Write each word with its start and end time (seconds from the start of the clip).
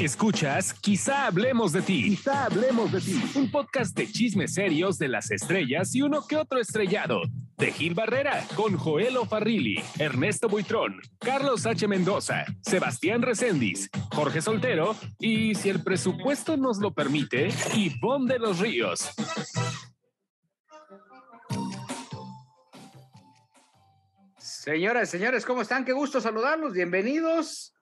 Escuchas 0.00 0.74
Quizá 0.74 1.26
hablemos 1.26 1.72
de 1.72 1.82
ti. 1.82 2.10
Quizá 2.10 2.46
hablemos 2.46 2.90
de 2.92 3.00
ti. 3.00 3.22
Un 3.34 3.50
podcast 3.50 3.96
de 3.96 4.10
chismes 4.10 4.54
serios 4.54 4.98
de 4.98 5.08
las 5.08 5.30
estrellas 5.30 5.94
y 5.94 6.02
uno 6.02 6.26
que 6.26 6.36
otro 6.36 6.58
estrellado. 6.58 7.22
De 7.56 7.70
Gil 7.70 7.94
Barrera, 7.94 8.44
con 8.56 8.76
Joel 8.76 9.18
Farrilli, 9.28 9.82
Ernesto 9.98 10.48
Buitrón, 10.48 11.00
Carlos 11.18 11.66
H. 11.66 11.86
Mendoza, 11.86 12.44
Sebastián 12.60 13.22
Recendis, 13.22 13.88
Jorge 14.12 14.40
Soltero 14.40 14.96
y, 15.18 15.54
si 15.54 15.68
el 15.68 15.82
presupuesto 15.82 16.56
nos 16.56 16.78
lo 16.78 16.92
permite, 16.92 17.50
Ivonne 17.74 18.32
de 18.32 18.38
los 18.40 18.58
Ríos. 18.58 19.10
Señoras 24.38 25.08
y 25.08 25.12
señores, 25.12 25.44
¿cómo 25.44 25.62
están? 25.62 25.84
Qué 25.84 25.92
gusto 25.92 26.20
saludarlos. 26.20 26.72
Bienvenidos. 26.72 27.74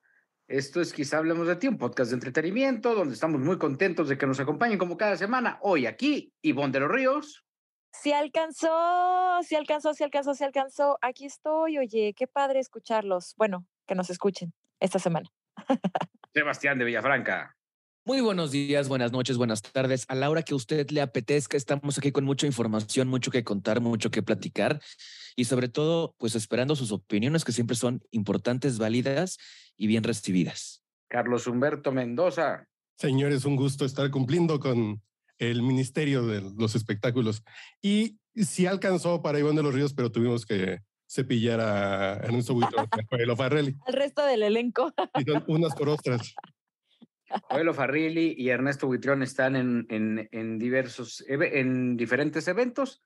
Esto 0.51 0.81
es 0.81 0.91
Quizá 0.91 1.17
Hablemos 1.17 1.47
de 1.47 1.55
Ti, 1.55 1.69
un 1.69 1.77
podcast 1.77 2.11
de 2.11 2.15
entretenimiento 2.15 2.93
donde 2.93 3.13
estamos 3.13 3.39
muy 3.39 3.57
contentos 3.57 4.09
de 4.09 4.17
que 4.17 4.27
nos 4.27 4.37
acompañen 4.41 4.77
como 4.77 4.97
cada 4.97 5.15
semana. 5.15 5.57
Hoy 5.61 5.85
aquí, 5.85 6.33
Ivonne 6.41 6.73
de 6.73 6.81
los 6.81 6.91
Ríos. 6.91 7.45
Sí 7.93 8.11
alcanzó, 8.11 9.39
sí 9.43 9.55
alcanzó, 9.55 9.93
sí 9.93 10.03
alcanzó, 10.03 10.33
sí 10.33 10.43
alcanzó. 10.43 10.97
Aquí 11.01 11.25
estoy, 11.25 11.77
oye, 11.77 12.13
qué 12.17 12.27
padre 12.27 12.59
escucharlos. 12.59 13.33
Bueno, 13.37 13.65
que 13.87 13.95
nos 13.95 14.09
escuchen 14.09 14.53
esta 14.81 14.99
semana. 14.99 15.29
Sebastián 16.33 16.77
de 16.77 16.83
Villafranca. 16.83 17.55
Muy 18.03 18.19
buenos 18.19 18.49
días, 18.49 18.89
buenas 18.89 19.11
noches, 19.11 19.37
buenas 19.37 19.61
tardes. 19.61 20.05
A 20.07 20.15
la 20.15 20.31
hora 20.31 20.41
que 20.41 20.55
usted 20.55 20.89
le 20.89 21.01
apetezca, 21.01 21.55
estamos 21.55 21.99
aquí 21.99 22.11
con 22.11 22.25
mucha 22.25 22.47
información, 22.47 23.07
mucho 23.07 23.29
que 23.29 23.43
contar, 23.43 23.79
mucho 23.79 24.09
que 24.09 24.23
platicar 24.23 24.81
y 25.35 25.45
sobre 25.45 25.69
todo, 25.69 26.15
pues 26.17 26.33
esperando 26.33 26.75
sus 26.75 26.91
opiniones 26.91 27.45
que 27.45 27.51
siempre 27.51 27.75
son 27.75 28.01
importantes, 28.09 28.79
válidas 28.79 29.37
y 29.77 29.85
bien 29.85 30.03
recibidas. 30.03 30.81
Carlos 31.09 31.45
Humberto 31.45 31.91
Mendoza. 31.91 32.65
Señores, 32.97 33.45
un 33.45 33.55
gusto 33.55 33.85
estar 33.85 34.09
cumpliendo 34.09 34.59
con 34.59 34.99
el 35.37 35.61
Ministerio 35.61 36.25
de 36.25 36.41
los 36.57 36.73
Espectáculos. 36.73 37.43
Y 37.83 38.17
sí 38.33 38.65
alcanzó 38.65 39.21
para 39.21 39.37
Iván 39.37 39.55
de 39.55 39.61
los 39.61 39.75
Ríos, 39.75 39.93
pero 39.93 40.11
tuvimos 40.11 40.47
que 40.47 40.79
cepillar 41.07 41.59
a 41.59 42.13
Ernesto 42.15 42.55
Buitrón, 42.55 42.87
a 43.31 43.35
Farrelly. 43.35 43.75
Al 43.85 43.93
resto 43.93 44.25
del 44.25 44.41
elenco. 44.41 44.91
Y 45.19 45.51
unas 45.51 45.75
por 45.75 45.89
otras. 45.89 46.33
Joelo 47.49 47.73
Farrilli 47.73 48.35
y 48.37 48.49
Ernesto 48.49 48.87
Buitrón 48.87 49.23
están 49.23 49.55
en, 49.55 49.85
en, 49.89 50.29
en 50.31 50.59
diversos, 50.59 51.23
en 51.27 51.97
diferentes 51.97 52.47
eventos. 52.47 53.03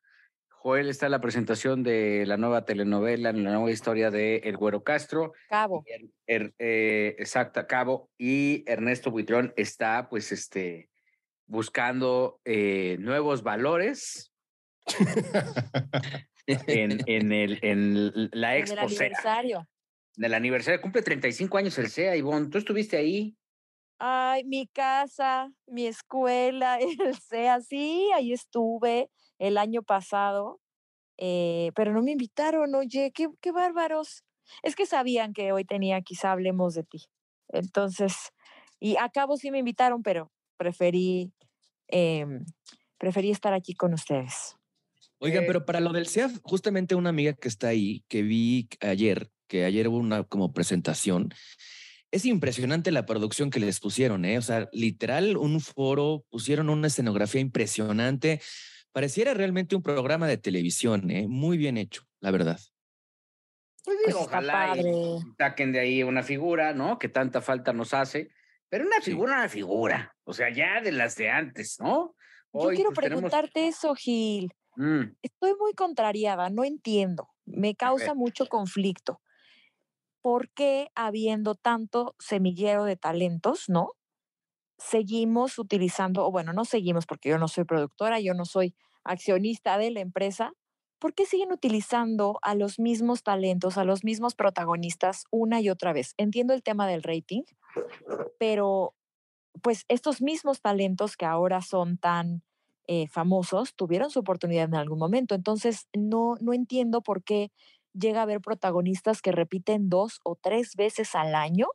Joel 0.66 0.90
está 0.90 1.06
en 1.06 1.12
la 1.12 1.22
presentación 1.22 1.84
de 1.84 2.26
la 2.26 2.38
nueva 2.38 2.66
telenovela, 2.66 3.30
en 3.30 3.44
la 3.44 3.52
nueva 3.52 3.70
historia 3.70 4.10
de 4.10 4.38
El 4.38 4.58
Güero 4.58 4.84
Castro. 4.84 5.34
Cabo. 5.48 5.84
Er, 5.86 6.02
er, 6.26 6.56
eh, 6.58 7.16
exacto, 7.20 7.68
Cabo. 7.68 8.10
Y 8.18 8.64
Ernesto 8.66 9.12
Buitrón 9.12 9.54
está, 9.58 10.10
pues, 10.10 10.32
este, 10.32 10.90
buscando 11.46 12.42
eh, 12.46 12.98
nuevos 13.00 13.44
valores 13.44 14.34
en, 16.48 17.00
en, 17.06 17.32
el, 17.32 17.60
en 17.62 18.30
la 18.32 18.58
expo. 18.58 18.74
En 18.74 18.80
el 18.80 18.86
aniversario. 18.86 19.68
En 20.18 20.24
el 20.24 20.34
aniversario. 20.34 20.82
Cumple 20.82 21.04
35 21.04 21.58
años 21.60 21.78
el 21.78 21.90
SEA, 21.90 22.16
Ivonne. 22.16 22.50
¿Tú 22.50 22.58
estuviste 22.58 22.98
ahí? 22.98 23.38
Ay, 24.00 24.44
mi 24.44 24.68
casa, 24.68 25.52
mi 25.68 25.88
escuela, 25.88 26.80
el 26.80 27.16
SEA, 27.16 27.62
sí, 27.62 28.10
ahí 28.14 28.34
estuve 28.34 29.10
el 29.40 29.58
año 29.58 29.84
pasado, 29.84 30.60
eh, 31.18 31.72
pero 31.76 31.94
no 31.94 32.02
me 32.04 32.12
invitaron, 32.12 32.76
oye, 32.76 33.12
qué, 33.14 33.30
qué 33.42 33.52
bárbaros. 33.52 34.24
Es 34.64 34.76
que 34.76 34.86
sabían 34.86 35.34
que 35.34 35.52
hoy 35.52 35.66
tenía, 35.66 36.02
quizá 36.02 36.32
hablemos 36.32 36.76
de 36.76 36.84
ti. 36.84 37.06
Entonces, 37.50 38.32
y 38.80 38.98
a 38.98 39.10
cabo 39.10 39.38
sí 39.38 39.52
me 39.52 39.60
invitaron, 39.60 40.04
pero 40.04 40.32
preferí, 40.58 41.32
em, 41.88 42.46
preferí 42.98 43.32
estar 43.32 43.54
aquí 43.54 43.74
con 43.74 43.94
ustedes. 43.94 44.56
Oigan, 45.20 45.44
Eh, 45.44 45.48
pero 45.48 45.66
para 45.66 45.80
lo 45.80 45.94
del 45.94 46.08
CEAF, 46.08 46.40
justamente 46.44 46.96
una 46.96 47.10
amiga 47.10 47.34
que 47.34 47.48
está 47.48 47.70
ahí, 47.70 48.04
que 48.08 48.22
vi 48.22 48.68
ayer, 48.82 49.32
que 49.48 49.66
ayer 49.66 49.88
hubo 49.88 49.98
una 49.98 50.24
como 50.24 50.54
presentación, 50.54 51.30
es 52.16 52.26
impresionante 52.26 52.92
la 52.92 53.06
producción 53.06 53.50
que 53.50 53.60
les 53.60 53.80
pusieron, 53.80 54.24
¿eh? 54.26 54.38
O 54.38 54.42
sea, 54.42 54.70
literal, 54.72 55.36
un 55.38 55.60
foro, 55.60 56.24
pusieron 56.30 56.70
una 56.70 56.88
escenografía 56.88 57.42
impresionante. 57.42 58.42
Pareciera 58.92 59.34
realmente 59.34 59.76
un 59.76 59.84
programa 59.84 60.28
de 60.28 60.38
televisión, 60.38 61.12
¿eh? 61.12 61.28
Muy 61.28 61.58
bien 61.58 61.78
hecho, 61.78 62.04
la 62.22 62.32
verdad. 62.32 62.60
Pues 63.84 63.98
Pues 64.06 64.16
ojalá 64.16 64.76
y 64.78 65.20
saquen 65.38 65.72
de 65.74 65.80
ahí 65.80 66.04
una 66.04 66.24
figura, 66.24 66.74
¿no? 66.74 66.98
Que 66.98 67.10
tanta 67.10 67.42
falta 67.42 67.74
nos 67.74 67.94
hace. 67.94 68.30
Pero 68.70 68.86
una 68.86 68.98
Sí. 68.98 69.12
figura, 69.12 69.34
una 69.40 69.50
figura. 69.50 70.16
O 70.24 70.34
sea, 70.34 70.50
ya 70.52 70.82
de 70.82 70.92
las 70.92 71.16
de 71.18 71.30
antes, 71.30 71.78
¿no? 71.80 72.16
Yo 72.54 72.70
quiero 72.70 72.92
pues, 72.92 73.04
tenemos- 73.06 73.30
preguntarte 73.30 73.68
eso, 73.68 73.94
Gil. 73.94 74.52
Mm, 74.78 75.04
Estoy 75.22 75.54
muy 75.60 75.74
contrariada, 75.74 76.50
no 76.50 76.64
entiendo. 76.64 77.28
Me 77.46 77.76
causa 77.76 78.14
mucho 78.14 78.48
conflicto. 78.48 79.22
¿Por 80.26 80.50
qué, 80.50 80.90
habiendo 80.96 81.54
tanto 81.54 82.16
semillero 82.18 82.84
de 82.86 82.98
talentos, 82.98 83.66
no? 83.70 83.92
Seguimos 84.80 85.60
utilizando, 85.60 86.26
o 86.26 86.32
bueno, 86.32 86.52
no 86.52 86.66
seguimos 86.66 87.06
porque 87.06 87.30
yo 87.30 87.38
no 87.38 87.48
soy 87.48 87.66
productora, 87.66 88.20
yo 88.20 88.34
no 88.34 88.46
soy 88.46 88.74
accionista 89.04 89.78
de 89.78 89.92
la 89.92 90.00
empresa. 90.00 90.54
¿Por 90.98 91.14
qué 91.14 91.28
siguen 91.28 91.52
utilizando 91.52 92.40
a 92.42 92.56
los 92.56 92.80
mismos 92.80 93.22
talentos, 93.22 93.78
a 93.78 93.84
los 93.84 94.04
mismos 94.04 94.34
protagonistas 94.34 95.26
una 95.30 95.62
y 95.62 95.70
otra 95.70 95.94
vez? 95.94 96.16
Entiendo 96.18 96.56
el 96.56 96.64
tema 96.64 96.88
del 96.88 97.04
rating, 97.04 97.44
pero 98.40 98.96
pues 99.62 99.86
estos 99.90 100.24
mismos 100.24 100.60
talentos 100.60 101.18
que 101.18 101.26
ahora 101.26 101.62
son 101.62 102.00
tan 102.00 102.42
eh, 102.88 103.08
famosos 103.10 103.76
tuvieron 103.76 104.10
su 104.10 104.22
oportunidad 104.22 104.66
en 104.66 104.76
algún 104.76 104.98
momento. 104.98 105.36
Entonces, 105.36 105.88
no, 105.96 106.34
no 106.40 106.52
entiendo 106.54 107.02
por 107.02 107.24
qué 107.24 107.52
llega 107.98 108.20
a 108.20 108.24
haber 108.24 108.42
protagonistas 108.42 109.22
que 109.22 109.32
repiten 109.32 109.90
dos 109.90 110.20
o 110.24 110.36
tres 110.36 110.76
veces 110.76 111.16
al 111.16 111.34
año, 111.36 111.68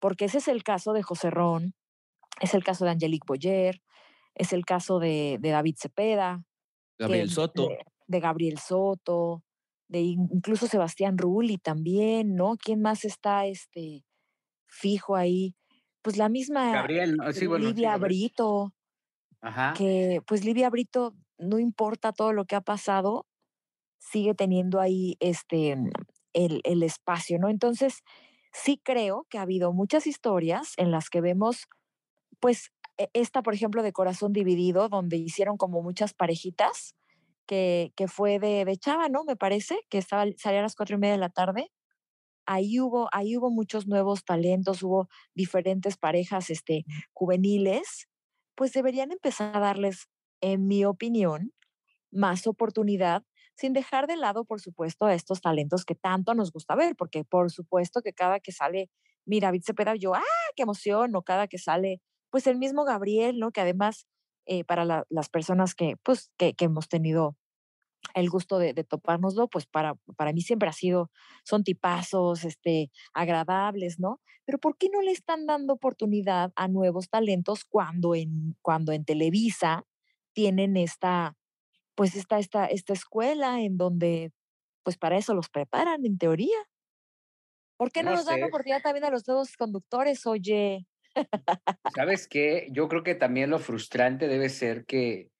porque 0.00 0.24
ese 0.26 0.38
es 0.38 0.48
el 0.48 0.62
caso 0.62 0.92
de 0.92 1.02
José 1.02 1.30
Ron, 1.30 1.74
es 2.40 2.54
el 2.54 2.64
caso 2.64 2.84
de 2.84 2.92
Angelique 2.92 3.26
Boyer, 3.26 3.82
es 4.34 4.52
el 4.52 4.64
caso 4.64 4.98
de, 4.98 5.38
de 5.40 5.50
David 5.50 5.76
Cepeda, 5.78 6.44
que- 6.98 7.04
Gabriel 7.04 7.30
Soto. 7.30 7.68
De, 7.68 7.78
de 8.06 8.20
Gabriel 8.20 8.58
Soto, 8.58 9.42
de 9.88 10.00
in- 10.00 10.28
incluso 10.32 10.66
Sebastián 10.66 11.18
Rulli 11.18 11.58
también, 11.58 12.34
¿no? 12.34 12.56
¿Quién 12.56 12.80
más 12.80 13.04
está 13.04 13.46
este 13.46 14.04
fijo 14.66 15.16
ahí? 15.16 15.54
Pues 16.02 16.16
la 16.16 16.28
misma 16.28 16.72
Gabriel, 16.72 17.16
¿no? 17.16 17.32
sí, 17.32 17.46
bueno. 17.46 17.64
sí, 17.68 17.74
Livia. 17.74 17.96
Brito, 17.96 18.72
Ajá. 19.40 19.74
que 19.76 20.20
pues 20.26 20.44
Livia 20.44 20.68
Brito, 20.70 21.14
no 21.38 21.58
importa 21.58 22.12
todo 22.12 22.32
lo 22.32 22.44
que 22.44 22.56
ha 22.56 22.60
pasado, 22.60 23.26
sigue 24.10 24.34
teniendo 24.34 24.80
ahí 24.80 25.16
este 25.20 25.76
el, 26.34 26.60
el 26.64 26.82
espacio, 26.82 27.38
¿no? 27.38 27.48
Entonces, 27.48 28.02
sí 28.52 28.80
creo 28.82 29.26
que 29.30 29.38
ha 29.38 29.42
habido 29.42 29.72
muchas 29.72 30.06
historias 30.06 30.72
en 30.76 30.90
las 30.90 31.10
que 31.10 31.20
vemos, 31.20 31.66
pues, 32.40 32.72
e- 32.98 33.10
esta, 33.14 33.42
por 33.42 33.54
ejemplo, 33.54 33.82
de 33.82 33.92
Corazón 33.92 34.32
Dividido, 34.32 34.88
donde 34.88 35.16
hicieron 35.18 35.56
como 35.56 35.82
muchas 35.82 36.14
parejitas, 36.14 36.94
que, 37.46 37.92
que 37.96 38.08
fue 38.08 38.38
de, 38.40 38.64
de 38.64 38.76
Chava, 38.78 39.08
¿no? 39.08 39.24
Me 39.24 39.36
parece, 39.36 39.78
que 39.90 39.98
estaba, 39.98 40.24
salía 40.38 40.60
a 40.60 40.62
las 40.64 40.76
cuatro 40.76 40.96
y 40.96 41.00
media 41.00 41.14
de 41.14 41.20
la 41.20 41.30
tarde. 41.30 41.70
Ahí 42.46 42.80
hubo, 42.80 43.08
ahí 43.12 43.36
hubo 43.36 43.50
muchos 43.50 43.86
nuevos 43.86 44.24
talentos, 44.24 44.82
hubo 44.82 45.08
diferentes 45.34 45.96
parejas 45.96 46.50
este, 46.50 46.84
juveniles, 47.12 48.08
pues 48.56 48.72
deberían 48.72 49.12
empezar 49.12 49.56
a 49.56 49.60
darles, 49.60 50.08
en 50.40 50.66
mi 50.66 50.84
opinión, 50.84 51.52
más 52.12 52.46
oportunidad, 52.48 53.24
sin 53.56 53.72
dejar 53.72 54.06
de 54.06 54.16
lado, 54.16 54.44
por 54.44 54.60
supuesto, 54.60 55.08
estos 55.08 55.40
talentos 55.40 55.84
que 55.84 55.94
tanto 55.94 56.34
nos 56.34 56.52
gusta 56.52 56.74
ver, 56.74 56.96
porque 56.96 57.24
por 57.24 57.50
supuesto 57.50 58.02
que 58.02 58.12
cada 58.12 58.40
que 58.40 58.52
sale, 58.52 58.90
mira, 59.26 59.48
David 59.48 59.62
yo, 59.98 60.14
¡ah, 60.14 60.22
qué 60.56 60.62
emoción! 60.64 61.14
O 61.16 61.22
cada 61.22 61.46
que 61.48 61.58
sale, 61.58 62.00
pues 62.30 62.46
el 62.46 62.58
mismo 62.58 62.84
Gabriel, 62.84 63.38
¿no? 63.38 63.52
Que 63.52 63.60
además, 63.60 64.06
eh, 64.46 64.64
para 64.64 64.84
la- 64.84 65.04
las 65.10 65.28
personas 65.28 65.74
que, 65.74 65.96
pues, 66.02 66.30
que, 66.38 66.54
que 66.54 66.64
hemos 66.66 66.88
tenido 66.88 67.36
el 68.14 68.28
gusto 68.30 68.58
de, 68.58 68.74
de 68.74 68.84
topárnoslo, 68.84 69.48
pues 69.48 69.66
para, 69.66 69.94
para 70.16 70.32
mí 70.32 70.42
siempre 70.42 70.68
ha 70.68 70.72
sido, 70.72 71.10
son 71.44 71.64
tipazos, 71.64 72.44
este, 72.44 72.90
agradables, 73.14 73.98
¿no? 74.00 74.20
Pero 74.44 74.58
¿por 74.58 74.76
qué 74.76 74.88
no 74.92 75.00
le 75.02 75.12
están 75.12 75.46
dando 75.46 75.74
oportunidad 75.74 76.52
a 76.56 76.68
nuevos 76.68 77.08
talentos 77.08 77.64
cuando 77.64 78.14
en, 78.14 78.56
cuando 78.60 78.92
en 78.92 79.04
Televisa 79.04 79.84
tienen 80.34 80.76
esta, 80.76 81.36
pues 81.94 82.16
esta, 82.16 82.38
esta, 82.38 82.66
esta 82.66 82.92
escuela 82.92 83.60
en 83.60 83.76
donde, 83.76 84.32
pues 84.82 84.96
para 84.98 85.16
eso 85.16 85.34
los 85.34 85.48
preparan 85.48 86.04
en 86.04 86.18
teoría? 86.18 86.56
¿Por 87.76 87.90
qué 87.90 88.02
no, 88.02 88.10
No 88.10 88.16
nos 88.16 88.26
dan 88.26 88.42
oportunidad 88.44 88.82
también 88.82 89.04
a 89.04 89.10
los 89.10 89.26
nuevos 89.26 89.56
conductores? 89.56 90.26
Oye, 90.26 90.86
¿Sabes 91.94 92.28
qué? 92.28 92.68
Yo 92.70 92.88
creo 92.88 93.02
que 93.02 93.14
también 93.14 93.50
lo 93.50 93.58
frustrante 93.58 94.28
debe 94.28 94.48
ser 94.48 94.86
que, 94.86 95.30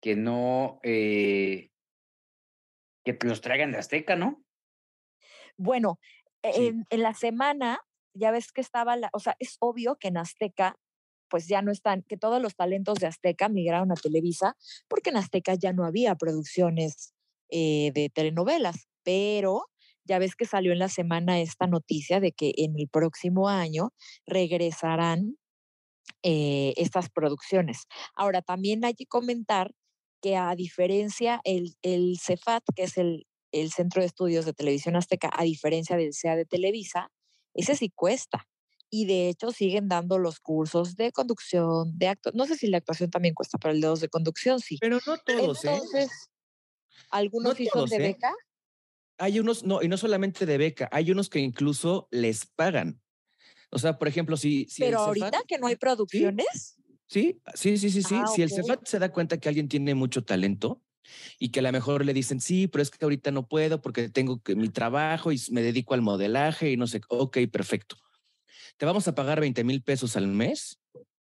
que 0.00 0.14
no, 0.14 0.78
eh, 0.82 1.70
que 3.04 3.18
los 3.22 3.40
traigan 3.40 3.72
de 3.72 3.78
Azteca, 3.78 4.16
¿no? 4.16 4.42
bueno, 5.56 5.98
Sí. 6.52 6.68
en, 6.68 6.86
en 6.90 7.02
la 7.02 7.14
semana 7.14 7.80
ya 8.14 8.30
ves 8.30 8.52
que 8.52 8.60
estaba, 8.60 8.94
la, 8.96 9.10
o 9.12 9.18
sea, 9.18 9.36
es 9.40 9.56
obvio 9.58 9.96
que 9.96 10.08
en 10.08 10.18
Azteca, 10.18 10.78
pues 11.28 11.46
ya 11.48 11.62
no 11.62 11.72
están, 11.72 12.02
que 12.02 12.16
todos 12.16 12.40
los 12.40 12.54
talentos 12.54 12.98
de 12.98 13.06
Azteca 13.06 13.48
migraron 13.48 13.92
a 13.92 13.94
Televisa, 13.94 14.56
porque 14.88 15.10
en 15.10 15.16
Azteca 15.16 15.54
ya 15.54 15.72
no 15.72 15.84
había 15.84 16.14
producciones 16.14 17.14
eh, 17.50 17.92
de 17.94 18.10
telenovelas, 18.10 18.88
pero 19.02 19.66
ya 20.04 20.18
ves 20.18 20.36
que 20.36 20.46
salió 20.46 20.72
en 20.72 20.78
la 20.78 20.88
semana 20.88 21.40
esta 21.40 21.66
noticia 21.66 22.20
de 22.20 22.32
que 22.32 22.52
en 22.56 22.78
el 22.78 22.88
próximo 22.88 23.48
año 23.48 23.92
regresarán 24.26 25.36
eh, 26.22 26.72
estas 26.76 27.10
producciones. 27.10 27.86
Ahora, 28.14 28.42
también 28.42 28.84
hay 28.84 28.94
que 28.94 29.06
comentar 29.06 29.72
que 30.22 30.36
a 30.36 30.54
diferencia 30.54 31.40
el, 31.44 31.74
el 31.82 32.18
CEFAT, 32.20 32.62
que 32.74 32.84
es 32.84 32.96
el, 32.96 33.26
el 33.52 33.72
Centro 33.72 34.00
de 34.00 34.06
Estudios 34.06 34.44
de 34.44 34.52
Televisión 34.52 34.96
Azteca, 34.96 35.30
a 35.32 35.44
diferencia 35.44 35.96
del 35.96 36.14
CEA 36.14 36.36
de 36.36 36.44
Televisa, 36.44 37.10
ese 37.54 37.74
sí 37.76 37.90
cuesta. 37.94 38.46
Y 38.90 39.06
de 39.06 39.28
hecho 39.28 39.50
siguen 39.50 39.88
dando 39.88 40.18
los 40.18 40.38
cursos 40.40 40.96
de 40.96 41.12
conducción, 41.12 41.98
de 41.98 42.08
acto. 42.08 42.30
No 42.34 42.46
sé 42.46 42.56
si 42.56 42.68
la 42.68 42.78
actuación 42.78 43.10
también 43.10 43.34
cuesta, 43.34 43.58
pero 43.58 43.72
el 43.74 43.80
de 43.80 43.88
dos 43.88 44.00
de 44.00 44.08
conducción 44.08 44.60
sí. 44.60 44.78
Pero 44.80 44.98
no 45.06 45.16
todos, 45.18 45.64
¿eh? 45.64 45.70
Entonces, 45.74 46.10
¿algunos 47.10 47.50
No 47.52 47.56
sí 47.56 47.66
son 47.66 47.80
todos, 47.80 47.90
de 47.90 47.98
¿eh? 47.98 48.08
beca? 48.08 48.32
Hay 49.18 49.40
unos, 49.40 49.64
no, 49.64 49.82
y 49.82 49.88
no 49.88 49.96
solamente 49.96 50.44
de 50.46 50.58
beca, 50.58 50.88
hay 50.92 51.10
unos 51.10 51.30
que 51.30 51.38
incluso 51.38 52.06
les 52.10 52.46
pagan. 52.46 53.00
O 53.70 53.78
sea, 53.78 53.98
por 53.98 54.08
ejemplo, 54.08 54.36
si, 54.36 54.66
si 54.68 54.84
el 54.84 54.90
pero 54.90 54.98
Cefat- 54.98 55.06
ahorita 55.08 55.42
que 55.48 55.58
no 55.58 55.66
hay 55.66 55.76
producciones, 55.76 56.76
Sí, 57.08 57.40
sí, 57.54 57.78
sí, 57.78 57.90
sí, 57.90 58.02
sí. 58.02 58.14
Ah, 58.16 58.26
Si 58.26 58.42
el. 58.42 58.50
Cefat 58.50 58.86
se 58.86 58.98
da 58.98 59.12
cuenta 59.12 59.38
que 59.38 59.48
alguien 59.48 59.68
tiene 59.68 59.94
mucho 59.94 60.24
talento 60.24 60.82
y 61.38 61.50
que 61.50 61.60
a 61.60 61.62
lo 61.62 61.72
mejor 61.72 62.04
le 62.04 62.12
dicen, 62.14 62.40
sí, 62.40 62.66
pero 62.68 62.82
es 62.82 62.90
que 62.90 63.04
ahorita 63.04 63.30
no 63.30 63.48
puedo 63.48 63.80
porque 63.80 64.08
tengo 64.08 64.42
que, 64.42 64.56
mi 64.56 64.68
trabajo 64.70 65.32
y 65.32 65.40
me 65.52 65.62
dedico 65.62 65.94
al 65.94 66.02
modelaje 66.02 66.72
y 66.72 66.76
no 66.76 66.86
sé, 66.88 67.00
ok, 67.08 67.38
perfecto. 67.52 67.96
Te 68.76 68.86
vamos 68.86 69.08
a 69.08 69.14
pagar 69.14 69.40
20 69.40 69.64
mil 69.64 69.82
pesos 69.82 70.16
al 70.16 70.26
mes 70.28 70.78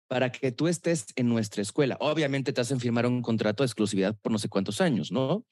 para 0.07 0.31
que 0.31 0.51
tú 0.51 0.67
estés 0.67 1.05
en 1.15 1.29
nuestra 1.29 1.61
escuela. 1.61 1.97
Obviamente 1.99 2.53
te 2.53 2.61
hacen 2.61 2.79
firmar 2.79 3.05
un 3.05 3.21
contrato 3.21 3.63
de 3.63 3.67
exclusividad 3.67 4.15
por 4.21 4.31
no 4.31 4.39
sé 4.39 4.49
cuántos 4.49 4.81
años, 4.81 5.11
¿no? 5.11 5.45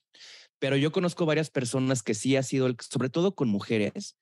Pero 0.60 0.76
yo 0.78 0.92
conozco 0.92 1.26
varias 1.26 1.50
personas 1.50 2.04
que 2.04 2.14
sí 2.14 2.36
ha 2.36 2.44
sido, 2.44 2.68
el- 2.68 2.78
sobre 2.82 3.10
todo 3.10 3.36
con 3.36 3.50
mujeres, 3.50 4.16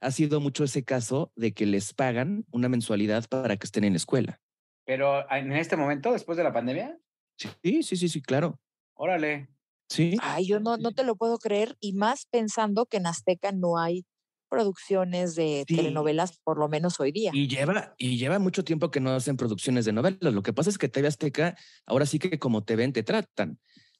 ha 0.00 0.10
sido 0.10 0.40
mucho 0.40 0.64
ese 0.64 0.84
caso 0.84 1.32
de 1.36 1.52
que 1.52 1.66
les 1.66 1.94
pagan 1.94 2.44
una 2.50 2.68
mensualidad 2.68 3.26
para 3.28 3.56
que 3.56 3.66
estén 3.66 3.84
en 3.84 3.94
la 3.94 3.98
escuela. 3.98 4.40
Pero 4.84 5.30
en 5.30 5.52
este 5.52 5.76
momento, 5.76 6.12
después 6.12 6.36
de 6.38 6.44
la 6.44 6.52
pandemia, 6.52 6.98
Sí, 7.36 7.82
sí, 7.82 7.96
sí, 7.96 8.08
sí, 8.08 8.20
claro. 8.22 8.58
órale. 8.94 9.48
Sí. 9.88 10.16
ay, 10.20 10.46
yo 10.46 10.60
no, 10.60 10.76
no 10.76 10.92
te 10.92 11.04
lo 11.04 11.16
puedo 11.16 11.38
creer. 11.38 11.76
Y 11.80 11.92
más 11.92 12.26
pensando 12.26 12.86
que 12.86 12.96
en 12.98 13.06
Azteca 13.06 13.52
no 13.52 13.78
hay 13.78 14.04
producciones 14.48 15.34
de 15.34 15.64
Sí. 15.66 15.76
telenovelas, 15.76 16.38
por 16.42 16.58
lo 16.58 16.68
menos 16.68 16.98
hoy 17.00 17.12
día. 17.12 17.30
Y 17.34 17.48
lleva, 17.48 17.94
y 17.98 18.18
lleva 18.18 18.38
mucho 18.38 18.64
tiempo 18.64 18.90
que 18.90 19.00
no 19.00 19.10
hacen 19.10 19.36
producciones 19.36 19.84
de 19.84 19.92
novelas. 19.92 20.32
Lo 20.34 20.42
que 20.42 20.52
pasa 20.52 20.70
es 20.70 20.78
que 20.78 20.88
TV 20.88 21.08
Azteca, 21.08 21.56
ahora 21.86 22.06
sí 22.06 22.18
que 22.18 22.38
como 22.38 22.64
te 22.64 22.76
ven, 22.76 22.92
te 22.92 23.02
tratan. 23.02 23.58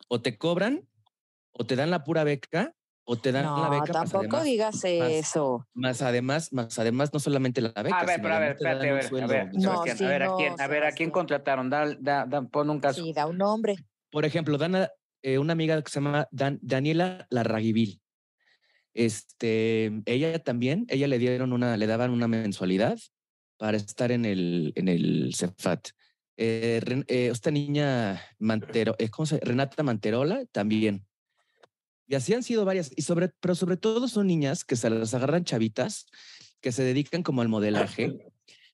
O 0.08 0.20
te 0.20 0.38
cobran, 0.38 0.88
o 1.52 1.66
te 1.66 1.76
dan 1.76 1.90
la 1.90 2.02
pura 2.04 2.24
beca, 2.24 2.74
o 3.04 3.16
te 3.16 3.32
dan 3.32 3.44
la 3.44 3.50
No, 3.50 3.70
beca. 3.70 3.78
más 3.80 3.90
tampoco 3.92 4.18
además- 4.36 4.44
digas 4.44 4.84
eso. 4.84 5.66
Más 5.74 6.02
además, 6.02 6.52
más 6.52 6.78
además, 6.78 7.10
no 7.12 7.20
solamente 7.20 7.60
la 7.60 7.72
beca. 7.82 7.98
A 8.00 8.04
ver, 8.04 8.20
pero 8.20 8.34
a 8.34 8.38
ver, 8.38 8.48
dan 8.58 8.72
espérate, 8.76 8.90
a 8.90 8.92
ver, 8.94 9.22
a 9.22 9.26
ver. 9.26 9.54
No, 9.54 9.82
sí, 9.84 10.04
a 10.04 10.08
ver, 10.08 10.22
¿a 10.22 10.26
no, 10.26 10.36
quién, 10.36 10.60
a 10.60 10.66
ver, 10.66 10.84
¿a 10.84 10.92
quién 10.92 11.08
Sebastián. 11.08 11.10
contrataron? 11.10 11.70
Da, 11.70 11.94
da, 11.98 12.26
da- 12.26 12.42
pon 12.42 12.68
un 12.70 12.80
caso. 12.80 13.02
Sí, 13.02 13.12
da 13.12 13.26
un 13.26 13.38
nombre. 13.38 13.76
Por 14.10 14.24
ejemplo, 14.24 14.56
Dana, 14.58 14.90
eh, 15.22 15.38
una 15.38 15.52
amiga 15.54 15.80
que 15.82 15.90
se 15.90 16.00
llama 16.00 16.28
Dan- 16.30 16.58
Daniela 16.62 17.26
Larraguivil. 17.30 18.00
Este, 18.98 19.92
ella 20.06 20.40
también, 20.40 20.84
ella 20.88 21.06
le 21.06 21.20
dieron 21.20 21.52
una, 21.52 21.76
le 21.76 21.86
daban 21.86 22.10
una 22.10 22.26
mensualidad 22.26 22.98
para 23.56 23.76
estar 23.76 24.10
en 24.10 24.24
el, 24.24 24.72
en 24.74 24.88
el 24.88 25.34
Cefat. 25.36 25.90
Eh, 26.36 26.82
eh, 27.06 27.28
esta 27.30 27.52
niña 27.52 28.20
Mantero, 28.40 28.96
eh, 28.98 29.08
¿cómo 29.08 29.28
Renata 29.40 29.84
Manterola 29.84 30.44
también. 30.46 31.06
Y 32.08 32.16
así 32.16 32.34
han 32.34 32.42
sido 32.42 32.64
varias, 32.64 32.90
y 32.96 33.02
sobre, 33.02 33.28
pero 33.38 33.54
sobre 33.54 33.76
todo 33.76 34.08
son 34.08 34.26
niñas 34.26 34.64
que 34.64 34.74
se 34.74 34.90
las 34.90 35.14
agarran 35.14 35.44
chavitas, 35.44 36.06
que 36.60 36.72
se 36.72 36.82
dedican 36.82 37.22
como 37.22 37.40
al 37.40 37.48
modelaje. 37.48 38.18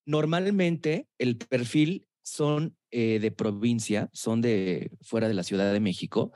Normalmente 0.07 1.07
el 1.19 1.37
perfil 1.37 2.09
son 2.23 2.79
de 2.91 3.35
provincia, 3.37 4.09
son 4.15 4.41
de 4.41 4.91
fuera 5.03 5.29
de 5.29 5.35
la 5.35 5.43
Ciudad 5.43 5.71
de 5.71 5.81
México 5.81 6.33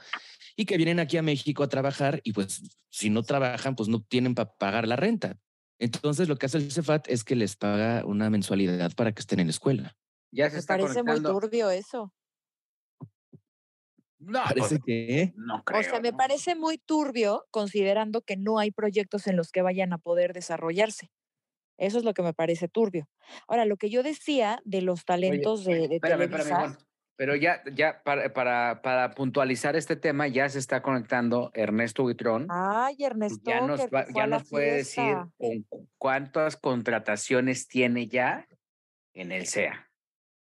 y 0.58 0.66
que 0.66 0.76
vienen 0.76 0.98
aquí 0.98 1.16
a 1.16 1.22
México 1.22 1.62
a 1.62 1.68
trabajar 1.68 2.20
y 2.24 2.32
pues 2.32 2.60
si 2.90 3.10
no 3.10 3.22
trabajan, 3.22 3.76
pues 3.76 3.88
no 3.88 4.02
tienen 4.02 4.34
para 4.34 4.52
pagar 4.56 4.88
la 4.88 4.96
renta. 4.96 5.38
Entonces 5.78 6.28
lo 6.28 6.36
que 6.36 6.46
hace 6.46 6.58
el 6.58 6.72
Cefat 6.72 7.08
es 7.08 7.22
que 7.22 7.36
les 7.36 7.54
paga 7.54 8.04
una 8.04 8.28
mensualidad 8.28 8.92
para 8.96 9.12
que 9.12 9.20
estén 9.20 9.38
en 9.38 9.46
la 9.46 9.52
escuela. 9.52 9.96
Ya 10.32 10.50
se 10.50 10.54
Me 10.54 10.58
está 10.58 10.76
parece 10.76 11.04
muy 11.04 11.22
turbio 11.22 11.70
eso. 11.70 12.12
No, 14.18 14.42
Parece 14.42 14.80
pues, 14.80 14.84
que 14.84 15.32
no 15.36 15.62
creo. 15.62 15.80
o 15.80 15.84
sea, 15.84 16.00
me 16.00 16.10
¿no? 16.10 16.16
parece 16.16 16.56
muy 16.56 16.76
turbio 16.76 17.46
considerando 17.52 18.22
que 18.22 18.36
no 18.36 18.58
hay 18.58 18.72
proyectos 18.72 19.28
en 19.28 19.36
los 19.36 19.52
que 19.52 19.62
vayan 19.62 19.92
a 19.92 19.98
poder 19.98 20.32
desarrollarse. 20.32 21.12
Eso 21.78 21.98
es 21.98 22.04
lo 22.04 22.14
que 22.14 22.22
me 22.22 22.34
parece 22.34 22.66
turbio. 22.66 23.08
Ahora, 23.46 23.64
lo 23.64 23.76
que 23.76 23.90
yo 23.90 24.02
decía 24.02 24.60
de 24.64 24.82
los 24.82 25.04
talentos 25.04 25.64
de, 25.64 25.86
de 25.86 25.94
Espérame, 25.94 26.22
espérame, 26.22 26.46
Televisa. 26.48 26.87
Pero 27.18 27.34
ya, 27.34 27.62
ya 27.74 28.00
para, 28.04 28.32
para, 28.32 28.80
para 28.80 29.10
puntualizar 29.10 29.74
este 29.74 29.96
tema, 29.96 30.28
ya 30.28 30.48
se 30.48 30.60
está 30.60 30.82
conectando 30.82 31.50
Ernesto 31.52 32.04
Buitrón. 32.04 32.46
ay, 32.48 32.94
Ernesto, 33.00 33.42
ya 33.50 33.60
nos, 33.60 33.80
va- 33.92 34.06
ya 34.14 34.28
nos 34.28 34.48
puede 34.48 34.72
decir 34.76 35.16
con 35.36 35.62
cu- 35.64 35.88
cuántas 35.98 36.56
contrataciones 36.56 37.66
tiene 37.66 38.06
ya 38.06 38.46
en 39.14 39.32
el 39.32 39.46
SEA. 39.46 39.90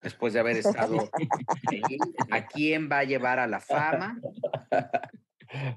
Después 0.02 0.34
de 0.34 0.40
haber 0.40 0.58
estado 0.58 0.98
ahí, 1.72 2.00
¿a 2.32 2.48
quién 2.48 2.90
va 2.92 3.00
a 3.00 3.04
llevar 3.04 3.38
a 3.38 3.46
la 3.46 3.60
fama? 3.60 4.20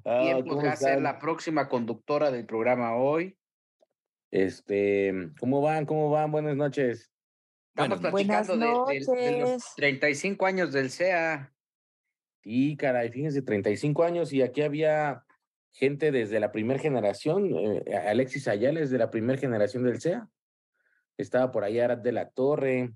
¿Quién 0.05 0.41
¿cómo 0.41 0.55
podrá 0.55 0.75
ser 0.77 1.03
la 1.03 1.19
próxima 1.19 1.69
conductora 1.69 2.31
del 2.31 2.47
programa 2.47 2.95
hoy? 2.97 3.37
Este, 4.31 5.13
¿cómo 5.39 5.61
van? 5.61 5.85
¿Cómo 5.85 6.09
van? 6.11 6.33
Buenas 6.33 6.57
noches. 6.57 7.13
Estamos 7.79 8.11
Bueno, 8.11 8.29
platicando 8.29 8.87
de, 8.87 8.95
de- 8.99 9.23
de 9.23 9.39
los 9.41 9.49
noches. 9.51 9.73
35 9.77 10.47
años 10.47 10.73
del 10.73 10.91
SEA. 10.91 11.53
Sí, 12.43 12.77
caray, 12.77 13.11
fíjense, 13.11 13.43
35 13.43 14.03
años 14.05 14.33
y 14.33 14.43
aquí 14.43 14.63
había 14.63 15.25
gente 15.73 16.11
desde 16.11 16.41
la 16.41 16.51
primera 16.51 16.81
generación, 16.81 17.51
eh, 17.57 17.97
Alexis 17.97 18.49
Ayala 18.49 18.81
es 18.81 18.91
de 18.91 18.99
la 18.99 19.11
primera 19.11 19.39
generación 19.39 19.85
del 19.85 20.01
CEA. 20.01 20.29
Estaba 21.17 21.51
por 21.53 21.65
ahí 21.65 21.79
Arad 21.79 21.99
de 21.99 22.13
la 22.13 22.31
Torre, 22.31 22.93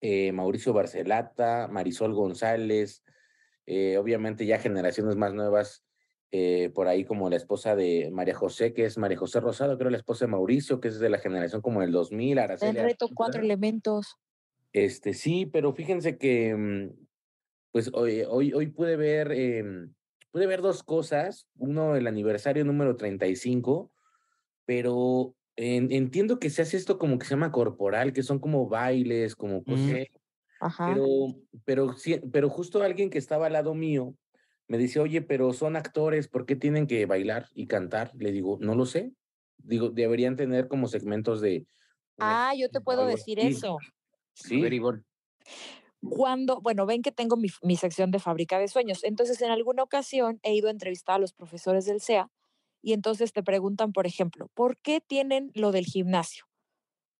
eh, 0.00 0.32
Mauricio 0.32 0.72
Barcelata, 0.72 1.68
Marisol 1.70 2.14
González, 2.14 3.02
eh, 3.66 3.96
obviamente 3.98 4.46
ya 4.46 4.58
generaciones 4.58 5.16
más 5.16 5.34
nuevas, 5.34 5.84
eh, 6.32 6.70
por 6.74 6.88
ahí 6.88 7.04
como 7.04 7.30
la 7.30 7.36
esposa 7.36 7.76
de 7.76 8.10
María 8.12 8.34
José, 8.34 8.72
que 8.74 8.84
es 8.84 8.98
María 8.98 9.18
José 9.18 9.40
Rosado, 9.40 9.78
creo 9.78 9.90
la 9.90 9.96
esposa 9.98 10.26
de 10.26 10.30
Mauricio, 10.32 10.80
que 10.80 10.88
es 10.88 10.98
de 10.98 11.08
la 11.10 11.18
generación 11.18 11.62
como 11.62 11.80
del 11.80 11.92
2000, 11.92 12.32
En 12.38 12.44
Araceli 12.44 12.78
reto 12.80 13.06
Arjona. 13.06 13.16
cuatro 13.16 13.42
elementos. 13.42 14.16
Este, 14.72 15.14
sí, 15.14 15.46
pero 15.46 15.72
fíjense 15.72 16.18
que, 16.18 16.54
mm, 16.54 16.90
pues 17.72 17.90
hoy, 17.94 18.22
hoy, 18.28 18.52
hoy 18.52 18.68
pude 18.68 18.96
ver, 18.96 19.32
em, 19.32 19.94
pude 20.32 20.46
ver 20.46 20.62
dos 20.62 20.82
cosas. 20.82 21.48
Uno, 21.58 21.96
el 21.96 22.06
aniversario 22.06 22.64
número 22.64 22.96
35, 22.96 23.92
pero 24.66 25.34
en- 25.56 25.92
entiendo 25.92 26.38
que 26.38 26.50
se 26.50 26.62
hace 26.62 26.76
esto 26.76 26.98
como 26.98 27.18
que 27.18 27.26
se 27.26 27.30
llama 27.32 27.52
corporal, 27.52 28.12
que 28.12 28.22
son 28.22 28.38
como 28.40 28.68
bailes, 28.68 29.36
como 29.36 29.64
cosas, 29.64 29.86
Mm. 29.86 30.04
Ajá. 30.60 30.94
pero, 30.94 31.06
pero, 31.64 31.94
pero 32.32 32.50
justo 32.50 32.82
alguien 32.82 33.10
que 33.10 33.18
estaba 33.18 33.46
al 33.46 33.54
lado 33.54 33.74
mío 33.74 34.14
me 34.68 34.78
dice, 34.78 35.00
oye, 35.00 35.22
pero 35.22 35.52
son 35.52 35.76
actores, 35.76 36.28
¿por 36.28 36.46
qué 36.46 36.56
tienen 36.56 36.86
que 36.86 37.06
bailar 37.06 37.48
y 37.54 37.66
cantar? 37.66 38.12
Le 38.16 38.32
digo, 38.32 38.58
no 38.60 38.74
lo 38.74 38.86
sé. 38.86 39.12
Digo, 39.58 39.90
deberían 39.90 40.36
tener 40.36 40.68
como 40.68 40.88
segmentos 40.88 41.40
de... 41.40 41.66
un 42.16 42.28
Ah, 42.28 42.52
yo 42.56 42.68
te 42.70 42.80
puedo 42.80 43.02
algo 43.02 43.14
decir 43.16 43.38
así". 43.38 43.46
eso. 43.56 43.78
Sí. 44.34 44.60
Cuando, 46.08 46.60
bueno, 46.60 46.86
ven 46.86 47.02
que 47.02 47.10
tengo 47.12 47.36
mi, 47.36 47.48
mi 47.62 47.76
sección 47.76 48.10
de 48.10 48.18
fábrica 48.20 48.58
de 48.58 48.68
sueños. 48.68 49.02
Entonces, 49.02 49.40
en 49.42 49.50
alguna 49.50 49.82
ocasión 49.82 50.38
he 50.42 50.54
ido 50.54 50.68
a 50.68 50.70
entrevistar 50.70 51.16
a 51.16 51.18
los 51.18 51.32
profesores 51.32 51.84
del 51.86 52.00
SEA 52.00 52.30
y 52.82 52.92
entonces 52.92 53.32
te 53.32 53.42
preguntan, 53.42 53.92
por 53.92 54.06
ejemplo, 54.06 54.48
¿por 54.54 54.78
qué 54.78 55.00
tienen 55.00 55.50
lo 55.54 55.72
del 55.72 55.84
gimnasio? 55.86 56.44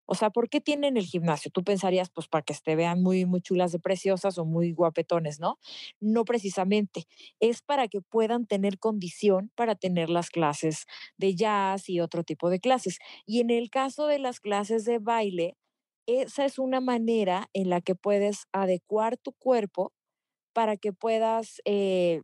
O 0.07 0.15
sea, 0.15 0.31
¿por 0.31 0.49
qué 0.49 0.61
tienen 0.61 0.97
el 0.97 1.05
gimnasio? 1.05 1.51
Tú 1.51 1.65
pensarías, 1.65 2.11
pues, 2.11 2.29
para 2.29 2.43
que 2.43 2.55
te 2.55 2.77
vean 2.77 3.03
muy, 3.03 3.27
muy 3.27 3.41
chulas 3.41 3.73
de 3.73 3.79
preciosas 3.81 4.39
o 4.39 4.45
muy 4.45 4.73
guapetones, 4.73 5.41
¿no? 5.41 5.59
No 6.01 6.25
precisamente. 6.25 7.07
Es 7.41 7.63
para 7.63 7.89
que 7.89 8.01
puedan 8.01 8.47
tener 8.47 8.79
condición 8.79 9.51
para 9.57 9.75
tener 9.75 10.11
las 10.11 10.31
clases 10.31 10.87
de 11.19 11.35
jazz 11.35 11.89
y 11.89 12.01
otro 12.01 12.25
tipo 12.25 12.51
de 12.51 12.61
clases. 12.61 12.99
Y 13.27 13.41
en 13.41 13.51
el 13.51 13.71
caso 13.71 14.07
de 14.07 14.19
las 14.19 14.41
clases 14.41 14.85
de 14.85 14.99
baile, 14.99 15.57
esa 16.07 16.45
es 16.45 16.59
una 16.59 16.81
manera 16.81 17.49
en 17.53 17.71
la 17.71 17.81
que 17.81 17.95
puedes 17.97 18.47
adecuar 18.53 19.17
tu 19.17 19.33
cuerpo 19.33 19.93
para 20.53 20.77
que 20.77 20.93
puedas 20.93 21.61
eh, 21.65 22.23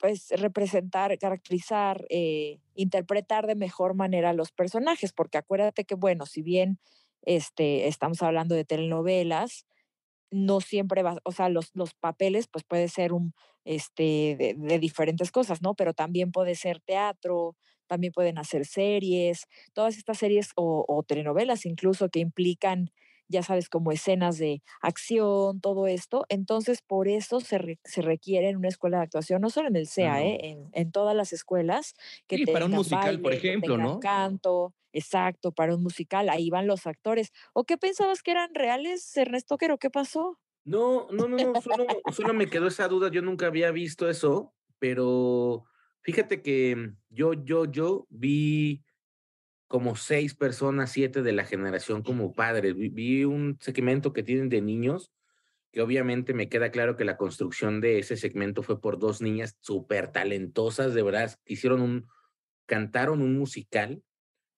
pues 0.00 0.30
representar, 0.30 1.16
caracterizar, 1.18 2.06
eh, 2.08 2.58
interpretar 2.74 3.46
de 3.46 3.54
mejor 3.54 3.94
manera 3.94 4.30
a 4.30 4.34
los 4.34 4.50
personajes, 4.50 5.12
porque 5.12 5.38
acuérdate 5.38 5.84
que, 5.84 5.94
bueno, 5.94 6.24
si 6.24 6.42
bien 6.42 6.78
este, 7.22 7.86
estamos 7.86 8.22
hablando 8.22 8.54
de 8.54 8.64
telenovelas, 8.64 9.66
no 10.30 10.60
siempre 10.60 11.02
va, 11.02 11.18
o 11.24 11.32
sea, 11.32 11.50
los, 11.50 11.70
los 11.74 11.92
papeles, 11.94 12.48
pues 12.48 12.64
puede 12.64 12.88
ser 12.88 13.12
un, 13.12 13.34
este, 13.64 14.56
de, 14.56 14.78
diferentes 14.78 15.30
cosas, 15.30 15.60
¿no? 15.60 15.74
Pero 15.74 15.92
también 15.92 16.32
puede 16.32 16.54
ser 16.54 16.80
teatro, 16.80 17.56
también 17.86 18.12
pueden 18.12 18.38
hacer 18.38 18.64
series, 18.64 19.46
todas 19.74 19.98
estas 19.98 20.18
series 20.18 20.52
o 20.56 21.04
telenovelas 21.06 21.66
incluso 21.66 22.08
que 22.08 22.20
implican 22.20 22.90
ya 23.30 23.42
sabes, 23.42 23.68
como 23.68 23.92
escenas 23.92 24.38
de 24.38 24.62
acción, 24.82 25.60
todo 25.60 25.86
esto. 25.86 26.26
Entonces, 26.28 26.82
por 26.82 27.08
eso 27.08 27.40
se, 27.40 27.78
se 27.84 28.02
requiere 28.02 28.48
en 28.48 28.56
una 28.56 28.68
escuela 28.68 28.98
de 28.98 29.04
actuación, 29.04 29.40
no 29.40 29.50
solo 29.50 29.68
en 29.68 29.76
el 29.76 29.86
CEA, 29.86 30.22
¿eh? 30.22 30.38
en, 30.42 30.68
en, 30.72 30.90
todas 30.90 31.14
las 31.14 31.32
escuelas. 31.32 31.94
Que 32.26 32.38
sí, 32.38 32.46
para 32.46 32.66
un 32.66 32.72
musical, 32.72 33.02
baile, 33.02 33.22
por 33.22 33.32
ejemplo, 33.32 33.78
¿no? 33.78 34.00
Canto, 34.00 34.74
exacto, 34.92 35.52
para 35.52 35.74
un 35.74 35.82
musical, 35.82 36.28
ahí 36.28 36.50
van 36.50 36.66
los 36.66 36.86
actores. 36.86 37.32
¿O 37.52 37.64
qué 37.64 37.78
pensabas 37.78 38.22
que 38.22 38.32
eran 38.32 38.52
reales, 38.52 39.16
Ernesto 39.16 39.56
Quero? 39.56 39.78
¿Qué 39.78 39.90
pasó? 39.90 40.38
No, 40.64 41.06
no, 41.10 41.28
no, 41.28 41.36
no 41.36 41.60
solo, 41.62 41.86
solo 42.12 42.34
me 42.34 42.48
quedó 42.48 42.66
esa 42.66 42.88
duda. 42.88 43.10
Yo 43.10 43.22
nunca 43.22 43.46
había 43.46 43.70
visto 43.70 44.10
eso, 44.10 44.54
pero 44.78 45.64
fíjate 46.02 46.42
que 46.42 46.92
yo, 47.08 47.32
yo, 47.32 47.64
yo 47.64 48.06
vi 48.10 48.84
como 49.70 49.94
seis 49.94 50.34
personas, 50.34 50.90
siete 50.90 51.22
de 51.22 51.30
la 51.30 51.44
generación 51.44 52.02
como 52.02 52.32
padres. 52.32 52.74
Vi, 52.74 52.88
vi, 52.88 53.24
un 53.24 53.56
segmento 53.60 54.12
que 54.12 54.24
tienen 54.24 54.48
de 54.48 54.60
niños, 54.60 55.12
que 55.70 55.80
obviamente 55.80 56.34
me 56.34 56.48
queda 56.48 56.72
claro 56.72 56.96
que 56.96 57.04
la 57.04 57.16
construcción 57.16 57.80
de 57.80 58.00
ese 58.00 58.16
segmento 58.16 58.64
fue 58.64 58.80
por 58.80 58.98
dos 58.98 59.22
niñas 59.22 59.56
súper 59.60 60.10
talentosas, 60.10 60.92
de 60.92 61.04
verdad, 61.04 61.38
hicieron 61.46 61.82
un, 61.82 62.08
cantaron 62.66 63.22
un 63.22 63.38
musical 63.38 64.02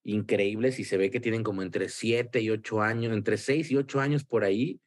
increíble, 0.02 0.69
y 0.69 0.85
se 0.85 0.97
ve 0.97 1.11
que 1.11 1.21
tienen 1.21 1.42
como 1.42 1.61
entre 1.61 1.90
siete 1.90 2.40
y 2.40 2.49
ocho 2.49 2.81
años, 2.81 3.12
entre 3.12 3.37
seis 3.37 3.71
y 3.71 3.76
ocho 3.76 4.00
años 4.00 4.25
por 4.25 4.45
ahí. 4.45 4.81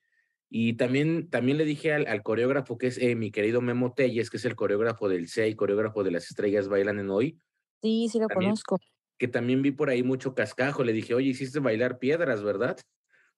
Y 0.50 0.74
también, 0.74 1.30
también 1.30 1.60
le 1.60 1.66
dije 1.66 1.94
al, 1.94 2.08
al 2.08 2.24
coreógrafo, 2.24 2.80
que 2.80 2.88
es 2.88 2.98
eh, 2.98 3.14
mi 3.14 3.30
querido 3.30 3.62
Memo 3.62 3.94
Telles, 3.94 4.32
que 4.32 4.38
es 4.38 4.46
el 4.46 4.56
coreógrafo 4.56 5.08
del 5.08 5.30
CEI, 5.30 5.54
coreógrafo 5.54 6.04
de 6.04 6.10
Las 6.10 6.32
Estrellas 6.32 6.68
Bailan 6.68 6.98
en 6.98 7.12
Hoy. 7.12 7.40
Sí, 7.84 8.08
sí 8.10 8.18
lo 8.18 8.26
también, 8.26 8.54
conozco 8.54 8.80
que 9.18 9.28
también 9.28 9.62
vi 9.62 9.72
por 9.72 9.90
ahí 9.90 10.04
mucho 10.04 10.36
cascajo. 10.36 10.84
Le 10.84 10.94
dije, 10.94 11.14
oye, 11.14 11.30
hiciste 11.30 11.60
bailar 11.60 12.00
piedras, 12.00 12.44
¿verdad? 12.44 12.78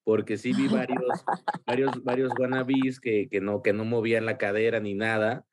Porque 0.04 0.38
sí 0.38 0.54
vi 0.54 0.68
varios, 0.68 0.98
varios, 1.66 2.04
varios 2.04 2.32
wannabes 2.40 3.00
que, 3.00 3.28
que, 3.30 3.42
no, 3.42 3.62
que 3.62 3.74
no 3.74 3.86
movían 3.86 4.26
la 4.26 4.38
cadera 4.38 4.80
ni 4.80 4.94
nada. 4.94 5.46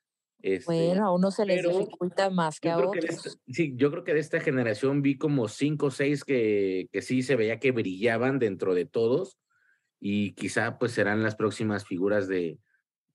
Este, 0.43 0.67
bueno, 0.67 1.07
a 1.07 1.15
uno 1.15 1.31
se 1.31 1.47
les 1.47 1.67
dificulta 1.67 2.29
más 2.29 2.61
que 2.61 2.71
a 2.71 2.77
otros. 2.77 2.93
Que 2.93 3.07
esta, 3.07 3.31
sí, 3.49 3.73
yo 3.77 3.91
creo 3.91 4.05
que 4.05 4.13
de 4.13 4.21
esta 4.21 4.41
generación 4.41 5.01
vi 5.01 5.17
como 5.17 5.49
cinco 5.49 5.87
o 5.87 5.91
seis 5.91 6.23
que, 6.23 6.89
que 6.93 7.01
sí 7.01 7.23
se 7.23 7.37
veía 7.37 7.59
que 7.59 7.73
brillaban 7.73 8.39
dentro 8.39 8.75
de 8.75 8.85
todos 8.85 9.39
y 10.01 10.33
quizá 10.33 10.79
pues 10.79 10.93
serán 10.93 11.23
las 11.23 11.35
próximas 11.35 11.87
figuras 11.87 12.29
de, 12.29 12.59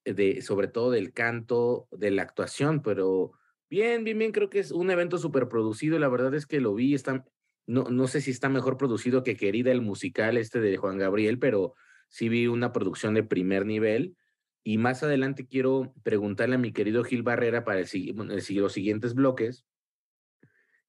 de 0.05 0.41
sobre 0.41 0.67
todo 0.67 0.89
del 0.89 1.13
canto, 1.13 1.87
de 1.91 2.09
la 2.09 2.23
actuación, 2.23 2.81
pero 2.81 3.33
Bien, 3.69 4.03
bien, 4.03 4.17
bien, 4.17 4.31
creo 4.31 4.49
que 4.49 4.59
es 4.59 4.71
un 4.71 4.89
evento 4.89 5.17
súper 5.17 5.47
producido, 5.47 5.99
la 5.99 6.09
verdad 6.09 6.33
es 6.33 6.47
que 6.47 6.59
lo 6.59 6.73
vi, 6.73 6.95
está, 6.95 7.25
no, 7.67 7.83
no 7.83 8.07
sé 8.07 8.19
si 8.21 8.31
está 8.31 8.49
mejor 8.49 8.77
producido 8.77 9.23
que 9.23 9.35
Querida 9.35 9.71
el 9.71 9.81
musical 9.81 10.37
este 10.37 10.59
de 10.59 10.77
Juan 10.77 10.97
Gabriel, 10.97 11.37
pero 11.37 11.75
sí 12.07 12.29
vi 12.29 12.47
una 12.47 12.71
producción 12.73 13.13
de 13.13 13.23
primer 13.23 13.65
nivel. 13.65 14.15
Y 14.63 14.77
más 14.77 15.03
adelante 15.03 15.47
quiero 15.47 15.93
preguntarle 16.03 16.55
a 16.55 16.59
mi 16.59 16.73
querido 16.73 17.03
Gil 17.03 17.23
Barrera 17.23 17.63
para 17.63 17.79
el, 17.79 17.87
el, 17.93 18.55
los 18.55 18.73
siguientes 18.73 19.13
bloques 19.13 19.65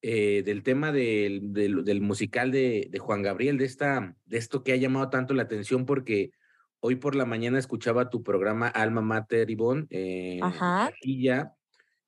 eh, 0.03 0.43
del 0.45 0.63
tema 0.63 0.91
del, 0.91 1.53
del, 1.53 1.85
del 1.85 2.01
musical 2.01 2.51
de, 2.51 2.89
de, 2.91 2.99
Juan 2.99 3.23
Gabriel, 3.23 3.59
de, 3.59 3.67
esta, 3.67 4.17
de 4.25 4.39
esto 4.39 4.65
que 4.65 4.73
ha 4.73 4.77
llamado 4.77 5.11
tanto 5.11 5.35
la 5.35 5.43
atención 5.43 5.85
porque 5.85 6.33
hoy 6.81 6.97
por 6.97 7.15
la 7.15 7.27
mañana 7.27 7.59
escuchaba 7.59 8.09
tu 8.09 8.23
programa 8.23 8.69
Alma 8.69 9.03
Mater, 9.03 9.51
Ivonne, 9.51 9.87
eh, 9.91 10.41
Ajá. 10.43 10.91
y 11.03 11.23
ya 11.23 11.55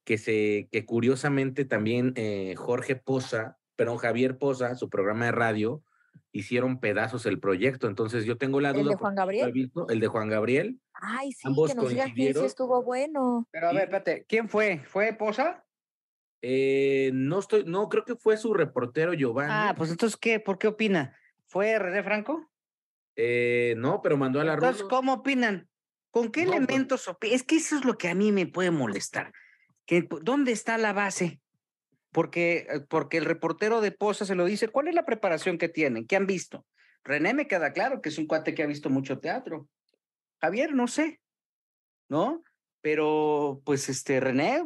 que, 0.05 0.19
se, 0.19 0.69
que 0.71 0.85
curiosamente 0.85 1.65
también 1.65 2.13
eh, 2.17 2.55
Jorge 2.57 2.97
Poza, 2.97 3.59
perdón, 3.77 3.99
Javier 3.99 4.39
Poza, 4.39 4.75
su 4.75 4.89
programa 4.91 5.27
de 5.27 5.33
radio, 5.33 5.83
hicieron 6.33 6.81
pedazos 6.81 7.27
el 7.27 7.39
proyecto. 7.39 7.87
Entonces 7.87 8.25
yo 8.25 8.39
tengo 8.39 8.61
la 8.61 8.73
duda. 8.73 8.83
¿El 8.83 8.89
de 8.89 8.95
Juan 8.97 9.15
Gabriel? 9.15 9.53
Visto, 9.53 9.89
el 9.89 10.01
de 10.01 10.07
Juan 10.07 10.29
Gabriel. 10.29 10.81
Ay, 10.95 11.33
sí, 11.33 11.43
Ambos 11.45 11.71
que 11.71 11.77
nos 11.77 11.89
digan 11.91 12.13
quién 12.13 12.35
sí 12.35 12.45
estuvo 12.45 12.83
bueno. 12.83 13.49
Pero 13.51 13.69
a 13.69 13.73
ver, 13.73 13.85
espérate, 13.85 14.25
¿quién 14.29 14.49
fue? 14.49 14.83
¿Fue 14.87 15.13
Poza? 15.13 15.65
Eh, 16.43 17.11
no 17.15 17.39
estoy, 17.39 17.65
no, 17.65 17.89
creo 17.89 18.05
que 18.05 18.17
fue 18.17 18.37
su 18.37 18.53
reportero 18.53 19.15
Giovanni. 19.15 19.53
Ah, 19.53 19.75
pues 19.77 19.91
entonces, 19.91 20.17
¿qué? 20.17 20.41
¿Por 20.41 20.59
qué 20.59 20.67
opina? 20.67 21.17
¿Fue 21.47 21.79
René 21.79 22.03
Franco? 22.03 22.51
Eh, 23.15 23.75
no, 23.77 24.01
pero 24.03 24.17
mandó 24.17 24.41
a 24.41 24.45
la 24.45 24.55
Entonces, 24.55 24.83
¿cómo 24.85 25.13
opinan? 25.13 25.69
¿Con 26.11 26.33
qué 26.33 26.45
no, 26.45 26.53
elementos 26.53 27.05
pues... 27.05 27.17
opinan? 27.17 27.37
Es 27.37 27.43
que 27.45 27.57
eso 27.57 27.77
es 27.77 27.85
lo 27.85 27.97
que 27.97 28.09
a 28.09 28.15
mí 28.15 28.33
me 28.33 28.47
puede 28.47 28.71
molestar. 28.71 29.33
Que, 29.87 30.07
¿Dónde 30.23 30.53
está 30.53 30.79
la 30.79 30.93
base? 30.93 31.41
Porque, 32.11 32.67
porque 32.89 33.17
el 33.17 33.25
reportero 33.25 33.81
de 33.81 33.93
Poza 33.93 34.25
se 34.25 34.35
lo 34.35 34.45
dice, 34.45 34.69
¿cuál 34.69 34.89
es 34.89 34.95
la 34.95 35.07
preparación 35.07 35.59
que 35.59 35.69
tienen? 35.69 36.07
¿Qué 36.07 36.17
han 36.17 36.27
visto? 36.27 36.67
René 37.05 37.35
me 37.35 37.49
queda 37.49 37.73
claro 37.73 38.01
que 38.01 38.11
es 38.11 38.19
un 38.19 38.27
cuate 38.27 38.55
que 38.55 38.63
ha 38.63 38.67
visto 38.67 38.91
mucho 38.91 39.19
teatro. 39.19 39.69
Javier, 40.41 40.75
no 40.75 40.87
sé, 40.89 41.21
¿no? 42.09 42.43
Pero 42.81 43.63
pues 43.65 43.89
este 43.89 44.21
René, 44.21 44.63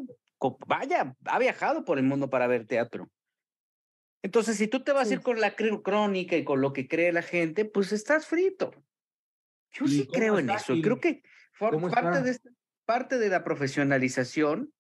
vaya, 0.67 1.15
ha 1.25 1.39
viajado 1.39 1.85
por 1.85 1.99
el 1.99 2.05
mundo 2.05 2.29
para 2.29 2.47
ver 2.47 2.67
teatro. 2.67 3.11
Entonces, 4.23 4.57
si 4.57 4.67
tú 4.67 4.83
te 4.83 4.93
vas 4.93 5.09
sí. 5.09 5.15
a 5.15 5.17
ir 5.19 5.23
con 5.23 5.41
la 5.41 5.55
crónica 5.55 6.37
y 6.37 6.45
con 6.45 6.61
lo 6.61 6.73
que 6.73 6.89
cree 6.89 7.13
la 7.13 7.23
gente, 7.23 7.65
pues 7.65 7.93
estás 7.93 8.27
frito. 8.27 8.73
Yo 9.71 9.87
sí 9.87 10.09
creo 10.13 10.39
en 10.39 10.51
eso. 10.51 10.75
Creo 10.83 11.01
que 11.01 11.23
parte 11.59 12.23
de, 12.23 12.39
parte 12.85 13.19
de 13.19 13.29
la 13.29 13.45
profesionalización 13.45 14.73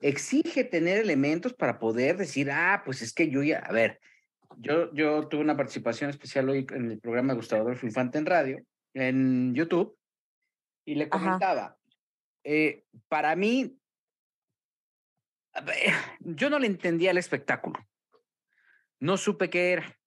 exige 0.00 0.64
tener 0.64 0.98
elementos 0.98 1.52
para 1.54 1.78
poder 1.78 2.16
decir, 2.16 2.50
ah, 2.50 2.82
pues 2.84 3.02
es 3.02 3.12
que 3.12 3.30
yo 3.30 3.42
ya, 3.42 3.58
a 3.58 3.72
ver, 3.72 4.00
yo, 4.58 4.92
yo 4.94 5.28
tuve 5.28 5.40
una 5.40 5.56
participación 5.56 6.10
especial 6.10 6.48
hoy 6.48 6.66
en 6.70 6.92
el 6.92 7.00
programa 7.00 7.32
de 7.32 7.38
Gustavo 7.38 7.62
Adolfo 7.62 7.86
Infante 7.86 8.18
en 8.18 8.26
radio, 8.26 8.64
en 8.94 9.54
YouTube, 9.54 9.96
y 10.84 10.94
le 10.94 11.08
comentaba, 11.08 11.76
eh, 12.44 12.84
para 13.08 13.34
mí, 13.36 13.78
yo 16.20 16.50
no 16.50 16.58
le 16.58 16.66
entendía 16.66 17.10
el 17.10 17.18
espectáculo, 17.18 17.78
no 19.00 19.16
supe 19.16 19.50
qué 19.50 19.72
era. 19.72 19.98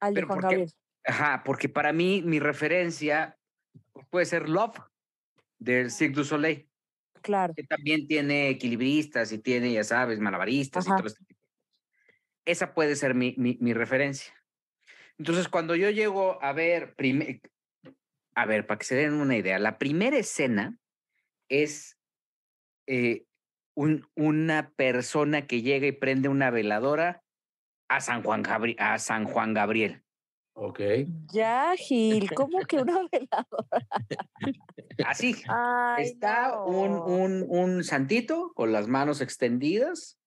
Al 0.00 0.24
Juan 0.24 0.40
Gabriel. 0.40 0.72
Ajá, 1.04 1.42
porque 1.44 1.68
para 1.68 1.92
mí 1.92 2.22
mi 2.22 2.40
referencia 2.40 3.38
puede 4.10 4.26
ser 4.26 4.48
Love 4.48 4.78
del 5.58 5.90
Cirque 5.90 6.16
du 6.16 6.24
Soleil. 6.24 6.68
Claro. 7.26 7.54
Que 7.54 7.64
también 7.64 8.06
tiene 8.06 8.50
equilibristas 8.50 9.32
y 9.32 9.38
tiene, 9.38 9.72
ya 9.72 9.82
sabes, 9.82 10.20
malabaristas 10.20 10.86
Ajá. 10.86 10.94
y 10.94 10.98
todo 10.98 11.08
este 11.08 11.24
tipo. 11.24 11.44
Esa 12.44 12.72
puede 12.72 12.94
ser 12.94 13.16
mi, 13.16 13.34
mi, 13.36 13.58
mi, 13.60 13.74
referencia. 13.74 14.32
Entonces, 15.18 15.48
cuando 15.48 15.74
yo 15.74 15.90
llego 15.90 16.40
a 16.40 16.52
ver, 16.52 16.94
a 18.36 18.46
ver, 18.46 18.64
para 18.68 18.78
que 18.78 18.84
se 18.84 18.94
den 18.94 19.14
una 19.14 19.36
idea, 19.36 19.58
la 19.58 19.76
primera 19.76 20.16
escena 20.16 20.78
es 21.48 21.98
eh, 22.86 23.24
un, 23.74 24.08
una 24.14 24.70
persona 24.76 25.48
que 25.48 25.62
llega 25.62 25.88
y 25.88 25.92
prende 25.92 26.28
una 26.28 26.52
veladora 26.52 27.24
a 27.88 28.00
San 28.00 28.22
Juan, 28.22 28.44
Gabri 28.44 28.76
a 28.78 29.00
San 29.00 29.24
Juan 29.24 29.52
Gabriel. 29.52 30.05
Ok. 30.58 30.80
Ya, 31.30 31.74
Gil, 31.76 32.32
¿cómo 32.32 32.60
que 32.60 32.78
una 32.78 33.06
veladora? 33.12 33.86
Así. 35.06 35.36
Ay, 35.48 36.04
Está 36.04 36.48
no. 36.48 36.64
un, 36.64 36.92
un, 36.92 37.44
un 37.46 37.84
santito 37.84 38.52
con 38.54 38.72
las 38.72 38.88
manos 38.88 39.20
extendidas 39.20 40.18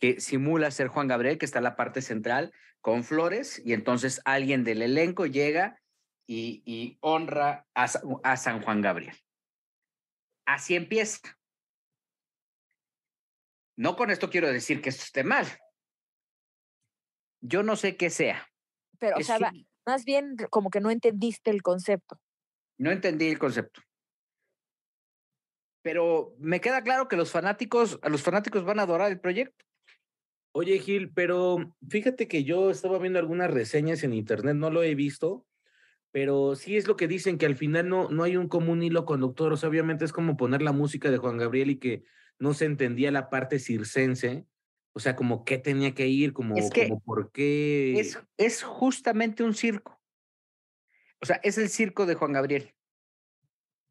que 0.00 0.20
simula 0.20 0.72
ser 0.72 0.88
Juan 0.88 1.06
Gabriel, 1.06 1.38
que 1.38 1.46
está 1.46 1.58
en 1.58 1.64
la 1.64 1.76
parte 1.76 2.02
central, 2.02 2.52
con 2.80 3.04
flores, 3.04 3.62
y 3.64 3.72
entonces 3.72 4.20
alguien 4.24 4.64
del 4.64 4.82
elenco 4.82 5.26
llega 5.26 5.80
y, 6.26 6.62
y 6.66 6.98
honra 7.00 7.64
a, 7.76 7.86
a 8.24 8.36
San 8.36 8.60
Juan 8.62 8.80
Gabriel. 8.80 9.14
Así 10.44 10.74
empieza. 10.74 11.20
No 13.76 13.94
con 13.94 14.10
esto 14.10 14.28
quiero 14.28 14.52
decir 14.52 14.82
que 14.82 14.88
esto 14.88 15.04
esté 15.04 15.22
mal. 15.22 15.46
Yo 17.40 17.62
no 17.62 17.76
sé 17.76 17.96
qué 17.96 18.10
sea. 18.10 18.48
Pero, 18.98 19.18
o 19.18 19.22
sea. 19.22 19.52
Más 19.88 20.04
bien 20.04 20.36
como 20.50 20.68
que 20.68 20.80
no 20.80 20.90
entendiste 20.90 21.50
el 21.50 21.62
concepto. 21.62 22.20
No 22.76 22.90
entendí 22.90 23.28
el 23.28 23.38
concepto. 23.38 23.80
Pero 25.82 26.34
me 26.38 26.60
queda 26.60 26.82
claro 26.82 27.08
que 27.08 27.16
los 27.16 27.30
fanáticos, 27.30 27.98
a 28.02 28.10
los 28.10 28.22
fanáticos 28.22 28.64
van 28.64 28.80
a 28.80 28.82
adorar 28.82 29.10
el 29.10 29.18
proyecto. 29.18 29.64
Oye, 30.52 30.78
Gil, 30.78 31.10
pero 31.14 31.74
fíjate 31.88 32.28
que 32.28 32.44
yo 32.44 32.68
estaba 32.68 32.98
viendo 32.98 33.18
algunas 33.18 33.50
reseñas 33.50 34.02
en 34.02 34.12
internet, 34.12 34.56
no 34.56 34.68
lo 34.68 34.82
he 34.82 34.94
visto, 34.94 35.46
pero 36.10 36.54
sí 36.54 36.76
es 36.76 36.86
lo 36.86 36.96
que 36.96 37.08
dicen 37.08 37.38
que 37.38 37.46
al 37.46 37.56
final 37.56 37.88
no, 37.88 38.10
no 38.10 38.24
hay 38.24 38.36
un 38.36 38.48
común 38.48 38.82
hilo 38.82 39.06
conductor. 39.06 39.54
O 39.54 39.56
sea, 39.56 39.70
obviamente 39.70 40.04
es 40.04 40.12
como 40.12 40.36
poner 40.36 40.60
la 40.60 40.72
música 40.72 41.10
de 41.10 41.16
Juan 41.16 41.38
Gabriel 41.38 41.70
y 41.70 41.78
que 41.78 42.04
no 42.38 42.52
se 42.52 42.66
entendía 42.66 43.10
la 43.10 43.30
parte 43.30 43.58
circense. 43.58 44.44
O 44.92 45.00
sea, 45.00 45.14
como 45.14 45.44
qué 45.44 45.58
tenía 45.58 45.94
que 45.94 46.08
ir, 46.08 46.32
como, 46.32 46.56
es 46.56 46.70
que 46.70 46.88
como 46.88 47.00
por 47.00 47.30
qué. 47.30 47.98
Es, 48.00 48.18
es 48.36 48.62
justamente 48.62 49.42
un 49.42 49.54
circo. 49.54 50.00
O 51.20 51.26
sea, 51.26 51.36
es 51.42 51.58
el 51.58 51.68
circo 51.68 52.06
de 52.06 52.14
Juan 52.14 52.32
Gabriel. 52.32 52.74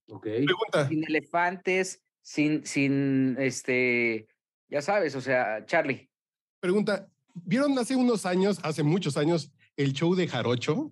Ok. 0.10 0.24
Pregunta. 0.24 0.88
Sin 0.88 1.04
elefantes, 1.04 2.04
sin, 2.22 2.66
sin, 2.66 3.36
este, 3.40 4.28
ya 4.70 4.82
sabes, 4.82 5.16
o 5.16 5.22
sea, 5.22 5.66
Charlie. 5.66 6.10
Pregunta. 6.60 7.10
¿Vieron 7.34 7.78
hace 7.78 7.96
unos 7.96 8.26
años, 8.26 8.60
hace 8.64 8.84
muchos 8.84 9.16
años, 9.16 9.52
el 9.76 9.94
show 9.94 10.16
de 10.16 10.28
Jarocho? 10.28 10.92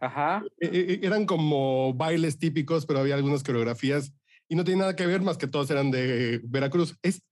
Ajá. 0.00 0.42
E- 0.58 1.00
e- 1.00 1.06
eran 1.06 1.24
como 1.24 1.94
bailes 1.94 2.38
típicos, 2.38 2.84
pero 2.84 2.98
había 2.98 3.14
algunas 3.14 3.44
coreografías 3.44 4.12
y 4.48 4.56
no 4.56 4.64
tiene 4.64 4.80
nada 4.80 4.96
que 4.96 5.06
ver 5.06 5.20
más 5.20 5.38
que 5.38 5.46
todos 5.46 5.70
eran 5.70 5.92
de 5.92 6.40
Veracruz. 6.42 6.98
Es, 7.02 7.22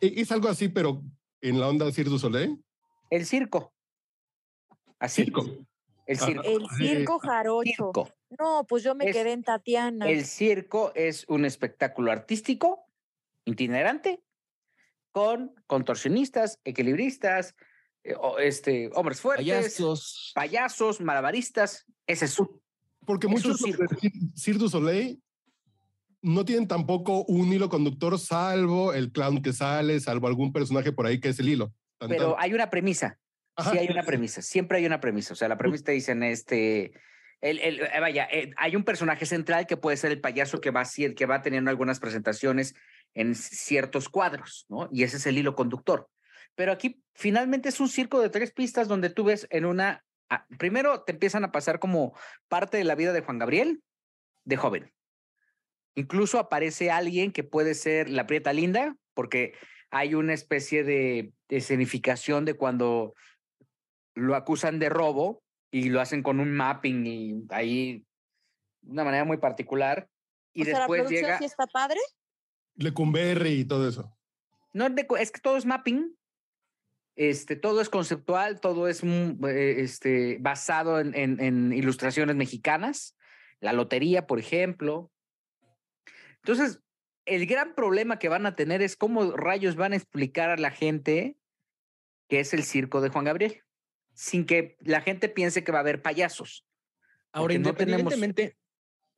e- 0.00 0.14
es 0.16 0.32
algo 0.32 0.48
así, 0.48 0.68
pero 0.68 1.04
en 1.40 1.60
la 1.60 1.68
onda 1.68 1.90
Cirque 1.92 2.10
du 2.10 2.18
Soleil. 2.18 2.62
El 3.10 3.26
circo. 3.26 3.72
Así. 4.98 5.24
Circo. 5.24 5.44
El 6.06 6.18
circo. 6.18 6.42
El 6.44 6.66
circo 6.76 7.18
jarocho. 7.18 7.64
Circo. 7.64 8.10
No, 8.38 8.64
pues 8.68 8.82
yo 8.82 8.94
me 8.94 9.08
Es- 9.08 9.16
quedé 9.16 9.32
en 9.32 9.42
Tatiana. 9.42 10.08
El 10.08 10.24
circo 10.24 10.92
es 10.94 11.24
un 11.28 11.44
espectáculo 11.44 12.10
artístico, 12.12 12.86
itinerante, 13.44 14.22
con 15.12 15.54
contorsionistas, 15.66 16.60
equilibristas, 16.64 17.54
eh, 18.04 18.14
este, 18.40 18.90
hombres 18.94 19.20
fuertes, 19.20 19.46
Payasos. 19.46 20.32
payasos, 20.34 21.00
malabaristas. 21.00 21.86
Ese 22.06 22.26
es 22.26 22.38
un 22.38 22.60
Porque 23.06 23.26
Es 23.26 23.32
muchos 23.32 23.60
Cirque 24.34 24.58
du 24.58 24.68
Soleil 24.68 25.22
no 26.22 26.44
tienen 26.44 26.66
tampoco 26.68 27.24
un 27.24 27.52
hilo 27.52 27.68
conductor, 27.68 28.18
salvo 28.18 28.92
el 28.92 29.12
clown 29.12 29.42
que 29.42 29.52
sale, 29.52 30.00
salvo 30.00 30.26
algún 30.26 30.52
personaje 30.52 30.92
por 30.92 31.06
ahí 31.06 31.20
que 31.20 31.28
es 31.28 31.38
el 31.40 31.48
hilo. 31.48 31.72
Tan, 31.98 32.08
Pero 32.08 32.32
tan. 32.32 32.42
hay 32.42 32.54
una 32.54 32.70
premisa. 32.70 33.18
Ajá, 33.56 33.72
Sí 33.72 33.78
hay 33.78 33.88
una 33.88 34.02
premisa. 34.04 34.40
Siempre 34.42 34.78
hay 34.78 34.86
una 34.86 35.00
premisa. 35.00 35.32
O 35.32 35.36
sea, 35.36 35.48
la 35.48 35.58
premisa 35.58 35.84
te 35.84 35.92
dicen, 35.92 36.22
este, 36.22 36.92
el, 37.40 37.58
el- 37.60 37.80
eh, 37.80 38.00
vaya, 38.00 38.28
eh, 38.30 38.50
hay 38.56 38.76
un 38.76 38.84
personaje 38.84 39.26
central 39.26 39.66
que 39.66 39.76
puede 39.76 39.96
ser 39.96 40.12
el 40.12 40.20
payaso 40.20 40.60
que 40.60 40.70
va, 40.70 40.82
así- 40.82 41.14
que 41.14 41.26
va 41.26 41.42
teniendo 41.42 41.70
algunas 41.70 41.98
presentaciones 42.00 42.74
en 43.14 43.34
ciertos 43.34 44.08
cuadros, 44.08 44.66
¿no? 44.68 44.88
Y 44.92 45.02
ese 45.02 45.16
es 45.16 45.26
el 45.26 45.38
hilo 45.38 45.54
conductor. 45.56 46.08
Pero 46.54 46.72
aquí 46.72 47.02
finalmente 47.14 47.68
es 47.68 47.80
un 47.80 47.88
circo 47.88 48.20
de 48.20 48.28
tres 48.30 48.52
pistas 48.52 48.86
donde 48.88 49.10
tú 49.10 49.24
ves 49.24 49.46
en 49.50 49.64
una, 49.64 50.04
ah, 50.30 50.46
primero 50.58 51.02
te 51.02 51.12
empiezan 51.12 51.44
a 51.44 51.52
pasar 51.52 51.78
como 51.78 52.16
parte 52.48 52.76
de 52.76 52.84
la 52.84 52.94
vida 52.94 53.12
de 53.12 53.20
Juan 53.22 53.38
Gabriel 53.38 53.82
de 54.44 54.56
joven. 54.56 54.92
Incluso 55.98 56.38
aparece 56.38 56.92
alguien 56.92 57.32
que 57.32 57.42
puede 57.42 57.74
ser 57.74 58.08
la 58.08 58.28
Prieta 58.28 58.52
Linda, 58.52 58.96
porque 59.14 59.54
hay 59.90 60.14
una 60.14 60.32
especie 60.32 60.84
de 60.84 61.32
escenificación 61.48 62.44
de 62.44 62.54
cuando 62.54 63.14
lo 64.14 64.36
acusan 64.36 64.78
de 64.78 64.90
robo 64.90 65.42
y 65.72 65.88
lo 65.88 66.00
hacen 66.00 66.22
con 66.22 66.38
un 66.38 66.52
mapping 66.52 67.04
y 67.04 67.44
ahí 67.50 68.04
de 68.82 68.92
una 68.92 69.02
manera 69.02 69.24
muy 69.24 69.38
particular. 69.38 70.08
Y 70.54 70.62
o 70.62 70.64
sea, 70.66 70.74
la 70.74 70.78
después 70.80 71.10
llega. 71.10 71.38
sí 71.38 71.46
está 71.46 71.66
padre. 71.66 71.98
Lecumberri 72.76 73.50
y 73.60 73.64
todo 73.64 73.88
eso. 73.88 74.16
No, 74.72 74.86
es 75.18 75.32
que 75.32 75.40
todo 75.40 75.56
es 75.56 75.66
mapping. 75.66 76.14
Este, 77.16 77.56
todo 77.56 77.80
es 77.80 77.88
conceptual, 77.88 78.60
todo 78.60 78.86
es 78.86 79.02
eh, 79.02 79.74
este, 79.78 80.38
basado 80.38 81.00
en, 81.00 81.12
en- 81.16 81.40
en 81.40 81.72
ilustraciones 81.72 82.36
mexicanas. 82.36 83.16
La 83.58 83.72
lotería, 83.72 84.28
por 84.28 84.38
ejemplo. 84.38 85.10
Entonces, 86.42 86.80
el 87.24 87.46
gran 87.46 87.74
problema 87.74 88.18
que 88.18 88.28
van 88.28 88.46
a 88.46 88.56
tener 88.56 88.82
es 88.82 88.96
cómo 88.96 89.36
rayos 89.36 89.76
van 89.76 89.92
a 89.92 89.96
explicar 89.96 90.50
a 90.50 90.56
la 90.56 90.70
gente 90.70 91.36
qué 92.28 92.40
es 92.40 92.54
el 92.54 92.64
circo 92.64 93.00
de 93.00 93.08
Juan 93.10 93.24
Gabriel, 93.24 93.62
sin 94.14 94.46
que 94.46 94.76
la 94.80 95.00
gente 95.00 95.28
piense 95.28 95.64
que 95.64 95.72
va 95.72 95.78
a 95.78 95.80
haber 95.82 96.02
payasos. 96.02 96.64
Ahora, 97.32 97.54
porque 97.54 97.58
no 97.58 97.74
tenemos- 97.74 98.00
independientemente 98.12 98.56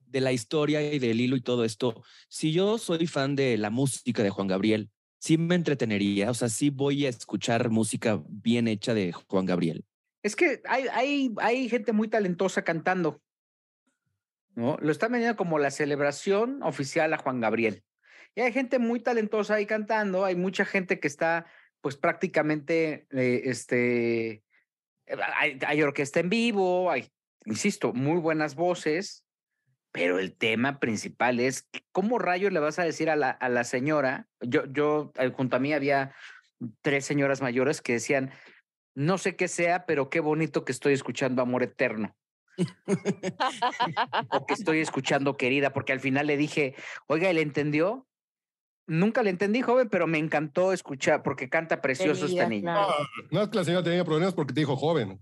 de 0.07 0.21
la 0.21 0.33
historia 0.33 0.83
y 0.93 0.99
del 0.99 1.21
hilo 1.21 1.37
y 1.37 1.41
todo 1.41 1.65
esto, 1.65 2.03
si 2.29 2.53
yo 2.53 2.79
soy 2.79 3.07
fan 3.07 3.37
de 3.37 3.57
la 3.57 3.71
música 3.71 4.25
de 4.25 4.31
Juan 4.31 4.49
Gabriel, 4.49 4.91
sí 5.21 5.39
me 5.39 5.55
entretenería, 5.55 6.31
o 6.31 6.35
sea, 6.35 6.49
sí 6.49 6.71
voy 6.71 7.07
a 7.07 7.11
escuchar 7.11 7.71
música 7.71 8.21
bien 8.29 8.67
hecha 8.67 8.93
de 8.93 9.13
Juan 9.13 9.47
Gabriel. 9.47 9.85
Es 10.23 10.35
que 10.35 10.61
hay, 10.67 10.87
hay, 10.93 11.31
hay 11.39 11.69
gente 11.69 11.93
muy 11.93 12.09
talentosa 12.09 12.63
cantando. 12.63 13.23
Lo 14.55 14.91
están 14.91 15.13
vendiendo 15.13 15.37
como 15.37 15.59
la 15.59 15.71
celebración 15.71 16.63
oficial 16.63 17.13
a 17.15 17.19
Juan 17.19 17.41
Gabriel. 17.41 17.85
Y 18.35 18.43
hay 18.43 18.53
gente 18.53 18.79
muy 18.79 19.01
talentosa 19.01 19.55
ahí 19.55 19.67
cantando, 19.67 20.25
hay 20.25 20.37
mucha 20.37 20.65
gente 20.65 21.01
que 21.01 21.09
está, 21.09 21.47
pues 21.81 21.97
prácticamente, 21.97 23.07
eh, 23.11 23.43
este, 23.45 24.31
eh, 25.07 25.17
hay, 25.37 25.59
hay 25.67 25.83
orquesta 25.83 26.21
en 26.21 26.31
vivo, 26.31 26.91
hay, 26.91 27.11
insisto, 27.45 27.93
muy 27.93 28.21
buenas 28.21 28.55
voces, 28.55 29.25
pero 29.93 30.19
el 30.19 30.37
tema 30.37 30.79
principal 30.79 31.41
es 31.41 31.69
cómo 31.91 32.19
rayos 32.19 32.53
le 32.53 32.61
vas 32.61 32.79
a 32.79 32.85
decir 32.85 33.11
a 33.11 33.17
la, 33.17 33.31
a 33.31 33.49
la 33.49 33.65
señora, 33.65 34.29
yo, 34.41 34.65
yo, 34.67 35.13
eh, 35.17 35.31
junto 35.31 35.57
a 35.57 35.61
mí 35.61 35.73
había 35.73 36.15
tres 36.83 37.05
señoras 37.05 37.43
mayores 37.43 37.81
que 37.81 37.95
decían, 37.95 38.31
no 38.95 39.19
sé 39.19 39.35
qué 39.35 39.49
sea, 39.49 39.87
pero 39.87 40.11
qué 40.11 40.21
bonito 40.21 40.65
que 40.65 40.73
estoy 40.73 40.93
escuchando 40.93 41.43
Amor 41.43 41.63
Eterno. 41.63 42.17
O 44.31 44.47
que 44.47 44.55
estoy 44.55 44.81
escuchando 44.81 45.37
Querida, 45.37 45.73
porque 45.73 45.93
al 45.93 46.01
final 46.01 46.27
le 46.27 46.37
dije, 46.37 46.75
oiga, 47.07 47.33
¿le 47.33 47.43
entendió? 47.43 48.07
Nunca 48.87 49.23
le 49.23 49.31
entendí, 49.31 49.63
joven, 49.63 49.89
pero 49.89 50.07
me 50.07 50.19
encantó 50.19 50.73
escuchar 50.73 51.23
porque 51.23 51.49
canta 51.49 51.81
precioso 51.81 52.27
esta 52.27 52.45
Querida, 52.45 52.49
niña. 52.49 52.73
claro. 52.73 52.95
No 53.31 53.43
es 53.43 53.49
que 53.49 53.57
la 53.59 53.65
señora 53.65 53.85
tenía 53.85 54.05
problemas 54.05 54.35
porque 54.35 54.53
te 54.53 54.61
dijo 54.61 54.77
joven. 54.77 55.21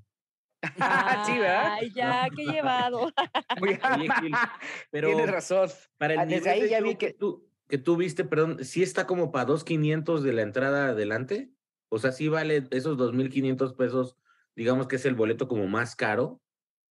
sí, 1.26 1.38
¿verdad? 1.38 1.72
Ay, 1.74 1.92
ya, 1.94 2.28
qué 2.34 2.44
llevado. 2.44 3.12
Muy- 3.60 3.78
Oye, 3.94 4.08
Gil, 4.20 4.34
pero 4.90 5.08
Tienes 5.08 5.30
razón. 5.30 5.68
para 5.98 6.14
el 6.14 6.20
Ah, 6.20 6.26
desde 6.26 6.50
ahí 6.50 6.68
ya 6.68 6.80
vi 6.80 6.96
que- 6.96 7.12
tú, 7.12 7.48
que 7.68 7.78
tú 7.78 7.96
viste, 7.96 8.24
perdón, 8.24 8.64
¿sí 8.64 8.82
está 8.82 9.06
como 9.06 9.30
para 9.30 9.44
2.500 9.46 10.22
de 10.22 10.32
la 10.32 10.42
entrada 10.42 10.88
adelante? 10.88 11.50
O 11.90 11.98
sea, 11.98 12.12
¿sí 12.12 12.28
vale 12.28 12.64
esos 12.70 12.96
2.500 12.96 13.74
pesos, 13.74 14.16
digamos 14.56 14.88
que 14.88 14.96
es 14.96 15.04
el 15.04 15.14
boleto 15.14 15.48
como 15.48 15.66
más 15.66 15.94
caro? 15.96 16.40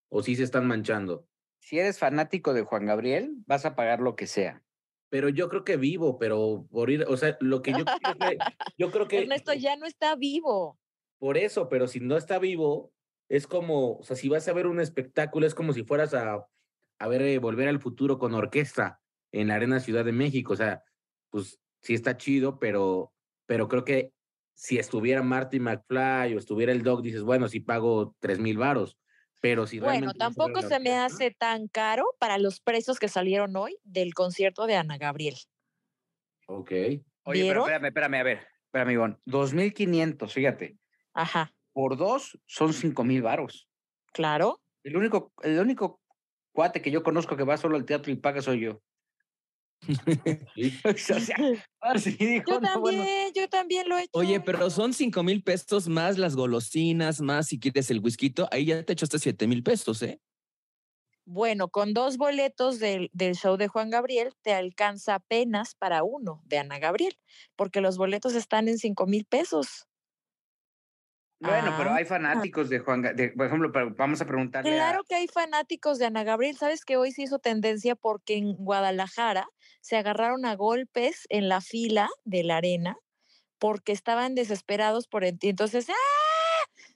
¿O 0.10 0.24
sí 0.24 0.36
se 0.36 0.44
están 0.44 0.68
manchando? 0.68 1.28
Si 1.60 1.80
eres 1.80 2.00
fanático 2.00 2.54
de 2.54 2.64
Juan 2.64 2.86
Gabriel, 2.86 3.36
vas 3.46 3.66
a 3.66 3.76
pagar 3.76 4.00
lo 4.00 4.16
que 4.16 4.28
sea. 4.28 4.64
Pero 5.10 5.30
yo 5.30 5.50
creo 5.50 5.64
que 5.64 5.78
vivo, 5.78 6.18
pero 6.18 6.68
por 6.70 6.90
ir, 6.90 7.06
o 7.08 7.18
sea, 7.18 7.38
lo 7.40 7.62
que 7.62 7.72
yo 7.72 7.86
creo 7.86 8.18
que, 8.18 8.38
yo 8.78 8.92
creo 8.92 9.08
que 9.08 9.22
Ernesto 9.22 9.54
ya 9.54 9.76
no 9.76 9.86
está 9.86 10.16
vivo. 10.16 10.80
por 11.18 11.38
eso, 11.38 11.70
pero 11.70 11.88
si 11.88 12.00
no 12.00 12.18
está 12.18 12.40
vivo, 12.40 12.94
es 13.30 13.48
como, 13.48 13.98
o 13.98 14.04
sea, 14.04 14.16
si 14.16 14.30
vas 14.30 14.48
a 14.48 14.54
ver 14.54 14.68
un 14.68 14.80
espectáculo, 14.80 15.46
es 15.46 15.56
como 15.56 15.74
si 15.74 15.84
fueras 15.84 16.14
a, 16.14 16.46
a 17.00 17.08
ver 17.08 17.22
eh, 17.22 17.40
Volver 17.40 17.68
al 17.68 17.80
Futuro 17.80 18.18
con 18.18 18.34
orquesta 18.34 19.02
en 19.32 19.50
la 19.50 19.56
Arena 19.56 19.80
Ciudad 19.80 20.06
de 20.06 20.12
México. 20.12 20.54
O 20.54 20.58
sea, 20.58 20.84
pues 21.30 21.60
sí 21.82 21.94
está 21.94 22.18
chido, 22.18 22.60
pero, 22.60 23.14
pero 23.46 23.68
creo 23.68 23.84
que 23.84 24.14
si 24.54 24.80
estuviera 24.80 25.22
Marty 25.22 25.60
McFly 25.60 26.36
o 26.36 26.40
estuviera 26.40 26.72
el 26.72 26.84
Dog, 26.84 27.02
dices, 27.02 27.24
bueno, 27.24 27.48
sí 27.48 27.60
pago 27.60 28.16
tres 28.20 28.40
mil 28.40 28.58
varos. 28.58 28.98
Pero 29.40 29.68
si 29.68 29.80
Bueno, 29.80 30.14
tampoco 30.14 30.62
se 30.62 30.80
me 30.80 30.98
hace 30.98 31.32
tan 31.32 31.68
caro 31.68 32.06
para 32.20 32.38
los 32.38 32.60
precios 32.60 33.00
que 33.00 33.08
salieron 33.08 33.56
hoy 33.56 33.78
del 33.84 34.14
concierto 34.14 34.66
de 34.66 34.76
Ana 34.76 34.98
Gabriel. 34.98 35.36
Ok. 36.48 36.72
Oye, 36.72 37.02
pero 37.24 37.34
¿Vieron? 37.34 37.64
espérame, 37.64 37.86
espérame, 37.88 38.16
a 38.16 38.24
ver. 38.24 38.48
Espérame, 38.66 38.92
Ivonne. 38.92 39.18
2.500, 39.26 40.34
fíjate. 40.34 40.78
Ajá, 41.14 41.54
Por 41.74 41.98
dos 41.98 42.40
son 42.46 42.74
5,000 42.74 43.22
varos. 43.22 43.68
claro. 44.14 44.60
El 44.84 44.98
único, 44.98 45.34
el 45.44 45.60
único 45.60 46.00
cuate 46.52 46.82
que 46.82 46.92
yo 46.92 47.04
conozco 47.04 47.36
que 47.36 47.44
va 47.44 47.58
solo 47.58 47.76
al 47.76 47.86
teatro 47.86 48.12
y 48.12 48.16
paga 48.16 48.42
soy 48.42 48.62
yo. 48.62 48.82
Sí. 50.56 50.74
o 50.84 51.20
sea, 51.20 51.36
ahora 51.82 52.00
sí 52.00 52.12
dijo, 52.12 52.52
Yo 52.52 52.60
no, 52.60 52.80
bueno, 52.80 53.00
también, 53.00 53.32
yo 53.36 53.48
también 53.48 53.90
lo 53.90 53.98
he 53.98 54.02
hecho. 54.04 54.12
Oye, 54.14 54.40
pero 54.40 54.70
son 54.70 54.94
cinco 54.94 55.24
mil 55.24 55.44
pesos 55.44 55.88
más 55.88 56.18
las 56.18 56.36
golosinas, 56.36 57.22
más 57.22 57.48
si 57.48 57.60
quieres 57.60 57.90
el 57.92 58.00
whisky, 58.00 58.34
ahí 58.52 58.66
ya 58.66 58.84
te 58.84 58.94
echaste 58.94 59.20
siete 59.20 59.48
mil 59.48 59.64
pesos, 59.64 60.02
¿eh? 60.02 60.20
Bueno, 61.26 61.68
con 61.68 61.94
dos 61.94 62.18
boletos 62.18 62.80
del, 62.80 63.10
del 63.12 63.36
show 63.36 63.58
de 63.58 63.68
Juan 63.68 63.90
Gabriel 63.90 64.34
te 64.42 64.54
alcanza 64.54 65.16
apenas 65.16 65.76
para 65.76 66.04
uno 66.04 66.42
de 66.46 66.58
Ana 66.58 66.80
Gabriel, 66.80 67.20
porque 67.58 67.82
los 67.82 67.98
boletos 67.98 68.34
están 68.34 68.70
en 68.70 68.78
cinco 68.78 69.08
mil 69.08 69.26
pesos. 69.26 69.88
Bueno, 71.40 71.74
pero 71.78 71.92
Ah. 71.92 71.96
hay 71.98 72.06
fanáticos 72.06 72.68
de 72.70 72.80
Juan, 72.80 73.02
de, 73.04 73.30
por 73.30 73.46
ejemplo, 73.46 73.72
pero 73.72 73.94
vamos 73.96 74.20
a 74.22 74.26
preguntarle 74.26 74.72
a- 74.72 74.74
Claro 74.74 75.04
que 75.04 75.16
hay 75.16 75.28
fanáticos 75.28 76.00
de 76.00 76.06
Ana 76.06 76.24
Gabriel. 76.24 76.58
Sabes 76.58 76.84
que 76.84 76.98
hoy 76.98 77.12
se 77.12 77.22
hizo 77.24 77.38
tendencia 77.40 77.96
porque 77.96 78.36
en 78.38 78.54
Guadalajara 78.54 79.48
se 79.82 79.98
agarraron 79.98 80.46
a 80.46 80.56
golpes 80.56 81.26
en 81.30 81.48
la 81.48 81.62
fila 81.62 82.10
de 82.24 82.44
la 82.44 82.58
arena 82.58 82.98
porque 83.60 83.92
estaban 83.92 84.34
desesperados 84.36 85.08
por 85.08 85.24
el- 85.24 85.38
entonces 85.42 85.88
¡ah! 85.90 85.94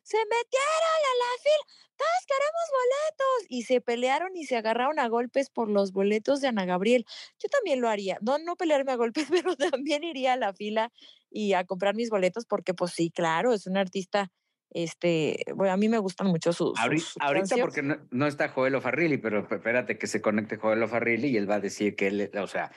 se 0.03 0.17
metieron 0.17 0.91
a 0.93 1.13
la 1.19 1.41
fila, 1.43 1.85
todos 1.95 2.25
queremos 2.27 2.65
boletos 2.71 3.45
y 3.49 3.63
se 3.63 3.79
pelearon 3.81 4.35
y 4.35 4.45
se 4.45 4.57
agarraron 4.57 4.99
a 4.99 5.07
golpes 5.07 5.49
por 5.51 5.69
los 5.69 5.91
boletos 5.91 6.41
de 6.41 6.47
Ana 6.47 6.65
Gabriel. 6.65 7.05
Yo 7.39 7.47
también 7.49 7.79
lo 7.81 7.89
haría, 7.89 8.17
no 8.21 8.37
no 8.39 8.55
pelearme 8.55 8.91
a 8.91 8.95
golpes, 8.95 9.27
pero 9.45 9.55
también 9.55 10.03
iría 10.03 10.33
a 10.33 10.37
la 10.37 10.53
fila 10.53 10.91
y 11.31 11.53
a 11.53 11.63
comprar 11.63 11.95
mis 11.95 12.09
boletos 12.09 12.45
porque 12.45 12.73
pues 12.73 12.91
sí, 12.91 13.09
claro, 13.09 13.53
es 13.53 13.65
una 13.65 13.79
artista 13.79 14.29
Este, 14.73 15.43
bueno, 15.55 15.73
a 15.73 15.77
mí 15.77 15.89
me 15.89 15.97
gustan 15.97 16.27
mucho 16.27 16.53
sus. 16.53 16.77
Ahorita, 16.79 17.03
sus 17.03 17.21
ahorita 17.21 17.55
porque 17.57 17.81
no, 17.81 17.97
no 18.11 18.27
está 18.27 18.49
Joel 18.49 18.79
Farrilli, 18.81 19.17
pero 19.17 19.47
espérate 19.49 19.97
que 19.97 20.07
se 20.07 20.21
conecte 20.21 20.57
Joel 20.57 20.87
Farrilli 20.87 21.29
y 21.29 21.37
él 21.37 21.49
va 21.49 21.55
a 21.55 21.59
decir 21.59 21.95
que 21.95 22.07
él, 22.07 22.31
o 22.37 22.47
sea, 22.47 22.71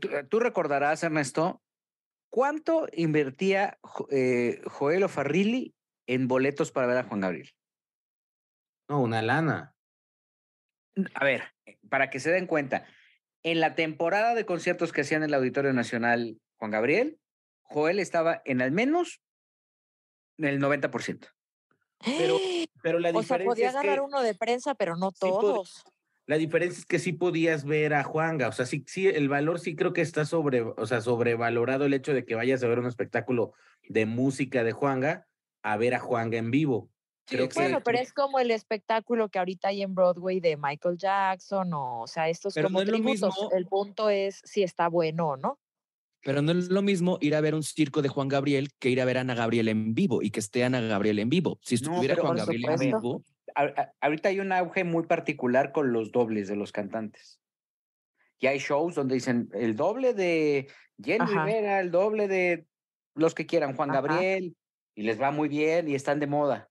tú, 0.00 0.08
tú 0.28 0.40
recordarás, 0.40 1.02
Ernesto, 1.02 1.62
¿cuánto 2.30 2.86
invertía 2.92 3.78
eh, 4.10 4.60
Joel 4.66 5.08
Farrilli 5.08 5.74
en 6.06 6.28
boletos 6.28 6.72
para 6.72 6.86
ver 6.86 6.98
a 6.98 7.04
Juan 7.04 7.20
Gabriel? 7.20 7.50
No, 8.88 9.00
una 9.00 9.22
lana. 9.22 9.74
A 11.14 11.24
ver, 11.24 11.44
eh, 11.64 11.78
para 11.88 12.10
que 12.10 12.20
se 12.20 12.30
den 12.30 12.46
cuenta, 12.46 12.84
en 13.42 13.60
la 13.60 13.74
temporada 13.74 14.34
de 14.34 14.44
conciertos 14.44 14.92
que 14.92 15.02
hacían 15.02 15.22
en 15.22 15.28
el 15.28 15.34
Auditorio 15.34 15.72
Nacional 15.72 16.40
Juan 16.56 16.72
Gabriel, 16.72 17.19
Joel 17.70 17.98
estaba 17.98 18.42
en 18.44 18.60
al 18.62 18.72
menos 18.72 19.20
el 20.38 20.60
90%. 20.60 21.28
Pero, 22.04 22.38
pero 22.82 22.98
la 22.98 23.10
o 23.10 23.22
sea, 23.22 23.38
diferencia 23.38 23.46
podía 23.46 23.68
es 23.68 23.74
agarrar 23.74 23.96
que, 23.96 24.00
uno 24.00 24.22
de 24.22 24.34
prensa, 24.34 24.74
pero 24.74 24.96
no 24.96 25.10
Sí 25.10 25.18
todos. 25.20 25.84
la 26.26 26.38
diferencia 26.38 26.78
es 26.78 26.86
que 26.86 26.98
sí 26.98 27.12
podías 27.12 27.64
ver 27.64 27.92
a 27.94 28.04
Juanga. 28.04 28.48
O 28.48 28.52
sea, 28.52 28.66
sí, 28.66 28.84
sí, 28.86 29.06
el 29.06 29.28
valor 29.28 29.60
sí 29.60 29.76
creo 29.76 29.92
que 29.92 30.00
está 30.00 30.24
sobre, 30.24 30.62
o 30.62 30.86
sea, 30.86 31.00
sobrevalorado 31.00 31.84
el 31.84 31.94
hecho 31.94 32.14
de 32.14 32.24
que 32.24 32.34
vayas 32.34 32.62
a 32.62 32.68
ver 32.68 32.78
un 32.78 32.86
espectáculo 32.86 33.52
de 33.88 34.06
música 34.06 34.64
de 34.64 34.72
Juanga 34.72 35.26
a 35.62 35.76
ver 35.76 35.94
a 35.94 36.00
Juanga 36.00 36.38
en 36.38 36.50
vivo. 36.50 36.88
Creo 37.26 37.48
que 37.48 37.60
Bueno, 37.60 37.80
pero 37.84 37.98
es 37.98 38.12
como 38.12 38.40
el 38.40 38.50
espectáculo 38.50 39.28
que 39.28 39.38
ahorita 39.38 39.68
hay 39.68 39.82
en 39.82 39.94
Broadway 39.94 40.40
de 40.40 40.56
Michael 40.56 40.96
Jackson, 40.96 41.72
o, 41.74 42.02
o 42.02 42.06
sea, 42.06 42.28
estos 42.28 42.54
Pero 42.54 42.68
como 42.68 42.80
no 42.80 42.90
tributos. 42.90 43.34
El 43.52 43.66
punto 43.66 44.10
es 44.10 44.40
si 44.44 44.62
está 44.62 44.88
bueno 44.88 45.28
o 45.28 45.36
no. 45.36 45.58
Pero 46.22 46.42
no 46.42 46.52
es 46.52 46.68
lo 46.68 46.82
mismo 46.82 47.16
ir 47.20 47.34
a 47.34 47.40
ver 47.40 47.54
un 47.54 47.62
circo 47.62 48.02
de 48.02 48.08
Juan 48.08 48.28
Gabriel 48.28 48.70
que 48.78 48.90
ir 48.90 49.00
a 49.00 49.04
ver 49.04 49.18
a 49.18 49.22
Ana 49.22 49.34
Gabriel 49.34 49.68
en 49.68 49.94
vivo 49.94 50.22
y 50.22 50.30
que 50.30 50.40
esté 50.40 50.64
Ana 50.64 50.80
Gabriel 50.80 51.18
en 51.18 51.30
vivo. 51.30 51.58
Si 51.62 51.76
No, 51.76 51.92
estuviera 51.92 52.14
pero 52.14 52.26
Juan 52.26 52.36
Gabriel 52.38 52.64
en 52.68 52.78
vivo, 52.78 53.24
a- 53.54 53.62
a- 53.64 53.92
ahorita 54.02 54.28
hay 54.28 54.40
un 54.40 54.52
auge 54.52 54.84
muy 54.84 55.04
particular 55.06 55.72
con 55.72 55.92
los 55.92 56.12
dobles 56.12 56.48
de 56.48 56.56
los 56.56 56.72
cantantes. 56.72 57.40
Y 58.38 58.46
hay 58.46 58.58
shows 58.58 58.94
donde 58.94 59.14
dicen 59.14 59.48
el 59.54 59.76
doble 59.76 60.12
de 60.14 60.68
Jenny 61.02 61.20
Ajá. 61.24 61.44
Rivera, 61.44 61.80
el 61.80 61.90
doble 61.90 62.28
de 62.28 62.66
los 63.14 63.34
que 63.34 63.46
quieran, 63.46 63.74
Juan 63.74 63.90
Ajá. 63.90 64.00
Gabriel, 64.02 64.56
y 64.94 65.02
les 65.02 65.20
va 65.20 65.30
muy 65.30 65.48
bien 65.48 65.88
y 65.88 65.94
están 65.94 66.20
de 66.20 66.26
moda. 66.26 66.68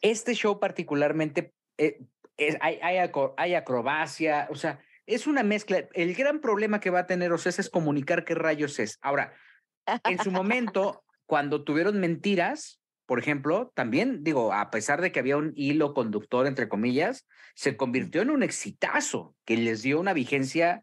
Este 0.00 0.34
show 0.34 0.58
particularmente, 0.60 1.54
eh, 1.78 2.00
es- 2.36 2.56
hay, 2.60 2.78
hay, 2.82 2.96
acro- 2.98 3.34
hay 3.36 3.54
acrobacia, 3.54 4.48
o 4.50 4.54
sea, 4.56 4.80
es 5.06 5.26
una 5.26 5.42
mezcla. 5.42 5.88
El 5.92 6.14
gran 6.14 6.40
problema 6.40 6.80
que 6.80 6.90
va 6.90 7.00
a 7.00 7.06
tener 7.06 7.32
Ocesa 7.32 7.60
es 7.60 7.70
comunicar 7.70 8.24
qué 8.24 8.34
rayos 8.34 8.78
es. 8.78 8.98
Ahora, 9.02 9.34
en 10.04 10.18
su 10.18 10.30
momento, 10.30 11.04
cuando 11.26 11.64
tuvieron 11.64 12.00
mentiras, 12.00 12.80
por 13.06 13.18
ejemplo, 13.18 13.70
también 13.74 14.24
digo, 14.24 14.52
a 14.52 14.70
pesar 14.70 15.00
de 15.02 15.12
que 15.12 15.20
había 15.20 15.36
un 15.36 15.52
hilo 15.56 15.92
conductor, 15.92 16.46
entre 16.46 16.68
comillas, 16.68 17.26
se 17.54 17.76
convirtió 17.76 18.22
en 18.22 18.30
un 18.30 18.42
exitazo 18.42 19.34
que 19.44 19.56
les 19.56 19.82
dio 19.82 20.00
una 20.00 20.14
vigencia 20.14 20.82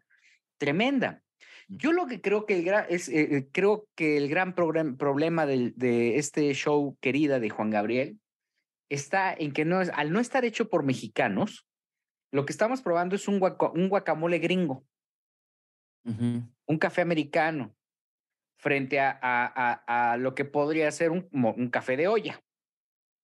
tremenda. 0.58 1.22
Yo 1.68 1.92
lo 1.92 2.06
que 2.06 2.20
creo 2.20 2.46
que 2.46 2.54
el 2.54 2.64
gran, 2.64 2.86
es, 2.88 3.08
eh, 3.08 3.36
eh, 3.36 3.48
creo 3.52 3.88
que 3.96 4.16
el 4.16 4.28
gran 4.28 4.54
problema 4.54 5.46
del- 5.46 5.72
de 5.76 6.18
este 6.18 6.52
show 6.54 6.96
querida 7.00 7.40
de 7.40 7.50
Juan 7.50 7.70
Gabriel 7.70 8.18
está 8.88 9.32
en 9.32 9.52
que 9.52 9.64
no 9.64 9.80
es, 9.80 9.90
al 9.94 10.12
no 10.12 10.20
estar 10.20 10.44
hecho 10.44 10.68
por 10.68 10.84
mexicanos, 10.84 11.66
lo 12.32 12.44
que 12.46 12.52
estamos 12.52 12.82
probando 12.82 13.14
es 13.14 13.28
un, 13.28 13.38
guaca- 13.38 13.70
un 13.72 13.88
guacamole 13.88 14.38
gringo 14.38 14.84
un 16.66 16.78
café 16.78 17.00
americano 17.02 17.76
frente 18.56 18.98
a, 18.98 19.10
a- 19.22 19.52
a- 19.86 20.12
a 20.12 20.16
lo 20.16 20.34
que 20.34 20.44
podría 20.44 20.90
ser 20.90 21.10
un, 21.10 21.70
café 21.70 21.96
de 21.96 22.08
olla. 22.08 22.42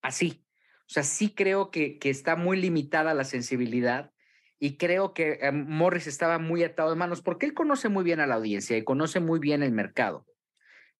Así. 0.01 0.45
O 0.81 0.91
sea, 0.91 1.03
sí 1.03 1.33
creo 1.33 1.71
que, 1.71 1.99
que 1.99 2.09
está 2.09 2.35
muy 2.35 2.59
limitada 2.59 3.13
la 3.13 3.23
sensibilidad 3.25 4.11
y 4.59 4.77
creo 4.77 5.13
que 5.13 5.39
eh, 5.41 5.51
Morris 5.51 6.07
estaba 6.07 6.39
muy 6.39 6.63
atado 6.63 6.89
de 6.89 6.95
manos 6.95 7.21
porque 7.21 7.45
él 7.45 7.53
conoce 7.53 7.89
muy 7.89 8.03
bien 8.03 8.19
a 8.19 8.27
la 8.27 8.35
audiencia 8.35 8.77
y 8.77 8.83
conoce 8.83 9.19
muy 9.19 9.39
bien 9.39 9.61
el 9.63 9.71
mercado. 9.71 10.25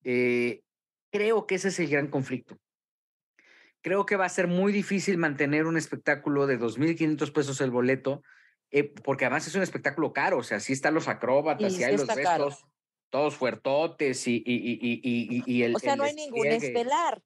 Eh, 0.03 0.61
creo 1.11 1.47
que 1.47 1.55
ese 1.55 1.69
es 1.69 1.79
el 1.79 1.89
gran 1.89 2.07
conflicto. 2.07 2.57
Creo 3.81 4.05
que 4.05 4.15
va 4.17 4.25
a 4.25 4.29
ser 4.29 4.47
muy 4.47 4.73
difícil 4.73 5.17
mantener 5.17 5.65
un 5.65 5.77
espectáculo 5.77 6.47
de 6.47 6.57
2.500 6.57 7.31
pesos 7.31 7.61
el 7.61 7.71
boleto, 7.71 8.21
eh, 8.71 8.83
porque 9.03 9.25
además 9.25 9.47
es 9.47 9.55
un 9.55 9.61
espectáculo 9.63 10.13
caro, 10.13 10.37
o 10.39 10.43
sea, 10.43 10.59
sí 10.59 10.73
están 10.73 10.93
los 10.93 11.07
acróbatas 11.07 11.73
Sí, 11.73 11.81
y 11.81 11.83
hay 11.85 11.95
los 11.97 12.07
caro. 12.07 12.49
restos, 12.49 12.65
todos 13.09 13.35
fuertotes 13.35 14.27
y, 14.27 14.35
y, 14.37 14.41
y, 14.45 14.99
y, 15.03 15.43
y- 15.43 15.43
y 15.59 15.63
el 15.63 15.75
O 15.75 15.79
sea, 15.79 15.93
el 15.93 15.97
no 15.97 16.03
hay 16.03 16.13
ningún 16.13 16.51
estelar, 16.51 17.21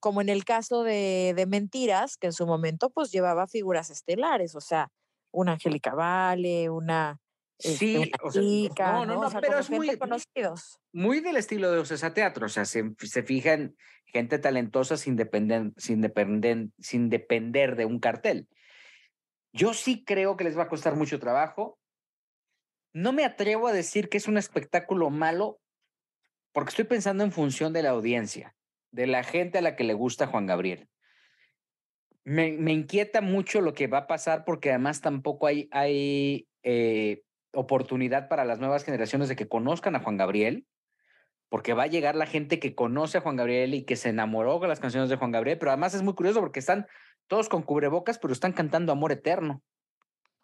como 0.00 0.20
en 0.20 0.28
el 0.30 0.44
caso 0.44 0.82
de, 0.84 1.34
de 1.36 1.46
Mentiras, 1.46 2.16
que 2.18 2.28
en 2.28 2.32
su 2.34 2.46
momento 2.46 2.90
pues 2.90 3.12
llevaba 3.12 3.46
figuras 3.48 3.90
estelares, 3.90 4.54
o 4.56 4.60
sea, 4.60 4.90
una 5.32 5.52
Angélica 5.54 5.94
Vale, 5.94 6.70
una, 6.70 7.20
Sí, 7.64 8.12
o 8.22 8.30
sea, 8.30 8.42
chica, 8.42 8.92
no, 8.92 9.06
no, 9.06 9.14
¿no? 9.14 9.20
no, 9.22 9.26
O 9.26 9.30
sea, 9.30 9.40
pero 9.40 9.58
es 9.58 9.70
muy- 9.70 9.96
conocidos. 9.96 10.78
muy 10.92 11.20
del 11.20 11.36
estilo 11.36 11.70
de 11.72 11.78
Ocesa 11.78 12.12
Teatro, 12.12 12.46
o 12.46 12.48
sea, 12.50 12.64
se, 12.66 12.92
se 12.98 13.22
fijan 13.22 13.76
gente 14.04 14.38
talentosa 14.38 14.96
sin, 14.96 15.16
depender, 15.16 15.72
sin, 15.76 16.00
depender, 16.00 16.68
sin 16.78 17.08
depender 17.08 17.74
de 17.76 17.86
un 17.86 17.98
cartel. 17.98 18.48
Yo 19.52 19.72
sí 19.72 20.04
creo 20.04 20.36
que 20.36 20.44
les 20.44 20.58
va 20.58 20.64
a 20.64 20.68
costar 20.68 20.94
mucho 20.94 21.18
trabajo. 21.18 21.78
No 22.92 23.12
me 23.12 23.24
atrevo 23.24 23.66
a 23.66 23.72
decir 23.72 24.08
que 24.08 24.18
es 24.18 24.28
un 24.28 24.36
espectáculo 24.38 25.10
malo, 25.10 25.58
porque 26.52 26.68
estoy 26.70 26.84
pensando 26.84 27.24
en 27.24 27.32
función 27.32 27.72
de 27.72 27.82
la 27.82 27.90
audiencia, 27.90 28.54
de 28.92 29.06
la 29.08 29.24
gente 29.24 29.58
a 29.58 29.62
la 29.62 29.74
que 29.74 29.82
le 29.84 29.94
gusta 29.94 30.26
Juan 30.28 30.46
Gabriel. 30.46 30.88
Me, 32.24 32.52
me 32.52 32.72
inquieta 32.72 33.20
mucho 33.20 33.60
lo 33.60 33.74
que 33.74 33.86
va 33.88 33.98
a 33.98 34.06
pasar 34.06 34.44
porque 34.44 34.70
además 34.70 35.00
tampoco 35.00 35.46
hay, 35.48 35.68
hay 35.72 36.46
eh, 36.62 37.23
oportunidad 37.54 38.28
para 38.28 38.44
las 38.44 38.58
nuevas 38.58 38.84
generaciones 38.84 39.28
de 39.28 39.36
que 39.36 39.48
conozcan 39.48 39.96
a 39.96 40.00
Juan 40.00 40.16
Gabriel, 40.16 40.66
porque 41.48 41.74
va 41.74 41.84
a 41.84 41.88
llegar 41.88 42.16
la 42.16 42.26
gente 42.26 42.58
que 42.58 42.74
conoce 42.74 43.18
a 43.18 43.20
Juan 43.20 43.36
Gabriel 43.36 43.74
y 43.74 43.84
que 43.84 43.96
se 43.96 44.08
enamoró 44.08 44.58
con 44.58 44.68
las 44.68 44.80
canciones 44.80 45.08
de 45.10 45.16
Juan 45.16 45.30
Gabriel, 45.30 45.58
pero 45.58 45.70
además 45.70 45.94
es 45.94 46.02
muy 46.02 46.14
curioso 46.14 46.40
porque 46.40 46.60
están 46.60 46.86
todos 47.26 47.48
con 47.48 47.62
cubrebocas, 47.62 48.18
pero 48.18 48.32
están 48.32 48.52
cantando 48.52 48.92
Amor 48.92 49.12
Eterno. 49.12 49.62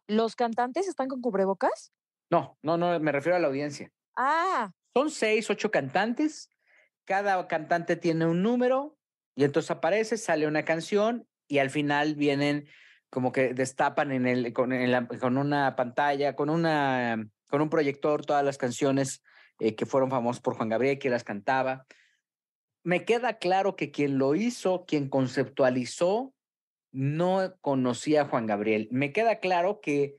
¿Los 0.07 0.35
cantantes 0.37 0.89
están 0.89 1.09
con 1.09 1.21
cubrebocas? 1.21 1.93
No, 2.31 2.59
no, 2.63 2.77
no, 2.77 2.99
me 3.01 3.13
refiero 3.13 3.37
a 3.37 3.41
la 3.41 3.49
audiencia. 3.49 3.91
Ah, 4.17 4.73
Son 4.95 5.11
seis, 5.11 5.51
ocho 5.51 5.71
cantantes, 5.71 6.49
cada 7.05 7.47
cantante 7.49 7.97
tiene 7.97 8.27
un 8.27 8.43
número 8.43 8.97
y 9.35 9.45
entonces 9.45 9.71
aparece, 9.71 10.17
sale 10.17 10.47
una 10.47 10.65
canción 10.65 11.27
y 11.49 11.59
al 11.59 11.71
final 11.71 12.15
vienen 12.15 12.69
como 13.11 13.33
que 13.33 13.53
destapan 13.55 14.13
en 14.13 14.27
el, 14.27 14.53
con, 14.53 14.73
en 14.73 14.91
la- 14.93 15.07
con 15.07 15.37
una 15.37 15.77
pantalla, 15.77 16.35
con, 16.37 16.49
una, 16.49 17.29
con 17.49 17.61
un 17.61 17.69
proyector 17.69 18.25
todas 18.25 18.45
las 18.45 18.57
canciones 18.57 19.23
eh, 19.59 19.75
que 19.75 19.85
fueron 19.87 20.11
famosas 20.11 20.41
por 20.41 20.55
Juan 20.57 20.69
Gabriel, 20.69 20.99
que 20.99 21.11
las 21.11 21.25
cantaba. 21.25 21.87
Me 22.83 23.05
queda 23.05 23.39
claro 23.39 23.77
que 23.77 23.91
quien 23.91 24.17
lo 24.17 24.35
hizo, 24.35 24.85
quien 24.87 25.09
conceptualizó, 25.09 26.33
no 26.93 27.55
conocía 27.61 28.23
a 28.23 28.25
Juan 28.29 28.47
Gabriel. 28.47 28.89
Me 28.91 29.13
queda 29.13 29.39
claro 29.39 29.81
que, 29.81 30.17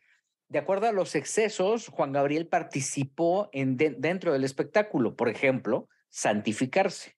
de 0.48 0.60
acuerdo 0.60 0.88
a 0.88 0.92
los 0.92 1.16
excesos, 1.16 1.88
Juan 1.88 2.12
Gabriel 2.12 2.48
participó 2.48 3.50
en 3.52 3.78
de- 3.78 3.96
dentro 3.98 4.32
del 4.34 4.44
espectáculo. 4.44 5.16
Por 5.16 5.28
ejemplo, 5.30 5.90
santificarse. 6.10 7.18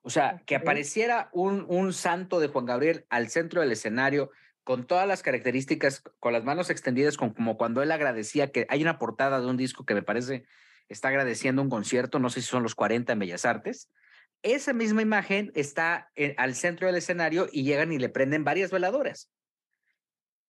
O 0.00 0.10
sea, 0.10 0.42
que 0.46 0.56
apareciera 0.56 1.28
un, 1.32 1.64
un 1.68 1.92
santo 1.92 2.40
de 2.40 2.48
Juan 2.48 2.66
Gabriel 2.66 3.06
al 3.10 3.28
centro 3.28 3.60
del 3.60 3.70
escenario 3.70 4.30
con 4.64 4.86
todas 4.86 5.08
las 5.08 5.22
características, 5.22 6.02
con 6.20 6.32
las 6.32 6.44
manos 6.44 6.70
extendidas, 6.70 7.16
con, 7.16 7.32
como 7.34 7.56
cuando 7.56 7.82
él 7.82 7.90
agradecía 7.90 8.52
que 8.52 8.66
hay 8.68 8.82
una 8.82 8.98
portada 8.98 9.40
de 9.40 9.46
un 9.46 9.56
disco 9.56 9.84
que 9.84 9.94
me 9.94 10.02
parece 10.02 10.44
está 10.88 11.08
agradeciendo 11.08 11.62
un 11.62 11.70
concierto, 11.70 12.18
no 12.18 12.28
sé 12.30 12.40
si 12.42 12.48
son 12.48 12.62
los 12.62 12.74
40 12.74 13.12
en 13.12 13.18
Bellas 13.18 13.44
Artes. 13.44 13.90
Esa 14.42 14.72
misma 14.72 15.02
imagen 15.02 15.50
está 15.54 16.10
en- 16.14 16.34
al 16.36 16.54
centro 16.54 16.86
del 16.86 16.96
escenario 16.96 17.48
y 17.50 17.62
llegan 17.64 17.92
y 17.92 17.98
le 17.98 18.08
prenden 18.08 18.44
varias 18.44 18.70
veladoras. 18.70 19.30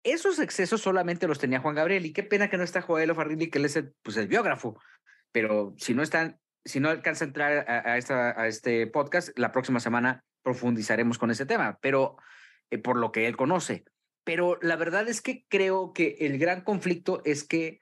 Esos 0.05 0.39
excesos 0.39 0.81
solamente 0.81 1.27
los 1.27 1.39
tenía 1.39 1.61
Juan 1.61 1.75
Gabriel 1.75 2.07
y 2.07 2.13
qué 2.13 2.23
pena 2.23 2.49
que 2.49 2.57
no 2.57 2.63
está 2.65 2.83
Joel 2.83 3.15
Farrilli, 3.15 3.51
que 3.51 3.59
él 3.59 3.65
es 3.65 3.77
el, 3.77 3.95
pues, 4.03 4.17
el 4.17 4.29
biógrafo. 4.29 4.81
Pero 5.33 5.75
si 5.77 5.95
no 5.95 6.03
están, 6.03 6.39
si 6.65 6.81
no 6.81 6.89
alcanza 6.89 7.25
a 7.25 7.29
entrar 7.29 7.69
a, 7.69 7.93
a 7.93 7.99
esta, 7.99 8.41
a 8.41 8.47
este 8.47 8.87
podcast, 8.87 9.37
la 9.39 9.53
próxima 9.53 9.81
semana 9.81 10.25
profundizaremos 10.43 11.19
con 11.19 11.31
ese 11.31 11.47
tema, 11.47 11.79
pero 11.83 12.17
eh, 12.71 12.79
por 12.79 12.97
lo 12.97 13.11
que 13.13 13.27
él 13.27 13.37
conoce. 13.37 13.85
Pero 14.29 14.59
la 14.61 14.77
verdad 14.77 15.09
es 15.09 15.23
que 15.23 15.47
creo 15.49 15.95
que 15.95 16.19
el 16.21 16.39
gran 16.39 16.61
conflicto 16.61 17.23
es 17.25 17.45
que 17.45 17.81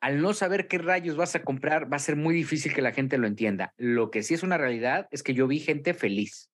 al 0.00 0.20
no 0.20 0.34
saber 0.34 0.66
qué 0.66 0.78
rayos 0.78 1.14
vas 1.14 1.36
a 1.36 1.44
comprar, 1.44 1.92
va 1.92 1.98
a 1.98 2.00
ser 2.00 2.16
muy 2.16 2.34
difícil 2.34 2.74
que 2.74 2.82
la 2.82 2.90
gente 2.90 3.16
lo 3.16 3.28
entienda. 3.28 3.74
Lo 3.76 4.10
que 4.10 4.24
sí 4.24 4.34
es 4.34 4.42
una 4.42 4.58
realidad 4.58 5.06
es 5.12 5.22
que 5.22 5.34
yo 5.34 5.46
vi 5.46 5.60
gente 5.60 5.94
feliz, 5.94 6.50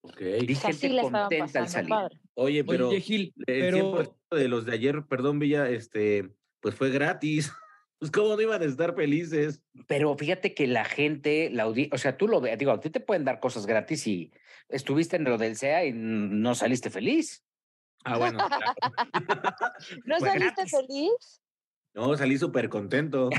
Ok. 0.00 0.18
vi 0.46 0.54
o 0.54 0.56
sea, 0.56 0.70
gente 0.70 0.88
sí 0.88 0.98
contenta 1.02 1.60
al 1.60 1.68
salir. 1.68 1.90
padre. 1.90 2.16
Oye, 2.32 2.64
pero 2.64 2.88
Oye, 2.88 3.00
Gil, 3.02 3.34
el 3.46 3.60
pero 3.60 3.76
100% 3.76 4.36
de 4.36 4.48
los 4.48 4.64
de 4.64 4.72
ayer, 4.72 5.04
perdón, 5.06 5.38
Villa, 5.38 5.68
este, 5.68 6.30
pues 6.60 6.74
fue 6.74 6.88
gratis. 6.90 7.52
Pues 7.98 8.10
cómo 8.10 8.34
no 8.34 8.42
iban 8.42 8.60
a 8.60 8.64
estar 8.64 8.96
felices. 8.96 9.62
Pero 9.86 10.16
fíjate 10.16 10.54
que 10.54 10.66
la 10.66 10.84
gente, 10.84 11.50
la 11.50 11.62
audiencia, 11.62 11.94
o 11.94 11.98
sea, 11.98 12.16
tú 12.16 12.26
lo 12.26 12.40
ves, 12.40 12.58
digo, 12.58 12.72
a 12.72 12.80
ti 12.80 12.90
te 12.90 12.98
pueden 12.98 13.24
dar 13.24 13.38
cosas 13.38 13.64
gratis 13.64 14.08
y 14.08 14.32
estuviste 14.68 15.14
en 15.14 15.22
lo 15.22 15.38
del 15.38 15.54
SEA 15.54 15.84
y 15.84 15.92
no 15.92 16.56
saliste 16.56 16.90
feliz. 16.90 17.44
Ah, 18.04 18.18
bueno. 18.18 18.38
¿No 20.06 20.16
Pues 20.18 20.32
saliste 20.32 20.62
gratis. 20.62 20.70
feliz? 20.70 21.42
No, 21.94 22.16
salí 22.16 22.38
súper 22.38 22.68
contento. 22.68 23.28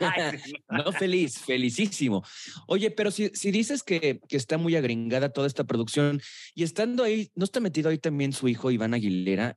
No 0.70 0.92
feliz, 0.92 1.38
felicísimo. 1.38 2.22
Oye, 2.66 2.90
pero 2.90 3.10
si, 3.10 3.28
si 3.28 3.50
dices 3.52 3.82
que, 3.84 4.20
que 4.28 4.36
está 4.36 4.58
muy 4.58 4.74
agringada 4.76 5.28
toda 5.28 5.46
esta 5.46 5.64
producción 5.64 6.20
y 6.54 6.64
estando 6.64 7.04
ahí, 7.04 7.30
¿no 7.36 7.44
está 7.44 7.60
metido 7.60 7.88
ahí 7.90 7.98
también 7.98 8.32
su 8.32 8.48
hijo 8.48 8.70
Iván 8.70 8.94
Aguilera? 8.94 9.56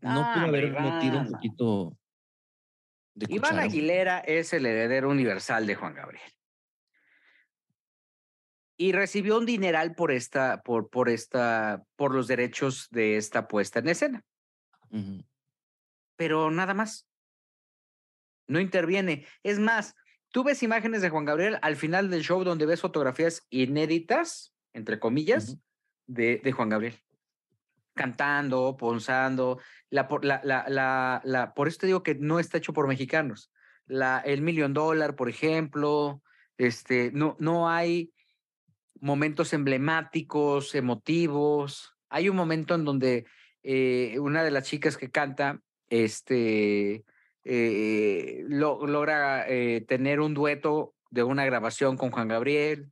¿No 0.00 0.22
Ah, 0.24 0.32
pudo 0.34 0.46
haber 0.46 0.70
metido 0.80 1.18
un 1.20 1.30
poquito 1.32 1.98
de 3.14 3.26
Iván? 3.34 3.58
Aguilera 3.58 4.20
es 4.20 4.52
el 4.54 4.64
heredero 4.64 5.10
universal 5.10 5.66
de 5.66 5.74
Juan 5.74 5.94
Gabriel. 5.94 6.32
Y 8.80 8.92
recibió 8.92 9.36
un 9.38 9.44
dineral 9.44 9.96
por 9.96 10.12
esta, 10.12 10.62
por, 10.62 10.88
por 10.88 11.08
esta, 11.08 11.82
por 11.96 12.14
los 12.14 12.28
derechos 12.28 12.86
de 12.90 13.16
esta 13.16 13.48
puesta 13.48 13.80
en 13.80 13.88
escena. 13.88 14.24
Ujú. 14.90 15.24
Pero 16.14 16.50
nada 16.52 16.74
más. 16.74 17.06
No 18.46 18.60
interviene. 18.60 19.26
Es 19.42 19.58
más, 19.58 19.96
tú 20.30 20.44
ves 20.44 20.62
imágenes 20.62 21.02
de 21.02 21.10
Juan 21.10 21.24
Gabriel 21.24 21.58
al 21.60 21.74
final 21.74 22.08
del 22.08 22.22
show 22.22 22.44
donde 22.44 22.66
ves 22.66 22.80
fotografías 22.80 23.44
inéditas, 23.50 24.54
entre 24.72 25.00
comillas, 25.00 25.50
Ujú. 25.50 25.60
de, 26.06 26.40
de 26.42 26.52
Juan 26.52 26.68
Gabriel. 26.68 26.94
Cantando, 27.94 28.76
ponzando. 28.76 29.60
La, 29.90 30.08
la, 30.22 30.40
la, 30.68 31.20
la- 31.24 31.52
por 31.52 31.66
eso 31.66 31.78
te 31.80 31.86
digo 31.88 32.04
que 32.04 32.14
no 32.14 32.38
está 32.38 32.58
hecho 32.58 32.72
por 32.72 32.86
mexicanos. 32.86 33.50
La, 33.86 34.20
el 34.20 34.40
Million 34.40 34.72
Dollar, 34.72 35.16
por 35.16 35.28
ejemplo. 35.28 36.22
Este, 36.56 37.10
no, 37.12 37.36
no 37.40 37.68
hay 37.68 38.12
momentos 39.00 39.52
emblemáticos, 39.52 40.74
emotivos. 40.74 41.94
Hay 42.08 42.28
un 42.28 42.36
momento 42.36 42.74
en 42.74 42.84
donde 42.84 43.26
eh, 43.62 44.18
una 44.18 44.42
de 44.42 44.50
las 44.50 44.64
chicas 44.64 44.96
que 44.96 45.10
canta, 45.10 45.60
este, 45.88 47.04
eh, 47.44 48.44
lo- 48.48 48.86
logra 48.86 49.48
eh, 49.48 49.84
tener 49.86 50.20
un 50.20 50.34
dueto 50.34 50.94
de 51.10 51.22
una 51.22 51.44
grabación 51.44 51.96
con 51.96 52.10
Juan 52.10 52.28
Gabriel. 52.28 52.90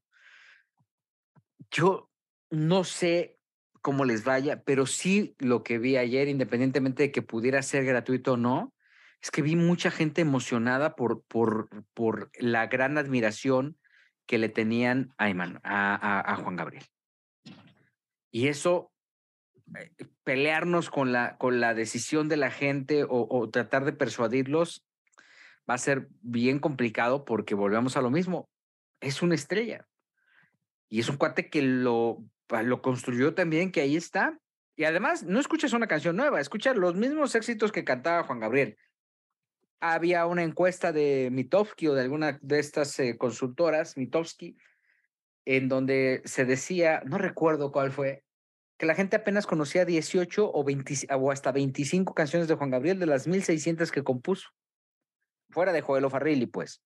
Yo 1.71 2.11
no 2.51 2.85
sé 2.85 3.39
cómo 3.83 4.05
les 4.05 4.25
vaya, 4.25 4.63
pero 4.65 4.87
sí 4.87 5.35
lo 5.39 5.63
que 5.63 5.79
vi 5.79 5.97
ayer, 5.97 6.29
independientemente 6.29 7.05
de 7.05 7.13
que 7.13 7.23
pudiera 7.23 7.63
ser 7.63 7.85
gratuito 7.85 8.33
o 8.33 8.37
no, 8.37 8.75
es 9.23 9.31
que 9.31 9.43
vi 9.43 9.57
mucha 9.57 9.91
gente 9.91 10.21
emocionada 10.21 10.97
por, 10.97 11.23
por, 11.25 11.69
por 11.95 12.31
la 12.39 12.67
gran 12.67 12.99
admiración 12.99 13.79
que 14.27 14.39
le 14.39 14.49
tenían 14.49 15.15
a, 15.19 15.29
Eman- 15.29 15.61
a, 15.63 15.95
a- 15.95 16.33
a 16.33 16.37
Juan 16.37 16.57
Gabriel. 16.57 16.85
Y 18.31 18.49
eso, 18.49 18.93
eh, 19.79 19.91
pelearnos 20.25 20.91
con 20.91 21.13
la, 21.13 21.37
con 21.39 21.61
la 21.61 21.75
decisión 21.75 22.29
de 22.29 22.37
la 22.37 22.51
gente 22.51 23.05
o, 23.05 23.27
o 23.31 23.51
tratar 23.51 23.85
de 23.85 23.93
persuadirlos, 23.93 24.85
va 25.69 25.75
a 25.75 25.79
ser 25.79 26.09
bien 26.21 26.59
complicado 26.59 27.25
porque 27.25 27.55
volvemos 27.55 27.97
a 27.97 28.03
lo 28.03 28.11
mismo. 28.11 28.49
Es 29.01 29.23
una 29.23 29.35
estrella. 29.35 29.87
Y 30.89 31.01
es 31.01 31.09
un 31.09 31.17
cuate 31.17 31.51
que 31.51 31.63
lo, 31.63 32.25
lo 32.49 32.83
construyó 32.83 33.35
también, 33.35 33.73
que 33.73 33.81
ahí 33.81 33.97
está. 33.97 34.39
Y 34.77 34.85
además, 34.85 35.23
no 35.25 35.41
escuchas 35.41 35.73
una 35.73 35.89
canción 35.89 36.17
nueva, 36.17 36.41
escuchas 36.41 36.77
los 36.77 36.95
mismos 36.95 37.35
éxitos 37.35 37.73
que 37.73 37.85
cantaba 37.85 38.25
Juan 38.25 38.41
Gabriel. 38.41 38.77
Había 39.81 40.27
una 40.27 40.43
encuesta 40.43 40.93
de 40.93 41.29
Mitofsky 41.31 41.89
o 41.89 41.95
de 41.95 42.03
alguna 42.03 42.39
de 42.43 42.59
estas 42.59 42.99
eh, 42.99 43.17
consultoras, 43.19 43.97
Mitofsky, 43.97 44.57
en 45.45 45.69
donde 45.69 46.23
se 46.25 46.45
decía, 46.45 47.03
no 47.05 47.19
recuerdo 47.19 47.73
cuál 47.73 47.93
fue, 47.93 48.25
que 48.79 48.87
la 48.87 48.95
gente 48.95 49.17
apenas 49.17 49.47
conocía 49.47 49.85
18 49.85 50.51
o, 50.53 50.65
20 50.65 51.07
o 51.15 51.31
hasta 51.31 51.53
25 51.53 52.15
canciones 52.15 52.49
de 52.49 52.55
Juan 52.55 52.71
Gabriel 52.71 52.99
de 52.99 53.07
las 53.07 53.27
1600 53.27 53.91
que 53.91 54.05
compuso. 54.05 54.51
Fuera 55.51 55.73
de 55.73 55.81
Joel 55.81 56.11
Farrilli, 56.11 56.47
pues. 56.47 56.83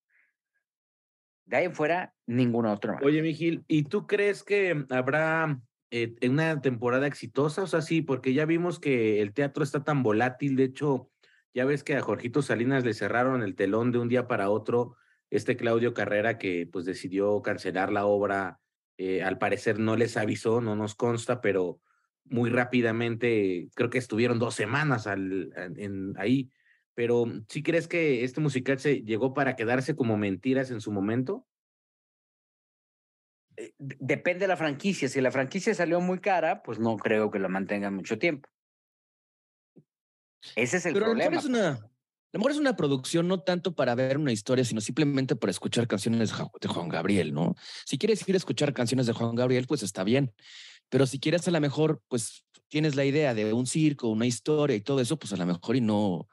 De 1.46 1.56
ahí 1.56 1.64
en 1.64 1.74
fuera, 1.74 2.14
ninguna 2.26 2.72
otra. 2.72 3.00
Oye, 3.02 3.22
Miguel, 3.22 3.64
¿y 3.66 3.82
tú 3.82 4.06
crees 4.06 4.44
que 4.44 4.84
habrá 4.90 5.60
eh, 5.90 6.14
una 6.28 6.60
temporada 6.60 7.08
exitosa? 7.08 7.62
O 7.62 7.66
sea, 7.66 7.82
sí, 7.82 8.02
porque 8.02 8.34
ya 8.34 8.44
vimos 8.44 8.78
que 8.78 9.20
el 9.20 9.32
teatro 9.32 9.64
está 9.64 9.82
tan 9.82 10.04
volátil. 10.04 10.54
De 10.54 10.64
hecho, 10.64 11.10
ya 11.54 11.64
ves 11.64 11.84
que 11.84 11.96
a 11.96 12.02
Jorgito 12.02 12.42
Salinas 12.42 12.84
le 12.84 12.94
cerraron 12.94 13.42
el 13.42 13.54
telón 13.56 13.92
de 13.92 13.98
un 13.98 14.08
día 14.08 14.26
para 14.28 14.50
otro. 14.50 14.96
Este 15.30 15.56
Claudio 15.56 15.94
Carrera 15.94 16.38
que 16.38 16.68
pues 16.70 16.84
decidió 16.84 17.42
cancelar 17.42 17.92
la 17.92 18.06
obra, 18.06 18.60
eh, 18.98 19.22
al 19.22 19.38
parecer 19.38 19.78
no 19.78 19.96
les 19.96 20.16
avisó, 20.16 20.60
no 20.60 20.76
nos 20.76 20.94
consta, 20.94 21.40
pero 21.40 21.80
muy 22.24 22.50
rápidamente, 22.50 23.68
creo 23.74 23.90
que 23.90 23.98
estuvieron 23.98 24.38
dos 24.38 24.54
semanas 24.54 25.06
en- 25.06 26.14
ahí. 26.18 26.50
Pero 26.94 27.24
¿sí 27.48 27.62
crees 27.62 27.88
que 27.88 28.24
este 28.24 28.40
musical 28.40 28.78
se 28.78 29.02
llegó 29.02 29.32
para 29.34 29.56
quedarse 29.56 29.96
como 29.96 30.16
mentiras 30.16 30.70
en 30.70 30.80
su 30.80 30.92
momento? 30.92 31.46
Eh, 33.56 33.72
Depende 33.78 34.40
de 34.40 34.48
la 34.48 34.56
franquicia. 34.56 35.08
Si 35.08 35.20
la 35.20 35.30
franquicia 35.30 35.74
salió 35.74 36.00
muy 36.00 36.20
cara, 36.20 36.62
pues 36.62 36.78
no 36.78 36.96
creo 36.96 37.30
que 37.30 37.38
la 37.38 37.48
mantengan 37.48 37.94
mucho 37.94 38.18
tiempo. 38.18 38.48
Ese 40.56 40.78
es 40.78 40.86
el 40.86 40.94
Pero 40.94 41.06
a 41.06 41.08
lo 41.10 41.14
mejor 41.14 41.32
problema. 41.32 41.40
es 41.40 41.46
una, 41.46 41.90
a 42.32 42.36
lo 42.36 42.38
mejor 42.38 42.52
es 42.52 42.58
una 42.58 42.76
producción 42.76 43.26
no 43.26 43.40
tanto 43.40 43.74
para 43.74 43.94
ver 43.94 44.16
una 44.16 44.32
historia, 44.32 44.64
sino 44.64 44.80
simplemente 44.80 45.34
para 45.34 45.50
escuchar 45.50 45.88
canciones 45.88 46.32
de 46.60 46.68
Juan 46.68 46.88
Gabriel, 46.88 47.34
¿no? 47.34 47.56
Si 47.84 47.98
quieres 47.98 48.26
ir 48.28 48.34
a 48.34 48.38
escuchar 48.38 48.72
canciones 48.72 49.06
de 49.06 49.12
Juan 49.12 49.34
Gabriel, 49.34 49.66
pues 49.66 49.82
está 49.82 50.04
bien. 50.04 50.32
Pero 50.88 51.06
si 51.06 51.18
quieres 51.18 51.46
a 51.48 51.50
lo 51.50 51.60
mejor, 51.60 52.02
pues 52.08 52.44
tienes 52.68 52.94
la 52.94 53.04
idea 53.04 53.34
de 53.34 53.52
un 53.52 53.66
circo, 53.66 54.08
una 54.08 54.26
historia 54.26 54.76
y 54.76 54.80
todo 54.80 55.00
eso, 55.00 55.18
pues 55.18 55.32
a 55.32 55.36
lo 55.36 55.44
mejor 55.44 55.74
y 55.74 55.80
no, 55.80 56.28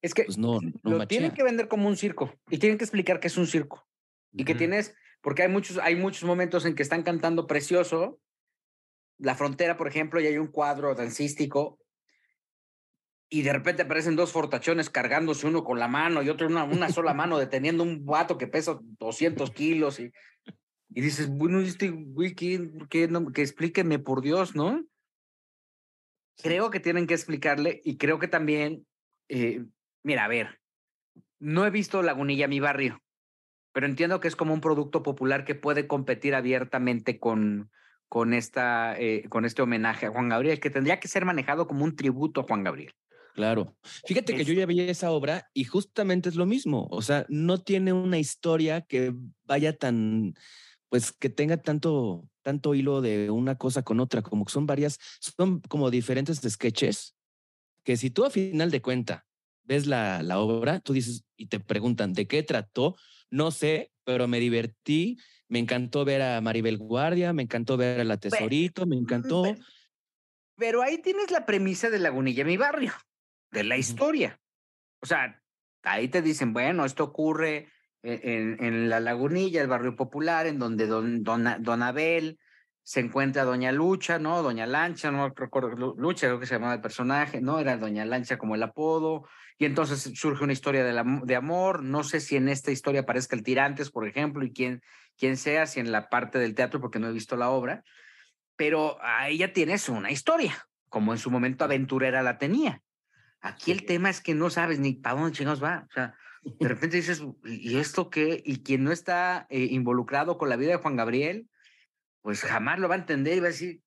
Es 0.00 0.14
que 0.14 0.24
pues 0.24 0.38
no, 0.38 0.60
no 0.60 0.98
lo 0.98 1.06
tienen 1.08 1.32
que 1.32 1.42
vender 1.42 1.66
como 1.66 1.88
un 1.88 1.96
circo 1.96 2.32
y 2.48 2.58
tienen 2.58 2.78
que 2.78 2.84
explicar 2.84 3.18
que 3.18 3.26
es 3.26 3.36
un 3.36 3.48
circo 3.48 3.88
y 4.32 4.44
que 4.44 4.54
tienes, 4.54 4.94
porque 5.20 5.42
hay 5.42 5.48
muchos, 5.48 5.78
hay 5.78 5.96
muchos 5.96 6.22
momentos 6.22 6.64
en 6.64 6.74
que 6.74 6.82
están 6.82 7.02
cantando 7.02 7.46
precioso, 7.46 8.20
la 9.18 9.34
frontera, 9.34 9.76
por 9.76 9.88
ejemplo, 9.88 10.20
y 10.20 10.26
hay 10.26 10.38
un 10.38 10.46
cuadro 10.46 10.94
dancístico 10.94 11.81
y 13.32 13.40
de 13.40 13.52
repente 13.54 13.80
aparecen 13.80 14.14
dos 14.14 14.30
fortachones 14.30 14.90
cargándose 14.90 15.46
uno 15.46 15.64
con 15.64 15.78
la 15.78 15.88
mano 15.88 16.22
y 16.22 16.28
otro 16.28 16.46
una, 16.46 16.64
una 16.64 16.90
sola 16.90 17.14
mano 17.14 17.38
deteniendo 17.38 17.82
un 17.82 18.04
vato 18.04 18.36
que 18.36 18.46
pesa 18.46 18.78
200 18.82 19.50
kilos 19.52 20.00
y, 20.00 20.12
y 20.90 21.00
dices, 21.00 21.30
bueno, 21.30 21.62
¿y 21.62 21.64
este 21.64 21.88
güey, 21.88 22.34
¿qué, 22.34 22.70
qué 22.90 23.08
no? 23.08 23.32
que 23.32 23.40
explíquenme 23.40 23.98
por 23.98 24.20
Dios, 24.20 24.54
¿no? 24.54 24.84
Creo 26.42 26.70
que 26.70 26.78
tienen 26.78 27.06
que 27.06 27.14
explicarle 27.14 27.80
y 27.84 27.96
creo 27.96 28.18
que 28.18 28.28
también, 28.28 28.86
eh, 29.30 29.64
mira, 30.02 30.26
a 30.26 30.28
ver, 30.28 30.60
no 31.38 31.64
he 31.64 31.70
visto 31.70 32.02
Lagunilla, 32.02 32.48
mi 32.48 32.60
barrio, 32.60 33.02
pero 33.72 33.86
entiendo 33.86 34.20
que 34.20 34.28
es 34.28 34.36
como 34.36 34.52
un 34.52 34.60
producto 34.60 35.02
popular 35.02 35.46
que 35.46 35.54
puede 35.54 35.86
competir 35.86 36.34
abiertamente 36.34 37.18
con, 37.18 37.70
con, 38.10 38.34
esta, 38.34 38.94
eh, 39.00 39.26
con 39.30 39.46
este 39.46 39.62
homenaje 39.62 40.04
a 40.04 40.10
Juan 40.10 40.28
Gabriel, 40.28 40.60
que 40.60 40.68
tendría 40.68 41.00
que 41.00 41.08
ser 41.08 41.24
manejado 41.24 41.66
como 41.66 41.82
un 41.82 41.96
tributo 41.96 42.42
a 42.42 42.44
Juan 42.44 42.62
Gabriel. 42.62 42.92
Claro. 43.34 43.76
Fíjate 44.04 44.34
que 44.34 44.44
yo 44.44 44.52
ya 44.52 44.66
vi 44.66 44.80
esa 44.80 45.10
obra 45.10 45.48
y 45.54 45.64
justamente 45.64 46.28
es 46.28 46.34
lo 46.36 46.46
mismo. 46.46 46.86
O 46.90 47.00
sea, 47.02 47.24
no 47.28 47.58
tiene 47.62 47.92
una 47.92 48.18
historia 48.18 48.82
que 48.82 49.14
vaya 49.44 49.76
tan, 49.76 50.34
pues 50.88 51.12
que 51.12 51.30
tenga 51.30 51.56
tanto, 51.56 52.28
tanto 52.42 52.74
hilo 52.74 53.00
de 53.00 53.30
una 53.30 53.56
cosa 53.56 53.82
con 53.82 54.00
otra, 54.00 54.22
como 54.22 54.44
que 54.44 54.52
son 54.52 54.66
varias, 54.66 54.98
son 55.20 55.60
como 55.62 55.90
diferentes 55.90 56.40
sketches 56.46 57.16
que 57.84 57.96
si 57.96 58.10
tú 58.10 58.24
a 58.24 58.30
final 58.30 58.70
de 58.70 58.82
cuenta 58.82 59.26
ves 59.64 59.86
la, 59.86 60.22
la 60.22 60.38
obra, 60.40 60.80
tú 60.80 60.92
dices 60.92 61.24
y 61.36 61.46
te 61.46 61.60
preguntan 61.60 62.12
de 62.12 62.26
qué 62.26 62.42
trató, 62.42 62.96
no 63.30 63.50
sé, 63.50 63.92
pero 64.04 64.26
me 64.28 64.40
divertí, 64.40 65.18
me 65.48 65.58
encantó 65.58 66.04
ver 66.04 66.22
a 66.22 66.40
Maribel 66.40 66.78
Guardia, 66.78 67.32
me 67.32 67.42
encantó 67.42 67.76
ver 67.76 68.00
a 68.00 68.04
la 68.04 68.16
Tesorito, 68.16 68.86
me 68.86 68.96
encantó. 68.96 69.42
Pe- 69.42 69.58
Pero 70.56 70.82
ahí 70.82 70.98
tienes 70.98 71.30
la 71.30 71.46
premisa 71.46 71.90
de 71.90 71.98
Lagunilla, 71.98 72.44
mi 72.44 72.56
barrio, 72.56 72.92
de 73.52 73.64
la 73.64 73.76
historia. 73.76 74.40
O 75.00 75.06
sea, 75.06 75.40
ahí 75.82 76.08
te 76.08 76.22
dicen, 76.22 76.52
bueno, 76.52 76.84
esto 76.84 77.04
ocurre 77.04 77.70
en, 78.02 78.62
en 78.64 78.88
la 78.88 78.98
Lagunilla, 78.98 79.60
el 79.60 79.68
barrio 79.68 79.94
popular, 79.94 80.46
en 80.46 80.58
donde 80.58 80.86
don, 80.86 81.22
don, 81.22 81.46
don 81.60 81.82
Abel 81.82 82.38
se 82.84 82.98
encuentra 82.98 83.44
Doña 83.44 83.70
Lucha, 83.70 84.18
¿no? 84.18 84.42
Doña 84.42 84.66
Lancha, 84.66 85.12
no 85.12 85.28
recuerdo, 85.28 85.68
Lu- 85.70 85.94
Lucha 85.96 86.26
creo 86.26 86.40
que 86.40 86.46
se 86.46 86.54
llamaba 86.54 86.74
el 86.74 86.80
personaje, 86.80 87.40
¿no? 87.40 87.60
Era 87.60 87.76
Doña 87.76 88.04
Lancha 88.04 88.38
como 88.38 88.56
el 88.56 88.62
apodo, 88.64 89.28
y 89.56 89.66
entonces 89.66 90.10
surge 90.18 90.42
una 90.42 90.52
historia 90.52 90.82
de, 90.82 90.92
la, 90.92 91.04
de 91.22 91.36
amor, 91.36 91.84
no 91.84 92.02
sé 92.02 92.18
si 92.18 92.34
en 92.34 92.48
esta 92.48 92.72
historia 92.72 93.02
aparezca 93.02 93.36
el 93.36 93.44
Tirantes, 93.44 93.92
por 93.92 94.08
ejemplo, 94.08 94.44
y 94.44 94.52
quién, 94.52 94.82
quién 95.16 95.36
sea, 95.36 95.66
si 95.66 95.78
en 95.78 95.92
la 95.92 96.08
parte 96.08 96.40
del 96.40 96.56
teatro, 96.56 96.80
porque 96.80 96.98
no 96.98 97.06
he 97.08 97.12
visto 97.12 97.36
la 97.36 97.50
obra, 97.50 97.84
pero 98.56 98.98
ahí 99.00 99.38
ya 99.38 99.52
tienes 99.52 99.88
una 99.88 100.10
historia, 100.10 100.66
como 100.88 101.12
en 101.12 101.18
su 101.18 101.30
momento 101.30 101.62
Aventurera 101.64 102.22
la 102.22 102.36
tenía. 102.36 102.82
Aquí 103.42 103.72
el 103.72 103.84
tema 103.84 104.08
es 104.08 104.20
que 104.22 104.34
no 104.34 104.48
sabes 104.48 104.78
ni 104.78 104.94
para 104.94 105.16
dónde 105.16 105.36
chingados 105.36 105.62
va. 105.62 105.86
O 105.90 105.92
sea, 105.92 106.14
de 106.42 106.68
repente 106.68 106.96
dices, 106.96 107.22
¿y 107.44 107.76
esto 107.76 108.08
qué? 108.08 108.42
Y 108.44 108.62
quien 108.62 108.84
no 108.84 108.92
está 108.92 109.46
eh, 109.50 109.66
involucrado 109.70 110.38
con 110.38 110.48
la 110.48 110.56
vida 110.56 110.70
de 110.70 110.76
Juan 110.76 110.96
Gabriel, 110.96 111.48
pues 112.22 112.42
jamás 112.42 112.78
lo 112.78 112.88
va 112.88 112.94
a 112.94 112.98
entender 112.98 113.36
y 113.36 113.40
va 113.40 113.48
a 113.48 113.50
decir, 113.50 113.82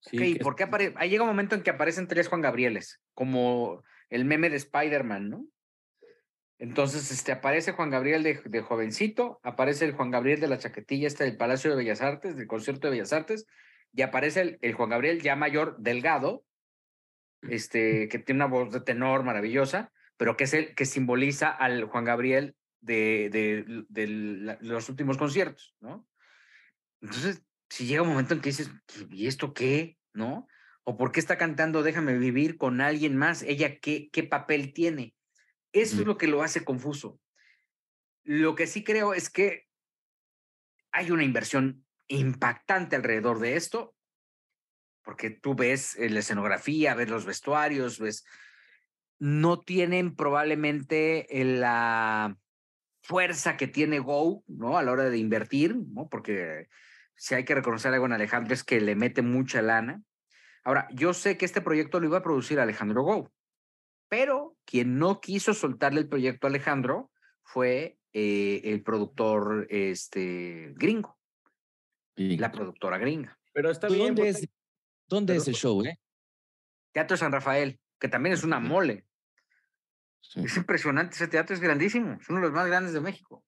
Sí, 0.00 0.36
¿por 0.36 0.54
qué 0.54 0.64
aparece? 0.64 0.94
Ahí 0.96 1.10
llega 1.10 1.24
un 1.24 1.28
momento 1.28 1.54
en 1.54 1.62
que 1.62 1.70
aparecen 1.70 2.06
tres 2.06 2.28
Juan 2.28 2.40
Gabrieles, 2.40 3.00
como 3.14 3.82
el 4.10 4.24
meme 4.24 4.50
de 4.50 4.56
Spider-Man, 4.56 5.28
¿no? 5.28 5.46
Entonces, 6.58 7.10
este, 7.10 7.32
aparece 7.32 7.72
Juan 7.72 7.90
Gabriel 7.90 8.22
de, 8.22 8.40
de, 8.44 8.60
jovencito, 8.62 9.38
aparece 9.42 9.84
el 9.84 9.92
Juan 9.92 10.10
Gabriel 10.10 10.40
de 10.40 10.48
la 10.48 10.58
chaquetilla 10.58 11.06
este 11.06 11.24
del 11.24 11.36
Palacio 11.36 11.70
de 11.70 11.76
Bellas 11.76 12.00
Artes, 12.00 12.36
del 12.36 12.48
concierto 12.48 12.88
de 12.88 12.92
Bellas 12.92 13.12
Artes, 13.12 13.46
y 13.92 14.02
aparece 14.02 14.40
el, 14.40 14.58
el 14.60 14.74
Juan 14.74 14.90
Gabriel 14.90 15.20
ya 15.20 15.36
mayor, 15.36 15.76
delgado, 15.78 16.44
este, 17.42 18.08
que 18.08 18.18
tiene 18.18 18.38
una 18.38 18.52
voz 18.52 18.72
de 18.72 18.80
tenor 18.80 19.22
maravillosa, 19.22 19.92
pero 20.16 20.36
que 20.36 20.44
es 20.44 20.54
el 20.54 20.74
que 20.74 20.84
simboliza 20.84 21.48
al 21.48 21.84
Juan 21.84 22.04
Gabriel 22.04 22.56
de, 22.80 23.28
de, 23.30 24.56
los 24.60 24.88
últimos 24.88 25.16
conciertos, 25.16 25.76
¿no? 25.80 26.08
Entonces, 27.00 27.42
si 27.68 27.86
llega 27.86 28.02
un 28.02 28.08
momento 28.08 28.34
en 28.34 28.40
que 28.40 28.50
dices, 28.50 28.70
¿y 29.10 29.26
esto 29.26 29.52
qué? 29.54 29.98
¿No? 30.12 30.48
¿O 30.84 30.96
por 30.96 31.12
qué 31.12 31.20
está 31.20 31.36
cantando 31.36 31.82
Déjame 31.82 32.18
vivir 32.18 32.56
con 32.56 32.80
alguien 32.80 33.16
más? 33.16 33.42
¿Ella 33.42 33.78
qué, 33.78 34.08
qué 34.10 34.22
papel 34.24 34.72
tiene? 34.72 35.14
Eso 35.72 35.96
mm. 35.96 36.00
es 36.00 36.06
lo 36.06 36.18
que 36.18 36.26
lo 36.26 36.42
hace 36.42 36.64
confuso. 36.64 37.20
Lo 38.24 38.54
que 38.54 38.66
sí 38.66 38.82
creo 38.84 39.14
es 39.14 39.30
que 39.30 39.66
hay 40.90 41.10
una 41.10 41.24
inversión 41.24 41.84
impactante 42.08 42.96
alrededor 42.96 43.38
de 43.38 43.56
esto, 43.56 43.94
porque 45.08 45.30
tú 45.30 45.54
ves 45.54 45.96
la 45.98 46.18
escenografía, 46.18 46.94
ves 46.94 47.08
los 47.08 47.24
vestuarios, 47.24 47.98
ves, 47.98 48.26
no 49.18 49.58
tienen 49.58 50.14
probablemente 50.14 51.26
la 51.30 52.36
fuerza 53.00 53.56
que 53.56 53.68
tiene 53.68 54.00
Go, 54.00 54.44
¿no? 54.48 54.76
A 54.76 54.82
la 54.82 54.92
hora 54.92 55.04
de 55.08 55.16
invertir, 55.16 55.76
¿no? 55.76 56.10
Porque 56.10 56.68
si 57.16 57.34
hay 57.34 57.46
que 57.46 57.54
reconocer 57.54 57.94
algo 57.94 58.04
en 58.04 58.12
Alejandro 58.12 58.52
es 58.52 58.62
que 58.62 58.82
le 58.82 58.96
mete 58.96 59.22
mucha 59.22 59.62
lana. 59.62 60.02
Ahora, 60.62 60.86
yo 60.92 61.14
sé 61.14 61.38
que 61.38 61.46
este 61.46 61.62
proyecto 61.62 62.00
lo 62.00 62.08
iba 62.08 62.18
a 62.18 62.22
producir 62.22 62.60
Alejandro 62.60 63.02
Go, 63.02 63.32
pero 64.10 64.58
quien 64.66 64.98
no 64.98 65.22
quiso 65.22 65.54
soltarle 65.54 66.00
el 66.00 66.08
proyecto 66.10 66.46
a 66.46 66.50
Alejandro 66.50 67.10
fue 67.44 67.98
eh, 68.12 68.60
el 68.62 68.82
productor 68.82 69.68
este, 69.70 70.74
gringo, 70.76 71.18
sí. 72.14 72.36
la 72.36 72.52
productora 72.52 72.98
gringa. 72.98 73.38
Pero 73.54 73.70
está 73.70 73.88
bien. 73.88 74.14
¿Dónde, 74.14 74.28
es, 74.28 74.48
¿dónde 75.08 75.32
pero, 75.32 75.42
es 75.42 75.48
el 75.48 75.54
show? 75.54 75.82
Eh? 75.84 75.98
Teatro 76.92 77.16
San 77.16 77.32
Rafael, 77.32 77.80
que 77.98 78.08
también 78.08 78.34
es 78.34 78.44
una 78.44 78.60
mole. 78.60 79.06
Sí. 80.20 80.40
Es 80.44 80.56
impresionante, 80.56 81.14
ese 81.14 81.28
teatro 81.28 81.54
es 81.54 81.60
grandísimo, 81.60 82.18
es 82.20 82.28
uno 82.28 82.40
de 82.40 82.46
los 82.46 82.52
más 82.52 82.66
grandes 82.66 82.92
de 82.92 83.00
México. 83.00 83.44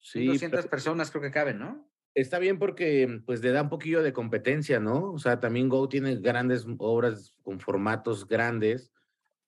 Sí, 0.00 0.26
200 0.26 0.60
pero... 0.60 0.70
personas 0.70 1.10
creo 1.10 1.22
que 1.22 1.30
caben, 1.30 1.58
¿no? 1.58 1.88
Está 2.14 2.38
bien 2.38 2.58
porque 2.58 3.22
pues 3.24 3.42
le 3.42 3.52
da 3.52 3.62
un 3.62 3.70
poquillo 3.70 4.02
de 4.02 4.12
competencia, 4.12 4.80
¿no? 4.80 5.12
O 5.12 5.18
sea, 5.18 5.40
también 5.40 5.68
Go 5.68 5.88
tiene 5.88 6.16
grandes 6.16 6.66
obras 6.78 7.38
con 7.42 7.58
formatos 7.58 8.28
grandes 8.28 8.92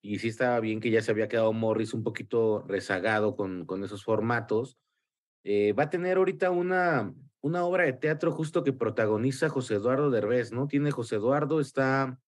y 0.00 0.18
sí 0.18 0.28
estaba 0.28 0.60
bien 0.60 0.80
que 0.80 0.90
ya 0.90 1.02
se 1.02 1.10
había 1.10 1.28
quedado 1.28 1.52
Morris 1.52 1.92
un 1.92 2.02
poquito 2.02 2.62
rezagado 2.66 3.36
con, 3.36 3.66
con 3.66 3.84
esos 3.84 4.04
formatos. 4.04 4.78
Eh, 5.42 5.74
va 5.74 5.84
a 5.84 5.90
tener 5.90 6.16
ahorita 6.16 6.50
una, 6.50 7.12
una 7.44 7.62
obra 7.66 7.84
de 7.84 7.92
teatro 7.92 8.32
justo 8.32 8.64
que 8.64 8.72
protagoniza 8.72 9.50
José 9.50 9.74
Eduardo 9.74 10.08
Derbez, 10.10 10.50
¿no? 10.50 10.66
Tiene 10.66 10.90
José 10.90 11.16
Eduardo, 11.16 11.60
está 11.60 12.18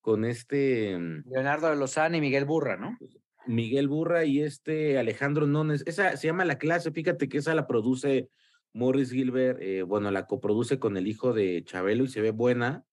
con 0.00 0.24
este... 0.24 0.98
Leonardo 1.24 1.70
de 1.70 1.76
Lozano 1.76 2.16
y 2.16 2.20
Miguel 2.20 2.46
Burra, 2.46 2.76
¿no? 2.76 2.98
Miguel 3.46 3.86
Burra 3.86 4.24
y 4.24 4.42
este 4.42 4.98
Alejandro 4.98 5.46
Nones. 5.46 5.84
Esa 5.86 6.16
se 6.16 6.26
llama 6.26 6.44
La 6.44 6.58
Clase, 6.58 6.90
fíjate 6.90 7.28
que 7.28 7.38
esa 7.38 7.54
la 7.54 7.68
produce 7.68 8.28
Morris 8.72 9.12
Gilbert, 9.12 9.62
eh, 9.62 9.82
bueno, 9.82 10.10
la 10.10 10.26
coproduce 10.26 10.80
con 10.80 10.96
el 10.96 11.06
hijo 11.06 11.32
de 11.32 11.62
Chabelo 11.64 12.02
y 12.02 12.08
se 12.08 12.20
ve 12.20 12.32
buena, 12.32 12.84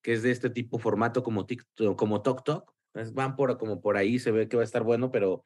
que 0.00 0.14
es 0.14 0.22
de 0.22 0.30
este 0.30 0.48
tipo 0.48 0.78
formato 0.78 1.22
como 1.22 1.44
TikTok, 1.44 1.94
como 1.94 2.22
Tok 2.22 2.42
Tok. 2.42 2.72
Van 3.12 3.36
por, 3.36 3.58
como 3.58 3.82
por 3.82 3.98
ahí, 3.98 4.18
se 4.18 4.30
ve 4.30 4.48
que 4.48 4.56
va 4.56 4.62
a 4.62 4.64
estar 4.64 4.82
bueno, 4.82 5.10
pero 5.10 5.44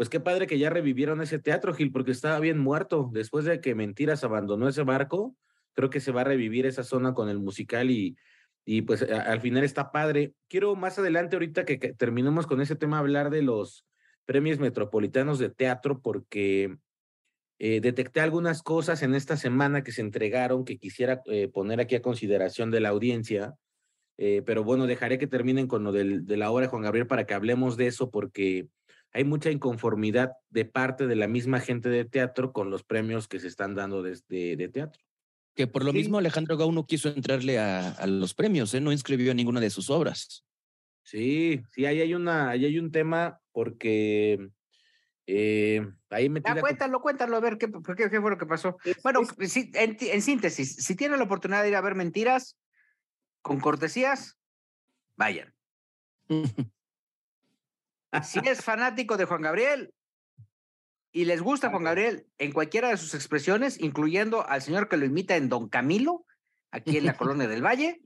pues 0.00 0.08
qué 0.08 0.18
padre 0.18 0.46
que 0.46 0.58
ya 0.58 0.70
revivieron 0.70 1.20
ese 1.20 1.38
teatro, 1.38 1.74
Gil, 1.74 1.92
porque 1.92 2.12
estaba 2.12 2.40
bien 2.40 2.58
muerto. 2.58 3.10
Después 3.12 3.44
de 3.44 3.60
que 3.60 3.74
Mentiras 3.74 4.24
abandonó 4.24 4.66
ese 4.66 4.82
barco, 4.82 5.36
creo 5.74 5.90
que 5.90 6.00
se 6.00 6.10
va 6.10 6.22
a 6.22 6.24
revivir 6.24 6.64
esa 6.64 6.84
zona 6.84 7.12
con 7.12 7.28
el 7.28 7.38
musical 7.38 7.90
y, 7.90 8.16
y 8.64 8.80
pues 8.80 9.02
al 9.02 9.42
final 9.42 9.62
está 9.62 9.92
padre. 9.92 10.32
Quiero 10.48 10.74
más 10.74 10.98
adelante, 10.98 11.36
ahorita 11.36 11.66
que, 11.66 11.78
que 11.78 11.92
terminemos 11.92 12.46
con 12.46 12.62
ese 12.62 12.76
tema, 12.76 12.98
hablar 12.98 13.28
de 13.28 13.42
los 13.42 13.84
premios 14.24 14.58
metropolitanos 14.58 15.38
de 15.38 15.50
teatro, 15.50 16.00
porque 16.00 16.78
eh, 17.58 17.82
detecté 17.82 18.22
algunas 18.22 18.62
cosas 18.62 19.02
en 19.02 19.14
esta 19.14 19.36
semana 19.36 19.84
que 19.84 19.92
se 19.92 20.00
entregaron 20.00 20.64
que 20.64 20.78
quisiera 20.78 21.20
eh, 21.26 21.48
poner 21.48 21.78
aquí 21.78 21.94
a 21.94 22.00
consideración 22.00 22.70
de 22.70 22.80
la 22.80 22.88
audiencia, 22.88 23.54
eh, 24.16 24.40
pero 24.46 24.64
bueno, 24.64 24.86
dejaré 24.86 25.18
que 25.18 25.26
terminen 25.26 25.66
con 25.66 25.84
lo 25.84 25.92
del, 25.92 26.24
de 26.24 26.38
la 26.38 26.50
obra 26.50 26.64
de 26.64 26.70
Juan 26.70 26.84
Gabriel 26.84 27.06
para 27.06 27.26
que 27.26 27.34
hablemos 27.34 27.76
de 27.76 27.88
eso 27.88 28.10
porque 28.10 28.70
hay 29.12 29.24
mucha 29.24 29.50
inconformidad 29.50 30.32
de 30.50 30.64
parte 30.64 31.06
de 31.06 31.16
la 31.16 31.26
misma 31.26 31.60
gente 31.60 31.88
de 31.88 32.04
teatro 32.04 32.52
con 32.52 32.70
los 32.70 32.82
premios 32.84 33.28
que 33.28 33.40
se 33.40 33.48
están 33.48 33.74
dando 33.74 34.02
de, 34.02 34.18
de, 34.28 34.56
de 34.56 34.68
teatro. 34.68 35.02
Que 35.54 35.66
por 35.66 35.84
lo 35.84 35.90
sí. 35.90 35.98
mismo 35.98 36.18
Alejandro 36.18 36.56
Gau 36.56 36.70
no 36.72 36.86
quiso 36.86 37.08
entrarle 37.08 37.58
a, 37.58 37.90
a 37.90 38.06
los 38.06 38.34
premios, 38.34 38.72
¿eh? 38.74 38.80
no 38.80 38.92
inscribió 38.92 39.34
ninguna 39.34 39.60
de 39.60 39.70
sus 39.70 39.90
obras. 39.90 40.44
Sí, 41.02 41.62
sí, 41.72 41.86
ahí 41.86 42.00
hay, 42.00 42.14
una, 42.14 42.50
ahí 42.50 42.64
hay 42.64 42.78
un 42.78 42.92
tema 42.92 43.40
porque 43.52 44.50
eh, 45.26 45.88
ahí 46.10 46.28
me 46.28 46.40
ah, 46.44 46.60
cuéntalo, 46.60 47.00
cuéntalo, 47.00 47.36
a 47.36 47.40
ver 47.40 47.58
qué, 47.58 47.68
qué, 47.96 48.10
qué 48.10 48.20
fue 48.20 48.30
lo 48.30 48.38
que 48.38 48.46
pasó. 48.46 48.76
Es, 48.84 49.02
bueno, 49.02 49.20
es... 49.38 49.56
En, 49.56 49.96
en, 50.00 50.22
síntesis, 50.22 50.76
si 50.76 50.94
tienen 50.94 51.18
la 51.18 51.24
oportunidad 51.24 51.62
de 51.62 51.70
ir 51.70 51.76
a 51.76 51.80
ver 51.80 51.94
mentiras 51.94 52.56
con 53.42 53.58
cortesías, 53.60 54.38
vayan. 55.16 55.52
si 58.22 58.40
es 58.44 58.62
fanático 58.62 59.16
de 59.16 59.24
Juan 59.24 59.42
Gabriel 59.42 59.92
y 61.12 61.24
les 61.24 61.40
gusta 61.40 61.70
Juan 61.70 61.84
Gabriel 61.84 62.26
en 62.38 62.52
cualquiera 62.52 62.88
de 62.88 62.96
sus 62.96 63.14
expresiones, 63.14 63.80
incluyendo 63.80 64.46
al 64.46 64.62
señor 64.62 64.88
que 64.88 64.96
lo 64.96 65.04
imita 65.04 65.36
en 65.36 65.48
Don 65.48 65.68
Camilo, 65.68 66.24
aquí 66.70 66.98
en 66.98 67.06
la 67.06 67.16
Colonia 67.16 67.48
del 67.48 67.64
Valle, 67.64 68.00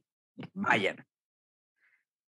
vayan. 0.53 1.07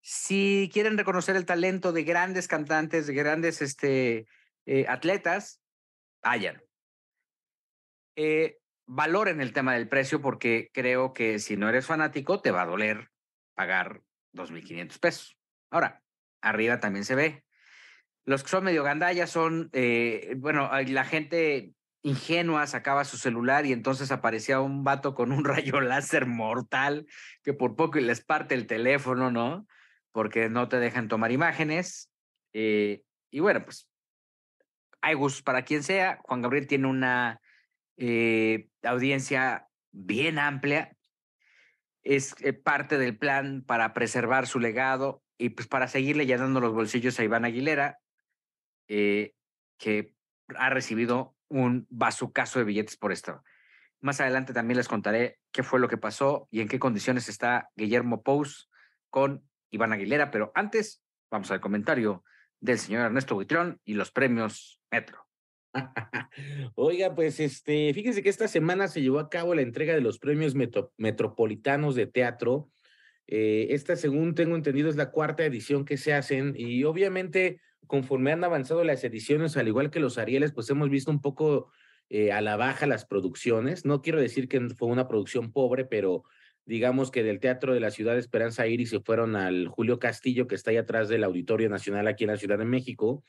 Si 0.02 0.70
quieren 0.72 0.98
reconocer 0.98 1.36
el 1.36 1.46
talento 1.46 1.92
de 1.92 2.04
grandes 2.04 2.48
cantantes, 2.48 3.08
de 3.08 3.14
grandes 3.14 3.62
este, 3.62 4.28
eh, 4.66 4.86
atletas, 4.88 5.62
vayan. 6.24 6.62
Eh, 8.16 8.60
valoren 8.86 9.42
el 9.42 9.54
tema 9.54 9.74
del 9.74 9.88
precio 9.88 10.22
porque 10.22 10.70
creo 10.74 11.14
que 11.14 11.40
si 11.40 11.58
no 11.58 11.70
eres 11.70 11.86
fanático 11.86 12.42
te 12.42 12.52
va 12.52 12.64
a 12.64 12.66
doler 12.66 13.12
pagar 13.54 14.02
2.500 14.34 15.00
pesos. 15.00 15.38
Ahora, 15.70 16.04
arriba 16.42 16.80
también 16.80 17.06
se 17.06 17.16
ve. 17.16 17.44
Los 18.26 18.44
que 18.44 18.50
son 18.50 18.64
medio 18.64 18.84
gandallas 18.84 19.30
son, 19.30 19.70
eh, 19.74 20.36
bueno, 20.38 20.70
la 20.88 21.06
gente 21.06 21.74
ingenua 22.02 22.66
sacaba 22.68 23.04
su 23.04 23.18
celular 23.18 23.66
y 23.66 23.74
entonces 23.74 24.12
aparecía 24.12 24.62
un 24.62 24.84
vato 24.84 25.16
con 25.16 25.32
un 25.32 25.44
rayo 25.46 25.82
láser 25.82 26.26
mortal 26.26 27.08
que 27.44 27.54
por 27.54 27.76
poco 27.76 28.00
les 28.00 28.24
parte 28.24 28.56
el 28.56 28.68
teléfono, 28.68 29.32
¿no? 29.32 29.68
Porque 30.12 30.50
no 30.50 30.70
te 30.70 30.80
dejan 30.80 31.08
tomar 31.08 31.32
imágenes. 31.32 32.10
Eh, 32.54 33.04
y 33.32 33.40
bueno, 33.40 33.64
pues 33.64 33.88
hay 35.02 35.16
gustos 35.16 35.44
para 35.44 35.64
quien 35.64 35.84
sea. 35.84 36.20
Juan 36.24 36.42
Gabriel 36.42 36.68
tiene 36.68 36.88
una 36.88 37.42
eh, 37.98 38.70
audiencia 38.84 39.68
bien 39.92 40.40
amplia. 40.40 40.96
Es 42.04 42.36
parte 42.64 42.98
del 42.98 43.18
plan 43.18 43.64
para 43.66 43.94
preservar 43.94 44.48
su 44.48 44.60
legado 44.60 45.22
y 45.38 45.50
pues 45.50 45.68
para 45.68 45.88
seguirle 45.88 46.26
llenando 46.26 46.60
los 46.60 46.74
bolsillos 46.74 47.20
a 47.20 47.24
Iván 47.24 47.46
Aguilera, 47.46 48.00
eh, 48.90 49.34
que 49.78 50.14
ha 50.58 50.70
recibido 50.70 51.36
un 51.48 51.88
bazucazo 51.90 52.60
de 52.60 52.66
billetes 52.66 52.98
por 52.98 53.12
esto. 53.12 53.42
Más 54.02 54.20
adelante 54.20 54.54
también 54.54 54.78
les 54.78 54.88
contaré 54.88 55.40
qué 55.52 55.64
fue 55.64 55.80
lo 55.80 55.88
que 55.88 55.98
pasó 55.98 56.48
y 56.52 56.62
en 56.62 56.68
qué 56.68 56.80
condiciones 56.80 57.30
está 57.30 57.70
Guillermo 57.76 58.24
Pous 58.24 58.70
con 59.10 59.48
Iván 59.72 59.94
Aguilera, 59.94 60.32
pero 60.32 60.52
antes 60.56 61.04
vamos 61.32 61.52
al 61.52 61.62
comentario 61.62 62.24
del 62.60 62.80
señor 62.80 63.06
Ernesto 63.06 63.36
Buitrón 63.36 63.80
y 63.86 63.94
los 63.94 64.12
premios 64.12 64.82
Metro. 64.92 65.26
Oiga, 66.76 67.14
pues 67.14 67.40
este, 67.40 67.94
fíjense 67.94 68.24
que 68.24 68.30
esta 68.30 68.48
semana 68.48 68.88
se 68.88 69.02
llevó 69.02 69.20
a 69.20 69.30
cabo 69.30 69.54
la 69.54 69.62
entrega 69.62 69.94
de 69.94 70.02
los 70.02 70.18
premios 70.18 70.56
metro, 70.56 70.92
metropolitanos 70.98 71.96
de 71.96 72.08
teatro. 72.08 72.72
Eh, 73.28 73.68
esta, 73.70 73.96
según 73.96 74.34
tengo 74.34 74.56
entendido, 74.56 74.90
es 74.90 74.96
la 74.96 75.12
cuarta 75.12 75.46
edición 75.46 75.86
que 75.86 75.98
se 75.98 76.14
hacen 76.14 76.56
y 76.58 76.84
obviamente 76.86 77.62
conforme 77.88 78.32
han 78.32 78.44
avanzado 78.44 78.84
las 78.84 79.04
ediciones, 79.04 79.58
al 79.58 79.68
igual 79.68 79.90
que 79.90 80.00
los 80.00 80.18
Arieles, 80.18 80.52
pues 80.52 80.70
hemos 80.70 80.90
visto 80.90 81.12
un 81.12 81.22
poco 81.22 81.72
eh, 82.10 82.32
a 82.32 82.42
la 82.42 82.56
baja 82.56 82.88
las 82.88 83.06
producciones. 83.06 83.86
No 83.86 84.02
quiero 84.02 84.20
decir 84.20 84.48
que 84.48 84.60
fue 84.70 84.88
una 84.88 85.08
producción 85.08 85.52
pobre, 85.52 85.86
pero 85.86 86.24
digamos 86.66 87.12
que 87.12 87.24
del 87.24 87.40
Teatro 87.40 87.74
de 87.74 87.80
la 87.80 87.92
Ciudad 87.92 88.14
de 88.14 88.20
Esperanza 88.20 88.68
ir 88.68 88.82
y 88.82 88.86
se 88.86 89.00
fueron 89.00 89.36
al 89.36 89.68
Julio 89.68 90.00
Castillo, 90.00 90.48
que 90.48 90.56
está 90.56 90.72
ahí 90.72 90.78
atrás 90.78 91.10
del 91.10 91.24
Auditorio 91.24 91.70
Nacional 91.70 92.08
aquí 92.08 92.26
en 92.26 92.32
la 92.32 92.38
Ciudad 92.38 92.58
de 92.58 92.66
México. 92.66 93.24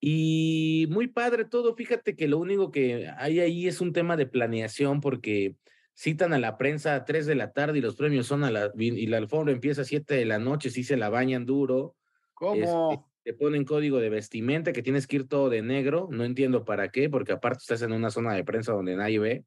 Y 0.00 0.86
muy 0.90 1.08
padre 1.08 1.46
todo, 1.46 1.74
fíjate 1.74 2.16
que 2.16 2.28
lo 2.28 2.38
único 2.38 2.70
que 2.70 3.08
hay 3.16 3.40
ahí 3.40 3.66
es 3.66 3.80
un 3.80 3.92
tema 3.92 4.16
de 4.16 4.26
planeación 4.26 5.00
porque 5.00 5.56
citan 5.94 6.34
a 6.34 6.38
la 6.38 6.58
prensa 6.58 6.94
a 6.94 7.04
3 7.06 7.24
de 7.24 7.34
la 7.34 7.52
tarde 7.52 7.78
y 7.78 7.80
los 7.80 7.96
premios 7.96 8.26
son 8.26 8.44
a 8.44 8.50
la, 8.50 8.70
y 8.76 9.06
la 9.06 9.16
alfombra 9.16 9.54
empieza 9.54 9.82
a 9.82 9.86
7 9.86 10.14
de 10.14 10.26
la 10.26 10.38
noche, 10.38 10.68
sí 10.68 10.84
se 10.84 10.98
la 10.98 11.08
bañan 11.08 11.46
duro. 11.46 11.96
¿Cómo? 12.34 13.10
Te 13.26 13.34
ponen 13.34 13.64
código 13.64 13.98
de 13.98 14.08
vestimenta 14.08 14.72
que 14.72 14.84
tienes 14.84 15.08
que 15.08 15.16
ir 15.16 15.26
todo 15.26 15.50
de 15.50 15.60
negro, 15.60 16.06
no 16.12 16.22
entiendo 16.22 16.64
para 16.64 16.92
qué, 16.92 17.10
porque 17.10 17.32
aparte 17.32 17.58
estás 17.58 17.82
en 17.82 17.90
una 17.90 18.10
zona 18.10 18.32
de 18.34 18.44
prensa 18.44 18.72
donde 18.72 18.94
nadie 18.94 19.18
ve. 19.18 19.44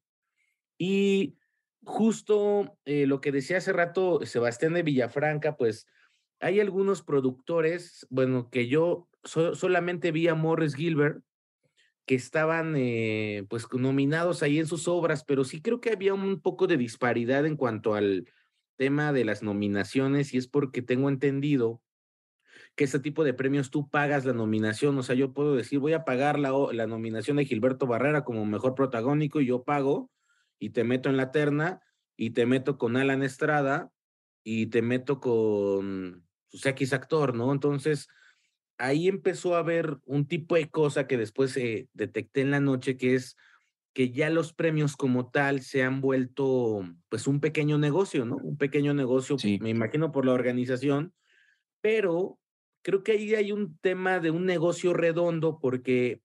Y 0.78 1.38
justo 1.86 2.78
eh, 2.84 3.06
lo 3.08 3.22
que 3.22 3.32
decía 3.32 3.56
hace 3.56 3.72
rato 3.72 4.20
Sebastián 4.26 4.74
de 4.74 4.84
Villafranca, 4.84 5.56
pues 5.56 5.88
hay 6.42 6.60
algunos 6.60 7.04
productores, 7.04 8.06
bueno, 8.10 8.50
que 8.50 8.68
yo 8.68 9.08
solamente 9.24 10.12
vi 10.12 10.28
a 10.28 10.36
Morris 10.36 10.76
Gilbert, 10.76 11.24
que 12.06 12.16
estaban 12.16 12.76
eh, 12.76 13.46
pues 13.50 13.66
nominados 13.72 14.44
ahí 14.44 14.60
en 14.60 14.68
sus 14.68 14.90
obras, 14.90 15.24
pero 15.24 15.46
sí 15.46 15.62
creo 15.62 15.80
que 15.80 15.92
había 15.92 16.14
un 16.14 16.42
poco 16.42 16.68
de 16.68 16.76
disparidad 16.76 17.46
en 17.46 17.56
cuanto 17.56 17.94
al 17.96 18.28
tema 18.76 19.14
de 19.14 19.24
las 19.24 19.42
nominaciones 19.42 20.34
y 20.34 20.38
es 20.38 20.50
porque 20.50 20.82
tengo 20.82 21.08
entendido 21.08 21.82
que 22.80 22.86
este 22.86 23.02
tipo 23.02 23.26
de 23.26 23.34
premios 23.34 23.72
tú 23.72 23.90
pagas 23.90 24.24
la 24.24 24.32
nominación, 24.32 24.98
o 24.98 25.04
sea, 25.04 25.14
yo 25.14 25.34
puedo 25.34 25.54
decir, 25.54 25.80
voy 25.80 25.92
a 25.92 26.06
pagar 26.06 26.40
la, 26.40 26.54
la 26.72 26.88
nominación 26.88 27.36
de 27.36 27.44
Gilberto 27.44 27.88
Barrera 27.88 28.24
como 28.24 28.46
mejor 28.46 28.74
protagónico 28.74 29.42
y 29.42 29.48
yo 29.48 29.66
pago 29.66 30.10
y 30.60 30.70
te 30.70 30.86
meto 30.86 31.10
en 31.10 31.18
la 31.18 31.34
terna 31.34 31.82
y 32.16 32.30
te 32.30 32.46
meto 32.46 32.78
con 32.78 32.96
Alan 32.96 33.22
Estrada 33.22 33.92
y 34.46 34.68
te 34.68 34.82
meto 34.82 35.20
con 35.20 36.26
pues, 36.50 36.66
X 36.66 36.94
actor, 36.94 37.36
¿no? 37.36 37.52
Entonces, 37.52 38.08
ahí 38.78 39.10
empezó 39.10 39.58
a 39.58 39.60
haber 39.60 39.98
un 40.06 40.26
tipo 40.26 40.56
de 40.56 40.70
cosa 40.70 41.06
que 41.06 41.18
después 41.18 41.58
eh, 41.58 41.90
detecté 41.92 42.40
en 42.40 42.52
la 42.52 42.62
noche, 42.62 42.96
que 42.96 43.14
es 43.14 43.36
que 43.94 44.12
ya 44.12 44.30
los 44.30 44.54
premios 44.54 44.96
como 44.96 45.30
tal 45.32 45.64
se 45.64 45.84
han 45.84 46.00
vuelto 46.00 46.88
pues 47.10 47.28
un 47.28 47.42
pequeño 47.42 47.78
negocio, 47.78 48.24
¿no? 48.24 48.38
Un 48.38 48.56
pequeño 48.56 48.94
negocio, 48.94 49.36
me 49.60 49.70
imagino 49.70 50.14
por 50.14 50.26
la 50.26 50.32
organización, 50.32 51.14
pero 51.82 52.40
creo 52.82 53.04
que 53.04 53.14
ahí 53.14 53.36
hay 53.36 53.52
un 53.52 53.78
tema 53.80 54.20
de 54.20 54.32
un 54.32 54.46
negocio 54.46 54.94
redondo 54.94 55.60
porque 55.60 56.22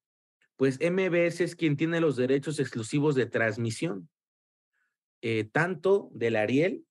pues 0.57 0.79
MBS 0.81 1.41
es 1.41 1.57
quien 1.57 1.77
tiene 1.77 2.01
los 2.01 2.17
derechos 2.17 2.61
exclusivos 2.61 3.15
de 3.15 3.27
transmisión, 3.27 4.09
eh, 5.21 5.45
tanto 5.45 6.11
del 6.13 6.37
Ariel 6.37 6.85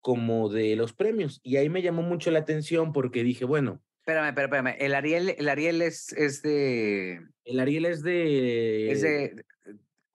como 0.00 0.48
de 0.48 0.76
los 0.76 0.92
premios. 0.92 1.40
Y 1.42 1.56
ahí 1.56 1.68
me 1.68 1.82
llamó 1.82 2.02
mucho 2.02 2.30
la 2.30 2.38
atención 2.38 2.92
porque 2.92 3.24
dije, 3.24 3.44
bueno. 3.44 3.82
Espérame, 4.06 4.28
espérame, 4.28 4.76
El 4.78 4.94
Ariel, 4.94 5.34
el 5.36 5.48
Ariel 5.48 5.82
es, 5.82 6.12
es 6.12 6.42
de. 6.42 7.20
El 7.44 7.60
Ariel 7.60 7.84
es 7.86 8.02
de. 8.02 8.90
Es 8.90 9.02
de. 9.02 9.44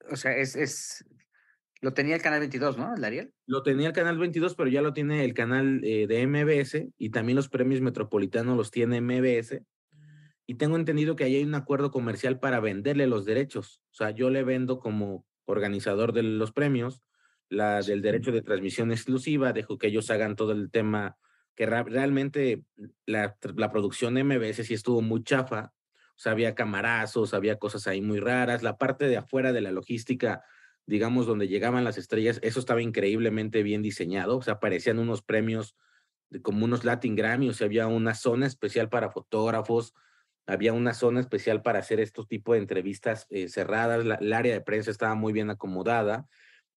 O 0.09 0.15
sea, 0.15 0.35
es, 0.35 0.55
es. 0.55 1.05
Lo 1.83 1.93
tenía 1.93 2.15
el 2.15 2.21
canal 2.21 2.39
22, 2.39 2.77
¿no? 2.77 2.95
El 2.95 3.03
Ariel. 3.03 3.33
Lo 3.45 3.61
tenía 3.61 3.87
el 3.87 3.93
canal 3.93 4.17
22, 4.17 4.55
pero 4.55 4.69
ya 4.69 4.81
lo 4.81 4.93
tiene 4.93 5.25
el 5.25 5.33
canal 5.33 5.81
eh, 5.83 6.07
de 6.07 6.25
MBS 6.25 6.87
y 6.97 7.09
también 7.09 7.35
los 7.35 7.49
premios 7.49 7.81
metropolitanos 7.81 8.55
los 8.55 8.71
tiene 8.71 9.01
MBS. 9.01 9.61
Y 10.45 10.55
tengo 10.55 10.77
entendido 10.77 11.17
que 11.17 11.25
ahí 11.25 11.35
hay 11.35 11.43
un 11.43 11.55
acuerdo 11.55 11.91
comercial 11.91 12.39
para 12.39 12.61
venderle 12.61 13.05
los 13.05 13.25
derechos. 13.25 13.81
O 13.91 13.95
sea, 13.95 14.11
yo 14.11 14.29
le 14.29 14.45
vendo 14.45 14.79
como 14.79 15.25
organizador 15.43 16.13
de 16.13 16.23
los 16.23 16.53
premios 16.53 17.03
la 17.49 17.81
del 17.81 18.01
derecho 18.01 18.31
de 18.31 18.41
transmisión 18.41 18.93
exclusiva, 18.93 19.51
dejo 19.51 19.77
que 19.77 19.87
ellos 19.87 20.09
hagan 20.09 20.37
todo 20.37 20.53
el 20.53 20.71
tema, 20.71 21.17
que 21.53 21.65
realmente 21.65 22.63
la, 23.05 23.35
la 23.57 23.71
producción 23.73 24.13
de 24.13 24.23
MBS 24.23 24.65
sí 24.65 24.73
estuvo 24.73 25.01
muy 25.01 25.21
chafa, 25.21 25.73
o 26.15 26.19
sea, 26.19 26.31
había 26.31 26.55
camarazos, 26.55 27.33
había 27.33 27.59
cosas 27.59 27.87
ahí 27.87 28.01
muy 28.01 28.21
raras, 28.21 28.63
la 28.63 28.77
parte 28.77 29.09
de 29.09 29.17
afuera 29.17 29.51
de 29.51 29.59
la 29.59 29.73
logística, 29.73 30.45
digamos, 30.85 31.25
donde 31.25 31.47
llegaban 31.47 31.83
las 31.83 31.97
estrellas, 31.97 32.39
eso 32.43 32.59
estaba 32.59 32.81
increíblemente 32.81 33.63
bien 33.63 33.81
diseñado, 33.81 34.37
o 34.37 34.41
sea, 34.41 34.55
aparecían 34.55 34.99
unos 34.99 35.21
premios 35.21 35.75
como 36.41 36.65
unos 36.65 36.83
Latin 36.83 37.15
Grammy, 37.15 37.49
o 37.49 37.53
sea, 37.53 37.65
había 37.65 37.87
una 37.87 38.15
zona 38.15 38.47
especial 38.47 38.89
para 38.89 39.11
fotógrafos, 39.11 39.93
había 40.45 40.73
una 40.73 40.93
zona 40.93 41.19
especial 41.19 41.61
para 41.61 41.79
hacer 41.79 41.99
estos 41.99 42.27
tipos 42.27 42.55
de 42.55 42.61
entrevistas 42.61 43.27
eh, 43.29 43.47
cerradas, 43.47 44.03
la, 44.03 44.15
el 44.15 44.33
área 44.33 44.53
de 44.53 44.61
prensa 44.61 44.91
estaba 44.91 45.15
muy 45.15 45.31
bien 45.31 45.49
acomodada, 45.49 46.27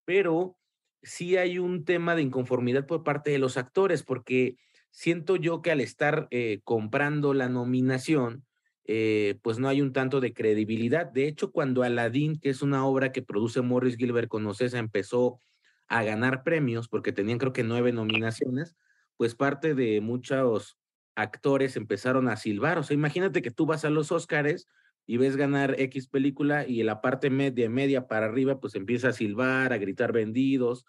pero 0.05 0.57
sí 1.01 1.37
hay 1.37 1.59
un 1.59 1.85
tema 1.85 2.15
de 2.15 2.21
inconformidad 2.21 2.85
por 2.85 3.03
parte 3.03 3.31
de 3.31 3.39
los 3.39 3.57
actores, 3.57 4.03
porque 4.03 4.57
siento 4.91 5.35
yo 5.35 5.61
que 5.61 5.71
al 5.71 5.81
estar 5.81 6.27
eh, 6.31 6.61
comprando 6.63 7.33
la 7.33 7.49
nominación, 7.49 8.46
eh, 8.87 9.37
pues 9.41 9.59
no 9.59 9.67
hay 9.67 9.81
un 9.81 9.91
tanto 9.91 10.21
de 10.21 10.33
credibilidad. 10.33 11.05
De 11.05 11.27
hecho, 11.27 11.51
cuando 11.51 11.83
Aladdin, 11.83 12.39
que 12.39 12.49
es 12.49 12.61
una 12.61 12.85
obra 12.85 13.11
que 13.11 13.21
produce 13.21 13.61
Morris 13.61 13.97
Gilbert 13.97 14.29
con 14.29 14.45
Ocesa, 14.47 14.79
empezó 14.79 15.41
a 15.89 16.03
ganar 16.03 16.43
premios, 16.43 16.87
porque 16.87 17.11
tenían 17.11 17.37
creo 17.37 17.53
que 17.53 17.63
nueve 17.63 17.91
nominaciones, 17.91 18.75
pues 19.17 19.35
parte 19.35 19.75
de 19.75 19.99
muchos 19.99 20.77
actores 21.15 21.75
empezaron 21.75 22.29
a 22.29 22.37
silbar. 22.37 22.77
O 22.77 22.83
sea, 22.83 22.93
imagínate 22.93 23.41
que 23.41 23.51
tú 23.51 23.65
vas 23.65 23.83
a 23.83 23.89
los 23.89 24.11
Óscares 24.11 24.67
y 25.05 25.17
ves 25.17 25.35
ganar 25.35 25.75
X 25.79 26.07
película 26.07 26.65
y 26.65 26.79
en 26.79 26.85
la 26.85 27.01
parte 27.01 27.29
media, 27.29 27.69
media 27.69 28.07
para 28.07 28.27
arriba, 28.27 28.59
pues 28.59 28.75
empieza 28.75 29.09
a 29.09 29.13
silbar, 29.13 29.73
a 29.73 29.77
gritar 29.77 30.13
vendidos. 30.13 30.85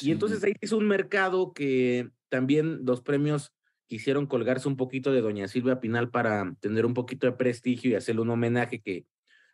Y 0.00 0.12
entonces 0.12 0.42
ahí 0.44 0.54
es 0.60 0.72
un 0.72 0.86
mercado 0.86 1.52
que 1.52 2.10
también 2.30 2.84
los 2.84 3.02
premios 3.02 3.52
quisieron 3.86 4.26
colgarse 4.26 4.68
un 4.68 4.76
poquito 4.76 5.12
de 5.12 5.20
Doña 5.20 5.48
Silvia 5.48 5.80
Pinal 5.80 6.10
para 6.10 6.54
tener 6.60 6.86
un 6.86 6.94
poquito 6.94 7.26
de 7.26 7.32
prestigio 7.32 7.90
y 7.90 7.94
hacerle 7.94 8.22
un 8.22 8.30
homenaje 8.30 8.80
que 8.80 9.06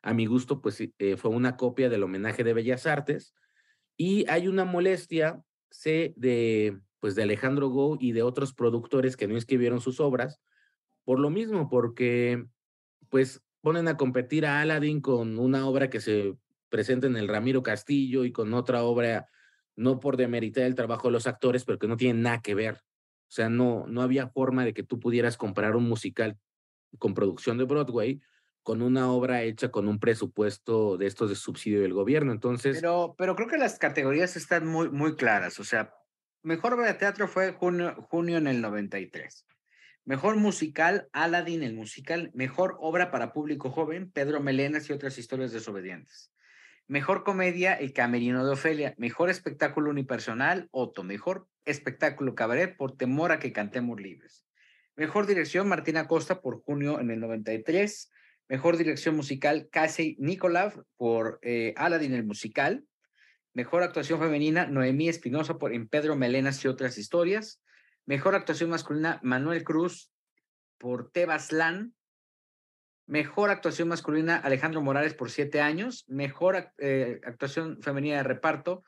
a 0.02 0.14
mi 0.14 0.26
gusto 0.26 0.60
pues 0.60 0.80
eh, 0.80 1.16
fue 1.16 1.30
una 1.30 1.56
copia 1.56 1.88
del 1.88 2.02
homenaje 2.02 2.44
de 2.44 2.54
Bellas 2.54 2.86
Artes. 2.86 3.34
Y 3.96 4.28
hay 4.30 4.48
una 4.48 4.64
molestia, 4.64 5.42
sé, 5.70 6.14
de, 6.16 6.80
pues, 7.00 7.14
de 7.14 7.24
Alejandro 7.24 7.68
Go 7.68 7.98
y 8.00 8.12
de 8.12 8.22
otros 8.22 8.54
productores 8.54 9.16
que 9.16 9.28
no 9.28 9.36
escribieron 9.36 9.80
sus 9.80 10.00
obras, 10.00 10.40
por 11.04 11.18
lo 11.18 11.30
mismo, 11.30 11.68
porque 11.68 12.44
pues 13.10 13.42
ponen 13.60 13.88
a 13.88 13.96
competir 13.96 14.46
a 14.46 14.60
Aladdin 14.60 15.00
con 15.00 15.38
una 15.38 15.66
obra 15.66 15.90
que 15.90 16.00
se 16.00 16.36
presenta 16.70 17.08
en 17.08 17.16
el 17.16 17.28
Ramiro 17.28 17.62
Castillo 17.62 18.24
y 18.24 18.32
con 18.32 18.54
otra 18.54 18.84
obra, 18.84 19.28
no 19.76 20.00
por 20.00 20.16
demeritar 20.16 20.64
el 20.64 20.74
trabajo 20.74 21.08
de 21.08 21.12
los 21.12 21.26
actores, 21.26 21.64
pero 21.64 21.78
que 21.78 21.88
no 21.88 21.96
tienen 21.96 22.22
nada 22.22 22.40
que 22.40 22.54
ver. 22.54 22.80
O 23.30 23.32
sea, 23.32 23.48
no, 23.48 23.86
no 23.86 24.02
había 24.02 24.26
forma 24.26 24.64
de 24.64 24.74
que 24.74 24.82
tú 24.82 24.98
pudieras 24.98 25.36
comprar 25.36 25.76
un 25.76 25.88
musical 25.88 26.36
con 26.98 27.14
producción 27.14 27.58
de 27.58 27.64
Broadway 27.64 28.20
con 28.64 28.82
una 28.82 29.10
obra 29.10 29.42
hecha 29.42 29.70
con 29.70 29.86
un 29.86 30.00
presupuesto 30.00 30.96
de 30.96 31.06
estos 31.06 31.30
de 31.30 31.36
subsidio 31.36 31.80
del 31.80 31.94
gobierno. 31.94 32.32
Entonces. 32.32 32.78
Pero, 32.78 33.14
pero 33.16 33.36
creo 33.36 33.46
que 33.46 33.56
las 33.56 33.78
categorías 33.78 34.36
están 34.36 34.66
muy, 34.66 34.90
muy 34.90 35.14
claras. 35.14 35.60
O 35.60 35.64
sea, 35.64 35.94
mejor 36.42 36.74
obra 36.74 36.88
de 36.88 36.94
teatro 36.94 37.28
fue 37.28 37.52
junio, 37.52 37.94
junio 38.10 38.38
en 38.38 38.48
el 38.48 38.60
93. 38.60 39.46
Mejor 40.04 40.34
musical, 40.34 41.08
Aladdin 41.12 41.62
el 41.62 41.74
musical. 41.74 42.32
Mejor 42.34 42.76
obra 42.80 43.12
para 43.12 43.32
público 43.32 43.70
joven, 43.70 44.10
Pedro 44.10 44.40
Melenas 44.40 44.90
y 44.90 44.92
otras 44.92 45.18
historias 45.18 45.52
desobedientes. 45.52 46.32
Mejor 46.90 47.22
comedia, 47.22 47.74
El 47.74 47.92
Camerino 47.92 48.44
de 48.44 48.50
Ofelia. 48.50 48.94
Mejor 48.98 49.30
espectáculo 49.30 49.90
unipersonal, 49.90 50.66
Otto. 50.72 51.04
Mejor 51.04 51.46
espectáculo 51.64 52.34
cabaret, 52.34 52.76
Por 52.76 52.96
temor 52.96 53.30
a 53.30 53.38
que 53.38 53.52
cantemos 53.52 54.00
libres. 54.00 54.44
Mejor 54.96 55.28
dirección, 55.28 55.68
Martina 55.68 56.08
Costa 56.08 56.40
por 56.40 56.60
junio 56.64 56.98
en 56.98 57.12
el 57.12 57.20
93. 57.20 58.10
Mejor 58.48 58.76
dirección 58.76 59.14
musical, 59.14 59.68
Casey 59.70 60.16
Nikolav 60.18 60.82
por 60.96 61.38
eh, 61.42 61.74
Aladdin 61.76 62.12
el 62.12 62.24
musical. 62.24 62.84
Mejor 63.54 63.84
actuación 63.84 64.18
femenina, 64.18 64.66
Noemí 64.66 65.08
Espinosa 65.08 65.58
por 65.58 65.72
En 65.72 65.86
Pedro 65.86 66.16
Melenas 66.16 66.64
y 66.64 66.66
otras 66.66 66.98
historias. 66.98 67.62
Mejor 68.04 68.34
actuación 68.34 68.68
masculina, 68.68 69.20
Manuel 69.22 69.62
Cruz 69.62 70.10
por 70.76 71.12
Tebaslan. 71.12 71.94
Mejor 73.10 73.50
actuación 73.50 73.88
masculina, 73.88 74.36
Alejandro 74.36 74.82
Morales 74.82 75.14
por 75.14 75.32
siete 75.32 75.60
años. 75.60 76.04
Mejor 76.06 76.72
eh, 76.78 77.20
actuación 77.26 77.82
femenina 77.82 78.18
de 78.18 78.22
reparto, 78.22 78.84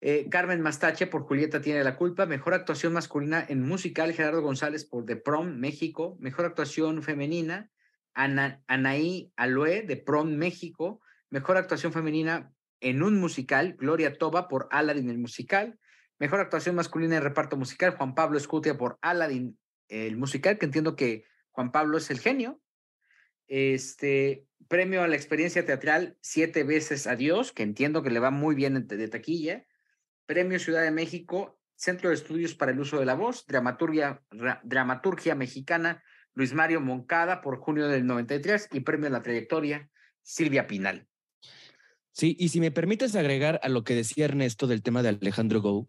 eh, 0.00 0.28
Carmen 0.28 0.60
Mastache 0.60 1.06
por 1.06 1.22
Julieta 1.22 1.60
tiene 1.60 1.84
la 1.84 1.94
culpa. 1.94 2.26
Mejor 2.26 2.54
actuación 2.54 2.94
masculina 2.94 3.46
en 3.48 3.62
musical, 3.62 4.12
Gerardo 4.12 4.42
González 4.42 4.84
por 4.84 5.06
The 5.06 5.14
Prom, 5.14 5.54
México. 5.54 6.16
Mejor 6.18 6.46
actuación 6.46 7.00
femenina, 7.04 7.70
Anaí 8.12 9.32
Aloe 9.36 9.82
de 9.82 9.96
Prom, 9.96 10.34
México. 10.34 11.00
Mejor 11.30 11.58
actuación 11.58 11.92
femenina 11.92 12.52
en 12.80 13.04
un 13.04 13.20
musical, 13.20 13.74
Gloria 13.78 14.18
Toba 14.18 14.48
por 14.48 14.66
Aladdin 14.72 15.10
el 15.10 15.18
musical. 15.18 15.78
Mejor 16.18 16.40
actuación 16.40 16.74
masculina 16.74 17.16
en 17.16 17.22
reparto 17.22 17.56
musical, 17.56 17.96
Juan 17.96 18.16
Pablo 18.16 18.36
Escutia 18.36 18.76
por 18.76 18.98
Aladdin, 19.00 19.56
el 19.86 20.16
musical, 20.16 20.58
que 20.58 20.66
entiendo 20.66 20.96
que 20.96 21.24
Juan 21.52 21.70
Pablo 21.70 21.98
es 21.98 22.10
el 22.10 22.18
genio. 22.18 22.60
Este 23.48 24.46
premio 24.68 25.02
a 25.02 25.08
la 25.08 25.16
experiencia 25.16 25.64
teatral, 25.64 26.16
siete 26.20 26.62
veces 26.62 27.06
adiós, 27.06 27.52
que 27.52 27.62
entiendo 27.62 28.02
que 28.02 28.10
le 28.10 28.20
va 28.20 28.30
muy 28.30 28.54
bien 28.54 28.86
de 28.86 29.08
taquilla. 29.08 29.66
Premio 30.26 30.58
Ciudad 30.58 30.82
de 30.82 30.90
México, 30.90 31.58
Centro 31.74 32.10
de 32.10 32.16
Estudios 32.16 32.54
para 32.54 32.72
el 32.72 32.80
Uso 32.80 32.98
de 32.98 33.06
la 33.06 33.14
Voz, 33.14 33.46
Dramaturgia, 33.46 34.22
Dramaturgia 34.62 35.34
Mexicana, 35.34 36.02
Luis 36.34 36.52
Mario 36.52 36.80
Moncada 36.80 37.40
por 37.40 37.58
junio 37.58 37.88
del 37.88 38.06
93 38.06 38.68
y 38.72 38.80
Premio 38.80 39.06
a 39.06 39.10
la 39.10 39.22
Trayectoria, 39.22 39.90
Silvia 40.22 40.66
Pinal. 40.66 41.07
Sí, 42.18 42.34
y 42.36 42.48
si 42.48 42.58
me 42.58 42.72
permites 42.72 43.14
agregar 43.14 43.60
a 43.62 43.68
lo 43.68 43.84
que 43.84 43.94
decía 43.94 44.24
Ernesto 44.24 44.66
del 44.66 44.82
tema 44.82 45.04
de 45.04 45.10
Alejandro 45.10 45.62
Go, 45.62 45.86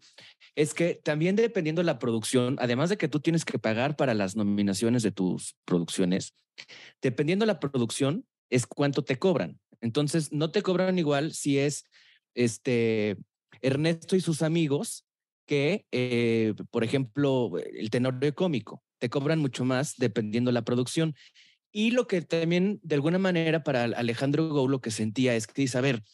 es 0.54 0.74
que 0.74 0.94
también 0.94 1.34
dependiendo 1.34 1.80
de 1.80 1.86
la 1.86 1.98
producción, 1.98 2.56
además 2.60 2.88
de 2.88 2.96
que 2.96 3.08
tú 3.08 3.18
tienes 3.18 3.44
que 3.44 3.58
pagar 3.58 3.96
para 3.96 4.14
las 4.14 4.36
nominaciones 4.36 5.02
de 5.02 5.10
tus 5.10 5.56
producciones, 5.64 6.34
dependiendo 7.02 7.42
de 7.42 7.48
la 7.48 7.58
producción, 7.58 8.26
es 8.48 8.68
cuánto 8.68 9.02
te 9.02 9.18
cobran. 9.18 9.58
Entonces, 9.80 10.30
no 10.30 10.52
te 10.52 10.62
cobran 10.62 11.00
igual 11.00 11.32
si 11.32 11.58
es 11.58 11.84
este 12.34 13.16
Ernesto 13.60 14.14
y 14.14 14.20
sus 14.20 14.42
amigos 14.42 15.04
que, 15.46 15.84
eh, 15.90 16.54
por 16.70 16.84
ejemplo, 16.84 17.58
el 17.58 17.90
tenor 17.90 18.20
cómico. 18.34 18.84
Te 19.00 19.10
cobran 19.10 19.40
mucho 19.40 19.64
más 19.64 19.96
dependiendo 19.96 20.50
de 20.50 20.54
la 20.54 20.62
producción. 20.62 21.16
Y 21.72 21.90
lo 21.90 22.06
que 22.06 22.22
también, 22.22 22.78
de 22.84 22.94
alguna 22.94 23.18
manera, 23.18 23.64
para 23.64 23.84
Alejandro 23.84 24.48
Gou 24.48 24.68
lo 24.68 24.80
que 24.80 24.92
sentía 24.92 25.34
es 25.34 25.48
que 25.48 25.62
dice, 25.62 25.78
a 25.78 25.80
ver, 25.80 26.04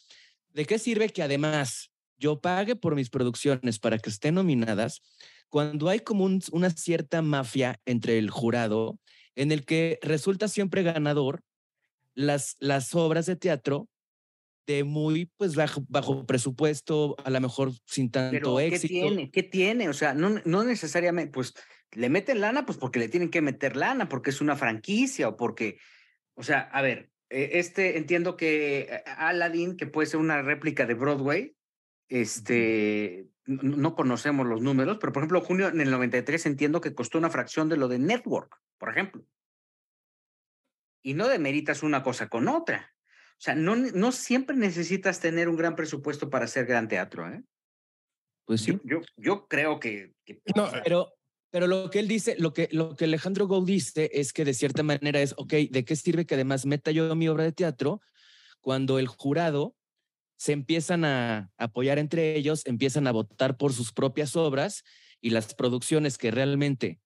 ¿de 0.57 0.65
qué 0.65 0.79
sirve 0.79 1.09
que 1.09 1.21
además 1.21 1.91
yo 2.17 2.41
pague 2.41 2.75
por 2.75 2.95
mis 2.95 3.11
producciones 3.11 3.77
para 3.77 3.99
que 3.99 4.09
estén 4.09 4.33
nominadas 4.33 5.03
cuando 5.49 5.87
hay 5.87 5.99
como 5.99 6.27
una 6.51 6.71
cierta 6.71 7.21
mafia 7.21 7.79
entre 7.85 8.17
el 8.17 8.31
jurado 8.31 8.99
en 9.35 9.51
el 9.51 9.65
que 9.65 9.99
resulta 10.01 10.47
siempre 10.47 10.81
ganador 10.81 11.43
las, 12.15 12.55
las 12.59 12.95
obras 12.95 13.27
de 13.27 13.35
teatro 13.35 13.87
de 14.65 14.83
muy 14.83 15.31
pues 15.37 15.55
bajo, 15.55 15.83
bajo 15.89 16.25
presupuesto, 16.25 17.15
a 17.23 17.29
lo 17.29 17.39
mejor 17.39 17.71
sin 17.85 18.09
tanto 18.09 18.59
éxito. 18.59 18.87
¿Qué 18.87 18.87
tiene? 18.87 19.31
¿Qué 19.31 19.43
tiene? 19.43 19.89
O 19.89 19.93
sea, 19.93 20.15
no, 20.15 20.41
no 20.43 20.63
necesariamente, 20.63 21.31
pues 21.31 21.53
le 21.91 22.09
meten 22.09 22.41
lana, 22.41 22.65
pues 22.65 22.79
porque 22.79 22.97
le 22.97 23.09
tienen 23.09 23.29
que 23.29 23.43
meter 23.43 23.77
lana, 23.77 24.09
porque 24.09 24.31
es 24.31 24.41
una 24.41 24.55
franquicia 24.55 25.29
o 25.29 25.37
porque, 25.37 25.77
o 26.33 26.41
sea, 26.41 26.61
a 26.61 26.81
ver, 26.81 27.11
este 27.29 27.97
entiendo 27.97 28.37
que 28.37 28.79
eh, 28.79 29.03
Aladdin, 29.05 29.77
que 29.77 29.87
puede 29.87 30.07
ser 30.07 30.19
una 30.19 30.41
réplica 30.41 30.85
de 30.85 30.93
Broadway, 30.93 31.55
este, 32.09 33.27
no 33.45 33.95
conocemos 33.95 34.45
los 34.45 34.61
números, 34.61 34.97
pero 34.99 35.11
por 35.11 35.21
ejemplo, 35.21 35.41
junio 35.41 35.67
en 35.67 35.81
el 35.81 35.91
93 35.91 36.45
entiendo 36.45 36.81
que 36.81 36.95
costó 36.95 37.17
una 37.17 37.29
fracción 37.29 37.69
de 37.69 37.77
lo 37.77 37.87
de 37.87 37.99
Network, 37.99 38.57
por 38.77 38.89
ejemplo. 38.89 39.25
Y 41.03 41.13
no 41.13 41.27
demeritas 41.27 41.83
una 41.83 42.03
cosa 42.03 42.27
con 42.27 42.47
otra. 42.47 42.93
O 43.31 43.39
sea, 43.39 43.55
no, 43.55 43.75
no 43.75 44.11
siempre 44.11 44.55
necesitas 44.55 45.19
tener 45.19 45.47
un 45.47 45.55
gran 45.55 45.75
presupuesto 45.75 46.29
para 46.29 46.45
hacer 46.45 46.65
gran 46.65 46.87
teatro, 46.87 47.29
¿eh? 47.29 47.43
Pues 48.45 48.61
sí. 48.61 48.79
Yo, 48.83 49.01
yo, 49.17 49.47
creo 49.47 49.79
que, 49.79 50.13
No, 50.55 50.71
pero, 50.83 51.13
pero 51.49 51.67
lo 51.67 51.89
que 51.89 51.99
él 51.99 52.07
dice, 52.07 52.35
lo 52.37 52.53
que, 52.53 52.69
lo 52.71 52.95
que 52.95 53.05
Alejandro 53.05 53.47
Gold 53.47 53.67
dice 53.67 54.09
es 54.13 54.33
que 54.33 54.45
de 54.45 54.53
cierta 54.53 54.83
manera 54.83 55.21
es, 55.21 55.33
ok, 55.37 55.53
¿de 55.69 55.85
qué 55.85 55.95
sirve 55.95 56.25
que 56.25 56.35
además 56.35 56.65
meta 56.65 56.91
yo 56.91 57.15
mi 57.15 57.27
obra 57.27 57.43
de 57.43 57.51
teatro 57.51 58.01
cuando 58.61 58.99
el 58.99 59.07
jurado 59.07 59.75
se 60.37 60.51
empiezan 60.51 61.05
a 61.05 61.51
apoyar 61.57 61.99
entre 61.99 62.35
ellos, 62.35 62.65
empiezan 62.65 63.07
a 63.07 63.11
votar 63.11 63.57
por 63.57 63.73
sus 63.73 63.91
propias 63.91 64.35
obras 64.35 64.83
y 65.21 65.31
las 65.31 65.55
producciones 65.55 66.17
que 66.17 66.31
realmente 66.31 66.99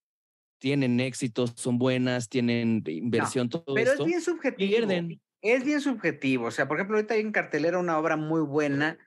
tienen 0.59 0.99
éxito, 0.99 1.47
son 1.47 1.77
buenas, 1.77 2.29
tienen 2.29 2.83
inversión, 2.85 3.49
todo 3.49 3.73
pero 3.73 3.91
esto. 3.91 4.03
es 4.03 4.07
bien 4.07 4.21
subjetivo. 4.21 4.69
Pierden 4.69 5.21
es 5.41 5.63
bien 5.63 5.81
subjetivo. 5.81 6.45
O 6.45 6.51
sea, 6.51 6.67
por 6.67 6.77
ejemplo, 6.77 6.97
ahorita 6.97 7.15
hay 7.15 7.21
en 7.21 7.31
cartelera 7.31 7.79
una 7.79 7.97
obra 7.97 8.15
muy 8.15 8.41
buena 8.41 8.97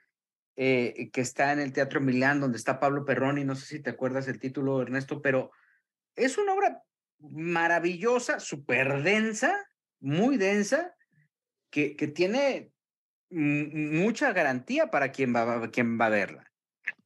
eh, 0.56 1.10
que 1.12 1.20
está 1.20 1.52
en 1.52 1.60
el 1.60 1.72
Teatro 1.72 2.00
Milán, 2.00 2.40
donde 2.40 2.58
está 2.58 2.78
Pablo 2.78 3.04
Perroni. 3.04 3.44
No 3.44 3.54
sé 3.54 3.66
si 3.66 3.80
te 3.80 3.90
acuerdas 3.90 4.28
el 4.28 4.38
título, 4.38 4.82
Ernesto, 4.82 5.20
pero 5.20 5.50
es 6.14 6.38
una 6.38 6.54
obra 6.54 6.82
maravillosa, 7.18 8.40
súper 8.40 9.02
densa, 9.02 9.54
muy 10.00 10.36
densa, 10.36 10.94
que, 11.70 11.96
que 11.96 12.06
tiene 12.06 12.72
mucha 13.30 14.32
garantía 14.32 14.90
para 14.90 15.10
quien 15.10 15.34
va, 15.34 15.70
quien 15.70 15.98
va 16.00 16.06
a 16.06 16.10
verla. 16.10 16.52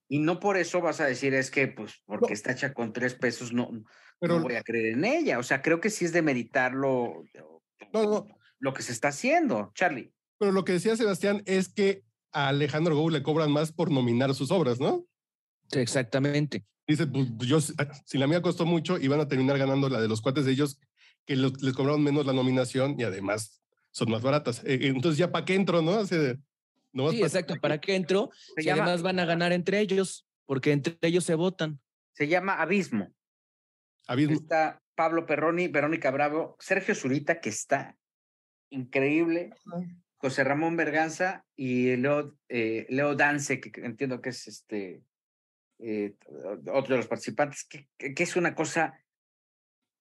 Y 0.08 0.20
no 0.20 0.40
por 0.40 0.56
eso 0.56 0.80
vas 0.80 1.00
a 1.00 1.06
decir 1.06 1.34
es 1.34 1.50
que, 1.50 1.68
pues, 1.68 2.02
porque 2.06 2.32
está 2.32 2.52
hecha 2.52 2.72
con 2.72 2.92
tres 2.92 3.14
pesos, 3.14 3.52
no, 3.52 3.70
no 4.20 4.40
voy 4.40 4.54
a 4.54 4.62
creer 4.62 4.94
en 4.94 5.04
ella. 5.04 5.38
O 5.38 5.42
sea, 5.42 5.62
creo 5.62 5.80
que 5.80 5.90
sí 5.90 6.04
es 6.04 6.12
de 6.12 6.22
meditarlo. 6.22 7.24
No, 7.92 8.02
no, 8.04 8.26
lo 8.58 8.74
que 8.74 8.82
se 8.82 8.92
está 8.92 9.08
haciendo, 9.08 9.70
Charlie. 9.74 10.12
Pero 10.38 10.52
lo 10.52 10.64
que 10.64 10.72
decía 10.72 10.96
Sebastián 10.96 11.42
es 11.46 11.68
que 11.68 12.04
a 12.32 12.48
Alejandro 12.48 12.96
Gou 12.96 13.10
le 13.10 13.22
cobran 13.22 13.50
más 13.50 13.72
por 13.72 13.90
nominar 13.90 14.34
sus 14.34 14.50
obras, 14.50 14.80
¿no? 14.80 15.04
exactamente. 15.72 16.64
Dice, 16.86 17.06
pues, 17.06 17.28
yo, 17.40 17.60
si 17.60 18.16
la 18.16 18.26
mía 18.26 18.40
costó 18.40 18.64
mucho, 18.64 18.98
iban 18.98 19.20
a 19.20 19.28
terminar 19.28 19.58
ganando 19.58 19.90
la 19.90 20.00
de 20.00 20.08
los 20.08 20.22
cuates 20.22 20.46
de 20.46 20.52
ellos, 20.52 20.80
que 21.26 21.36
les 21.36 21.74
cobraron 21.74 22.02
menos 22.02 22.24
la 22.24 22.32
nominación 22.32 22.98
y 22.98 23.04
además 23.04 23.60
son 23.90 24.10
más 24.10 24.22
baratas. 24.22 24.62
E, 24.64 24.86
entonces, 24.86 25.18
¿ya 25.18 25.30
para 25.30 25.44
qué 25.44 25.54
entro, 25.54 25.82
no? 25.82 26.06
sí, 26.06 26.16
exacto, 27.22 27.56
¿para 27.60 27.78
qué 27.78 27.94
entro? 27.94 28.30
Si 28.56 28.70
además 28.70 29.02
van 29.02 29.18
a 29.18 29.26
ganar 29.26 29.52
entre 29.52 29.80
ellos, 29.80 30.26
porque 30.46 30.72
entre 30.72 30.96
ellos 31.02 31.24
se 31.24 31.34
votan. 31.34 31.78
Se 32.14 32.26
llama 32.26 32.54
Abismo. 32.54 33.12
Abismo. 34.06 34.36
Está 34.36 34.82
Pablo 34.94 35.26
Perroni, 35.26 35.68
Verónica 35.68 36.10
Bravo, 36.10 36.56
Sergio 36.58 36.94
Zurita, 36.94 37.40
que 37.40 37.50
está 37.50 37.98
increíble. 38.70 39.50
José 40.18 40.44
Ramón 40.44 40.76
Berganza 40.76 41.44
y 41.56 41.96
Leo, 41.96 42.36
eh, 42.48 42.86
Leo 42.88 43.14
Dance, 43.14 43.60
que 43.60 43.80
entiendo 43.80 44.20
que 44.20 44.30
es 44.30 44.48
este 44.48 45.02
eh, 45.78 46.14
otro 46.72 46.94
de 46.94 46.96
los 46.96 47.06
participantes, 47.06 47.64
que, 47.64 47.88
que, 47.96 48.22
es 48.22 48.34
una 48.34 48.54
cosa. 48.54 49.00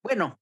Bueno, 0.01 0.39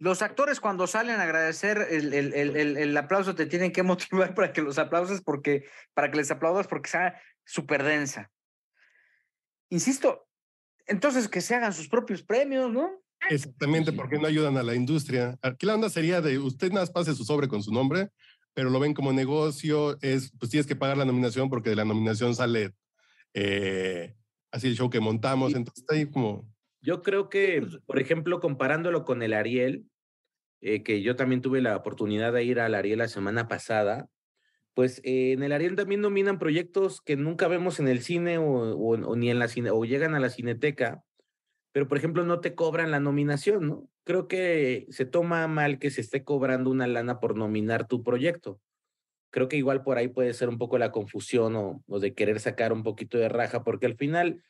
los 0.00 0.20
actores 0.22 0.60
cuando 0.60 0.88
salen 0.88 1.20
a 1.20 1.22
agradecer 1.22 1.86
el, 1.90 2.12
el, 2.12 2.34
el, 2.34 2.76
el, 2.76 2.96
aplauso 2.96 3.36
te 3.36 3.46
tienen 3.46 3.70
que 3.70 3.84
motivar 3.84 4.34
para 4.34 4.52
que 4.52 4.62
los 4.62 4.78
aplauses, 4.78 5.20
porque, 5.22 5.64
para 5.94 6.10
que 6.10 6.16
les 6.16 6.30
aplaudas 6.32 6.66
porque 6.66 6.90
sea 6.90 7.20
súper 7.44 7.84
densa. 7.84 8.30
Insisto, 9.70 10.28
entonces 10.86 11.28
que 11.28 11.40
se 11.40 11.54
hagan 11.54 11.72
sus 11.72 11.88
propios 11.88 12.22
premios, 12.22 12.72
¿no? 12.72 13.00
Exactamente, 13.30 13.92
porque 13.92 14.18
no 14.18 14.26
ayudan 14.26 14.56
a 14.56 14.62
la 14.62 14.74
industria. 14.74 15.38
Aquí 15.42 15.66
la 15.66 15.74
onda 15.74 15.90
sería 15.90 16.20
de 16.20 16.38
usted 16.38 16.68
nada 16.68 16.82
más 16.82 16.90
pase 16.90 17.14
su 17.14 17.24
sobre 17.24 17.48
con 17.48 17.62
su 17.62 17.72
nombre, 17.72 18.10
pero 18.58 18.70
lo 18.70 18.80
ven 18.80 18.92
como 18.92 19.12
negocio, 19.12 19.96
es, 20.02 20.32
pues 20.36 20.50
tienes 20.50 20.66
que 20.66 20.74
pagar 20.74 20.96
la 20.96 21.04
nominación 21.04 21.48
porque 21.48 21.70
de 21.70 21.76
la 21.76 21.84
nominación 21.84 22.34
sale 22.34 22.74
eh, 23.32 24.16
así 24.50 24.66
el 24.66 24.74
show 24.74 24.90
que 24.90 24.98
montamos, 24.98 25.54
entonces 25.54 25.84
está 25.84 25.94
ahí 25.94 26.10
como... 26.10 26.52
Yo 26.80 27.04
creo 27.04 27.28
que, 27.28 27.64
por 27.86 28.00
ejemplo, 28.00 28.40
comparándolo 28.40 29.04
con 29.04 29.22
el 29.22 29.32
Ariel, 29.32 29.84
eh, 30.60 30.82
que 30.82 31.02
yo 31.02 31.14
también 31.14 31.40
tuve 31.40 31.62
la 31.62 31.76
oportunidad 31.76 32.32
de 32.32 32.42
ir 32.42 32.58
al 32.58 32.74
Ariel 32.74 32.98
la 32.98 33.06
semana 33.06 33.46
pasada, 33.46 34.08
pues 34.74 35.00
eh, 35.04 35.34
en 35.34 35.44
el 35.44 35.52
Ariel 35.52 35.76
también 35.76 36.00
nominan 36.00 36.40
proyectos 36.40 37.00
que 37.00 37.14
nunca 37.14 37.46
vemos 37.46 37.78
en 37.78 37.86
el 37.86 38.02
cine 38.02 38.38
o, 38.38 38.76
o, 38.76 39.14
ni 39.14 39.30
en 39.30 39.38
la 39.38 39.46
cine, 39.46 39.70
o 39.70 39.84
llegan 39.84 40.16
a 40.16 40.20
la 40.20 40.30
cineteca, 40.30 41.04
pero 41.70 41.86
por 41.86 41.96
ejemplo 41.96 42.24
no 42.24 42.40
te 42.40 42.56
cobran 42.56 42.90
la 42.90 42.98
nominación, 42.98 43.68
¿no? 43.68 43.88
Creo 44.08 44.26
que 44.26 44.86
se 44.88 45.04
toma 45.04 45.46
mal 45.48 45.78
que 45.78 45.90
se 45.90 46.00
esté 46.00 46.24
cobrando 46.24 46.70
una 46.70 46.86
lana 46.86 47.20
por 47.20 47.36
nominar 47.36 47.86
tu 47.86 48.02
proyecto. 48.02 48.58
Creo 49.28 49.48
que 49.48 49.58
igual 49.58 49.82
por 49.82 49.98
ahí 49.98 50.08
puede 50.08 50.32
ser 50.32 50.48
un 50.48 50.56
poco 50.56 50.78
la 50.78 50.92
confusión 50.92 51.54
o, 51.54 51.98
de 51.98 52.14
querer 52.14 52.40
sacar 52.40 52.72
un 52.72 52.82
poquito 52.82 53.18
de 53.18 53.28
raja, 53.28 53.64
porque 53.64 53.84
al 53.84 53.96
final 53.96 54.42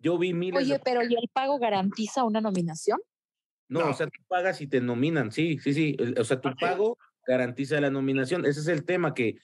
yo 0.00 0.18
vi 0.18 0.34
miles. 0.34 0.64
Oye, 0.64 0.80
pero 0.84 1.04
¿y 1.04 1.14
el 1.14 1.28
pago 1.32 1.60
garantiza 1.60 2.24
una 2.24 2.40
nominación? 2.40 2.98
No, 3.68 3.88
o 3.88 3.94
sea, 3.94 4.08
tú 4.08 4.20
pagas 4.26 4.60
y 4.60 4.66
te 4.66 4.80
nominan, 4.80 5.30
sí, 5.30 5.60
sí, 5.60 5.74
sí. 5.74 5.96
O 6.18 6.24
sea, 6.24 6.40
tu 6.40 6.52
pago 6.56 6.98
garantiza 7.24 7.80
la 7.80 7.90
nominación. 7.90 8.44
Ese 8.44 8.58
es 8.58 8.66
el 8.66 8.84
tema 8.84 9.14
que, 9.14 9.36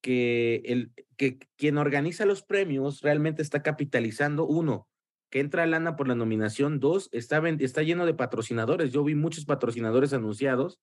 que, 0.00 0.60
el, 0.64 0.90
que 1.16 1.38
quien 1.54 1.78
organiza 1.78 2.26
los 2.26 2.42
premios 2.42 3.00
realmente 3.00 3.42
está 3.42 3.62
capitalizando, 3.62 4.44
uno, 4.44 4.88
que 5.30 5.40
entra 5.40 5.66
lana 5.66 5.96
por 5.96 6.08
la 6.08 6.14
nominación. 6.14 6.80
Dos, 6.80 7.08
está, 7.12 7.42
está 7.58 7.82
lleno 7.82 8.06
de 8.06 8.14
patrocinadores. 8.14 8.92
Yo 8.92 9.04
vi 9.04 9.14
muchos 9.14 9.44
patrocinadores 9.44 10.12
anunciados. 10.12 10.80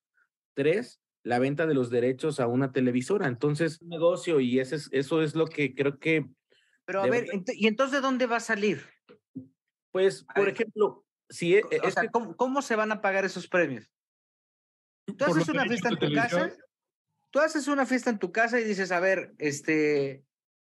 Tres, 0.54 1.02
la 1.24 1.40
venta 1.40 1.68
de 1.68 1.74
los 1.74 1.90
derechos 1.90 2.40
a 2.40 2.48
una 2.48 2.72
televisora. 2.72 3.28
Entonces, 3.28 3.80
un 3.82 3.90
negocio 3.90 4.40
y 4.40 4.60
ese 4.60 4.76
es, 4.76 4.90
eso 4.92 5.22
es 5.22 5.36
lo 5.36 5.48
que 5.48 5.74
creo 5.74 6.00
que... 6.00 6.26
Pero 6.86 7.04
a 7.04 7.08
ver, 7.08 7.28
¿y 7.54 7.68
entonces 7.68 7.94
de 7.94 8.02
dónde 8.02 8.26
va 8.26 8.38
a 8.38 8.42
salir? 8.42 8.84
Pues, 9.92 10.26
por 10.36 10.50
ejemplo, 10.50 11.06
si... 11.30 11.56
E, 11.56 11.64
es, 11.84 11.96
¿cómo, 12.12 12.62
se 12.62 12.76
van 12.76 12.92
a 12.92 13.02
pagar 13.02 13.24
esos 13.24 13.48
premios? 13.48 13.90
Tú 15.06 15.26
haces 15.26 15.48
una 15.48 15.66
fiesta 15.66 15.90
en 15.90 16.00
tu 16.00 16.14
casa, 16.14 16.58
tú 17.30 17.40
haces 17.40 17.68
una 17.68 17.86
fiesta 17.86 18.10
en 18.10 18.20
tu 18.20 18.32
casa 18.32 18.60
y 18.60 18.64
dices, 18.64 18.92
a 18.92 19.00
ver, 19.00 19.34
este, 19.38 20.24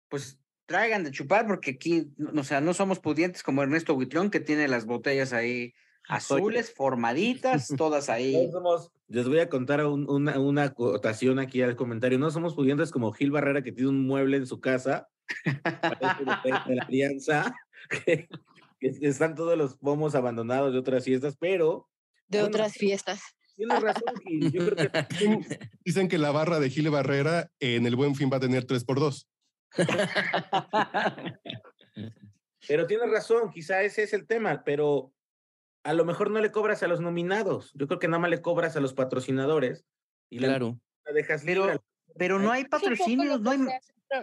pues 0.09 0.39
traigan 0.65 1.03
de 1.03 1.11
chupar, 1.11 1.45
porque 1.47 1.71
aquí, 1.71 2.11
o 2.35 2.43
sea, 2.43 2.61
no 2.61 2.73
somos 2.73 2.99
pudientes 2.99 3.43
como 3.43 3.63
Ernesto 3.63 3.93
Huitrón, 3.93 4.29
que 4.29 4.39
tiene 4.39 4.67
las 4.67 4.85
botellas 4.85 5.33
ahí 5.33 5.73
azules, 6.07 6.73
formaditas, 6.73 7.67
todas 7.77 8.09
ahí. 8.09 8.49
les 9.07 9.27
voy 9.27 9.39
a 9.39 9.49
contar 9.49 9.85
una, 9.85 10.39
una 10.39 10.63
acotación 10.63 11.39
aquí 11.39 11.61
al 11.61 11.75
comentario. 11.75 12.19
No 12.19 12.31
somos 12.31 12.55
pudientes 12.55 12.91
como 12.91 13.11
Gil 13.11 13.31
Barrera, 13.31 13.63
que 13.63 13.71
tiene 13.71 13.89
un 13.89 14.05
mueble 14.05 14.37
en 14.37 14.47
su 14.47 14.59
casa, 14.59 15.09
de 15.45 16.49
la 16.75 16.83
alianza, 16.87 17.55
que, 18.05 18.27
Están 18.79 19.35
todos 19.35 19.57
los 19.57 19.77
pomos 19.77 20.13
abandonados 20.15 20.73
de 20.73 20.79
otras 20.79 21.05
fiestas, 21.05 21.37
pero. 21.39 21.87
De 22.27 22.43
otras 22.43 22.73
fiestas. 22.73 23.21
Tienes 23.55 23.81
razón, 23.81 24.13
Gil. 24.25 24.51
Yo 24.51 24.69
creo 24.69 24.91
que 24.91 24.99
Dicen 25.85 26.07
que 26.07 26.17
la 26.17 26.31
barra 26.31 26.59
de 26.59 26.69
Gil 26.69 26.89
Barrera 26.89 27.49
en 27.59 27.85
el 27.85 27.95
buen 27.95 28.15
fin 28.15 28.29
va 28.31 28.37
a 28.37 28.41
tener 28.41 28.65
3 28.65 28.83
por 28.83 28.99
2 28.99 29.27
Pero 32.67 32.87
tienes 32.87 33.09
razón, 33.09 33.51
quizá 33.51 33.81
ese 33.83 34.03
es 34.03 34.13
el 34.13 34.25
tema, 34.25 34.63
pero 34.63 35.13
a 35.83 35.93
lo 35.93 36.05
mejor 36.05 36.31
no 36.31 36.39
le 36.39 36.51
cobras 36.51 36.81
a 36.83 36.87
los 36.87 37.01
nominados. 37.01 37.71
Yo 37.75 37.87
creo 37.87 37.99
que 37.99 38.07
nada 38.07 38.19
más 38.19 38.29
le 38.29 38.41
cobras 38.41 38.75
a 38.77 38.79
los 38.79 38.93
patrocinadores 38.93 39.85
y 40.29 40.39
la- 40.39 40.47
Claro. 40.49 40.79
la 41.05 41.11
dejas 41.13 41.43
Pero, 41.45 41.65
libre. 41.65 41.79
pero 42.17 42.39
no 42.39 42.51
hay 42.51 42.63
poco 42.65 42.85
lo 42.89 42.91
patrocinios, 42.95 43.41
no 43.41 43.51
hay, 43.51 43.59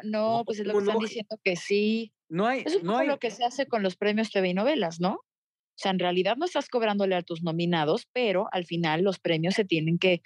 No, 0.04 0.42
pues 0.46 0.60
es 0.60 0.66
lo 0.66 0.72
que 0.72 0.78
¿cómo 0.78 0.80
están 0.80 0.94
no? 0.94 1.00
diciendo 1.06 1.36
que 1.44 1.56
sí. 1.56 2.12
no 2.28 2.46
hay, 2.46 2.62
Es 2.64 2.76
un 2.76 2.84
no 2.84 2.92
poco 2.92 3.00
hay. 3.02 3.08
lo 3.08 3.18
que 3.18 3.30
se 3.30 3.44
hace 3.44 3.66
con 3.66 3.82
los 3.82 3.96
premios 3.96 4.30
TV 4.30 4.48
y 4.48 4.54
novelas, 4.54 5.00
¿no? 5.00 5.14
O 5.14 5.82
sea, 5.82 5.90
en 5.90 5.98
realidad 5.98 6.36
no 6.36 6.44
estás 6.46 6.68
cobrándole 6.68 7.16
a 7.16 7.22
tus 7.22 7.42
nominados, 7.42 8.06
pero 8.12 8.46
al 8.52 8.64
final 8.66 9.02
los 9.02 9.18
premios 9.18 9.54
se 9.54 9.64
tienen 9.64 9.98
que, 9.98 10.22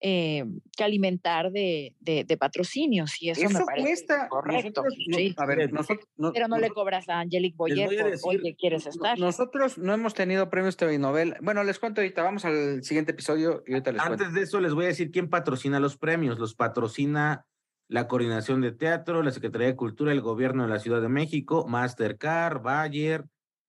eh, 0.00 0.44
que 0.76 0.84
alimentar 0.84 1.50
de, 1.50 1.94
de- 2.00 2.22
de 2.24 2.36
patrocinios 2.36 3.20
y 3.20 3.30
eso, 3.30 3.48
me 3.48 3.64
parece 3.64 3.88
cuesta. 3.88 4.28
correcto. 4.28 4.82
Nosotros, 4.82 4.94
no- 5.08 5.16
sí. 5.16 5.34
a 5.36 5.46
ver, 5.46 5.72
nosotros, 5.72 6.08
no- 6.16 6.32
Pero 6.32 6.46
no 6.48 6.58
le 6.58 6.70
cobras 6.70 7.08
a 7.08 7.20
Angelique 7.20 7.56
Boyer 7.56 7.88
por, 7.88 8.10
decir- 8.12 8.20
oye, 8.40 8.56
¿quieres 8.56 8.86
estar? 8.86 9.18
Nosotros 9.18 9.76
no 9.78 9.92
hemos 9.92 10.14
tenido 10.14 10.48
premios 10.50 10.76
novela. 10.98 11.36
Bueno, 11.42 11.64
les 11.64 11.78
cuento 11.78 12.00
ahorita, 12.00 12.22
vamos 12.22 12.44
al 12.44 12.82
siguiente 12.84 13.10
episodio 13.12 13.64
y 13.66 13.72
ahorita 13.72 13.92
les 13.92 14.02
cuento. 14.02 14.24
Antes 14.24 14.34
de 14.34 14.42
eso 14.42 14.60
les 14.60 14.72
voy 14.74 14.84
a 14.84 14.88
decir 14.88 15.10
quién 15.10 15.28
patrocina 15.28 15.80
los 15.80 15.96
premios. 15.96 16.38
Los 16.38 16.54
patrocina 16.54 17.44
la 17.88 18.06
Coordinación 18.06 18.60
de 18.60 18.70
Teatro, 18.72 19.22
la 19.22 19.30
Secretaría 19.32 19.66
de 19.68 19.76
Cultura, 19.76 20.12
el 20.12 20.20
Gobierno 20.20 20.62
de 20.64 20.68
la 20.68 20.78
Ciudad 20.78 21.00
de 21.00 21.08
México, 21.08 21.66
Mastercard, 21.66 22.60
Bayer, 22.62 23.24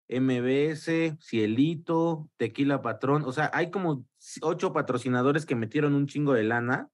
MBS, 0.10 1.16
Cielito, 1.22 2.30
Tequila 2.38 2.82
Patrón. 2.82 3.24
O 3.26 3.32
sea, 3.32 3.50
hay 3.54 3.70
como 3.72 4.06
ocho 4.42 4.74
patrocinadores 4.74 5.46
que 5.46 5.56
metieron 5.56 5.94
un 5.96 6.08
chingo 6.08 6.34
de 6.34 6.44
lana 6.44 6.90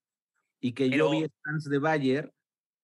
y 0.59 0.73
que 0.73 0.89
yo 0.89 1.09
vi 1.11 1.25
stands 1.25 1.65
de 1.65 1.79
Bayer 1.79 2.33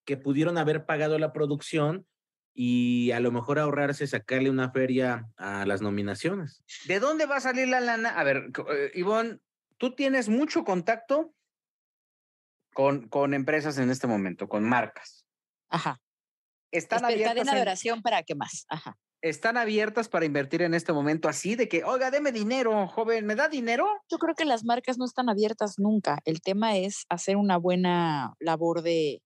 que 0.06 0.18
pudieron 0.18 0.58
haber 0.58 0.86
pagado 0.86 1.18
la 1.20 1.32
producción 1.32 2.06
y 2.54 3.12
a 3.12 3.20
lo 3.20 3.32
mejor 3.32 3.60
ahorrarse 3.60 4.06
sacarle 4.08 4.50
una 4.50 4.72
feria 4.72 5.30
a 5.38 5.66
las 5.66 5.82
nominaciones. 5.82 6.64
¿De 6.86 7.00
dónde 7.00 7.26
va 7.26 7.38
a 7.38 7.42
salir 7.42 7.68
la 7.70 7.80
lana? 7.80 8.10
A 8.20 8.24
ver, 8.24 8.52
eh, 8.72 8.92
Ivonne, 8.96 9.40
tú 9.78 9.96
tienes 9.96 10.28
mucho 10.28 10.64
contacto 10.64 11.34
con, 12.74 13.08
con 13.08 13.34
empresas 13.34 13.78
en 13.78 13.90
este 13.90 14.08
momento, 14.08 14.50
con 14.50 14.64
marcas. 14.68 15.26
Ajá. 15.70 16.02
Están 16.72 16.98
Espera, 16.98 17.14
abiertas, 17.14 17.34
cadena 17.36 17.52
de 17.54 17.58
en- 17.58 17.62
oración 17.62 18.02
para 18.02 18.24
qué 18.24 18.36
más. 18.36 18.66
Ajá. 18.70 18.98
Están 19.22 19.58
abiertas 19.58 20.10
para 20.10 20.26
invertir 20.26 20.62
en 20.64 20.74
este 20.74 20.94
momento 20.94 21.30
así 21.30 21.56
de 21.56 21.68
que, 21.70 21.84
oiga, 21.84 22.12
deme 22.12 22.32
dinero, 22.32 22.88
joven, 22.88 23.26
¿me 23.26 23.36
da 23.36 23.48
dinero? 23.50 23.88
Yo 24.10 24.18
creo 24.18 24.36
que 24.36 24.46
las 24.46 24.64
marcas 24.64 24.98
no 24.98 25.06
están 25.06 25.30
abiertas 25.30 25.76
nunca. 25.78 26.20
El 26.26 26.42
tema 26.42 26.78
es 26.78 27.06
hacer 27.10 27.38
una 27.38 27.58
buena 27.58 28.34
labor 28.40 28.82
de, 28.82 29.22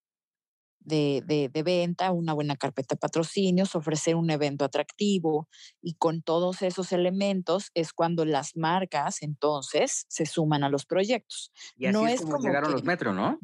de, 0.80 1.24
de- 1.26 1.50
de 1.50 1.64
venta, 1.64 2.12
una 2.12 2.34
buena 2.34 2.56
carpeta 2.58 2.96
de 2.96 3.00
patrocinios, 3.00 3.74
ofrecer 3.76 4.16
un 4.16 4.30
evento 4.30 4.66
atractivo 4.66 5.48
y 5.82 5.96
con 5.96 6.22
todos 6.22 6.62
esos 6.62 6.92
elementos 6.92 7.72
es 7.74 7.94
cuando 7.94 8.26
las 8.26 8.56
marcas 8.56 9.22
entonces 9.22 10.06
se 10.10 10.26
suman 10.26 10.64
a 10.64 10.70
los 10.70 10.86
proyectos. 10.86 11.52
Y 11.78 11.86
así 11.88 11.94
No 11.98 12.08
es 12.08 12.20
como, 12.20 12.34
como 12.34 12.44
llegaron 12.48 12.70
que- 12.70 12.74
los 12.74 12.84
metros, 12.84 13.16
¿no? 13.16 13.40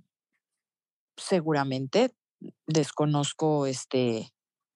Seguramente 1.17 2.11
desconozco 2.67 3.65
este 3.67 4.33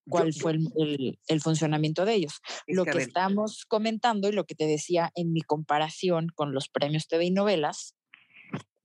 cuál 0.09 0.31
yo- 0.31 0.41
fue 0.41 0.51
el, 0.53 0.67
el- 0.77 1.19
el 1.27 1.41
funcionamiento 1.41 2.05
de 2.05 2.13
ellos. 2.15 2.39
Es 2.67 2.75
lo 2.75 2.85
que, 2.85 2.91
ver, 2.91 3.01
estamos 3.01 3.65
comentando 3.67 4.29
y 4.29 4.31
lo 4.31 4.45
que 4.45 4.55
te 4.55 4.65
decía 4.67 5.11
en 5.15 5.33
mi 5.33 5.41
comparación 5.41 6.27
con 6.33 6.53
los 6.53 6.69
premios 6.69 7.07
TV 7.07 7.25
y 7.25 7.31
novelas, 7.31 7.95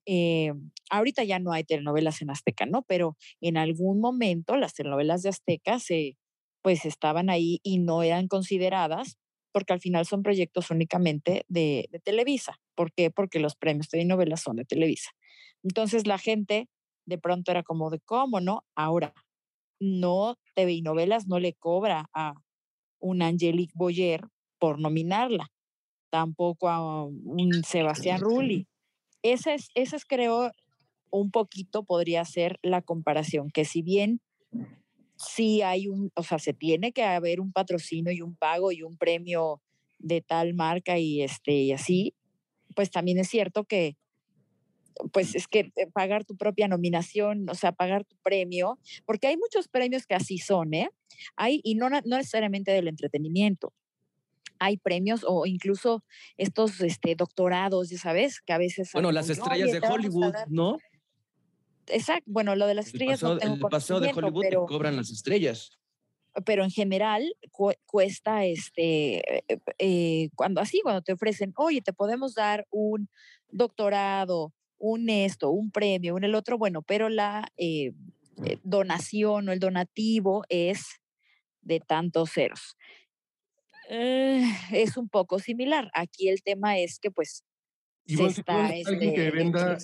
eh, 0.06 0.52
ahorita 0.90 1.24
ya 1.24 1.38
no 1.38 1.52
hay 1.52 1.64
telenovelas 1.64 2.22
en 2.22 2.30
Azteca, 2.30 2.66
¿no? 2.66 2.82
Pero 2.82 3.16
en 3.40 3.56
algún 3.56 4.00
momento 4.00 4.56
las 4.56 4.74
telenovelas 4.74 5.22
de 5.22 5.28
Azteca 5.28 5.78
se, 5.78 6.16
pues 6.62 6.84
estaban 6.84 7.30
ahí 7.30 7.60
y 7.62 7.78
no 7.78 8.02
eran 8.02 8.26
consideradas 8.28 9.18
porque 9.52 9.72
al 9.72 9.80
final 9.80 10.06
son 10.06 10.22
proyectos 10.22 10.70
únicamente 10.70 11.44
de, 11.48 11.88
de 11.90 11.98
Televisa. 12.00 12.60
¿Por 12.74 12.92
qué? 12.92 13.10
Porque 13.10 13.40
los 13.40 13.56
premios 13.56 13.88
TV 13.88 14.02
y 14.02 14.06
novelas 14.06 14.42
son 14.42 14.56
de 14.56 14.64
Televisa. 14.64 15.10
Entonces 15.62 16.06
la 16.06 16.18
gente 16.18 16.68
de 17.04 17.18
pronto 17.18 17.50
era 17.50 17.62
como 17.62 17.90
de, 17.90 17.98
¿cómo 18.00 18.40
no? 18.40 18.64
Ahora, 18.74 19.12
no, 19.80 20.36
TV 20.54 20.72
y 20.72 20.82
novelas 20.82 21.26
no 21.26 21.40
le 21.40 21.54
cobra 21.54 22.08
a 22.14 22.34
un 23.00 23.22
Angelique 23.22 23.72
Boyer 23.74 24.22
por 24.58 24.78
nominarla, 24.78 25.48
tampoco 26.10 26.68
a 26.68 27.04
un 27.04 27.64
Sebastián 27.64 28.20
Rulli. 28.20 28.66
Esa 29.22 29.54
es, 29.54 29.68
esa 29.74 29.96
es, 29.96 30.04
creo, 30.04 30.52
un 31.10 31.30
poquito 31.30 31.84
podría 31.84 32.24
ser 32.24 32.58
la 32.62 32.82
comparación, 32.82 33.50
que 33.50 33.64
si 33.64 33.82
bien 33.82 34.20
sí 35.16 35.62
hay 35.62 35.88
un, 35.88 36.10
o 36.14 36.22
sea, 36.22 36.38
se 36.38 36.54
tiene 36.54 36.92
que 36.92 37.02
haber 37.02 37.40
un 37.40 37.52
patrocinio 37.52 38.12
y 38.12 38.22
un 38.22 38.36
pago 38.36 38.72
y 38.72 38.82
un 38.82 38.96
premio 38.96 39.60
de 39.98 40.22
tal 40.22 40.54
marca 40.54 40.98
y 40.98 41.22
este 41.22 41.52
y 41.52 41.72
así, 41.72 42.14
pues 42.74 42.90
también 42.90 43.18
es 43.18 43.28
cierto 43.28 43.64
que 43.64 43.96
pues 45.12 45.34
es 45.34 45.48
que 45.48 45.72
eh, 45.76 45.86
pagar 45.92 46.24
tu 46.24 46.36
propia 46.36 46.68
nominación, 46.68 47.48
o 47.50 47.54
sea, 47.54 47.72
pagar 47.72 48.04
tu 48.04 48.16
premio, 48.22 48.78
porque 49.06 49.26
hay 49.28 49.36
muchos 49.36 49.68
premios 49.68 50.06
que 50.06 50.14
así 50.14 50.38
son, 50.38 50.74
¿eh? 50.74 50.90
Hay, 51.36 51.60
y 51.64 51.74
no, 51.74 51.88
no 51.90 52.00
necesariamente 52.02 52.70
del 52.72 52.88
entretenimiento. 52.88 53.72
Hay 54.58 54.76
premios 54.76 55.24
o 55.26 55.46
incluso 55.46 56.04
estos 56.36 56.80
este, 56.82 57.14
doctorados, 57.14 57.90
ya 57.90 57.98
sabes, 57.98 58.40
que 58.42 58.52
a 58.52 58.58
veces... 58.58 58.90
Bueno, 58.92 59.10
las 59.12 59.28
estrellas 59.30 59.70
"Oye, 59.70 59.72
de 59.74 59.80
te 59.80 59.88
Hollywood, 59.88 60.32
dar-". 60.32 60.50
¿no? 60.50 60.78
Exacto, 61.86 62.24
bueno, 62.26 62.54
lo 62.56 62.66
de 62.66 62.74
las 62.74 62.86
El 62.86 62.92
estrellas 62.92 63.20
paseo, 63.20 63.34
no 63.34 63.38
tengo 63.38 63.54
el 63.54 63.60
paseo 63.60 64.00
de 64.00 64.12
Hollywood 64.14 64.42
te 64.42 64.48
pero, 64.48 64.66
cobran 64.66 64.96
las 64.96 65.10
estrellas. 65.10 65.70
pero 66.46 66.62
en 66.64 66.70
general 66.70 67.34
cu- 67.50 67.72
cuesta 67.86 68.44
este 68.44 69.38
eh, 69.38 69.58
eh, 69.78 70.28
cuando 70.36 70.60
así 70.60 70.80
cuando 70.82 71.02
te 71.02 71.12
ofrecen 71.12 71.52
oye 71.56 71.80
te 71.82 71.92
podemos 71.92 72.34
dar 72.34 72.66
un 72.70 73.08
doctorado 73.50 74.52
un 74.80 75.08
esto 75.08 75.50
un 75.50 75.70
premio 75.70 76.16
un 76.16 76.24
el 76.24 76.34
otro 76.34 76.58
bueno 76.58 76.82
pero 76.82 77.08
la 77.08 77.46
eh, 77.56 77.92
eh, 78.44 78.58
donación 78.64 79.48
o 79.48 79.52
el 79.52 79.60
donativo 79.60 80.44
es 80.48 81.00
de 81.62 81.78
tantos 81.80 82.32
ceros 82.32 82.76
Eh, 83.92 84.44
es 84.72 84.96
un 84.96 85.08
poco 85.08 85.38
similar 85.38 85.90
aquí 85.94 86.28
el 86.28 86.42
tema 86.42 86.78
es 86.78 86.98
que 86.98 87.10
pues 87.10 87.44
se 88.06 88.26
está 88.26 88.66
alguien 88.66 89.14
que 89.14 89.26
este, 89.28 89.38
venda. 89.38 89.78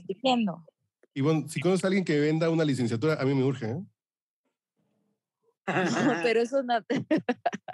Ivonne, 1.14 1.48
si 1.48 1.60
conoces 1.60 1.84
a 1.84 1.86
alguien 1.88 2.04
que 2.04 2.18
venda 2.20 2.50
una 2.50 2.64
licenciatura, 2.64 3.14
a 3.14 3.24
mí 3.24 3.34
me 3.34 3.42
urge. 3.42 3.66
¿eh? 3.66 3.78
Pero 6.22 6.40
eso 6.40 6.62
no 6.62 6.78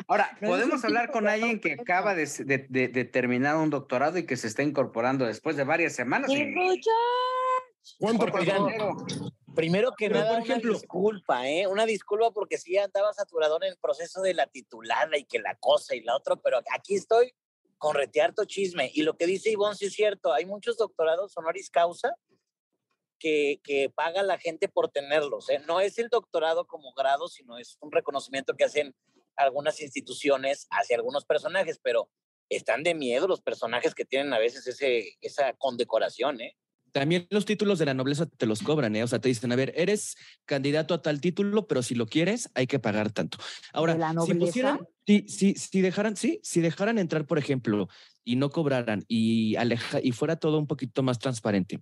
Ahora, 0.09 0.37
podemos 0.41 0.85
hablar 0.85 1.11
con 1.11 1.29
alguien 1.29 1.61
que 1.61 1.73
acaba 1.75 2.15
de, 2.15 2.23
s- 2.25 2.45
de- 2.45 2.67
de- 2.69 2.89
de 2.89 3.05
terminar 3.05 3.57
un 3.57 3.71
doctorado 3.71 4.19
y 4.19 4.27
que 4.27 4.37
se 4.37 4.47
está 4.49 4.63
incorporando 4.63 5.25
después 5.27 5.57
de 5.57 5.65
varias 5.65 5.95
semanas. 5.95 6.31
Primero 9.55 9.93
que 9.99 10.09
Pero, 10.09 10.21
nada, 10.21 10.39
por 10.39 10.47
una 10.47 10.57
disculpa, 10.59 11.49
¿eh? 11.49 11.67
Una 11.67 11.85
disculpa 11.85 12.31
porque 12.31 12.57
sí 12.57 12.79
andaba 12.79 13.13
saturado 13.13 13.59
en 13.63 13.69
el 13.71 13.77
proceso 13.77 14.23
de 14.23 14.35
la 14.35 14.47
titulada 14.47 15.17
y 15.19 15.25
que 15.25 15.39
la 15.41 15.57
cosa 15.57 15.95
y 15.95 16.01
la 16.01 16.17
otra, 16.17 16.37
pero 16.37 16.59
aquí 16.75 16.95
estoy 16.95 17.35
con 17.77 17.95
retearto 17.95 18.45
chisme. 18.45 18.91
Y 18.95 19.03
lo 19.03 19.17
que 19.17 19.27
dice 19.27 19.51
Ivonne 19.51 19.77
sí 19.77 19.87
es 19.87 19.93
cierto, 19.93 20.33
hay 20.33 20.47
muchos 20.47 20.79
doctorados 20.79 21.37
honoris 21.37 21.69
causa 21.69 22.15
que, 23.23 23.61
que 23.63 23.89
paga 23.89 24.25
la 24.25 24.37
gente 24.37 24.69
por 24.69 24.89
tenerlos, 24.89 25.49
¿eh? 25.49 25.63
No 25.69 25.79
es 25.81 25.97
el 25.99 26.09
doctorado 26.09 26.67
como 26.67 26.93
grado, 26.93 27.29
sino 27.29 27.57
es 27.57 27.79
un 27.81 27.93
reconocimiento 27.93 28.57
que 28.57 28.65
hacen 28.65 28.97
algunas 29.37 29.81
instituciones 29.81 30.67
hacia 30.71 30.97
algunos 30.97 31.25
personajes, 31.25 31.79
pero 31.81 32.11
están 32.49 32.83
de 32.83 32.97
miedo 32.97 33.29
los 33.29 33.41
personajes 33.41 33.95
que 33.95 34.05
tienen 34.05 34.33
a 34.33 34.41
veces 34.41 34.67
ese, 34.67 35.17
esa 35.21 35.53
condecoración, 35.53 36.41
¿eh? 36.41 36.57
También 36.91 37.29
los 37.31 37.47
títulos 37.47 37.79
de 37.79 37.87
la 37.87 37.95
nobleza 37.95 38.27
te 38.27 38.45
los 38.45 38.61
cobran, 38.61 38.97
¿eh? 38.97 39.05
O 39.05 39.07
sea, 39.07 39.21
te 39.21 39.29
dicen, 39.29 39.53
a 39.53 39.57
ver, 39.57 39.73
eres 39.77 40.17
candidato 40.45 40.93
a 40.93 41.01
tal 41.01 41.21
título, 41.21 41.69
pero 41.69 41.83
si 41.83 41.95
lo 41.95 42.07
quieres, 42.07 42.51
hay 42.55 42.67
que 42.67 42.81
pagar 42.81 43.13
tanto. 43.13 43.39
Ahora, 43.73 43.95
¿De 43.95 44.01
la 44.01 44.15
si 44.27 44.35
pusieran, 44.35 44.81
si, 45.07 45.29
si, 45.29 45.55
si 45.55 45.81
dejaran, 45.81 46.17
sí, 46.17 46.41
si 46.43 46.61
dejaran 46.61 46.99
entrar, 46.99 47.25
por 47.25 47.39
ejemplo, 47.39 47.89
y 48.25 48.35
no 48.35 48.51
cobraran 48.51 49.05
y, 49.07 49.55
aleja, 49.57 50.01
y 50.03 50.11
fuera 50.11 50.37
todo 50.37 50.59
un 50.59 50.67
poquito 50.67 51.05
más 51.05 51.21
transparente. 51.21 51.81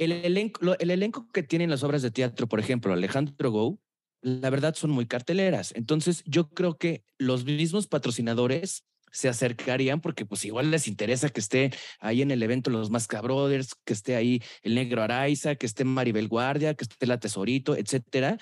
El 0.00 0.12
elenco, 0.12 0.64
lo- 0.64 0.78
el 0.78 0.90
elenco 0.90 1.28
que 1.28 1.42
tienen 1.42 1.68
las 1.68 1.82
obras 1.82 2.00
de 2.00 2.10
teatro, 2.10 2.48
por 2.48 2.58
ejemplo, 2.58 2.94
Alejandro 2.94 3.50
Gou, 3.50 3.78
la 4.22 4.48
verdad 4.48 4.74
son 4.74 4.90
muy 4.90 5.06
carteleras. 5.06 5.72
Entonces, 5.76 6.22
yo 6.24 6.48
creo 6.48 6.78
que 6.78 7.04
los 7.18 7.44
mismos 7.44 7.86
patrocinadores 7.86 8.84
se 9.12 9.28
acercarían 9.28 10.00
porque 10.00 10.24
pues 10.24 10.46
igual 10.46 10.70
les 10.70 10.88
interesa 10.88 11.28
que 11.28 11.40
esté 11.40 11.72
ahí 11.98 12.22
en 12.22 12.30
el 12.30 12.42
evento 12.42 12.70
los 12.70 12.88
Masca 12.90 13.20
Brothers, 13.20 13.74
que 13.84 13.92
esté 13.92 14.16
ahí 14.16 14.40
el 14.62 14.74
Negro 14.74 15.02
Araiza, 15.02 15.56
que 15.56 15.66
esté 15.66 15.84
Maribel 15.84 16.28
Guardia, 16.28 16.72
que 16.74 16.84
esté 16.84 17.06
la 17.06 17.20
Tesorito, 17.20 17.76
etcétera. 17.76 18.38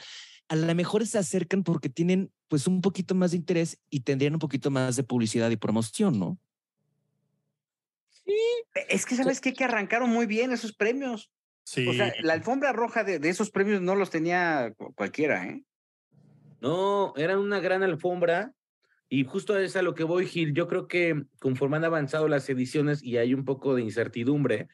a 0.49 0.55
lo 0.57 0.73
mejor 0.77 1.07
se 1.09 1.19
acercan 1.19 1.65
porque 1.65 1.89
tienen 1.89 2.31
pues 2.47 2.69
un 2.69 2.81
poquito 2.83 3.17
más 3.17 3.33
de 3.33 3.39
interés 3.39 3.79
y 3.91 4.01
tendrían 4.01 4.35
un 4.35 4.39
poquito 4.39 4.71
más 4.71 4.95
de 4.95 5.03
publicidad 5.03 5.51
y 5.51 5.57
promoción, 5.57 6.19
¿no? 6.21 6.39
Sí, 8.11 8.37
es 8.89 9.05
que 9.07 9.17
sabes 9.17 9.41
qué? 9.41 9.53
que 9.53 9.65
arrancaron 9.65 10.09
muy 10.11 10.27
bien 10.27 10.53
esos 10.53 10.73
premios. 10.75 11.31
Sí. 11.71 11.87
O 11.87 11.93
sea, 11.93 12.15
la 12.23 12.33
alfombra 12.33 12.73
roja 12.73 13.05
de, 13.05 13.19
de 13.19 13.29
esos 13.29 13.51
premios 13.51 13.83
no 13.83 13.95
los 13.95 14.09
tenía 14.09 14.73
cu- 14.75 14.95
cualquiera, 14.95 15.45
¿eh? 15.45 15.63
No, 16.63 17.13
eran 17.19 17.41
una 17.41 17.61
gran 17.61 17.83
alfombra 17.83 18.55
y 19.11 19.25
justo 19.25 19.55
es 19.59 19.77
a 19.77 19.83
lo 19.83 19.95
que 19.95 20.03
voy, 20.05 20.25
Gil. 20.25 20.55
Yo 20.55 20.67
creo 20.67 20.89
que 20.89 21.25
conforme 21.41 21.77
han 21.77 21.85
avanzado 21.85 22.27
las 22.27 22.49
ediciones 22.49 23.03
y 23.03 23.19
hay 23.19 23.35
un 23.35 23.45
poco 23.45 23.75
de 23.75 23.83
incertidumbre, 23.83 24.69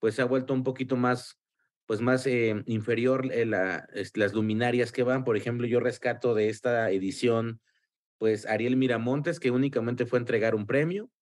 pues 0.00 0.16
se 0.16 0.22
ha 0.22 0.24
vuelto 0.24 0.52
un 0.52 0.64
poquito 0.64 0.96
más, 0.96 1.38
pues 1.86 2.00
más 2.00 2.26
eh, 2.26 2.60
inferior 2.66 3.32
eh, 3.32 3.46
la- 3.46 3.86
es- 3.94 4.16
las 4.16 4.34
luminarias 4.34 4.90
que 4.90 5.04
van. 5.04 5.22
Por 5.22 5.36
ejemplo, 5.36 5.68
yo 5.68 5.78
rescato 5.78 6.34
de 6.34 6.48
esta 6.48 6.90
edición, 6.90 7.60
pues 8.18 8.44
Ariel 8.44 8.76
Miramontes, 8.76 9.38
que 9.38 9.52
únicamente 9.52 10.04
fue 10.04 10.18
a 10.18 10.22
entregar 10.22 10.56
un 10.56 10.66
premio. 10.66 11.12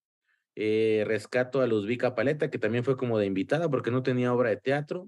Eh, 0.56 1.04
rescato 1.06 1.60
a 1.60 1.66
Luzvica 1.66 2.14
Paleta, 2.14 2.48
que 2.50 2.58
también 2.58 2.82
fue 2.82 2.96
como 2.96 3.18
de 3.18 3.26
invitada 3.26 3.68
porque 3.68 3.90
no 3.90 4.02
tenía 4.02 4.32
obra 4.32 4.48
de 4.48 4.56
teatro. 4.56 5.06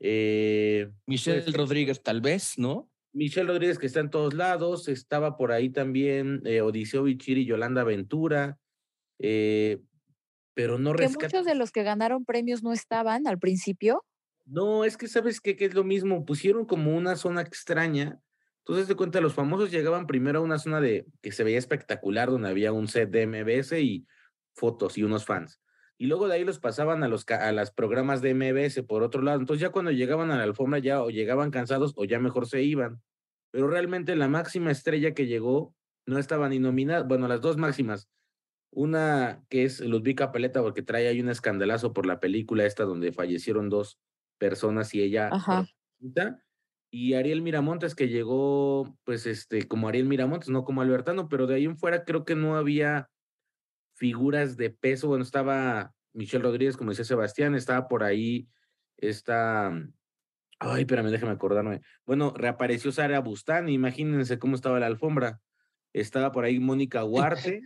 Eh, 0.00 0.90
Michelle 1.06 1.42
pues, 1.42 1.56
Rodríguez, 1.56 2.02
tal 2.02 2.20
vez, 2.20 2.58
¿no? 2.58 2.90
Michelle 3.12 3.48
Rodríguez, 3.48 3.78
que 3.78 3.86
está 3.86 4.00
en 4.00 4.10
todos 4.10 4.34
lados, 4.34 4.88
estaba 4.88 5.36
por 5.36 5.50
ahí 5.50 5.70
también 5.70 6.42
eh, 6.44 6.60
Odiseo 6.60 7.04
Bichiri 7.04 7.42
y 7.42 7.46
Yolanda 7.46 7.82
Ventura, 7.82 8.58
eh, 9.18 9.80
pero 10.52 10.78
no 10.78 10.92
Que 10.94 11.08
muchos 11.08 11.46
de 11.46 11.54
los 11.54 11.72
que 11.72 11.82
ganaron 11.82 12.24
premios 12.26 12.62
no 12.62 12.72
estaban 12.72 13.26
al 13.26 13.38
principio. 13.38 14.04
No, 14.44 14.84
es 14.84 14.96
que 14.96 15.08
sabes 15.08 15.40
qué, 15.40 15.56
que 15.56 15.64
es 15.64 15.74
lo 15.74 15.82
mismo, 15.82 16.26
pusieron 16.26 16.66
como 16.66 16.94
una 16.94 17.16
zona 17.16 17.40
extraña. 17.40 18.20
Entonces, 18.58 18.86
de 18.88 18.96
cuenta, 18.96 19.20
los 19.20 19.34
famosos 19.34 19.70
llegaban 19.70 20.06
primero 20.06 20.40
a 20.40 20.42
una 20.42 20.58
zona 20.58 20.80
de 20.80 21.06
que 21.22 21.32
se 21.32 21.42
veía 21.42 21.58
espectacular, 21.58 22.30
donde 22.30 22.48
había 22.48 22.72
un 22.72 22.88
set 22.88 23.10
de 23.10 23.26
MBS 23.26 23.80
y 23.80 24.06
fotos 24.54 24.98
y 24.98 25.04
unos 25.04 25.24
fans. 25.24 25.60
Y 25.98 26.06
luego 26.06 26.28
de 26.28 26.34
ahí 26.34 26.44
los 26.44 26.58
pasaban 26.58 27.02
a 27.02 27.08
los 27.08 27.24
a 27.30 27.52
las 27.52 27.70
programas 27.70 28.20
de 28.20 28.34
MBS 28.34 28.82
por 28.82 29.02
otro 29.02 29.22
lado. 29.22 29.40
Entonces, 29.40 29.62
ya 29.62 29.70
cuando 29.70 29.90
llegaban 29.90 30.30
a 30.30 30.36
la 30.36 30.42
alfombra, 30.44 30.78
ya 30.78 31.02
o 31.02 31.10
llegaban 31.10 31.50
cansados 31.50 31.94
o 31.96 32.04
ya 32.04 32.18
mejor 32.18 32.46
se 32.46 32.62
iban. 32.62 33.02
Pero 33.50 33.68
realmente 33.68 34.14
la 34.16 34.28
máxima 34.28 34.70
estrella 34.70 35.14
que 35.14 35.26
llegó 35.26 35.74
no 36.06 36.18
estaba 36.18 36.48
ni 36.48 36.58
nominada. 36.58 37.02
Bueno, 37.02 37.28
las 37.28 37.40
dos 37.40 37.56
máximas. 37.56 38.08
Una 38.70 39.44
que 39.48 39.64
es 39.64 39.80
Ludvika 39.80 40.32
Paleta, 40.32 40.60
porque 40.60 40.82
trae 40.82 41.08
ahí 41.08 41.20
un 41.20 41.30
escandalazo 41.30 41.94
por 41.94 42.04
la 42.04 42.20
película 42.20 42.66
esta 42.66 42.84
donde 42.84 43.12
fallecieron 43.12 43.70
dos 43.70 43.98
personas 44.38 44.94
y 44.94 45.02
ella 45.02 45.30
Ajá. 45.32 45.66
y 46.90 47.14
Ariel 47.14 47.40
Miramontes 47.40 47.94
que 47.94 48.08
llegó 48.08 48.98
pues 49.04 49.26
este 49.26 49.66
como 49.66 49.88
Ariel 49.88 50.06
Miramontes, 50.06 50.50
no 50.50 50.64
como 50.64 50.82
Albertano, 50.82 51.28
pero 51.28 51.46
de 51.46 51.54
ahí 51.54 51.64
en 51.64 51.78
fuera 51.78 52.04
creo 52.04 52.26
que 52.26 52.34
no 52.34 52.56
había 52.56 53.08
figuras 53.96 54.56
de 54.56 54.70
peso, 54.70 55.08
bueno, 55.08 55.24
estaba 55.24 55.92
Michelle 56.12 56.44
Rodríguez, 56.44 56.76
como 56.76 56.90
decía 56.90 57.04
Sebastián, 57.04 57.54
estaba 57.54 57.88
por 57.88 58.04
ahí 58.04 58.48
esta 58.96 59.72
ay, 60.58 60.80
espérame, 60.82 61.10
déjame 61.10 61.32
acordarme. 61.32 61.82
Bueno, 62.06 62.32
reapareció 62.36 62.92
Sara 62.92 63.20
Bustani, 63.20 63.74
imagínense 63.74 64.38
cómo 64.38 64.54
estaba 64.54 64.80
la 64.80 64.86
alfombra. 64.86 65.40
Estaba 65.92 66.32
por 66.32 66.44
ahí 66.44 66.58
Mónica 66.58 67.04
Huarte 67.04 67.62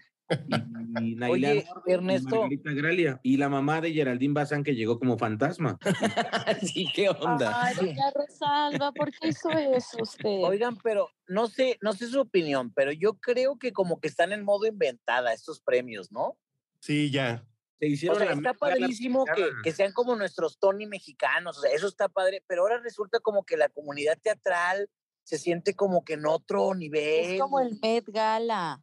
y, 0.48 1.12
y 1.12 1.14
Nailán 1.16 1.30
Oye, 1.30 1.66
y 1.86 1.92
Ernesto. 1.92 2.36
Margarita 2.36 2.72
Gralia 2.72 3.20
y 3.22 3.36
la 3.36 3.48
mamá 3.48 3.80
de 3.80 3.92
Geraldine 3.92 4.34
Bazán 4.34 4.64
que 4.64 4.74
llegó 4.74 4.98
como 4.98 5.18
fantasma. 5.18 5.78
sí, 6.62 6.86
qué 6.94 7.08
onda. 7.08 7.64
Ay, 7.64 7.74
doña 7.76 8.10
Rosalba, 8.14 8.92
¿por 8.92 9.10
qué 9.12 9.28
hizo 9.28 9.50
eso 9.50 9.98
usted? 10.02 10.42
Oigan, 10.42 10.76
pero 10.78 11.08
no 11.28 11.46
sé, 11.46 11.78
no 11.80 11.92
sé 11.92 12.06
su 12.06 12.20
opinión, 12.20 12.72
pero 12.74 12.92
yo 12.92 13.14
creo 13.14 13.58
que 13.58 13.72
como 13.72 14.00
que 14.00 14.08
están 14.08 14.32
en 14.32 14.44
modo 14.44 14.66
inventada 14.66 15.32
estos 15.32 15.60
premios, 15.60 16.10
¿no? 16.10 16.38
Sí, 16.80 17.10
ya. 17.10 17.46
Se 17.78 17.86
O 17.86 17.88
hicieron 17.88 18.18
sea, 18.18 18.26
la 18.26 18.32
está 18.34 18.54
padrísimo 18.54 19.24
que, 19.24 19.48
que 19.62 19.72
sean 19.72 19.92
como 19.92 20.14
nuestros 20.14 20.58
Tony 20.58 20.86
mexicanos, 20.86 21.58
o 21.58 21.60
sea, 21.62 21.72
eso 21.72 21.88
está 21.88 22.08
padre, 22.08 22.42
pero 22.46 22.62
ahora 22.62 22.78
resulta 22.78 23.20
como 23.20 23.44
que 23.44 23.56
la 23.56 23.68
comunidad 23.68 24.18
teatral 24.22 24.88
se 25.24 25.38
siente 25.38 25.74
como 25.74 26.04
que 26.04 26.14
en 26.14 26.26
otro 26.26 26.74
nivel. 26.74 27.34
Es 27.34 27.40
como 27.40 27.60
el 27.60 27.78
Met 27.80 28.04
Gala. 28.08 28.82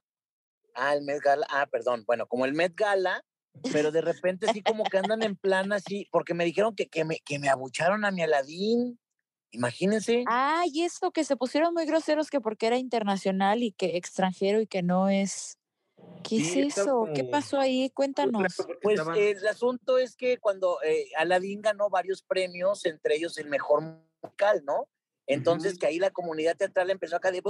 Ah, 0.80 0.93
el 0.93 1.01
Met 1.01 1.21
Gala, 1.21 1.45
ah, 1.49 1.65
perdón, 1.65 2.03
bueno, 2.05 2.28
como 2.28 2.45
el 2.45 2.53
Met 2.53 2.73
Gala, 2.75 3.25
pero 3.73 3.91
de 3.91 4.01
repente 4.01 4.47
sí 4.53 4.61
como 4.61 4.84
que 4.86 4.99
andan 4.99 5.23
en 5.23 5.36
plan 5.36 5.73
así, 5.73 6.07
porque 6.11 6.36
me 6.36 6.45
dijeron 6.45 6.75
que, 6.75 6.88
que, 6.88 7.03
me, 7.03 7.19
que 7.21 7.39
me 7.39 7.49
abucharon 7.49 8.05
a 8.05 8.11
mi 8.11 8.21
Aladín, 8.21 8.99
imagínense. 9.51 10.23
Ah, 10.28 10.65
y 10.71 10.84
esto 10.84 11.11
que 11.11 11.23
se 11.23 11.36
pusieron 11.36 11.73
muy 11.73 11.86
groseros 11.88 12.30
que 12.30 12.39
porque 12.39 12.67
era 12.67 12.78
internacional 12.78 13.63
y 13.63 13.71
que 13.71 13.97
extranjero 13.97 14.61
y 14.61 14.67
que 14.67 14.84
no 14.84 15.09
es. 15.09 15.57
¿Qué 16.23 16.38
Sí, 16.39 16.61
es 16.61 16.78
eso? 16.78 17.09
¿Qué 17.15 17.23
pasó 17.23 17.59
ahí? 17.59 17.89
Cuéntanos. 17.89 18.53
Pues 18.84 18.99
estaban- 18.99 19.17
eh, 19.17 19.32
el 19.32 19.47
asunto 19.47 19.97
es 19.97 20.15
que 20.15 20.38
cuando 20.38 20.80
eh, 20.84 21.09
Aladdin 21.17 21.61
ganó 21.61 21.89
varios 21.89 22.21
premios, 22.21 22.86
entre 22.86 23.15
ellos 23.15 23.38
el 23.39 23.47
mejor 23.49 23.82
musical, 24.21 24.63
¿no? 24.63 24.88
Entonces 25.28 25.78
que 25.78 25.86
ahí 25.86 25.99
la 25.99 26.11
comunidad 26.11 26.55
teatral 26.55 26.89
empezó 26.89 27.17
acá 27.17 27.32
de 27.32 27.43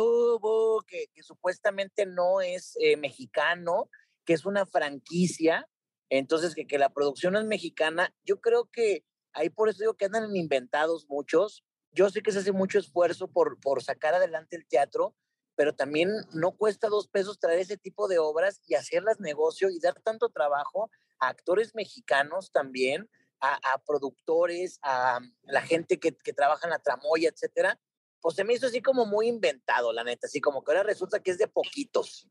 que, 0.88 1.24
supuestamente 1.24 2.08
no 2.08 2.42
es 2.42 2.76
eh, 2.82 2.98
mexicano, 2.98 3.90
que 4.26 4.34
es 4.34 4.46
una 4.46 4.66
franquicia, 4.66 5.70
entonces 6.10 6.56
que, 6.56 6.78
la 6.80 6.90
producción 6.90 7.36
es 7.36 7.46
mexicana. 7.46 8.14
Yo 8.26 8.42
creo 8.42 8.66
que 8.72 9.06
ahí 9.34 9.50
por 9.50 9.70
eso 9.70 9.80
digo 9.80 9.94
que 9.94 10.06
andan 10.06 10.24
en 10.26 10.36
inventados 10.36 11.06
muchos. 11.08 11.64
Yo 11.92 12.10
sé 12.10 12.22
que 12.22 12.32
se 12.32 12.40
hace 12.40 12.52
mucho 12.52 12.80
esfuerzo 12.80 13.28
por, 13.28 13.60
por 13.60 13.84
sacar 13.84 14.16
adelante 14.16 14.56
el 14.56 14.68
teatro, 14.68 15.16
pero 15.56 15.76
también 15.76 16.10
no 16.34 16.52
cuesta 16.58 16.88
dos 16.88 17.08
pesos 17.08 17.40
traer 17.40 17.60
ese 17.60 17.78
tipo 17.78 18.08
de 18.08 18.18
obras 18.18 18.62
y 18.66 18.74
hacerlas 18.74 19.20
negocio 19.20 19.70
y 19.70 19.80
dar 19.80 20.02
tanto 20.02 20.30
trabajo 20.30 20.90
a 21.20 21.30
actores 21.30 21.76
mexicanos 21.76 22.52
también, 22.52 23.10
a, 23.40 23.56
a 23.74 23.78
productores, 23.86 24.80
a 24.82 25.20
la 25.44 25.62
gente 25.62 26.00
que, 26.00 26.16
que 26.16 26.34
trabaja 26.34 26.66
en 26.68 26.72
la 26.72 26.80
tramoya, 26.80 27.30
etcétera. 27.30 27.80
Pues 28.20 28.36
se 28.36 28.44
me 28.44 28.54
hizo 28.54 28.68
así 28.68 28.82
como 28.82 29.06
muy 29.06 29.28
inventado, 29.28 29.94
la 29.94 30.04
neta, 30.04 30.28
así 30.28 30.42
como 30.42 30.64
que 30.64 30.72
ahora 30.72 30.84
resulta 30.84 31.20
que 31.22 31.32
es 31.32 31.38
de 31.38 31.48
poquitos. 31.48 32.28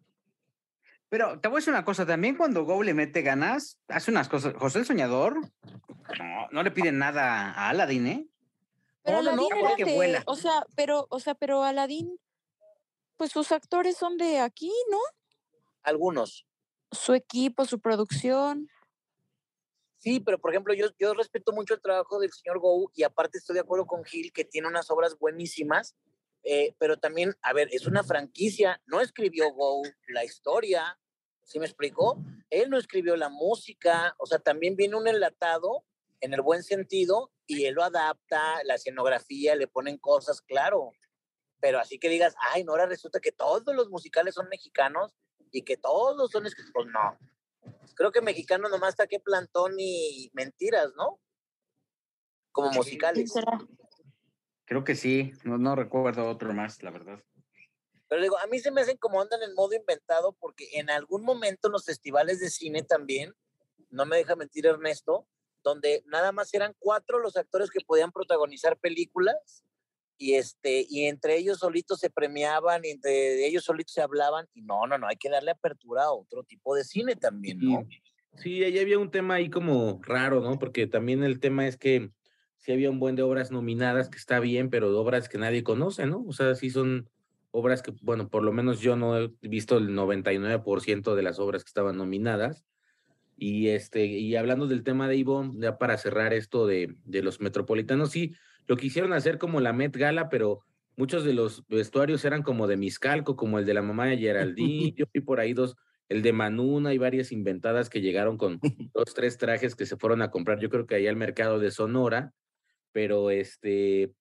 Pero 1.09 1.38
te 1.40 1.46
voy 1.48 1.59
a 1.59 1.61
decir 1.61 1.72
una 1.72 1.84
cosa, 1.84 2.04
también 2.04 2.36
cuando 2.36 2.64
Go 2.64 2.82
le 2.82 2.92
mete 2.92 3.22
ganas, 3.22 3.78
hace 3.88 4.11
unas 4.11 4.28
cosas. 4.28 4.54
José 4.59 4.80
el 4.80 4.86
Soñador, 4.86 5.36
no, 6.18 6.48
no 6.50 6.62
le 6.64 6.72
piden 6.72 6.98
nada 6.98 7.52
a 7.52 7.68
Aladdin, 7.68 8.07
¿eh? 8.09 8.28
Pero 9.04 9.22
No, 9.22 9.30
no, 9.30 9.36
no, 9.36 9.42
Aladín 9.46 9.57
era 9.59 9.68
porque 9.68 9.84
de- 9.84 9.94
vuela. 9.94 10.22
o 10.26 10.34
sea, 10.34 10.66
pero, 10.74 11.07
o 11.11 11.20
sea, 11.20 11.36
pero 11.36 11.62
Aladín, 11.62 12.18
pues 13.16 13.30
sus 13.30 13.52
actores 13.52 13.96
son 13.96 14.16
de 14.16 14.40
aquí, 14.40 14.72
¿no? 14.90 14.98
Algunos. 15.84 16.44
Su 16.90 17.14
equipo, 17.14 17.64
su 17.66 17.78
producción. 17.80 18.68
Sí, 20.07 20.20
pero 20.20 20.38
por 20.38 20.52
ejemplo, 20.52 20.72
yo, 20.72 20.86
yo 21.00 21.14
respeto 21.14 21.50
mucho 21.50 21.74
el 21.74 21.80
trabajo 21.80 22.20
del 22.20 22.30
señor 22.30 22.61
Gou 22.61 22.92
y 22.94 23.02
aparte 23.02 23.38
estoy 23.38 23.54
de 23.54 23.62
acuerdo 23.62 23.88
con 23.88 24.04
Gil 24.04 24.32
que 24.32 24.44
tiene 24.44 24.68
unas 24.68 24.88
obras 24.88 25.18
buenísimas, 25.18 25.96
eh, 26.44 26.76
pero 26.78 26.96
también, 26.96 27.34
a 27.42 27.52
ver, 27.52 27.68
es 27.72 27.88
una 27.88 28.04
franquicia, 28.04 28.80
no 28.86 29.00
escribió 29.00 29.50
Gou 29.50 29.82
la 30.07 30.24
historia, 30.24 30.96
¿sí 31.42 31.59
me 31.59 31.66
explicó? 31.66 32.22
Él 32.50 32.70
no 32.70 32.78
escribió 32.78 33.16
la 33.16 33.30
música, 33.30 34.14
o 34.20 34.26
sea, 34.26 34.38
también 34.38 34.76
viene 34.76 34.94
un 34.94 35.09
enlatado 35.09 35.84
en 36.20 36.34
el 36.34 36.40
buen 36.40 36.62
sentido 36.62 37.32
y 37.44 37.64
él 37.64 37.74
lo 37.74 37.82
adapta, 37.82 38.62
la 38.62 38.76
escenografía, 38.76 39.57
le 39.57 39.66
ponen 39.66 39.98
cosas, 39.98 40.40
claro, 40.40 40.92
pero 41.59 41.80
así 41.80 41.98
que 41.98 42.09
digas, 42.09 42.36
ay, 42.52 42.62
no, 42.62 42.70
ahora 42.70 42.86
resulta 42.86 43.18
que 43.18 43.32
todos 43.32 43.74
los 43.74 43.90
musicales 43.90 44.36
son 44.36 44.48
mexicanos 44.50 45.16
y 45.50 45.62
que 45.62 45.76
todos 45.76 46.30
son, 46.30 46.44
escri-". 46.44 46.70
pues 46.72 46.86
no, 46.86 47.18
creo 47.97 48.12
que 48.12 48.20
mexicano 48.20 48.68
nomás 48.68 48.90
está 48.90 49.07
que 49.09 49.18
plantón 49.18 49.74
y 49.78 50.30
mentiras, 50.34 50.92
¿no? 50.97 51.18
Como 52.53 52.70
musicales. 52.70 53.32
será? 53.32 53.59
Creo 54.66 54.84
que 54.84 54.94
sí, 54.94 55.32
no, 55.44 55.59
no 55.59 55.74
recuerdo 55.74 56.28
otro 56.28 56.53
más, 56.53 56.82
la 56.82 56.90
verdad. 56.90 57.18
Pero 58.09 58.22
digo, 58.22 58.38
a 58.38 58.47
mí 58.47 58.61
se 58.61 58.70
me 58.70 58.82
hacen 58.82 58.99
como 58.99 59.20
andan 59.20 59.42
en 59.42 59.55
modo 59.55 59.74
inventado 59.74 60.32
porque 60.38 60.68
en 60.74 60.90
algún 60.90 61.24
momento 61.24 61.68
en 61.68 61.72
los 61.72 61.84
festivales 61.84 62.38
de 62.38 62.51
cine 62.51 62.82
también, 62.82 63.34
no 63.90 64.07
me 64.07 64.16
deja 64.16 64.36
mentir 64.36 64.66
Ernesto, 64.66 65.26
donde 65.64 66.05
nada 66.07 66.30
más 66.30 66.55
eran 66.55 66.74
cuatro 66.78 67.18
los 67.18 67.36
actores 67.36 67.70
que 67.70 67.84
podían 67.84 68.12
protagonizar 68.12 68.78
películas 68.78 69.66
y 70.19 70.35
este 70.35 70.87
y 70.89 71.05
entre 71.05 71.37
ellos 71.37 71.59
solitos 71.59 72.01
se 72.01 72.11
premiaban 72.11 72.85
y 72.85 72.91
entre 72.91 73.47
ellos 73.47 73.64
solitos 73.64 73.95
se 73.95 74.03
hablaban 74.03 74.47
y 74.55 74.62
no, 74.62 74.87
no, 74.87 74.99
no, 74.99 75.07
hay 75.07 75.17
que 75.17 75.31
darle 75.31 75.51
apertura 75.51 76.05
a 76.05 76.12
otro 76.12 76.43
tipo 76.43 76.75
de 76.75 76.85
cine 76.85 77.17
también, 77.17 77.59
¿no? 77.61 77.87
Sí, 78.37 78.62
ahí 78.64 78.79
había 78.79 78.99
un 78.99 79.11
tema 79.11 79.35
ahí 79.35 79.49
como 79.49 80.01
raro, 80.03 80.41
¿no? 80.41 80.59
Porque 80.59 80.87
también 80.87 81.25
el 81.25 81.41
tema 81.41 81.67
es 81.67 81.77
que 81.77 82.11
sí 82.59 82.73
había 82.73 82.91
un 82.91 82.99
buen 82.99 83.17
de 83.17 83.23
obras 83.23 83.51
nominadas, 83.51 84.11
que 84.11 84.19
está 84.19 84.41
bien, 84.41 84.71
pero 84.71 84.91
de 84.91 84.97
obras 84.97 85.29
que 85.29 85.39
nadie 85.39 85.62
conoce, 85.62 86.07
¿no? 86.07 86.25
O 86.27 86.33
sea, 86.33 86.55
sí 86.55 86.71
son 86.71 87.09
obras 87.51 87.83
que, 87.83 87.95
bueno, 88.03 88.29
por 88.29 88.43
lo 88.43 88.53
menos 88.53 88.81
yo 88.81 88.97
no 88.97 89.19
he 89.19 89.31
visto 89.41 89.79
el 89.79 89.91
99% 89.91 91.14
de 91.14 91.23
las 91.23 91.39
obras 91.39 91.64
que 91.64 91.69
estaban 91.69 91.97
nominadas. 91.97 92.64
Y 93.39 93.69
este, 93.69 94.07
y 94.07 94.37
hablando 94.37 94.67
del 94.67 94.83
tema 94.83 95.09
de 95.09 95.17
Ivonne, 95.17 95.55
ya 95.61 95.79
para 95.79 95.97
cerrar 95.97 96.33
esto 96.35 96.67
de, 96.67 96.97
de 97.05 97.23
los 97.23 97.41
metropolitanos, 97.41 98.11
sí, 98.11 98.35
lo 98.67 98.77
quisieron 98.77 99.12
hacer 99.12 99.39
como 99.39 99.61
la 99.61 99.73
Met 99.73 99.97
Gala, 99.97 100.29
pero 100.29 100.61
muchos 100.97 101.25
de 101.25 101.35
los 101.35 101.67
vestuarios 101.69 102.25
eran 102.25 102.43
como 102.43 102.67
de 102.67 102.77
Miscalco, 102.77 103.37
como 103.37 103.59
el 103.59 103.67
de 103.67 103.75
la 103.75 103.83
mamá 103.83 104.07
de 104.07 104.19
Geraldine. 104.19 104.93
Yo 104.97 105.07
vi 105.12 105.21
por 105.21 105.41
ahí 105.41 105.53
dos, 105.53 105.77
el 106.09 106.23
de 106.23 106.33
Manuna 106.33 106.95
y 106.95 106.99
varias 106.99 107.33
inventadas 107.33 107.89
que 107.91 108.01
llegaron 108.01 108.37
con 108.37 108.59
dos, 108.95 109.14
tres 109.14 109.39
trajes 109.39 109.75
que 109.75 109.87
se 109.87 109.97
fueron 109.97 110.23
a 110.23 110.31
comprar, 110.31 110.59
yo 110.59 110.71
creo 110.71 110.87
que 110.87 110.97
ahí 110.97 111.07
al 111.07 111.17
mercado 111.17 111.59
de 111.59 111.71
Sonora, 111.71 112.33
pero 112.93 113.31
este, 113.31 114.12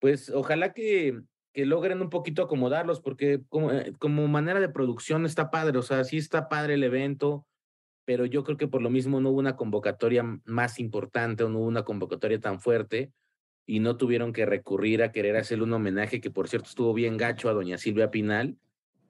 pues 0.00 0.30
ojalá 0.30 0.72
que, 0.72 1.20
que 1.52 1.66
logren 1.66 2.02
un 2.02 2.10
poquito 2.10 2.42
acomodarlos, 2.42 3.00
porque 3.00 3.40
como, 3.48 3.72
eh, 3.72 3.92
como 3.98 4.26
manera 4.28 4.60
de 4.60 4.68
producción 4.68 5.24
está 5.24 5.50
padre, 5.50 5.78
o 5.78 5.82
sea, 5.82 6.04
sí 6.04 6.18
está 6.18 6.48
padre 6.48 6.74
el 6.74 6.84
evento, 6.84 7.46
pero 8.04 8.26
yo 8.26 8.44
creo 8.44 8.58
que 8.58 8.68
por 8.68 8.82
lo 8.82 8.90
mismo 8.90 9.20
no 9.20 9.30
hubo 9.30 9.38
una 9.38 9.56
convocatoria 9.56 10.24
más 10.44 10.78
importante 10.78 11.44
o 11.44 11.48
no 11.48 11.60
hubo 11.60 11.68
una 11.68 11.84
convocatoria 11.84 12.38
tan 12.38 12.60
fuerte 12.60 13.12
y 13.66 13.80
no 13.80 13.96
tuvieron 13.96 14.32
que 14.32 14.46
recurrir 14.46 15.02
a 15.02 15.12
querer 15.12 15.36
hacerle 15.36 15.64
un 15.64 15.72
homenaje 15.72 16.20
que 16.20 16.30
por 16.30 16.48
cierto 16.48 16.68
estuvo 16.68 16.92
bien 16.92 17.16
gacho 17.16 17.48
a 17.48 17.52
doña 17.54 17.78
Silvia 17.78 18.10
Pinal. 18.10 18.56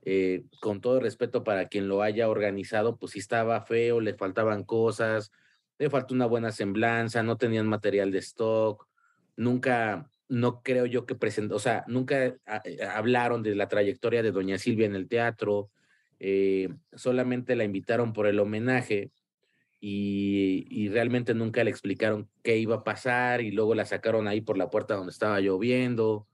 Eh, 0.07 0.45
con 0.61 0.83
todo 0.83 1.01
respeto 1.01 1.45
para 1.45 1.69
quien 1.69 1.89
lo 1.89 2.03
haya 2.03 2.29
organizado, 2.29 2.99
pues 2.99 3.13
sí 3.13 3.21
estaba 3.21 3.63
feo, 3.63 4.01
le 4.01 4.13
faltaban 4.13 4.63
cosas, 4.63 5.33
le 5.79 5.89
faltó 5.89 6.15
una 6.15 6.27
buena 6.27 6.53
semblanza, 6.53 7.23
no 7.23 7.39
tenían 7.39 7.67
material 7.67 8.11
de 8.11 8.19
stock, 8.19 8.87
nunca, 9.35 10.11
no 10.29 10.63
creo 10.63 10.85
yo 10.85 11.07
que 11.07 11.15
presentó, 11.15 11.57
o 11.57 11.59
sea, 11.59 11.85
nunca 11.89 12.37
ah, 12.45 12.61
eh, 12.67 12.85
hablaron 12.85 13.43
de 13.43 13.55
la 13.55 13.67
trayectoria 13.67 14.23
de 14.23 14.31
doña 14.31 14.59
Silvia 14.59 14.85
en 14.85 14.95
el 14.95 15.09
teatro, 15.09 15.71
eh, 16.21 16.69
solamente 16.93 17.57
la 17.57 17.65
invitaron 17.65 18.13
por 18.13 18.27
el 18.27 18.39
homenaje 18.41 19.11
y, 19.87 20.89
realmente 20.89 21.35
nunca 21.35 21.63
le 21.63 21.71
explicaron 21.71 22.31
qué 22.43 22.57
iba 22.57 22.77
a 22.77 22.85
pasar 22.85 23.43
y 23.43 23.51
luego 23.51 23.75
la 23.75 23.85
sacaron 23.85 24.29
ahí 24.29 24.41
por 24.41 24.57
la 24.57 24.71
puerta 24.71 24.95
donde 24.95 25.13
estaba 25.13 25.41
lloviendo. 25.41 26.27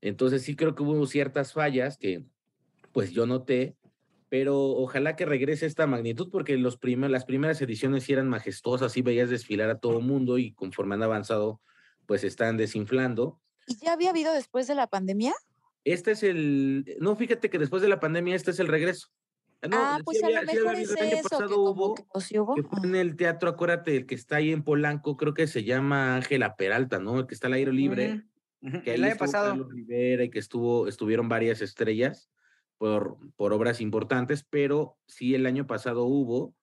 Entonces 0.00 0.42
sí 0.42 0.56
creo 0.56 0.74
que 0.74 0.82
hubo 0.82 1.06
ciertas 1.06 1.52
fallas 1.52 1.96
que 1.96 2.24
pues 2.92 3.12
yo 3.12 3.24
noté, 3.26 3.76
pero 4.28 4.58
ojalá 4.58 5.14
que 5.14 5.26
regrese 5.26 5.66
esta 5.66 5.86
magnitud 5.86 6.28
porque 6.32 6.56
los 6.56 6.76
primer, 6.76 7.10
las 7.10 7.24
primeras 7.24 7.62
ediciones 7.62 8.02
sí 8.02 8.14
eran 8.14 8.28
majestuosas 8.28 8.96
y 8.96 9.02
veías 9.02 9.30
desfilar 9.30 9.70
a 9.70 9.78
todo 9.78 10.00
mundo 10.00 10.38
y 10.38 10.52
conforme 10.52 10.96
han 10.96 11.04
avanzado 11.04 11.60
pues 12.06 12.24
están 12.24 12.56
desinflando. 12.56 13.40
¿Y 13.68 13.76
ya 13.76 13.92
había 13.92 14.10
habido 14.10 14.32
después 14.32 14.66
de 14.66 14.74
la 14.74 14.88
pandemia? 14.88 15.34
Este 15.84 16.12
es 16.12 16.24
el, 16.24 16.96
no, 16.98 17.14
fíjate 17.14 17.48
que 17.48 17.58
después 17.58 17.80
de 17.80 17.88
la 17.88 18.00
pandemia 18.00 18.34
este 18.34 18.50
es 18.50 18.58
el 18.58 18.66
regreso. 18.66 19.08
Ah, 19.62 19.68
ah 19.72 19.98
pues 20.04 20.22
a 20.22 20.30
lo 20.30 20.42
mejor 20.42 20.74
es 20.76 20.90
el 20.92 21.12
año 21.12 21.22
pasado 21.22 21.60
hubo, 21.60 21.94
en 22.84 22.94
el 22.94 23.16
teatro, 23.16 23.50
acuérdate, 23.50 23.96
el 23.96 24.06
que 24.06 24.14
está 24.14 24.36
ahí 24.36 24.52
en 24.52 24.62
Polanco, 24.62 25.16
creo 25.16 25.34
que 25.34 25.46
se 25.46 25.64
llama 25.64 26.16
Ángela 26.16 26.54
Peralta, 26.56 27.00
¿no? 27.00 27.20
El 27.20 27.26
que 27.26 27.34
está 27.34 27.48
al 27.48 27.54
aire 27.54 27.72
libre. 27.72 28.24
Que 28.84 28.94
el 28.94 29.04
año 29.04 29.16
pasado. 29.16 29.68
y 29.74 30.30
que 30.30 30.38
estuvo, 30.38 30.88
estuvieron 30.88 31.28
varias 31.28 31.60
estrellas 31.62 32.30
por, 32.76 33.16
por 33.36 33.52
obras 33.52 33.80
importantes, 33.80 34.44
pero 34.48 34.96
sí 35.06 35.34
el 35.34 35.46
año 35.46 35.66
pasado 35.66 36.04
hubo, 36.04 36.54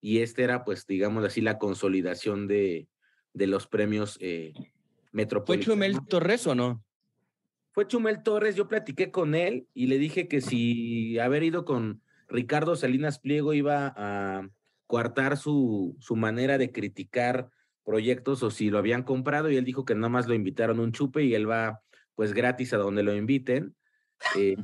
y 0.00 0.18
este 0.18 0.42
era, 0.42 0.64
pues, 0.64 0.86
digamos 0.86 1.24
así, 1.24 1.40
la 1.40 1.58
consolidación 1.58 2.46
de, 2.46 2.88
de 3.32 3.46
los 3.46 3.66
premios 3.66 4.18
eh, 4.20 4.52
metropolitanos. 5.12 5.66
¿Fue 5.66 5.74
Chumel 5.74 6.06
Torres 6.06 6.46
o 6.46 6.54
no? 6.54 6.84
Fue 7.72 7.86
Chumel 7.88 8.22
Torres, 8.22 8.54
yo 8.54 8.68
platiqué 8.68 9.10
con 9.10 9.34
él 9.34 9.66
y 9.74 9.86
le 9.86 9.98
dije 9.98 10.28
que 10.28 10.40
si 10.40 11.18
haber 11.18 11.42
ido 11.42 11.64
con 11.64 12.02
Ricardo 12.34 12.74
Salinas 12.74 13.20
Pliego 13.20 13.54
iba 13.54 13.94
a 13.96 14.48
coartar 14.88 15.36
su, 15.36 15.96
su 16.00 16.16
manera 16.16 16.58
de 16.58 16.72
criticar 16.72 17.48
proyectos 17.84 18.42
o 18.42 18.50
si 18.50 18.70
lo 18.70 18.78
habían 18.78 19.04
comprado 19.04 19.50
y 19.50 19.56
él 19.56 19.64
dijo 19.64 19.84
que 19.84 19.94
nada 19.94 20.08
más 20.08 20.26
lo 20.26 20.34
invitaron 20.34 20.80
un 20.80 20.90
chupe 20.90 21.22
y 21.22 21.34
él 21.34 21.48
va 21.48 21.80
pues 22.16 22.32
gratis 22.32 22.72
a 22.72 22.76
donde 22.76 23.04
lo 23.04 23.14
inviten, 23.14 23.76
eh, 24.36 24.56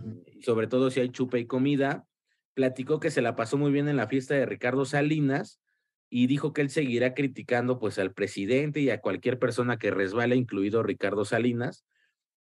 sobre 0.42 0.66
todo 0.66 0.90
si 0.90 0.98
hay 0.98 1.10
chupe 1.10 1.38
y 1.38 1.46
comida. 1.46 2.06
Platicó 2.54 2.98
que 2.98 3.12
se 3.12 3.22
la 3.22 3.36
pasó 3.36 3.56
muy 3.56 3.70
bien 3.70 3.88
en 3.88 3.96
la 3.96 4.08
fiesta 4.08 4.34
de 4.34 4.46
Ricardo 4.46 4.84
Salinas 4.84 5.60
y 6.08 6.26
dijo 6.26 6.52
que 6.52 6.62
él 6.62 6.70
seguirá 6.70 7.14
criticando 7.14 7.78
pues 7.78 8.00
al 8.00 8.12
presidente 8.12 8.80
y 8.80 8.90
a 8.90 9.00
cualquier 9.00 9.38
persona 9.38 9.78
que 9.78 9.92
resbala, 9.92 10.34
incluido 10.34 10.82
Ricardo 10.82 11.24
Salinas, 11.24 11.84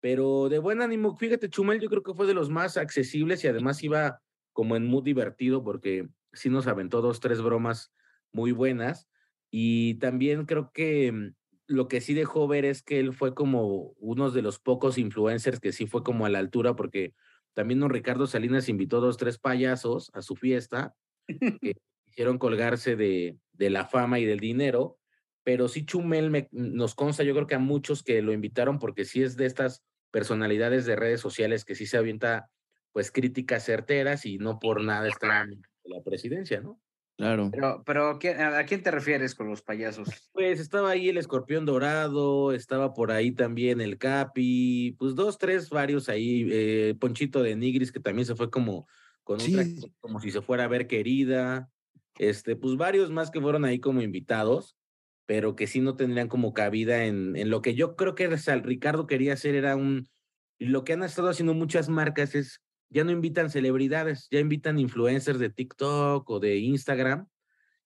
pero 0.00 0.48
de 0.48 0.58
buen 0.58 0.80
ánimo, 0.80 1.16
fíjate, 1.16 1.50
Chumel 1.50 1.80
yo 1.80 1.90
creo 1.90 2.02
que 2.02 2.14
fue 2.14 2.26
de 2.26 2.34
los 2.34 2.48
más 2.48 2.78
accesibles 2.78 3.44
y 3.44 3.48
además 3.48 3.82
iba 3.82 4.22
como 4.58 4.74
en 4.74 4.86
muy 4.86 5.02
divertido 5.02 5.62
porque 5.62 6.08
sí 6.32 6.50
nos 6.50 6.66
aventó 6.66 7.00
dos, 7.00 7.20
tres 7.20 7.40
bromas 7.40 7.92
muy 8.32 8.50
buenas. 8.50 9.08
Y 9.52 9.94
también 10.00 10.46
creo 10.46 10.72
que 10.72 11.12
mm, 11.12 11.34
lo 11.68 11.86
que 11.86 12.00
sí 12.00 12.12
dejó 12.12 12.48
ver 12.48 12.64
es 12.64 12.82
que 12.82 12.98
él 12.98 13.12
fue 13.12 13.36
como 13.36 13.92
uno 14.00 14.32
de 14.32 14.42
los 14.42 14.58
pocos 14.58 14.98
influencers 14.98 15.60
que 15.60 15.70
sí 15.70 15.86
fue 15.86 16.02
como 16.02 16.26
a 16.26 16.28
la 16.28 16.40
altura 16.40 16.74
porque 16.74 17.14
también 17.54 17.78
don 17.78 17.90
Ricardo 17.90 18.26
Salinas 18.26 18.68
invitó 18.68 19.00
dos, 19.00 19.16
tres 19.16 19.38
payasos 19.38 20.10
a 20.12 20.22
su 20.22 20.34
fiesta 20.34 20.92
que 21.28 21.28
hicieron 22.06 22.38
colgarse 22.38 22.96
de, 22.96 23.38
de 23.52 23.70
la 23.70 23.84
fama 23.84 24.18
y 24.18 24.24
del 24.24 24.40
dinero. 24.40 24.98
Pero 25.44 25.68
sí 25.68 25.86
Chumel 25.86 26.30
me, 26.30 26.48
nos 26.50 26.96
consta, 26.96 27.22
yo 27.22 27.32
creo 27.32 27.46
que 27.46 27.54
a 27.54 27.60
muchos 27.60 28.02
que 28.02 28.22
lo 28.22 28.32
invitaron 28.32 28.80
porque 28.80 29.04
sí 29.04 29.22
es 29.22 29.36
de 29.36 29.46
estas 29.46 29.84
personalidades 30.10 30.84
de 30.84 30.96
redes 30.96 31.20
sociales 31.20 31.64
que 31.64 31.76
sí 31.76 31.86
se 31.86 31.96
avienta 31.96 32.50
pues 32.98 33.12
críticas 33.12 33.64
certeras 33.64 34.26
y 34.26 34.38
no 34.38 34.58
por 34.58 34.82
nada 34.82 35.06
está 35.06 35.42
en 35.42 35.62
la 35.84 36.02
presidencia, 36.02 36.60
¿no? 36.60 36.80
Claro. 37.16 37.48
Pero, 37.52 37.84
pero 37.86 38.08
¿a 38.10 38.64
quién 38.64 38.82
te 38.82 38.90
refieres 38.90 39.36
con 39.36 39.48
los 39.48 39.62
payasos? 39.62 40.08
Pues 40.32 40.58
estaba 40.58 40.90
ahí 40.90 41.08
el 41.08 41.16
escorpión 41.16 41.64
dorado, 41.64 42.52
estaba 42.52 42.94
por 42.94 43.12
ahí 43.12 43.30
también 43.30 43.80
el 43.80 43.98
Capi, 43.98 44.96
pues 44.98 45.14
dos, 45.14 45.38
tres, 45.38 45.70
varios 45.70 46.08
ahí, 46.08 46.48
eh, 46.50 46.96
Ponchito 46.98 47.40
de 47.40 47.54
Nigris, 47.54 47.92
que 47.92 48.00
también 48.00 48.26
se 48.26 48.34
fue 48.34 48.50
como 48.50 48.88
con 49.22 49.38
como 50.00 50.18
si 50.18 50.32
se 50.32 50.42
fuera 50.42 50.64
a 50.64 50.68
ver 50.68 50.88
querida, 50.88 51.70
este, 52.18 52.56
pues 52.56 52.76
varios 52.76 53.12
más 53.12 53.30
que 53.30 53.40
fueron 53.40 53.64
ahí 53.64 53.78
como 53.78 54.02
invitados, 54.02 54.76
pero 55.24 55.54
que 55.54 55.68
sí 55.68 55.80
no 55.80 55.94
tendrían 55.94 56.26
como 56.26 56.52
cabida 56.52 57.04
en, 57.04 57.36
en 57.36 57.48
lo 57.48 57.62
que 57.62 57.76
yo 57.76 57.94
creo 57.94 58.16
que 58.16 58.26
Ricardo 58.26 59.06
quería 59.06 59.34
hacer 59.34 59.54
era 59.54 59.76
un, 59.76 60.08
lo 60.58 60.82
que 60.82 60.94
han 60.94 61.04
estado 61.04 61.28
haciendo 61.28 61.54
muchas 61.54 61.88
marcas 61.88 62.34
es 62.34 62.60
ya 62.90 63.04
no 63.04 63.10
invitan 63.10 63.50
celebridades, 63.50 64.28
ya 64.30 64.40
invitan 64.40 64.78
influencers 64.78 65.38
de 65.38 65.50
TikTok 65.50 66.28
o 66.28 66.40
de 66.40 66.56
Instagram 66.58 67.28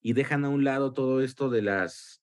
y 0.01 0.13
dejan 0.13 0.45
a 0.45 0.49
un 0.49 0.65
lado 0.65 0.93
todo 0.93 1.23
esto 1.23 1.51
de 1.51 1.63
las 1.63 2.23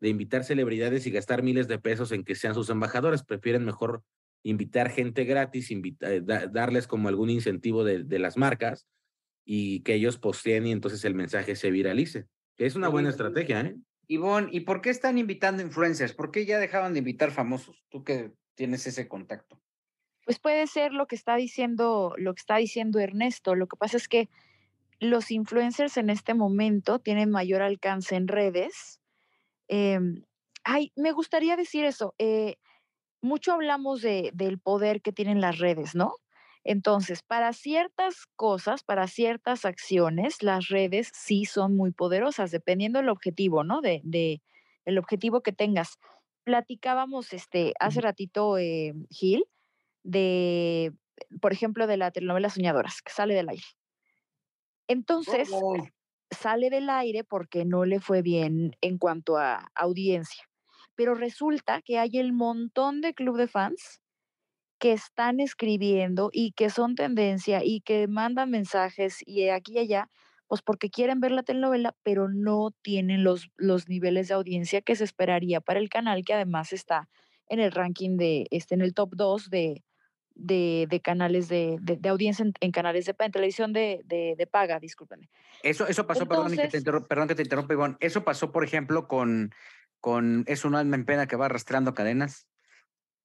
de 0.00 0.08
invitar 0.08 0.44
celebridades 0.44 1.06
y 1.06 1.10
gastar 1.10 1.42
miles 1.42 1.68
de 1.68 1.78
pesos 1.78 2.10
en 2.12 2.24
que 2.24 2.34
sean 2.34 2.54
sus 2.54 2.70
embajadores, 2.70 3.22
prefieren 3.22 3.66
mejor 3.66 4.02
invitar 4.42 4.90
gente 4.90 5.24
gratis, 5.24 5.70
eh, 5.70 6.22
darles 6.24 6.86
como 6.86 7.08
algún 7.08 7.28
incentivo 7.28 7.84
de, 7.84 8.04
de, 8.04 8.18
las 8.18 8.38
marcas 8.38 8.88
y 9.44 9.80
que 9.80 9.92
ellos 9.92 10.16
posteen 10.16 10.66
y 10.66 10.72
entonces 10.72 11.04
el 11.04 11.14
mensaje 11.14 11.54
se 11.54 11.70
viralice. 11.70 12.26
Es 12.56 12.76
una 12.76 12.88
buena 12.88 13.10
estrategia, 13.10 13.60
¿eh? 13.60 13.76
Ivonne, 14.06 14.48
¿y 14.50 14.60
por 14.60 14.80
qué 14.80 14.88
están 14.88 15.18
invitando 15.18 15.62
influencers? 15.62 16.14
¿Por 16.14 16.30
qué 16.30 16.46
ya 16.46 16.58
dejaban 16.58 16.94
de 16.94 17.00
invitar 17.00 17.30
famosos? 17.30 17.84
Tú 17.90 18.02
que 18.02 18.32
tienes 18.54 18.86
ese 18.86 19.06
contacto 19.06 19.60
pues 20.24 20.38
puede 20.38 20.66
ser 20.66 20.92
lo 20.92 21.06
que 21.06 21.16
está 21.16 21.36
diciendo, 21.36 22.14
lo 22.16 22.34
que 22.34 22.40
está 22.40 22.56
diciendo 22.56 22.98
Ernesto. 22.98 23.54
Lo 23.54 23.66
que 23.66 23.76
pasa 23.76 23.96
es 23.96 24.08
que 24.08 24.28
los 25.00 25.30
influencers 25.30 25.96
en 25.96 26.10
este 26.10 26.34
momento 26.34 26.98
tienen 26.98 27.30
mayor 27.30 27.62
alcance 27.62 28.16
en 28.16 28.28
redes. 28.28 29.00
Em, 29.68 30.24
ay, 30.64 30.92
me 30.96 31.12
gustaría 31.12 31.56
decir 31.56 31.84
eso. 31.84 32.14
Eh, 32.18 32.56
mucho 33.22 33.52
hablamos 33.52 34.02
de, 34.02 34.30
del 34.34 34.58
poder 34.58 35.02
que 35.02 35.12
tienen 35.12 35.40
las 35.40 35.58
redes, 35.58 35.94
¿no? 35.94 36.14
Entonces, 36.64 37.22
para 37.22 37.52
ciertas 37.54 38.26
cosas, 38.36 38.82
para 38.84 39.06
ciertas 39.08 39.64
acciones, 39.64 40.42
las 40.42 40.68
redes 40.68 41.10
sí 41.14 41.46
son 41.46 41.76
muy 41.76 41.92
poderosas, 41.92 42.50
dependiendo 42.50 42.98
del 42.98 43.08
objetivo, 43.08 43.64
¿no? 43.64 43.80
De, 43.80 44.02
de 44.04 44.42
el 44.84 44.98
objetivo 44.98 45.42
que 45.42 45.52
tengas. 45.52 45.98
Platicábamos 46.44 47.32
este, 47.32 47.72
hace 47.80 48.00
ratito, 48.02 48.58
eh, 48.58 48.94
Gil, 49.10 49.46
de, 50.02 50.92
por 51.40 51.52
ejemplo, 51.52 51.86
de 51.86 51.96
la 51.96 52.10
telenovela 52.10 52.50
Soñadoras, 52.50 53.02
que 53.02 53.12
sale 53.12 53.34
del 53.34 53.48
aire. 53.48 53.66
Entonces, 54.88 55.50
sale 56.30 56.70
del 56.70 56.90
aire 56.90 57.24
porque 57.24 57.64
no 57.64 57.84
le 57.84 58.00
fue 58.00 58.22
bien 58.22 58.76
en 58.80 58.98
cuanto 58.98 59.36
a 59.36 59.70
audiencia. 59.74 60.44
Pero 60.94 61.14
resulta 61.14 61.80
que 61.82 61.98
hay 61.98 62.18
el 62.18 62.32
montón 62.32 63.00
de 63.00 63.14
club 63.14 63.36
de 63.36 63.48
fans 63.48 64.00
que 64.78 64.92
están 64.92 65.40
escribiendo 65.40 66.30
y 66.32 66.52
que 66.52 66.70
son 66.70 66.94
tendencia 66.94 67.62
y 67.62 67.82
que 67.82 68.08
mandan 68.08 68.50
mensajes 68.50 69.18
y 69.26 69.48
aquí 69.48 69.74
y 69.74 69.78
allá, 69.78 70.10
pues 70.46 70.62
porque 70.62 70.90
quieren 70.90 71.20
ver 71.20 71.32
la 71.32 71.42
telenovela, 71.42 71.94
pero 72.02 72.28
no 72.28 72.70
tienen 72.82 73.22
los, 73.22 73.50
los 73.56 73.88
niveles 73.88 74.28
de 74.28 74.34
audiencia 74.34 74.80
que 74.80 74.96
se 74.96 75.04
esperaría 75.04 75.60
para 75.60 75.78
el 75.78 75.90
canal, 75.90 76.24
que 76.24 76.34
además 76.34 76.72
está 76.72 77.08
en 77.46 77.60
el 77.60 77.72
ranking 77.72 78.16
de, 78.16 78.46
este, 78.50 78.74
en 78.74 78.80
el 78.80 78.94
top 78.94 79.10
2 79.14 79.50
de, 79.50 79.84
de, 80.34 81.00
canales 81.02 81.48
de, 81.48 81.76
de, 81.80 82.08
audiencia 82.08 82.44
en, 82.60 82.72
canales 82.72 83.04
de, 83.06 83.14
televisión 83.14 83.72
de, 83.72 84.02
de, 84.04 84.46
paga, 84.46 84.78
discúlpame. 84.78 85.28
Eso, 85.62 85.86
eso 85.86 86.06
pasó, 86.06 86.26
perdón, 86.26 86.56
que 86.56 86.68
te 86.68 86.82
perdón 86.82 87.28
que 87.28 87.34
te 87.34 87.42
interrumpa, 87.42 87.74
Ivonne. 87.74 87.96
Eso 88.00 88.24
pasó, 88.24 88.52
por 88.52 88.64
ejemplo, 88.64 89.08
con, 89.08 89.54
con 90.00 90.44
Es 90.46 90.64
un 90.64 90.74
alma 90.74 90.96
en 90.96 91.04
pena 91.04 91.26
que 91.26 91.36
va 91.36 91.46
arrastrando 91.46 91.94
cadenas. 91.94 92.48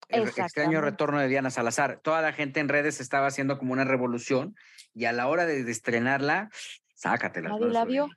el 0.09 0.27
extraño 0.27 0.81
retorno 0.81 1.19
de 1.19 1.27
Diana 1.27 1.49
Salazar. 1.49 1.99
Toda 2.03 2.21
la 2.21 2.33
gente 2.33 2.59
en 2.59 2.69
redes 2.69 2.99
estaba 2.99 3.27
haciendo 3.27 3.57
como 3.57 3.73
una 3.73 3.85
revolución 3.85 4.55
y 4.93 5.05
a 5.05 5.13
la 5.13 5.27
hora 5.27 5.45
de, 5.45 5.59
estrenarla, 5.69 6.49
sácatela. 6.95 7.49
Nadie 7.49 7.69
la 7.69 7.85
vio. 7.85 8.09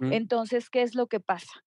Entonces, 0.00 0.68
¿qué 0.68 0.82
es 0.82 0.94
lo 0.94 1.06
que 1.06 1.20
pasa? 1.20 1.64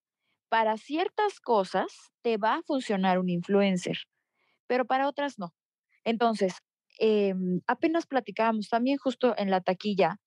Para 0.49 0.77
ciertas 0.77 1.39
cosas 1.39 1.87
te 2.21 2.37
va 2.37 2.55
a 2.55 2.61
funcionar 2.63 3.19
un 3.19 3.29
influencer, 3.29 3.97
pero 4.67 4.85
para 4.85 5.07
otras 5.07 5.39
no. 5.39 5.53
Entonces, 6.09 6.53
em, 6.99 7.61
apenas 7.67 8.05
platicábamos 8.07 8.69
también 8.69 8.97
justo 8.97 9.35
en 9.37 9.49
la 9.51 9.61
taquilla, 9.61 10.17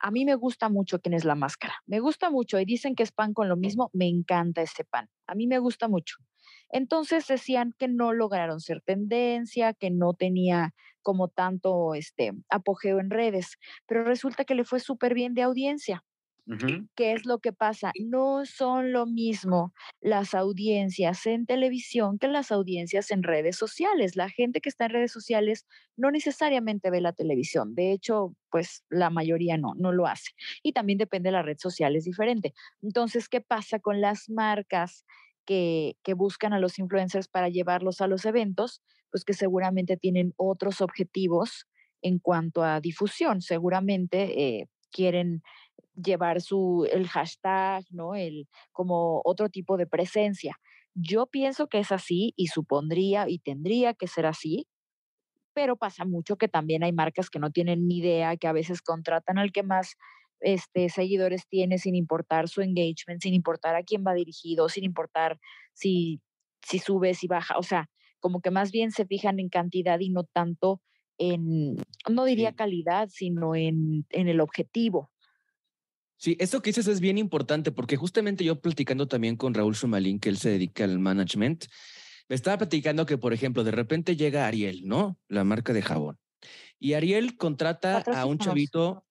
a 0.00 0.10
mí 0.10 0.24
me 0.24 0.34
gusta 0.36 0.68
mucho 0.68 1.00
quién 1.00 1.14
es 1.14 1.24
la 1.24 1.34
máscara. 1.34 1.74
Me 1.86 2.00
gusta 2.00 2.30
mucho 2.30 2.58
y 2.60 2.64
dicen 2.64 2.94
que 2.94 3.02
es 3.02 3.12
pan 3.12 3.34
con 3.34 3.48
lo 3.48 3.56
mismo. 3.56 3.90
Me 3.92 4.06
encanta 4.08 4.62
ese 4.62 4.84
pan. 4.84 5.08
A 5.26 5.34
mí 5.34 5.46
me 5.46 5.58
gusta 5.58 5.88
mucho. 5.88 6.16
Entonces 6.70 7.26
decían 7.26 7.74
que 7.78 7.88
no 7.88 8.12
lograron 8.12 8.60
ser 8.60 8.80
tendencia, 8.82 9.74
que 9.74 9.90
no 9.90 10.14
tenía 10.14 10.72
como 11.02 11.28
tanto 11.28 11.94
este 11.94 12.32
apogeo 12.50 13.00
en 13.00 13.10
redes, 13.10 13.56
pero 13.86 14.04
resulta 14.04 14.44
que 14.44 14.54
le 14.54 14.64
fue 14.64 14.80
súper 14.80 15.14
bien 15.14 15.34
de 15.34 15.42
audiencia. 15.42 16.04
¿Qué 16.96 17.12
es 17.12 17.26
lo 17.26 17.38
que 17.40 17.52
pasa? 17.52 17.92
No 18.00 18.44
son 18.46 18.92
lo 18.92 19.06
mismo 19.06 19.72
las 20.00 20.34
audiencias 20.34 21.26
en 21.26 21.46
televisión 21.46 22.18
que 22.18 22.26
las 22.26 22.50
audiencias 22.50 23.10
en 23.10 23.22
redes 23.22 23.56
sociales. 23.56 24.16
La 24.16 24.30
gente 24.30 24.60
que 24.60 24.68
está 24.70 24.86
en 24.86 24.92
redes 24.92 25.12
sociales 25.12 25.66
no 25.96 26.10
necesariamente 26.10 26.90
ve 26.90 27.00
la 27.00 27.12
televisión. 27.12 27.74
De 27.74 27.92
hecho, 27.92 28.34
pues 28.50 28.82
la 28.88 29.10
mayoría 29.10 29.58
no, 29.58 29.74
no 29.76 29.92
lo 29.92 30.06
hace. 30.06 30.30
Y 30.62 30.72
también 30.72 30.98
depende 30.98 31.28
de 31.28 31.32
la 31.32 31.42
red 31.42 31.58
social, 31.58 31.94
es 31.96 32.04
diferente. 32.04 32.54
Entonces, 32.82 33.28
¿qué 33.28 33.40
pasa 33.40 33.78
con 33.78 34.00
las 34.00 34.30
marcas 34.30 35.04
que, 35.44 35.96
que 36.02 36.14
buscan 36.14 36.52
a 36.54 36.58
los 36.60 36.78
influencers 36.78 37.28
para 37.28 37.48
llevarlos 37.50 38.00
a 38.00 38.06
los 38.08 38.24
eventos? 38.24 38.82
Pues 39.10 39.24
que 39.24 39.34
seguramente 39.34 39.96
tienen 39.96 40.32
otros 40.36 40.80
objetivos 40.80 41.66
en 42.02 42.18
cuanto 42.18 42.62
a 42.64 42.80
difusión. 42.80 43.42
Seguramente 43.42 44.58
eh, 44.60 44.68
quieren 44.90 45.42
llevar 45.94 46.40
su, 46.40 46.88
el 46.90 47.08
hashtag, 47.08 47.84
¿no? 47.90 48.14
El, 48.14 48.48
como 48.72 49.20
otro 49.24 49.48
tipo 49.48 49.76
de 49.76 49.86
presencia. 49.86 50.58
Yo 50.94 51.26
pienso 51.26 51.68
que 51.68 51.78
es 51.78 51.92
así 51.92 52.32
y 52.36 52.48
supondría 52.48 53.28
y 53.28 53.38
tendría 53.38 53.94
que 53.94 54.06
ser 54.06 54.26
así, 54.26 54.66
pero 55.54 55.76
pasa 55.76 56.04
mucho 56.04 56.36
que 56.36 56.48
también 56.48 56.84
hay 56.84 56.92
marcas 56.92 57.30
que 57.30 57.38
no 57.38 57.50
tienen 57.50 57.88
ni 57.88 57.98
idea, 57.98 58.36
que 58.36 58.46
a 58.46 58.52
veces 58.52 58.82
contratan 58.82 59.38
al 59.38 59.52
que 59.52 59.62
más 59.62 59.96
este, 60.40 60.88
seguidores 60.88 61.48
tiene 61.48 61.78
sin 61.78 61.94
importar 61.94 62.48
su 62.48 62.62
engagement, 62.62 63.20
sin 63.20 63.34
importar 63.34 63.74
a 63.74 63.82
quién 63.82 64.04
va 64.06 64.14
dirigido, 64.14 64.68
sin 64.68 64.84
importar 64.84 65.38
si, 65.74 66.20
si 66.62 66.78
sube, 66.78 67.14
si 67.14 67.26
baja, 67.26 67.58
o 67.58 67.62
sea, 67.62 67.88
como 68.20 68.40
que 68.40 68.50
más 68.50 68.72
bien 68.72 68.90
se 68.90 69.06
fijan 69.06 69.38
en 69.40 69.48
cantidad 69.48 69.98
y 70.00 70.10
no 70.10 70.24
tanto 70.24 70.80
en, 71.18 71.76
no 72.08 72.24
diría 72.24 72.54
calidad, 72.54 73.08
sino 73.10 73.54
en, 73.54 74.06
en 74.10 74.28
el 74.28 74.40
objetivo. 74.40 75.10
Sí, 76.16 76.36
eso 76.40 76.62
que 76.62 76.70
dices 76.70 76.88
es 76.88 77.00
bien 77.00 77.18
importante 77.18 77.70
porque 77.70 77.96
justamente 77.96 78.44
yo 78.44 78.60
platicando 78.60 79.06
también 79.06 79.36
con 79.36 79.54
Raúl 79.54 79.76
Sumalín, 79.76 80.18
que 80.18 80.28
él 80.28 80.38
se 80.38 80.50
dedica 80.50 80.84
al 80.84 80.98
management, 80.98 81.66
me 82.28 82.34
estaba 82.34 82.58
platicando 82.58 83.06
que, 83.06 83.18
por 83.18 83.32
ejemplo, 83.32 83.64
de 83.64 83.70
repente 83.70 84.16
llega 84.16 84.46
Ariel, 84.46 84.86
¿no? 84.86 85.18
La 85.28 85.44
marca 85.44 85.72
de 85.72 85.82
jabón. 85.82 86.18
Y 86.78 86.92
Ariel 86.94 87.36
contrata 87.36 87.98
a 87.98 88.26
un 88.26 88.38
chavito 88.38 89.04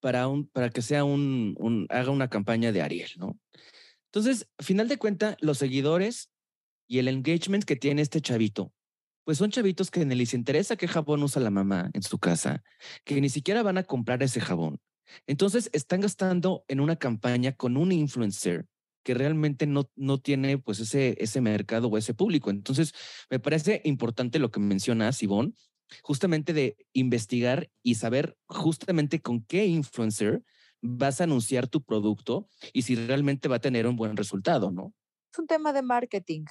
para, 0.00 0.28
un, 0.28 0.46
para 0.46 0.70
que 0.70 0.82
sea 0.82 1.04
un, 1.04 1.54
un, 1.58 1.86
haga 1.90 2.10
una 2.10 2.28
campaña 2.28 2.72
de 2.72 2.80
Ariel, 2.80 3.10
¿no? 3.16 3.38
Entonces, 4.06 4.48
final 4.58 4.88
de 4.88 4.98
cuentas, 4.98 5.36
los 5.40 5.58
seguidores 5.58 6.30
y 6.86 6.98
el 6.98 7.08
engagement 7.08 7.64
que 7.64 7.76
tiene 7.76 8.02
este 8.02 8.20
chavito, 8.20 8.72
pues 9.24 9.38
son 9.38 9.50
chavitos 9.50 9.90
que 9.90 10.04
ni 10.04 10.14
les 10.14 10.34
interesa 10.34 10.76
qué 10.76 10.88
jabón 10.88 11.22
usa 11.22 11.42
la 11.42 11.50
mamá 11.50 11.90
en 11.92 12.02
su 12.02 12.18
casa, 12.18 12.62
que 13.04 13.20
ni 13.20 13.28
siquiera 13.28 13.62
van 13.62 13.78
a 13.78 13.84
comprar 13.84 14.22
ese 14.22 14.40
jabón 14.40 14.80
entonces, 15.26 15.70
están 15.72 16.00
gastando 16.00 16.64
en 16.68 16.80
una 16.80 16.96
campaña 16.96 17.52
con 17.52 17.76
un 17.76 17.92
influencer 17.92 18.66
que 19.02 19.14
realmente 19.14 19.66
no, 19.66 19.90
no 19.96 20.20
tiene 20.20 20.58
pues 20.58 20.78
ese, 20.78 21.16
ese 21.18 21.40
mercado 21.40 21.88
o 21.88 21.98
ese 21.98 22.14
público. 22.14 22.50
Entonces, 22.50 22.92
me 23.30 23.40
parece 23.40 23.80
importante 23.84 24.38
lo 24.38 24.50
que 24.50 24.60
mencionas, 24.60 25.22
Ivonne, 25.22 25.52
justamente 26.02 26.52
de 26.52 26.76
investigar 26.92 27.68
y 27.82 27.96
saber 27.96 28.36
justamente 28.46 29.20
con 29.20 29.44
qué 29.44 29.66
influencer 29.66 30.42
vas 30.80 31.20
a 31.20 31.24
anunciar 31.24 31.68
tu 31.68 31.82
producto 31.82 32.48
y 32.72 32.82
si 32.82 32.94
realmente 32.94 33.48
va 33.48 33.56
a 33.56 33.60
tener 33.60 33.86
un 33.86 33.96
buen 33.96 34.16
resultado, 34.16 34.70
¿no? 34.70 34.94
Es 35.32 35.38
un 35.38 35.46
tema 35.46 35.72
de 35.72 35.82
marketing 35.82 36.44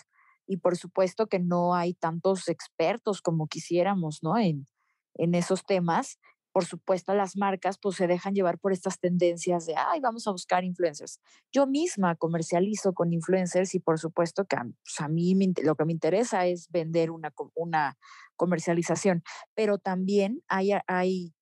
y 0.52 0.58
por 0.58 0.78
supuesto 0.78 1.28
que 1.28 1.40
no 1.40 1.74
hay 1.76 1.94
tantos 1.94 2.50
expertos 2.50 3.22
como 3.22 3.48
quisiéramos, 3.48 4.22
¿no? 4.22 4.38
En, 4.38 4.68
en 5.16 5.36
esos 5.36 5.66
temas 5.66 6.20
por 6.52 6.66
supuesto, 6.66 7.14
las 7.14 7.38
marcas 7.38 7.78
pues 7.82 7.96
se 7.96 8.08
dejan 8.08 8.34
llevar 8.34 8.60
por 8.60 8.74
estas 8.74 9.00
tendencias 9.00 9.66
de, 9.66 9.76
ay, 9.76 10.00
vamos 10.02 10.28
a 10.28 10.32
buscar 10.32 10.64
influencers. 10.64 11.20
Yo 11.52 11.66
misma 11.66 12.16
comercializo 12.16 12.94
con 12.94 13.14
influencers 13.14 13.74
y 13.74 13.80
por 13.80 14.00
supuesto 14.00 14.46
que 14.46 14.58
pues, 14.58 15.00
a 15.00 15.08
mí 15.08 15.34
lo 15.64 15.76
que 15.76 15.86
me 15.86 15.94
interesa 15.94 16.46
es 16.46 16.70
vender 16.70 17.12
una, 17.12 17.34
una 17.56 17.98
comercialización, 18.36 19.24
pero 19.56 19.78
también 19.78 20.44
hay, 20.48 20.72
hay 20.88 21.34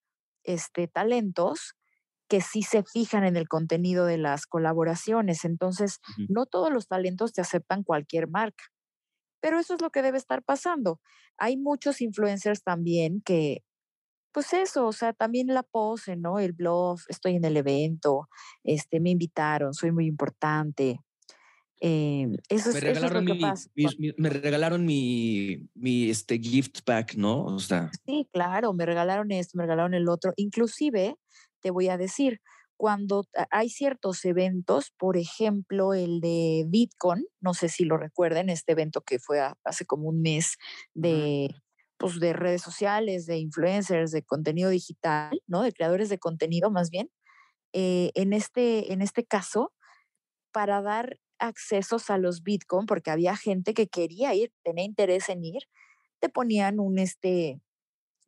este, 0.44 0.88
talentos 0.88 1.76
que 2.28 2.42
sí 2.42 2.62
se 2.62 2.84
fijan 2.84 3.24
en 3.24 3.36
el 3.36 3.48
contenido 3.48 4.06
de 4.06 4.20
las 4.20 4.46
colaboraciones. 4.46 5.46
Entonces, 5.46 6.00
no 6.28 6.46
todos 6.46 6.72
los 6.72 6.88
talentos 6.88 7.34
te 7.34 7.42
aceptan 7.42 7.84
cualquier 7.84 8.28
marca. 8.28 8.66
Pero 9.42 9.60
eso 9.60 9.74
es 9.76 9.82
lo 9.82 9.90
que 9.90 10.02
debe 10.02 10.18
estar 10.18 10.44
pasando. 10.44 11.00
Hay 11.38 11.58
muchos 11.58 12.02
influencers 12.02 12.64
también 12.64 13.22
que 13.22 13.64
pues 14.32 14.54
eso, 14.54 14.88
o 14.88 14.94
sea, 14.94 15.14
también 15.14 15.48
la 15.48 15.64
pose, 15.64 16.16
¿no? 16.16 16.40
El 16.40 16.54
blog, 16.54 17.00
estoy 17.08 17.36
en 17.36 17.46
el 17.46 17.58
evento, 17.58 18.30
este, 18.64 19.00
me 19.00 19.10
invitaron, 19.10 19.74
soy 19.74 19.92
muy 19.92 20.06
importante. 20.06 21.00
Eh, 21.82 22.28
eso, 22.50 22.72
me 22.72 22.92
es, 22.92 23.02
lo 23.02 23.10
que 23.10 23.22
mi, 23.22 23.40
pasa. 23.40 23.70
me 24.18 24.30
regalaron 24.30 24.86
mi, 24.86 25.70
mi 25.74 26.10
este, 26.10 26.38
gift 26.38 26.82
pack, 26.84 27.16
¿no? 27.16 27.46
O 27.46 27.60
sea. 27.60 27.90
Sí, 28.06 28.28
claro, 28.32 28.74
me 28.74 28.86
regalaron 28.86 29.32
esto, 29.32 29.58
me 29.58 29.64
regalaron 29.64 29.94
el 29.94 30.10
otro. 30.10 30.34
Inclusive, 30.36 31.16
te 31.62 31.72
voy 31.72 31.88
a 31.88 31.98
decir, 31.98 32.42
cuando 32.80 33.26
hay 33.52 33.70
ciertos 33.70 34.24
eventos, 34.24 34.94
por 34.98 35.18
ejemplo, 35.18 35.94
el 35.94 36.22
de 36.22 36.64
Bitcoin, 36.66 37.26
no 37.42 37.54
sé 37.54 37.68
si 37.68 37.84
lo 37.84 37.98
recuerden, 37.98 38.50
este 38.50 38.72
evento 38.72 39.02
que 39.02 39.20
fue 39.20 39.42
hace 39.66 39.86
como 39.86 40.08
un 40.08 40.22
mes 40.22 40.56
de 40.94 41.54
pues, 41.98 42.22
de 42.22 42.32
redes 42.32 42.62
sociales, 42.62 43.26
de 43.26 43.38
influencers, 43.38 44.12
de 44.12 44.24
contenido 44.24 44.70
digital, 44.70 45.42
¿no? 45.46 45.62
De 45.62 45.74
creadores 45.74 46.08
de 46.08 46.20
contenido 46.20 46.72
más 46.72 46.90
bien. 46.90 47.12
Eh, 47.74 48.12
en, 48.16 48.32
este, 48.32 48.94
en 48.94 49.02
este 49.02 49.26
caso, 49.26 49.74
para 50.54 50.82
dar 50.82 51.20
accesos 51.38 52.10
a 52.10 52.18
los 52.18 52.44
Bitcoin, 52.44 52.86
porque 52.86 53.12
había 53.12 53.36
gente 53.36 53.74
que 53.74 53.88
quería 53.88 54.34
ir, 54.36 54.54
tenía 54.64 54.86
interés 54.86 55.28
en 55.28 55.44
ir, 55.44 55.64
te 56.22 56.30
ponían 56.30 56.80
un, 56.80 56.98
este, 56.98 57.60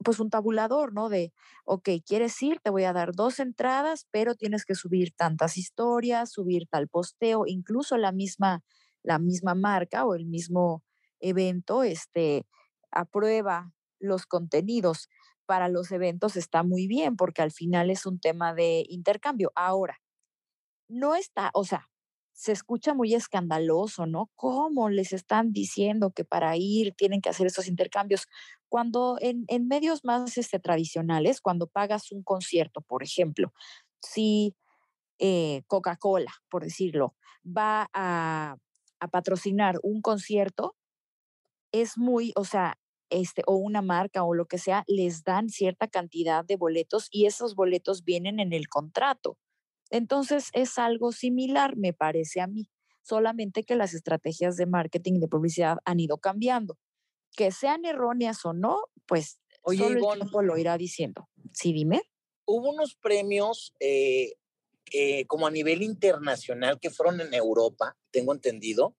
pues 0.04 0.20
un 0.20 0.30
tabulador, 0.30 0.93
¿no? 0.93 1.10
De, 1.10 1.34
ok, 1.66 1.89
quieres 2.06 2.41
ir, 2.41 2.60
te 2.62 2.70
voy 2.70 2.84
a 2.86 2.93
dar 2.93 3.14
dos 3.14 3.39
entradas, 3.39 4.08
pero 4.12 4.36
tienes 4.36 4.66
que 4.66 4.76
subir 4.76 5.14
tantas 5.16 5.58
historias, 5.58 6.32
subir 6.32 6.68
tal 6.68 6.88
posteo, 6.88 7.43
incluso 7.47 7.97
la 7.97 8.12
misma, 8.12 8.64
la 9.04 9.20
misma 9.20 9.56
marca 9.56 10.06
o 10.06 10.16
el 10.16 10.26
mismo 10.26 10.84
evento, 11.20 11.84
este, 11.84 12.45
aprueba 12.91 13.74
los 13.99 14.26
contenidos 14.26 15.10
para 15.45 15.68
los 15.70 15.91
eventos 15.91 16.38
está 16.38 16.64
muy 16.64 16.88
bien 16.88 17.18
porque 17.18 17.41
al 17.41 17.52
final 17.52 17.89
es 17.89 18.06
un 18.06 18.20
tema 18.20 18.54
de 18.54 18.86
intercambio. 18.88 19.52
Ahora, 19.56 19.99
no 20.88 21.16
está, 21.16 21.52
o 21.54 21.66
sea, 21.66 21.90
se 22.41 22.53
escucha 22.53 22.95
muy 22.95 23.13
escandaloso, 23.13 24.07
¿no? 24.07 24.31
¿Cómo 24.35 24.89
les 24.89 25.13
están 25.13 25.53
diciendo 25.53 26.09
que 26.09 26.25
para 26.25 26.57
ir 26.57 26.95
tienen 26.95 27.21
que 27.21 27.29
hacer 27.29 27.45
esos 27.45 27.67
intercambios? 27.67 28.27
Cuando 28.67 29.19
en, 29.21 29.45
medios 29.67 30.03
más 30.03 30.39
este, 30.39 30.57
tradicionales, 30.59 31.39
cuando 31.39 31.67
pagas 31.67 32.11
un 32.11 32.23
concierto, 32.23 32.81
por 32.81 33.03
ejemplo, 33.03 33.53
si 34.01 34.55
eh, 35.19 35.61
Coca-Cola, 35.67 36.31
por 36.49 36.63
decirlo, 36.63 37.15
va 37.45 37.87
a, 37.93 38.57
a 38.99 39.07
patrocinar 39.07 39.75
un 39.83 40.01
concierto, 40.01 40.75
es 41.71 41.95
muy, 41.95 42.33
o 42.35 42.43
sea, 42.43 42.79
este, 43.11 43.43
o 43.45 43.53
una 43.53 43.83
marca 43.83 44.23
o 44.23 44.33
lo 44.33 44.47
que 44.47 44.57
sea, 44.57 44.83
les 44.87 45.23
dan 45.23 45.49
cierta 45.49 45.87
cantidad 45.87 46.43
de 46.43 46.55
boletos 46.55 47.07
y 47.11 47.27
esos 47.27 47.53
boletos 47.53 48.03
vienen 48.03 48.39
en 48.39 48.51
el 48.51 48.67
contrato. 48.67 49.37
Entonces 49.91 50.49
es 50.53 50.79
algo 50.79 51.11
similar, 51.11 51.75
me 51.77 51.93
parece 51.93 52.41
a 52.41 52.47
mí, 52.47 52.69
solamente 53.03 53.63
que 53.63 53.75
las 53.75 53.93
estrategias 53.93 54.55
de 54.55 54.65
marketing 54.65 55.15
y 55.15 55.19
de 55.19 55.27
publicidad 55.27 55.77
han 55.85 55.99
ido 55.99 56.17
cambiando. 56.17 56.77
Que 57.35 57.51
sean 57.51 57.85
erróneas 57.85 58.43
o 58.45 58.53
no, 58.53 58.79
pues 59.05 59.39
solo 59.65 60.11
el 60.11 60.17
tiempo 60.17 60.41
lo 60.41 60.57
irá 60.57 60.77
diciendo. 60.77 61.29
Sí, 61.53 61.73
dime. 61.73 62.01
Hubo 62.45 62.71
unos 62.71 62.95
premios 62.95 63.73
eh, 63.79 64.33
eh, 64.93 65.25
como 65.27 65.45
a 65.45 65.51
nivel 65.51 65.81
internacional 65.81 66.79
que 66.79 66.89
fueron 66.89 67.21
en 67.21 67.33
Europa, 67.33 67.97
tengo 68.11 68.33
entendido, 68.33 68.95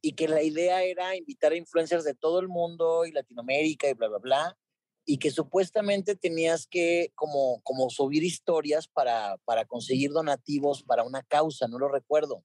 y 0.00 0.14
que 0.14 0.26
la 0.26 0.42
idea 0.42 0.82
era 0.82 1.16
invitar 1.16 1.52
a 1.52 1.56
influencers 1.56 2.04
de 2.04 2.14
todo 2.14 2.40
el 2.40 2.48
mundo 2.48 3.06
y 3.06 3.12
Latinoamérica 3.12 3.88
y 3.88 3.94
bla, 3.94 4.08
bla, 4.08 4.18
bla, 4.18 4.58
y 5.04 5.18
que 5.18 5.30
supuestamente 5.30 6.16
tenías 6.16 6.66
que 6.66 7.12
como, 7.14 7.60
como 7.62 7.90
subir 7.90 8.22
historias 8.22 8.86
para, 8.88 9.36
para 9.44 9.64
conseguir 9.64 10.12
donativos 10.12 10.82
para 10.82 11.02
una 11.02 11.22
causa, 11.22 11.66
no 11.68 11.78
lo 11.78 11.88
recuerdo, 11.88 12.44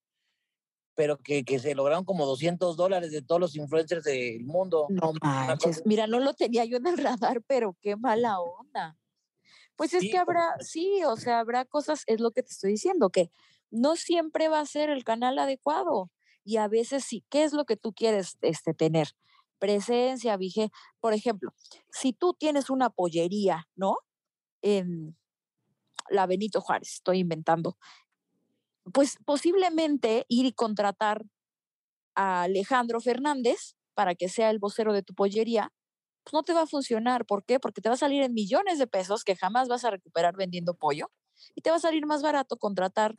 pero 0.96 1.18
que, 1.18 1.44
que 1.46 1.60
se 1.60 1.76
lograron 1.76 2.06
como 2.06 2.26
200 2.26 2.76
dólares 2.76 3.12
de 3.12 3.22
todos 3.22 3.40
los 3.40 3.56
influencers 3.56 4.04
del 4.04 4.44
mundo. 4.46 4.88
No 4.90 5.14
manches, 5.22 5.84
mira, 5.86 6.08
no 6.08 6.20
lo 6.20 6.34
tenía 6.34 6.66
yo 6.66 6.78
en 6.78 6.88
el 6.88 6.98
radar, 6.98 7.44
pero 7.46 7.78
qué 7.82 7.96
mala 7.96 8.40
onda. 8.40 8.98
Pues 9.76 9.94
es 9.94 10.02
Sí, 10.02 10.10
que 10.10 10.18
habrá, 10.18 10.56
sí, 10.60 11.04
o 11.06 11.16
sea, 11.16 11.40
habrá 11.40 11.64
cosas, 11.66 12.04
es 12.08 12.20
lo 12.20 12.32
que 12.32 12.42
te 12.42 12.52
estoy 12.52 12.72
diciendo, 12.72 13.12
que 13.12 13.30
no 13.70 13.96
siempre 13.96 14.48
va 14.48 14.60
a 14.60 14.66
ser 14.66 14.90
el 14.90 15.04
canal 15.04 15.38
adecuado 15.38 16.10
y 16.44 16.58
a 16.58 16.68
veces 16.68 17.04
sí, 17.04 17.24
¿qué 17.30 17.44
es 17.44 17.54
lo 17.54 17.66
que 17.66 17.78
tú 17.78 17.94
quieres 17.94 18.38
este, 18.42 18.74
tener? 18.74 19.10
Presencia, 19.60 20.38
vige, 20.38 20.72
por 21.00 21.14
ejemplo, 21.14 21.52
si 21.90 22.14
tú 22.14 22.34
tienes 22.34 22.70
una 22.70 22.90
pollería, 22.90 23.68
¿no? 23.76 23.98
En 24.62 25.18
la 26.10 26.26
Benito 26.26 26.62
Juárez, 26.62 26.94
estoy 26.96 27.20
inventando, 27.20 27.78
pues 28.94 29.18
posiblemente 29.26 30.26
ir 30.30 30.46
y 30.46 30.54
contratar 30.54 31.26
a 32.16 32.44
Alejandro 32.44 33.00
Fernández 33.00 33.76
para 33.94 34.16
que 34.16 34.30
sea 34.30 34.50
el 34.50 34.60
vocero 34.60 34.94
de 34.94 35.04
tu 35.04 35.14
pollería, 35.14 35.74
pues 36.24 36.34
no 36.34 36.44
te 36.44 36.54
va 36.54 36.64
a 36.64 36.68
funcionar. 36.68 37.26
¿Por 37.26 37.46
qué? 37.46 37.60
Porque 37.60 37.82
te 37.82 37.90
va 37.90 37.96
a 37.96 37.98
salir 37.98 38.22
en 38.22 38.34
millones 38.34 38.80
de 38.80 38.88
pesos 38.88 39.24
que 39.24 39.36
jamás 39.36 39.68
vas 39.70 39.86
a 39.86 39.92
recuperar 39.92 40.36
vendiendo 40.36 40.74
pollo 40.74 41.10
y 41.56 41.62
te 41.62 41.70
va 41.70 41.78
a 41.78 41.80
salir 41.80 42.06
más 42.06 42.22
barato 42.22 42.58
contratar 42.58 43.16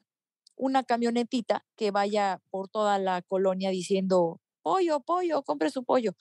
una 0.57 0.82
camionetita 0.82 1.64
que 1.76 1.91
vaya 1.91 2.43
por 2.51 2.68
toda 2.68 2.99
la 2.99 3.22
colonia 3.22 3.70
diciendo 3.70 4.41
pollo, 4.62 5.00
pollo, 5.00 5.42
compre 5.42 5.70
su 5.70 5.84
pollo. 5.84 6.12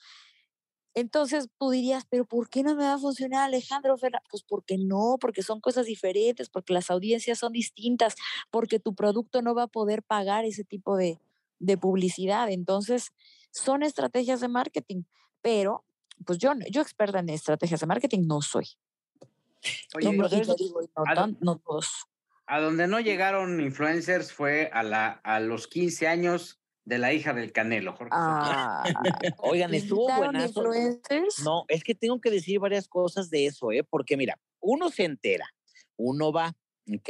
Entonces 0.94 1.48
tú 1.58 1.70
dirías, 1.70 2.06
pero 2.10 2.24
¿por 2.24 2.48
qué 2.48 2.62
no 2.62 2.74
me 2.74 2.82
va 2.82 2.94
a 2.94 2.98
funcionar 2.98 3.44
Alejandro 3.44 3.96
Fernández? 3.98 4.26
Pues 4.30 4.42
porque 4.42 4.78
no, 4.78 5.16
porque 5.20 5.42
son 5.42 5.60
cosas 5.60 5.86
diferentes, 5.86 6.48
porque 6.50 6.72
las 6.72 6.90
audiencias 6.90 7.38
son 7.38 7.52
distintas, 7.52 8.16
porque 8.50 8.80
tu 8.80 8.94
producto 8.94 9.40
no 9.42 9.54
va 9.54 9.64
a 9.64 9.68
poder 9.68 10.02
pagar 10.02 10.44
ese 10.44 10.64
tipo 10.64 10.96
de, 10.96 11.20
de 11.60 11.78
publicidad. 11.78 12.50
Entonces, 12.50 13.12
son 13.52 13.82
estrategias 13.82 14.40
de 14.40 14.48
marketing, 14.48 15.02
pero 15.40 15.84
pues 16.26 16.38
yo, 16.38 16.52
yo 16.70 16.82
experta 16.82 17.20
en 17.20 17.28
estrategias 17.28 17.80
de 17.80 17.86
marketing 17.86 18.26
no 18.26 18.42
soy. 18.42 18.66
Oye, 19.94 20.12
no, 20.16 20.28
digo, 20.28 20.80
no 20.96 21.02
a- 21.06 21.14
tan- 21.14 21.36
no 21.40 21.58
todos. 21.58 22.06
a 22.46 22.60
donde 22.60 22.88
no 22.88 22.98
llegaron 22.98 23.60
influencers 23.60 24.32
fue 24.32 24.68
a, 24.72 24.82
la, 24.82 25.08
a 25.22 25.38
los 25.38 25.68
15 25.68 26.08
años 26.08 26.60
de 26.88 26.98
la 26.98 27.12
hija 27.12 27.34
del 27.34 27.52
Canelo, 27.52 27.92
Jorge. 27.92 28.10
Ah, 28.14 28.82
Oigan, 29.38 29.74
estuvo 29.74 30.08
¿invitaron 30.08 30.32
buenazo. 30.32 31.44
No, 31.44 31.66
es 31.68 31.84
que 31.84 31.94
tengo 31.94 32.18
que 32.18 32.30
decir 32.30 32.58
varias 32.60 32.88
cosas 32.88 33.28
de 33.28 33.44
eso, 33.44 33.72
¿eh? 33.72 33.84
Porque 33.84 34.16
mira, 34.16 34.40
uno 34.58 34.88
se 34.88 35.04
entera, 35.04 35.54
uno 35.98 36.32
va, 36.32 36.56
¿ok? 36.90 37.08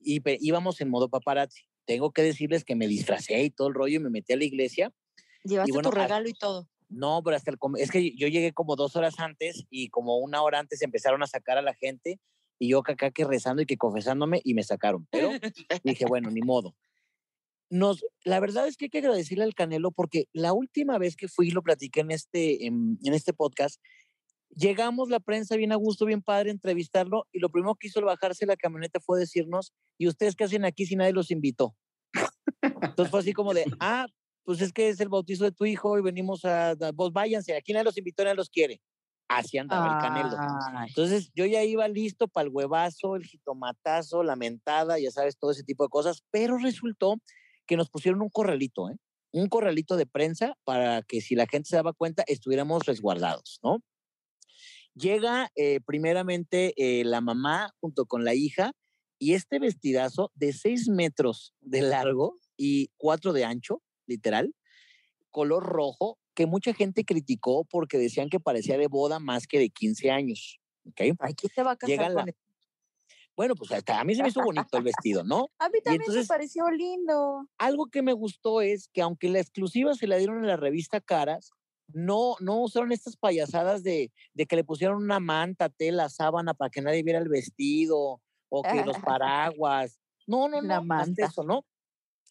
Y 0.00 0.20
íbamos 0.40 0.80
en 0.80 0.90
modo 0.90 1.08
paparazzi. 1.08 1.62
Tengo 1.86 2.10
que 2.10 2.22
decirles 2.22 2.64
que 2.64 2.74
me 2.74 2.88
disfracé 2.88 3.40
y 3.44 3.50
todo 3.50 3.68
el 3.68 3.74
rollo 3.74 3.96
y 3.96 4.00
me 4.00 4.10
metí 4.10 4.32
a 4.32 4.36
la 4.36 4.44
iglesia. 4.44 4.92
Llevaste 5.44 5.72
bueno, 5.72 5.90
tu 5.90 5.96
regalo 5.96 6.28
y 6.28 6.32
todo. 6.32 6.68
No, 6.88 7.22
pero 7.22 7.36
hasta 7.36 7.52
el... 7.52 7.58
Es 7.78 7.92
que 7.92 8.16
yo 8.16 8.26
llegué 8.26 8.52
como 8.52 8.74
dos 8.74 8.96
horas 8.96 9.20
antes 9.20 9.64
y 9.70 9.90
como 9.90 10.18
una 10.18 10.42
hora 10.42 10.58
antes 10.58 10.82
empezaron 10.82 11.22
a 11.22 11.28
sacar 11.28 11.56
a 11.56 11.62
la 11.62 11.74
gente 11.74 12.18
y 12.58 12.68
yo 12.68 12.80
acá 12.80 13.12
que 13.12 13.24
rezando 13.24 13.62
y 13.62 13.66
que 13.66 13.76
confesándome 13.76 14.40
y 14.42 14.54
me 14.54 14.64
sacaron. 14.64 15.06
Pero 15.12 15.30
dije, 15.84 16.04
bueno, 16.06 16.30
ni 16.30 16.40
modo. 16.40 16.74
Nos, 17.74 18.06
la 18.22 18.38
verdad 18.38 18.68
es 18.68 18.76
que 18.76 18.84
hay 18.84 18.88
que 18.90 18.98
agradecerle 18.98 19.42
al 19.42 19.54
Canelo 19.54 19.90
porque 19.90 20.28
la 20.32 20.52
última 20.52 20.96
vez 20.96 21.16
que 21.16 21.26
fui, 21.26 21.50
lo 21.50 21.60
platiqué 21.60 22.00
en 22.00 22.12
este, 22.12 22.66
en, 22.66 23.00
en 23.02 23.14
este 23.14 23.32
podcast, 23.32 23.80
llegamos 24.54 25.08
la 25.08 25.18
prensa 25.18 25.56
bien 25.56 25.72
a 25.72 25.74
gusto, 25.74 26.06
bien 26.06 26.22
padre, 26.22 26.52
entrevistarlo 26.52 27.26
y 27.32 27.40
lo 27.40 27.48
primero 27.50 27.74
que 27.74 27.88
hizo 27.88 27.98
al 27.98 28.04
bajarse 28.04 28.46
la 28.46 28.54
camioneta 28.56 29.00
fue 29.00 29.18
decirnos, 29.18 29.72
¿y 29.98 30.06
ustedes 30.06 30.36
qué 30.36 30.44
hacen 30.44 30.64
aquí 30.64 30.86
si 30.86 30.94
nadie 30.94 31.12
los 31.12 31.32
invitó? 31.32 31.74
Entonces 32.62 33.10
fue 33.10 33.18
así 33.18 33.32
como 33.32 33.52
de, 33.52 33.64
ah, 33.80 34.06
pues 34.44 34.60
es 34.60 34.72
que 34.72 34.88
es 34.88 35.00
el 35.00 35.08
bautizo 35.08 35.42
de 35.42 35.50
tu 35.50 35.64
hijo 35.64 35.98
y 35.98 36.02
venimos 36.02 36.44
a, 36.44 36.70
a- 36.70 36.92
vos 36.94 37.12
váyanse, 37.12 37.56
aquí 37.56 37.72
nadie 37.72 37.84
los 37.86 37.98
invitó, 37.98 38.22
nadie 38.22 38.36
los 38.36 38.50
quiere. 38.50 38.80
Así 39.26 39.58
andaba 39.58 39.86
el 39.96 40.00
Canelo. 40.00 40.36
Entonces 40.86 41.32
yo 41.34 41.44
ya 41.46 41.64
iba 41.64 41.88
listo 41.88 42.28
para 42.28 42.46
el 42.46 42.52
huevazo, 42.54 43.16
el 43.16 43.24
jitomatazo, 43.24 44.22
la 44.22 44.36
mentada, 44.36 45.00
ya 45.00 45.10
sabes, 45.10 45.36
todo 45.36 45.50
ese 45.50 45.64
tipo 45.64 45.82
de 45.82 45.88
cosas, 45.88 46.22
pero 46.30 46.56
resultó 46.58 47.16
que 47.66 47.76
nos 47.76 47.90
pusieron 47.90 48.22
un 48.22 48.30
corralito, 48.30 48.90
¿eh? 48.90 48.96
Un 49.32 49.48
corralito 49.48 49.96
de 49.96 50.06
prensa 50.06 50.56
para 50.64 51.02
que 51.02 51.20
si 51.20 51.34
la 51.34 51.46
gente 51.46 51.68
se 51.68 51.76
daba 51.76 51.92
cuenta 51.92 52.24
estuviéramos 52.26 52.86
resguardados, 52.86 53.58
¿no? 53.62 53.82
Llega 54.94 55.50
eh, 55.56 55.80
primeramente 55.84 56.72
eh, 56.76 57.04
la 57.04 57.20
mamá 57.20 57.70
junto 57.80 58.06
con 58.06 58.24
la 58.24 58.34
hija 58.34 58.72
y 59.18 59.34
este 59.34 59.58
vestidazo 59.58 60.30
de 60.34 60.52
seis 60.52 60.88
metros 60.88 61.52
de 61.60 61.82
largo 61.82 62.38
y 62.56 62.90
cuatro 62.96 63.32
de 63.32 63.44
ancho, 63.44 63.82
literal, 64.06 64.54
color 65.30 65.64
rojo, 65.64 66.18
que 66.34 66.46
mucha 66.46 66.74
gente 66.74 67.04
criticó 67.04 67.64
porque 67.64 67.98
decían 67.98 68.28
que 68.28 68.38
parecía 68.40 68.78
de 68.78 68.86
boda 68.86 69.18
más 69.18 69.46
que 69.48 69.58
de 69.58 69.70
15 69.70 70.10
años. 70.10 70.60
¿ok? 70.86 71.00
ay, 71.18 71.34
¿quién 71.34 71.52
te 71.54 71.62
va 71.62 71.72
a 71.72 71.76
casar 71.76 71.88
Llega 71.88 72.06
con 72.06 72.14
la- 72.14 72.22
él? 72.30 72.36
Bueno, 73.36 73.54
pues 73.56 73.72
hasta 73.72 74.00
a 74.00 74.04
mí 74.04 74.14
se 74.14 74.22
me 74.22 74.28
hizo 74.28 74.42
bonito 74.42 74.78
el 74.78 74.84
vestido, 74.84 75.24
¿no? 75.24 75.48
A 75.58 75.68
mí 75.68 75.80
también 75.82 76.02
entonces- 76.02 76.24
me 76.24 76.28
pareció 76.28 76.70
lindo. 76.70 77.48
Algo 77.58 77.86
que 77.86 78.02
me 78.02 78.12
gustó 78.12 78.60
es 78.60 78.88
que 78.92 79.02
aunque 79.02 79.28
la 79.28 79.40
exclusiva 79.40 79.94
se 79.94 80.06
la 80.06 80.16
dieron 80.16 80.38
en 80.38 80.46
la 80.46 80.56
revista 80.56 81.00
Caras, 81.00 81.50
no, 81.88 82.36
no 82.40 82.62
usaron 82.62 82.92
estas 82.92 83.16
payasadas 83.16 83.82
de, 83.82 84.12
de 84.32 84.46
que 84.46 84.56
le 84.56 84.64
pusieron 84.64 85.02
una 85.02 85.20
manta, 85.20 85.68
tela, 85.68 86.08
sábana 86.08 86.54
para 86.54 86.70
que 86.70 86.80
nadie 86.80 87.02
viera 87.02 87.18
el 87.18 87.28
vestido 87.28 88.20
o 88.48 88.62
que 88.62 88.84
los 88.84 88.96
paraguas. 89.18 89.98
No, 90.26 90.48
no, 90.48 90.62
no, 90.62 90.82
manta. 90.84 91.26
eso, 91.26 91.42
¿no? 91.42 91.66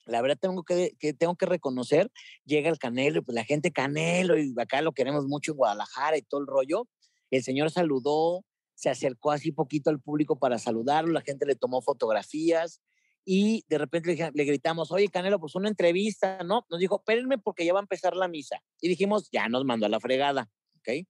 La 0.06 0.22
verdad 0.22 0.38
tengo 0.40 0.64
que, 0.64 0.96
que 1.00 1.14
tengo 1.14 1.36
que 1.36 1.46
reconocer, 1.46 2.12
llega 2.46 2.70
el 2.70 2.80
Canelo 2.80 3.20
y 3.20 3.22
pues 3.22 3.36
la 3.36 3.46
gente 3.46 3.72
Canelo 3.72 4.38
y 4.38 4.54
acá 4.58 4.82
lo 4.82 4.92
queremos 4.92 5.28
mucho 5.28 5.52
en 5.52 5.58
Guadalajara 5.58 6.18
y 6.18 6.24
todo 6.24 6.42
el 6.42 6.48
rollo. 6.48 6.88
El 7.30 7.44
señor 7.44 7.72
saludó, 7.72 8.44
se 8.84 8.90
acercó 8.90 9.32
así 9.32 9.54
poquito 9.54 9.90
al 9.90 10.02
público 10.02 10.38
para 10.38 10.60
saludarlo, 10.60 11.14
la 11.14 11.22
gente 11.22 11.46
le 11.46 11.56
tomó 11.56 11.82
fotografías 11.82 12.82
y 13.24 13.64
de 13.70 13.78
repente 13.78 14.14
le, 14.14 14.32
le 14.34 14.44
gritamos, 14.44 14.92
oye 14.92 15.08
Canelo, 15.08 15.40
pues 15.40 15.56
una 15.56 15.70
entrevista, 15.70 16.44
¿no? 16.44 16.66
Nos 16.70 16.82
dijo, 16.82 16.98
espérenme 16.98 17.38
porque 17.38 17.66
ya 17.66 17.72
va 17.72 17.80
a 17.80 17.84
empezar 17.84 18.14
la 18.14 18.28
misa. 18.28 18.62
Y 18.82 18.90
dijimos, 18.90 19.30
ya 19.32 19.48
nos 19.48 19.64
mandó 19.64 19.86
a 19.86 19.90
la 19.90 20.02
fregada, 20.02 20.52
¿ok? 20.80 21.08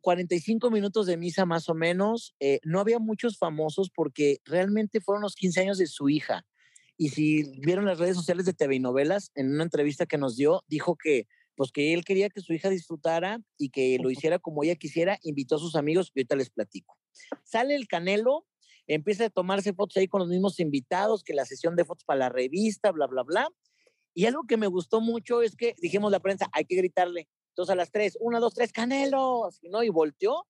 45 0.00 0.70
minutos 0.70 1.06
de 1.06 1.16
misa 1.16 1.44
más 1.44 1.68
o 1.68 1.74
menos. 1.74 2.36
eh, 2.38 2.60
no 2.62 2.78
había 2.78 3.00
muchos 3.00 3.36
famosos 3.36 3.90
porque 3.92 4.38
realmente 4.44 5.00
fueron 5.00 5.22
los 5.22 5.34
15 5.34 5.62
años 5.62 5.78
de 5.78 5.88
su 5.88 6.08
hija. 6.08 6.46
Y 6.96 7.08
si 7.08 7.42
vieron 7.62 7.84
las 7.84 7.98
redes 7.98 8.14
sociales 8.14 8.44
de 8.44 8.52
TV 8.52 8.76
y 8.76 8.78
Novelas, 8.78 9.32
en 9.34 9.52
una 9.52 9.64
entrevista 9.64 10.06
que 10.06 10.18
nos 10.18 10.36
dio, 10.36 10.62
dijo 10.68 10.96
que 10.96 11.26
pues 11.58 11.72
que 11.72 11.92
él 11.92 12.04
quería 12.04 12.30
que 12.30 12.40
su 12.40 12.52
hija 12.52 12.70
disfrutara 12.70 13.42
y 13.58 13.70
que 13.70 13.98
lo 14.00 14.12
hiciera 14.12 14.38
como 14.38 14.62
ella 14.62 14.76
quisiera, 14.76 15.18
invitó 15.24 15.56
a 15.56 15.58
sus 15.58 15.74
amigos 15.74 16.12
y 16.14 16.20
ahorita 16.20 16.36
les 16.36 16.50
platico. 16.50 16.96
Sale 17.42 17.74
el 17.74 17.88
Canelo, 17.88 18.46
empieza 18.86 19.24
a 19.24 19.28
tomarse 19.28 19.72
fotos 19.72 19.96
ahí 19.96 20.06
con 20.06 20.20
los 20.20 20.28
mismos 20.28 20.60
invitados, 20.60 21.24
que 21.24 21.34
la 21.34 21.44
sesión 21.44 21.74
de 21.74 21.84
fotos 21.84 22.04
para 22.04 22.20
la 22.20 22.28
revista, 22.28 22.92
bla, 22.92 23.08
bla, 23.08 23.24
bla. 23.24 23.48
Y 24.14 24.26
algo 24.26 24.44
que 24.46 24.56
me 24.56 24.68
gustó 24.68 25.00
mucho 25.00 25.42
es 25.42 25.56
que 25.56 25.74
dijimos 25.82 26.12
la 26.12 26.20
prensa, 26.20 26.48
hay 26.52 26.64
que 26.64 26.76
gritarle. 26.76 27.28
Entonces 27.48 27.72
a 27.72 27.74
las 27.74 27.90
tres, 27.90 28.16
una, 28.20 28.38
dos, 28.38 28.54
tres, 28.54 28.70
Canelo, 28.70 29.48
¿no? 29.62 29.82
Y 29.82 29.88
volteó, 29.88 30.46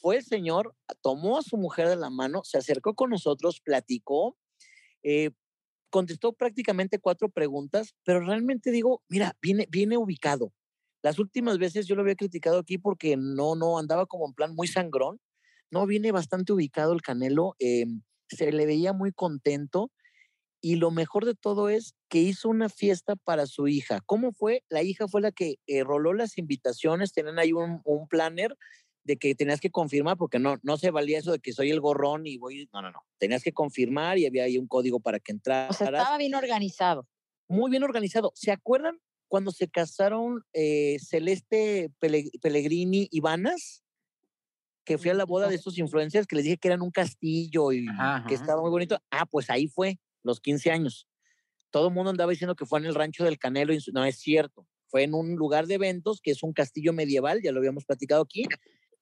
fue 0.00 0.16
el 0.16 0.24
señor, 0.24 0.74
tomó 1.02 1.36
a 1.36 1.42
su 1.42 1.58
mujer 1.58 1.86
de 1.86 1.96
la 1.96 2.08
mano, 2.08 2.44
se 2.44 2.56
acercó 2.56 2.94
con 2.94 3.10
nosotros, 3.10 3.60
platicó, 3.60 4.38
eh, 5.02 5.32
contestó 5.96 6.34
prácticamente 6.34 6.98
cuatro 6.98 7.30
preguntas, 7.30 7.94
pero 8.04 8.20
realmente 8.20 8.70
digo, 8.70 9.02
mira, 9.08 9.34
viene, 9.40 9.66
viene 9.70 9.96
ubicado. 9.96 10.52
Las 11.02 11.18
últimas 11.18 11.56
veces 11.56 11.86
yo 11.86 11.94
lo 11.94 12.02
había 12.02 12.16
criticado 12.16 12.58
aquí 12.58 12.76
porque 12.76 13.16
no, 13.16 13.54
no 13.54 13.78
andaba 13.78 14.04
como 14.04 14.26
en 14.26 14.34
plan 14.34 14.54
muy 14.54 14.66
sangrón. 14.66 15.18
No, 15.70 15.86
viene 15.86 16.12
bastante 16.12 16.52
ubicado 16.52 16.92
el 16.92 17.00
Canelo, 17.00 17.56
eh, 17.60 17.86
se 18.28 18.52
le 18.52 18.66
veía 18.66 18.92
muy 18.92 19.10
contento 19.10 19.90
y 20.60 20.76
lo 20.76 20.90
mejor 20.90 21.24
de 21.24 21.34
todo 21.34 21.70
es 21.70 21.94
que 22.10 22.18
hizo 22.18 22.50
una 22.50 22.68
fiesta 22.68 23.16
para 23.16 23.46
su 23.46 23.66
hija. 23.66 24.02
¿Cómo 24.04 24.32
fue? 24.32 24.64
La 24.68 24.82
hija 24.82 25.08
fue 25.08 25.22
la 25.22 25.32
que 25.32 25.54
eh, 25.66 25.82
roló 25.82 26.12
las 26.12 26.36
invitaciones, 26.36 27.14
tenían 27.14 27.38
ahí 27.38 27.54
un, 27.54 27.80
un 27.84 28.06
planner 28.06 28.54
de 29.06 29.16
que 29.16 29.34
tenías 29.34 29.60
que 29.60 29.70
confirmar, 29.70 30.16
porque 30.16 30.38
no, 30.38 30.56
no 30.62 30.76
se 30.76 30.90
valía 30.90 31.18
eso 31.18 31.32
de 31.32 31.38
que 31.38 31.52
soy 31.52 31.70
el 31.70 31.80
gorrón 31.80 32.26
y 32.26 32.38
voy, 32.38 32.68
no, 32.72 32.82
no, 32.82 32.90
no, 32.90 33.00
tenías 33.18 33.42
que 33.42 33.52
confirmar 33.52 34.18
y 34.18 34.26
había 34.26 34.44
ahí 34.44 34.58
un 34.58 34.66
código 34.66 35.00
para 35.00 35.20
que 35.20 35.32
O 35.32 35.36
entraras. 35.36 35.76
sea, 35.76 35.86
estaba 35.88 36.18
bien 36.18 36.34
organizado. 36.34 37.06
Muy 37.48 37.70
bien 37.70 37.84
organizado. 37.84 38.32
¿Se 38.34 38.50
acuerdan 38.50 38.98
cuando 39.28 39.52
se 39.52 39.68
casaron 39.68 40.42
eh, 40.52 40.96
Celeste 41.00 41.90
Pele- 42.00 42.30
Pellegrini 42.42 43.08
y 43.10 43.20
Vanas? 43.20 43.84
Que 44.84 44.98
fui 44.98 45.10
a 45.10 45.14
la 45.14 45.24
boda 45.24 45.48
de 45.48 45.56
estos 45.56 45.78
influencers 45.78 46.26
que 46.26 46.36
les 46.36 46.44
dije 46.44 46.58
que 46.58 46.68
eran 46.68 46.82
un 46.82 46.90
castillo 46.92 47.72
y 47.72 47.86
Ajá, 47.88 48.24
que 48.28 48.34
ajá. 48.34 48.42
estaba 48.42 48.60
muy 48.62 48.70
bonito. 48.70 48.98
Ah, 49.10 49.26
pues 49.26 49.50
ahí 49.50 49.66
fue, 49.68 49.98
los 50.22 50.40
15 50.40 50.70
años. 50.70 51.08
todo 51.70 51.88
el 51.88 51.94
mundo 51.94 52.10
andaba 52.10 52.30
diciendo 52.30 52.54
que 52.54 52.66
fue 52.66 52.78
en 52.78 52.86
el 52.86 52.94
rancho 52.94 53.24
del 53.24 53.38
Canelo, 53.38 53.72
y 53.74 53.78
no 53.92 54.04
es 54.04 54.18
cierto. 54.18 54.66
Fue 54.88 55.02
en 55.02 55.14
un 55.14 55.34
lugar 55.34 55.66
de 55.66 55.74
eventos 55.74 56.20
que 56.20 56.30
es 56.30 56.42
un 56.44 56.52
castillo 56.52 56.92
medieval, 56.92 57.42
ya 57.42 57.50
lo 57.52 57.58
habíamos 57.58 57.84
platicado 57.84 58.22
aquí. 58.22 58.44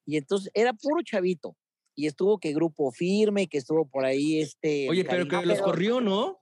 Y 0.06 0.16
entonces 0.16 0.50
era 0.54 0.72
puro 0.72 1.02
chavito. 1.02 1.56
Y 1.94 2.06
estuvo 2.06 2.38
que 2.38 2.52
grupo 2.52 2.90
firme, 2.90 3.46
que 3.46 3.58
estuvo 3.58 3.88
por 3.88 4.04
ahí 4.04 4.40
este. 4.40 4.88
Oye, 4.90 5.04
pero 5.04 5.28
que 5.28 5.46
los 5.46 5.60
corrió, 5.60 6.00
¿no? 6.00 6.40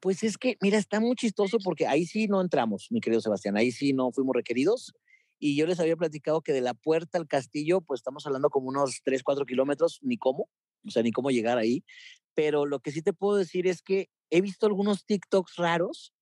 Pues 0.00 0.22
es 0.22 0.38
que, 0.38 0.56
mira, 0.60 0.78
está 0.78 1.00
muy 1.00 1.16
chistoso 1.16 1.58
porque 1.62 1.86
ahí 1.86 2.06
sí 2.06 2.28
no 2.28 2.40
entramos, 2.40 2.86
mi 2.90 3.00
querido 3.00 3.20
Sebastián, 3.20 3.56
ahí 3.56 3.72
sí 3.72 3.92
no 3.92 4.12
fuimos 4.12 4.34
requeridos. 4.34 4.92
Y 5.40 5.56
yo 5.56 5.66
les 5.66 5.80
había 5.80 5.96
platicado 5.96 6.40
que 6.40 6.52
de 6.52 6.60
la 6.60 6.74
puerta 6.74 7.18
al 7.18 7.26
castillo, 7.26 7.80
pues 7.80 7.98
estamos 7.98 8.26
hablando 8.26 8.48
como 8.50 8.68
unos 8.68 9.00
3, 9.04 9.22
4 9.22 9.44
kilómetros, 9.44 9.98
ni 10.02 10.16
cómo, 10.16 10.48
o 10.86 10.90
sea, 10.90 11.02
ni 11.02 11.12
cómo 11.12 11.30
llegar 11.30 11.58
ahí. 11.58 11.84
Pero 12.34 12.66
lo 12.66 12.80
que 12.80 12.92
sí 12.92 13.02
te 13.02 13.12
puedo 13.12 13.36
decir 13.36 13.66
es 13.66 13.82
que 13.82 14.08
he 14.30 14.40
visto 14.40 14.66
algunos 14.66 15.04
TikToks 15.04 15.56
raros 15.56 16.12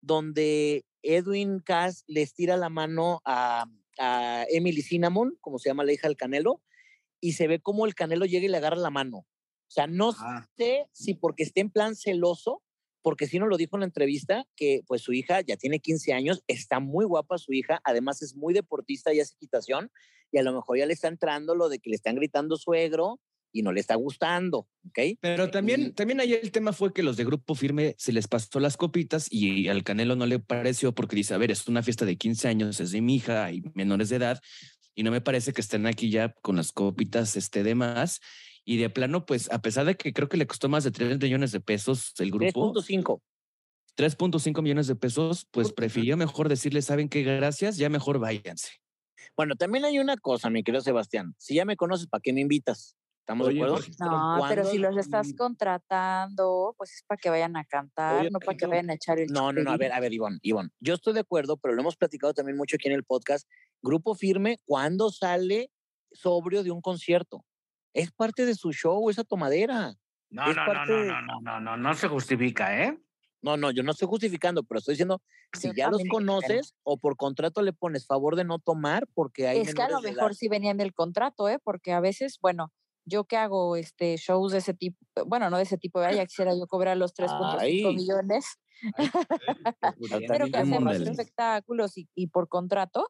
donde 0.00 0.84
Edwin 1.02 1.60
Cass 1.60 2.04
les 2.06 2.34
tira 2.34 2.56
la 2.56 2.68
mano 2.68 3.20
a, 3.24 3.66
a 3.98 4.44
Emily 4.50 4.82
Cinnamon, 4.82 5.36
como 5.40 5.58
se 5.58 5.68
llama 5.70 5.84
la 5.84 5.92
hija 5.92 6.08
del 6.08 6.16
Canelo, 6.16 6.62
y 7.20 7.32
se 7.32 7.46
ve 7.48 7.60
como 7.60 7.86
el 7.86 7.94
Canelo 7.94 8.26
llega 8.26 8.46
y 8.46 8.48
le 8.48 8.56
agarra 8.56 8.76
la 8.76 8.90
mano. 8.90 9.18
O 9.18 9.26
sea, 9.74 9.86
no 9.86 10.10
Ah. 10.18 10.46
sé 10.56 10.86
si 10.92 11.14
porque 11.14 11.42
esté 11.44 11.60
en 11.60 11.70
plan 11.70 11.94
celoso, 11.96 12.62
porque 13.02 13.26
sí 13.26 13.38
nos 13.38 13.48
lo 13.48 13.56
dijo 13.56 13.76
en 13.76 13.80
la 13.80 13.86
entrevista, 13.86 14.44
que 14.56 14.82
pues 14.86 15.02
su 15.02 15.12
hija 15.12 15.40
ya 15.40 15.56
tiene 15.56 15.80
15 15.80 16.12
años, 16.12 16.42
está 16.46 16.78
muy 16.80 17.04
guapa 17.04 17.38
su 17.38 17.52
hija, 17.52 17.80
además 17.84 18.22
es 18.22 18.36
muy 18.36 18.54
deportista 18.54 19.12
y 19.14 19.20
hace 19.20 19.34
equitación, 19.34 19.90
y 20.30 20.38
a 20.38 20.42
lo 20.42 20.52
mejor 20.52 20.78
ya 20.78 20.86
le 20.86 20.92
está 20.94 21.08
entrando 21.08 21.54
lo 21.54 21.68
de 21.68 21.78
que 21.78 21.90
le 21.90 21.96
están 21.96 22.16
gritando 22.16 22.56
suegro 22.56 23.20
y 23.52 23.62
no 23.62 23.72
le 23.72 23.80
está 23.80 23.94
gustando, 23.94 24.68
¿ok? 24.88 25.18
Pero 25.20 25.50
también, 25.50 25.94
también 25.94 26.20
ahí 26.20 26.32
el 26.32 26.50
tema 26.50 26.72
fue 26.72 26.92
que 26.92 27.02
los 27.02 27.16
de 27.16 27.24
Grupo 27.24 27.54
Firme 27.54 27.94
se 27.98 28.12
les 28.12 28.26
pasó 28.26 28.60
las 28.60 28.76
copitas 28.76 29.28
y 29.30 29.68
al 29.68 29.84
Canelo 29.84 30.16
no 30.16 30.26
le 30.26 30.38
pareció 30.38 30.94
porque 30.94 31.16
dice, 31.16 31.34
a 31.34 31.38
ver, 31.38 31.50
es 31.50 31.68
una 31.68 31.82
fiesta 31.82 32.04
de 32.04 32.16
15 32.16 32.48
años, 32.48 32.80
es 32.80 32.92
de 32.92 33.00
mi 33.00 33.16
hija 33.16 33.52
y 33.52 33.62
menores 33.74 34.08
de 34.08 34.16
edad 34.16 34.40
y 34.94 35.02
no 35.02 35.10
me 35.10 35.20
parece 35.20 35.52
que 35.52 35.60
estén 35.60 35.86
aquí 35.86 36.10
ya 36.10 36.34
con 36.42 36.56
las 36.56 36.72
copitas 36.72 37.36
este, 37.36 37.62
de 37.62 37.74
más. 37.74 38.20
Y 38.64 38.76
de 38.76 38.90
plano, 38.90 39.26
pues 39.26 39.50
a 39.50 39.60
pesar 39.60 39.86
de 39.86 39.96
que 39.96 40.12
creo 40.12 40.28
que 40.28 40.36
le 40.36 40.46
costó 40.46 40.68
más 40.68 40.84
de 40.84 40.92
3 40.92 41.18
millones 41.18 41.50
de 41.50 41.60
pesos 41.60 42.12
el 42.18 42.30
grupo, 42.30 42.72
3.5. 42.72 43.20
3.5 43.96 44.62
millones 44.62 44.86
de 44.86 44.94
pesos, 44.94 45.48
pues 45.50 45.72
prefirió 45.72 46.16
mejor 46.16 46.48
decirle, 46.48 46.80
¿saben 46.80 47.08
qué? 47.08 47.22
Gracias, 47.24 47.76
ya 47.76 47.88
mejor 47.88 48.20
váyanse. 48.20 48.70
Bueno, 49.36 49.56
también 49.56 49.84
hay 49.84 49.98
una 49.98 50.16
cosa, 50.16 50.48
mi 50.48 50.62
querido 50.62 50.80
Sebastián. 50.80 51.34
Si 51.38 51.54
ya 51.54 51.64
me 51.64 51.76
conoces, 51.76 52.06
¿para 52.06 52.20
qué 52.20 52.32
me 52.32 52.40
invitas? 52.40 52.96
¿Estamos 53.22 53.46
Oye, 53.46 53.54
de 53.58 53.60
acuerdo? 53.62 53.74
Jorge, 53.76 53.92
No, 54.00 54.44
pero 54.48 54.64
si 54.64 54.78
los 54.78 54.96
estás 54.96 55.32
contratando, 55.34 56.74
pues 56.76 56.92
es 56.92 57.04
para 57.06 57.16
que 57.18 57.30
vayan 57.30 57.56
a 57.56 57.64
cantar, 57.64 58.20
Oye, 58.22 58.30
no 58.32 58.40
para 58.40 58.56
que 58.56 58.66
vayan 58.66 58.90
a 58.90 58.94
echar 58.94 59.20
el 59.20 59.28
No, 59.28 59.52
no, 59.52 59.62
no, 59.62 59.70
a 59.70 59.76
ver, 59.76 59.92
a 59.92 60.00
ver, 60.00 60.12
Ivonne, 60.12 60.38
Ivonne, 60.42 60.70
yo 60.80 60.94
estoy 60.94 61.14
de 61.14 61.20
acuerdo, 61.20 61.56
pero 61.56 61.72
lo 61.74 61.80
hemos 61.82 61.94
platicado 61.96 62.34
también 62.34 62.56
mucho 62.56 62.74
aquí 62.74 62.88
en 62.88 62.94
el 62.94 63.04
podcast. 63.04 63.48
Grupo 63.80 64.16
Firme, 64.16 64.58
¿cuándo 64.64 65.10
sale 65.12 65.70
sobrio 66.10 66.64
de 66.64 66.72
un 66.72 66.80
concierto? 66.80 67.44
Es 67.94 68.10
parte 68.10 68.44
de 68.44 68.56
su 68.56 68.72
show, 68.72 69.08
esa 69.08 69.22
tomadera. 69.22 69.94
No, 70.30 70.50
Es 70.50 70.56
no, 70.56 70.66
no, 70.66 70.72
parte 70.72 70.92
no, 70.92 70.98
de- 70.98 71.08
no, 71.08 71.22
no, 71.22 71.40
no, 71.40 71.60
no, 71.60 71.76
no 71.76 71.94
se 71.94 72.08
justifica, 72.08 72.82
¿eh? 72.82 72.98
No, 73.40 73.56
no, 73.56 73.70
yo 73.70 73.84
no 73.84 73.92
estoy 73.92 74.08
justificando, 74.08 74.64
pero 74.64 74.78
estoy 74.80 74.94
diciendo, 74.94 75.20
si 75.52 75.68
Yo 75.68 75.74
ya 75.74 75.90
los 75.90 76.02
conoces 76.10 76.74
o 76.82 76.96
por 76.96 77.16
contrato 77.16 77.62
le 77.62 77.72
pones 77.72 78.06
favor 78.06 78.34
de 78.34 78.44
no 78.44 78.58
tomar 78.58 79.06
porque 79.14 79.46
hay 79.46 79.60
Es 79.60 79.74
que 79.74 79.82
a 79.82 79.88
lo 79.90 80.00
mejor 80.00 80.34
sí 80.34 80.48
venían 80.48 80.76
del 80.76 80.92
contrato, 80.92 81.48
¿eh? 81.48 81.58
Porque 81.62 81.92
a 81.92 82.00
veces, 82.00 82.38
bueno, 82.40 82.72
yo 83.04 83.24
que 83.24 83.36
hago 83.36 83.76
este 83.76 84.16
shows 84.16 84.52
de 84.52 84.58
ese 84.58 84.74
tipo, 84.74 84.98
bueno, 85.26 85.50
no 85.50 85.56
de 85.58 85.64
ese 85.64 85.78
tipo, 85.78 86.00
ya 86.02 86.26
quisiera 86.26 86.52
yo 86.54 86.66
cobrar 86.68 86.96
los 86.96 87.14
3.5 87.14 87.92
Ay. 87.92 87.94
millones, 87.94 88.44
pero 90.26 90.48
que 90.48 90.58
hacemos 90.58 91.00
espectáculos 91.00 91.96
y, 91.98 92.08
y 92.14 92.28
por 92.28 92.48
contrato 92.48 93.08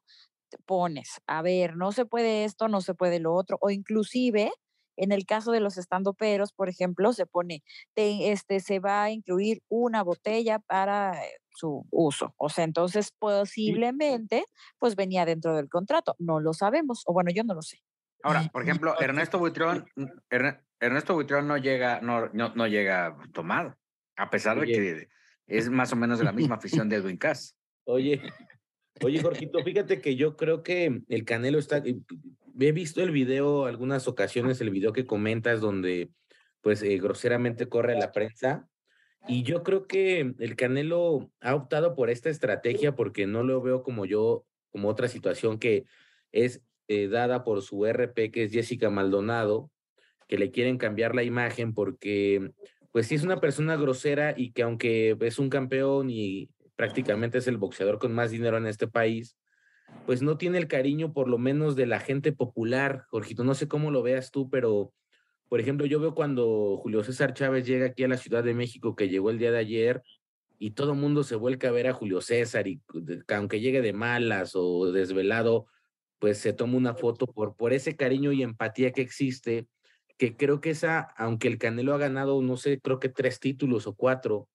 te 0.50 0.58
pones, 0.58 1.20
a 1.26 1.42
ver, 1.42 1.76
no 1.76 1.92
se 1.92 2.04
puede 2.06 2.44
esto, 2.44 2.68
no 2.68 2.80
se 2.82 2.94
puede 2.94 3.20
lo 3.20 3.34
otro, 3.34 3.58
o 3.60 3.70
inclusive 3.70 4.52
en 4.96 5.12
el 5.12 5.26
caso 5.26 5.52
de 5.52 5.60
los 5.60 5.78
estandoperos, 5.78 6.52
por 6.52 6.68
ejemplo, 6.68 7.12
se 7.14 7.26
pone, 7.26 7.62
te- 7.94 8.30
este, 8.32 8.60
se 8.60 8.78
va 8.78 9.02
a 9.04 9.10
incluir 9.10 9.62
una 9.68 10.02
botella 10.04 10.58
para 10.60 11.18
su 11.50 11.86
uso. 11.90 12.34
O 12.36 12.50
sea, 12.50 12.64
entonces 12.64 13.10
posiblemente, 13.18 14.44
pues 14.78 14.94
venía 14.96 15.24
dentro 15.24 15.56
del 15.56 15.68
contrato. 15.70 16.14
No 16.18 16.40
lo 16.40 16.52
sabemos, 16.52 17.02
o 17.06 17.14
bueno, 17.14 17.30
yo 17.34 17.42
no 17.44 17.54
lo 17.54 17.62
sé. 17.62 17.78
Ahora, 18.22 18.48
por 18.52 18.62
ejemplo, 18.62 18.94
Ernesto 19.00 19.38
Buitrón, 19.38 19.86
Erne- 20.30 20.60
Ernesto 20.80 21.14
Buitrón 21.14 21.48
no 21.48 21.56
llega, 21.56 22.00
no, 22.00 22.28
no, 22.32 22.54
no 22.54 22.66
llega 22.66 23.16
tomado, 23.32 23.76
a 24.16 24.30
pesar 24.30 24.58
de 24.60 24.66
que 24.66 25.08
es 25.46 25.68
más 25.70 25.92
o 25.92 25.96
menos 25.96 26.18
de 26.18 26.24
la 26.24 26.32
misma 26.32 26.56
afición 26.56 26.88
de 26.88 26.96
Edwin 26.96 27.16
Cass. 27.16 27.56
Oye, 27.84 28.22
oye, 29.00 29.20
Jorgito, 29.20 29.62
fíjate 29.64 30.00
que 30.00 30.14
yo 30.14 30.36
creo 30.36 30.62
que 30.62 31.02
el 31.08 31.24
Canelo 31.24 31.58
está. 31.58 31.82
He 31.84 32.72
visto 32.72 33.02
el 33.02 33.10
video 33.10 33.66
algunas 33.66 34.06
ocasiones, 34.06 34.60
el 34.60 34.70
video 34.70 34.92
que 34.92 35.04
comentas, 35.04 35.60
donde 35.60 36.10
pues 36.60 36.80
eh, 36.84 36.98
groseramente 36.98 37.68
corre 37.68 37.98
la 37.98 38.12
prensa. 38.12 38.68
Y 39.26 39.42
yo 39.42 39.64
creo 39.64 39.86
que 39.88 40.34
el 40.38 40.54
Canelo 40.56 41.30
ha 41.40 41.56
optado 41.56 41.96
por 41.96 42.08
esta 42.08 42.30
estrategia 42.30 42.94
porque 42.94 43.26
no 43.26 43.42
lo 43.42 43.60
veo 43.62 43.82
como 43.82 44.04
yo, 44.04 44.44
como 44.70 44.88
otra 44.88 45.08
situación 45.08 45.58
que 45.58 45.84
es 46.30 46.62
eh, 46.92 47.08
dada 47.08 47.44
por 47.44 47.62
su 47.62 47.86
RP, 47.86 48.30
que 48.30 48.44
es 48.44 48.52
Jessica 48.52 48.90
Maldonado, 48.90 49.70
que 50.28 50.38
le 50.38 50.50
quieren 50.50 50.78
cambiar 50.78 51.14
la 51.14 51.22
imagen 51.22 51.74
porque, 51.74 52.52
pues 52.90 53.06
sí 53.06 53.14
es 53.14 53.22
una 53.22 53.40
persona 53.40 53.76
grosera 53.76 54.34
y 54.36 54.52
que 54.52 54.62
aunque 54.62 55.16
es 55.20 55.38
un 55.38 55.48
campeón 55.48 56.10
y 56.10 56.50
prácticamente 56.76 57.38
es 57.38 57.48
el 57.48 57.56
boxeador 57.56 57.98
con 57.98 58.12
más 58.12 58.30
dinero 58.30 58.56
en 58.56 58.66
este 58.66 58.88
país, 58.88 59.36
pues 60.06 60.22
no 60.22 60.36
tiene 60.38 60.58
el 60.58 60.68
cariño 60.68 61.12
por 61.12 61.28
lo 61.28 61.38
menos 61.38 61.76
de 61.76 61.86
la 61.86 62.00
gente 62.00 62.32
popular. 62.32 63.04
Jorgito, 63.08 63.44
no 63.44 63.54
sé 63.54 63.68
cómo 63.68 63.90
lo 63.90 64.02
veas 64.02 64.30
tú, 64.30 64.50
pero 64.50 64.92
por 65.52 65.60
ejemplo, 65.60 65.84
yo 65.84 66.00
veo 66.00 66.14
cuando 66.14 66.78
Julio 66.78 67.04
César 67.04 67.34
Chávez 67.34 67.66
llega 67.66 67.84
aquí 67.84 68.04
a 68.04 68.08
la 68.08 68.16
Ciudad 68.16 68.42
de 68.42 68.54
México, 68.54 68.96
que 68.96 69.10
llegó 69.10 69.28
el 69.28 69.38
día 69.38 69.52
de 69.52 69.58
ayer, 69.58 70.02
y 70.58 70.70
todo 70.70 70.94
mundo 70.94 71.24
se 71.24 71.36
vuelca 71.36 71.68
a 71.68 71.72
ver 71.72 71.88
a 71.88 71.92
Julio 71.92 72.22
César, 72.22 72.66
y 72.68 72.80
aunque 73.28 73.60
llegue 73.60 73.82
de 73.82 73.92
malas 73.92 74.52
o 74.54 74.90
desvelado, 74.92 75.66
pues 76.22 76.38
se 76.38 76.52
toma 76.52 76.76
una 76.76 76.94
foto 76.94 77.26
por, 77.26 77.56
por 77.56 77.72
ese 77.72 77.96
cariño 77.96 78.30
y 78.30 78.44
empatía 78.44 78.92
que 78.92 79.00
existe, 79.00 79.66
que 80.16 80.36
creo 80.36 80.60
que 80.60 80.70
esa, 80.70 81.00
aunque 81.16 81.48
el 81.48 81.58
Canelo 81.58 81.94
ha 81.94 81.98
ganado, 81.98 82.40
no 82.42 82.56
sé, 82.56 82.80
creo 82.80 83.00
que 83.00 83.08
tres 83.08 83.40
títulos 83.40 83.88
o 83.88 83.96
cuatro, 83.96 84.48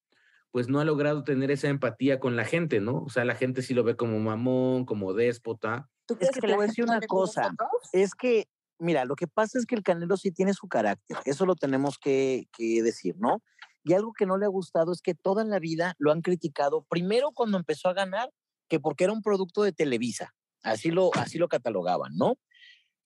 pues 0.49 0.69
no 0.69 0.79
ha 0.79 0.85
logrado 0.85 1.25
tener 1.25 1.51
esa 1.51 1.67
empatía 1.67 2.21
con 2.21 2.37
la 2.37 2.45
gente, 2.45 2.79
¿no? 2.79 3.03
O 3.03 3.09
sea, 3.09 3.25
la 3.25 3.35
gente 3.35 3.61
sí 3.61 3.73
lo 3.73 3.83
ve 3.83 3.97
como 3.97 4.17
mamón, 4.17 4.85
como 4.85 5.13
déspota. 5.13 5.89
¿Tú 6.05 6.15
Es 6.21 6.29
que 6.29 6.39
que 6.39 6.47
te 6.47 6.55
voy 6.55 6.63
a 6.63 6.67
decir 6.67 6.85
una 6.85 7.01
cosa. 7.01 7.53
Es 7.91 8.15
que, 8.15 8.47
mira, 8.79 9.03
lo 9.03 9.17
que 9.17 9.27
pasa 9.27 9.59
es 9.59 9.65
que 9.65 9.75
el 9.75 9.83
Canelo 9.83 10.15
sí 10.15 10.31
tiene 10.31 10.53
su 10.53 10.69
carácter, 10.69 11.17
eso 11.25 11.45
lo 11.45 11.55
tenemos 11.55 11.97
que, 11.97 12.47
que 12.53 12.81
decir, 12.81 13.17
¿no? 13.17 13.43
Y 13.83 13.91
algo 13.91 14.13
que 14.13 14.25
no 14.25 14.37
le 14.37 14.45
ha 14.45 14.49
gustado 14.49 14.93
es 14.93 15.01
que 15.01 15.15
toda 15.15 15.43
la 15.43 15.59
vida 15.59 15.95
lo 15.97 16.13
han 16.13 16.21
criticado, 16.21 16.85
primero 16.87 17.31
cuando 17.33 17.57
empezó 17.57 17.89
a 17.89 17.93
ganar, 17.93 18.29
que 18.69 18.79
porque 18.79 19.03
era 19.03 19.11
un 19.11 19.21
producto 19.21 19.63
de 19.63 19.73
Televisa, 19.73 20.33
así 20.63 20.91
lo, 20.91 21.11
así 21.15 21.37
lo 21.37 21.47
catalogaban, 21.47 22.15
¿no? 22.15 22.37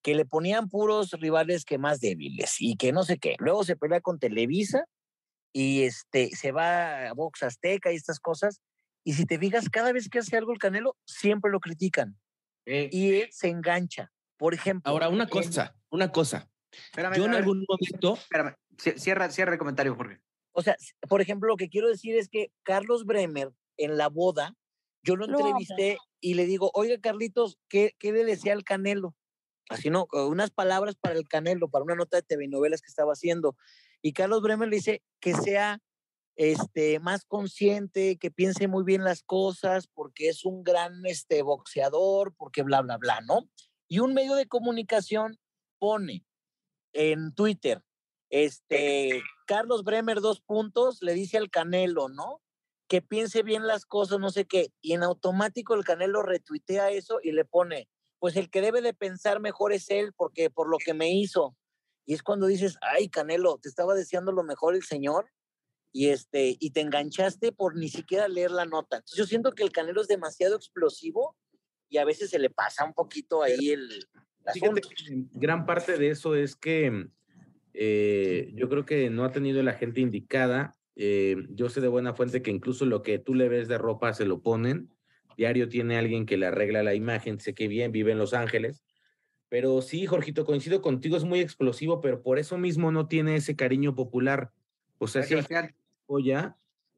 Que 0.01 0.15
le 0.15 0.25
ponían 0.25 0.69
puros 0.69 1.11
rivales 1.11 1.63
que 1.65 1.77
más 1.77 1.99
débiles 1.99 2.55
y 2.59 2.75
que 2.75 2.91
no 2.91 3.03
sé 3.03 3.17
qué. 3.19 3.35
Luego 3.39 3.63
se 3.63 3.75
pelea 3.75 4.01
con 4.01 4.19
Televisa 4.19 4.85
y 5.53 5.83
este, 5.83 6.29
se 6.35 6.51
va 6.51 7.09
a 7.09 7.13
Box 7.13 7.43
Azteca 7.43 7.91
y 7.91 7.95
estas 7.95 8.19
cosas. 8.19 8.61
Y 9.03 9.13
si 9.13 9.25
te 9.25 9.37
fijas, 9.39 9.69
cada 9.69 9.91
vez 9.91 10.09
que 10.09 10.19
hace 10.19 10.37
algo 10.37 10.51
el 10.53 10.59
Canelo, 10.59 10.95
siempre 11.05 11.51
lo 11.51 11.59
critican 11.59 12.17
Eh, 12.65 12.89
y 12.91 13.13
él 13.21 13.29
se 13.31 13.49
engancha. 13.49 14.11
Por 14.37 14.53
ejemplo, 14.53 14.91
Ahora, 14.91 15.09
una 15.09 15.23
en- 15.23 15.29
cosa, 15.29 15.75
una 15.89 16.11
cosa. 16.11 16.49
espérame, 16.71 17.15
Yo 17.17 17.25
en 17.25 17.33
algún 17.35 17.65
momento, 17.67 18.13
espérame, 18.15 18.55
ci- 18.77 18.97
cierra, 18.97 19.29
cierra 19.29 19.53
el 19.53 19.59
comentario, 19.59 19.95
Jorge. 19.95 20.19
o 20.53 20.61
sea, 20.61 20.75
por 21.07 21.21
ejemplo, 21.21 21.47
lo 21.49 21.57
que 21.57 21.69
quiero 21.69 21.87
decir 21.89 22.15
es 22.15 22.27
que 22.29 22.51
Carlos 22.63 23.05
Bremer 23.05 23.51
en 23.77 23.97
la 23.97 24.07
boda, 24.09 24.55
yo 25.03 25.15
lo 25.15 25.27
Lo 25.27 25.37
amo. 25.37 25.47
entrevisté 25.47 25.97
y 26.19 26.35
le 26.35 26.45
digo, 26.45 26.71
oiga, 26.73 26.99
Carlitos, 26.99 27.57
¿qué, 27.67 27.95
qué 27.99 28.11
le 28.11 28.23
decía 28.25 28.53
al 28.53 28.63
Canelo? 28.63 29.15
Así 29.69 29.89
no, 29.89 30.07
unas 30.11 30.51
palabras 30.51 30.95
para 30.95 31.15
el 31.15 31.27
Canelo, 31.27 31.69
para 31.69 31.83
una 31.83 31.95
nota 31.95 32.17
de 32.17 32.23
TV 32.23 32.47
novelas 32.47 32.81
que 32.81 32.89
estaba 32.89 33.13
haciendo. 33.13 33.55
Y 34.01 34.13
Carlos 34.13 34.41
Bremer 34.41 34.67
le 34.67 34.75
dice 34.77 35.03
que 35.19 35.33
sea 35.33 35.79
este, 36.35 36.99
más 36.99 37.25
consciente, 37.25 38.17
que 38.17 38.31
piense 38.31 38.67
muy 38.67 38.83
bien 38.83 39.03
las 39.03 39.23
cosas, 39.23 39.87
porque 39.87 40.27
es 40.29 40.43
un 40.43 40.63
gran 40.63 41.05
este, 41.05 41.41
boxeador, 41.41 42.35
porque 42.35 42.63
bla, 42.63 42.81
bla, 42.81 42.97
bla, 42.97 43.21
¿no? 43.21 43.49
Y 43.87 43.99
un 43.99 44.13
medio 44.13 44.35
de 44.35 44.47
comunicación 44.47 45.39
pone 45.79 46.25
en 46.93 47.33
Twitter, 47.33 47.83
este, 48.29 49.21
Carlos 49.45 49.83
Bremer, 49.83 50.21
dos 50.21 50.41
puntos, 50.41 51.01
le 51.01 51.13
dice 51.13 51.37
al 51.37 51.49
Canelo, 51.49 52.09
¿no? 52.09 52.41
Que 52.91 53.01
piense 53.01 53.41
bien 53.41 53.65
las 53.65 53.85
cosas, 53.85 54.19
no 54.19 54.31
sé 54.31 54.43
qué. 54.43 54.73
Y 54.81 54.91
en 54.91 55.03
automático 55.03 55.75
el 55.75 55.85
Canelo 55.85 56.23
retuitea 56.23 56.91
eso 56.91 57.19
y 57.23 57.31
le 57.31 57.45
pone, 57.45 57.87
pues 58.19 58.35
el 58.35 58.49
que 58.49 58.59
debe 58.59 58.81
de 58.81 58.93
pensar 58.93 59.39
mejor 59.39 59.71
es 59.71 59.89
él, 59.89 60.11
porque 60.17 60.49
por 60.49 60.69
lo 60.69 60.77
que 60.77 60.93
me 60.93 61.09
hizo. 61.09 61.55
Y 62.05 62.13
es 62.15 62.21
cuando 62.21 62.47
dices, 62.47 62.75
ay, 62.81 63.07
Canelo, 63.07 63.59
te 63.61 63.69
estaba 63.69 63.93
deseando 63.95 64.33
lo 64.33 64.43
mejor 64.43 64.75
el 64.75 64.83
Señor. 64.83 65.31
y, 65.93 66.09
este, 66.09 66.57
y 66.59 66.71
te 66.71 66.81
enganchaste 66.81 67.51
por 67.51 67.75
ni 67.75 67.89
siquiera 67.89 68.27
leer 68.27 68.51
la 68.51 68.65
nota. 68.65 68.97
Entonces 68.97 69.17
yo 69.17 69.25
siento 69.25 69.51
que 69.51 69.63
el 69.63 69.71
Canelo 69.71 70.01
es 70.01 70.07
demasiado 70.07 70.55
explosivo 70.55 71.35
y 71.89 71.97
a 71.97 72.05
veces 72.05 72.29
se 72.29 72.39
le 72.39 72.49
pasa 72.49 72.85
un 72.85 72.93
poquito 72.93 73.43
ahí 73.43 73.71
el... 73.71 74.07
Fíjate 74.53 74.81
que 74.81 75.25
gran 75.33 75.65
parte 75.65 75.97
de 75.97 76.09
eso 76.09 76.35
es 76.35 76.55
que 76.55 77.09
eh, 77.73 78.51
yo 78.55 78.69
creo 78.69 78.85
que 78.85 79.09
no 79.09 79.23
ha 79.23 79.31
tenido 79.31 79.61
la 79.61 79.73
gente 79.73 80.01
indicada. 80.01 80.75
Eh, 80.95 81.35
yo 81.49 81.69
sé 81.69 81.81
de 81.81 81.87
buena 81.87 82.13
fuente 82.13 82.41
que 82.41 82.51
incluso 82.51 82.85
lo 82.85 83.01
que 83.01 83.19
tú 83.19 83.33
le 83.33 83.49
ves 83.49 83.67
de 83.67 83.77
ropa 83.77 84.13
se 84.13 84.25
lo 84.25 84.41
ponen. 84.41 84.89
Diario 85.37 85.69
tiene 85.69 85.97
alguien 85.97 86.25
que 86.25 86.37
le 86.37 86.47
arregla 86.47 86.83
la 86.83 86.93
imagen, 86.93 87.39
sé 87.39 87.53
que 87.53 87.67
bien, 87.67 87.91
vive 87.91 88.11
en 88.11 88.17
Los 88.17 88.33
Ángeles. 88.33 88.83
Pero 89.49 89.81
sí, 89.81 90.05
Jorgito, 90.05 90.45
coincido 90.45 90.81
contigo, 90.81 91.17
es 91.17 91.23
muy 91.23 91.39
explosivo, 91.39 91.99
pero 91.99 92.21
por 92.21 92.39
eso 92.39 92.57
mismo 92.57 92.91
no 92.91 93.07
tiene 93.07 93.35
ese 93.35 93.55
cariño 93.55 93.95
popular. 93.95 94.51
O 94.97 95.07
sea, 95.07 95.23
sí, 95.23 95.35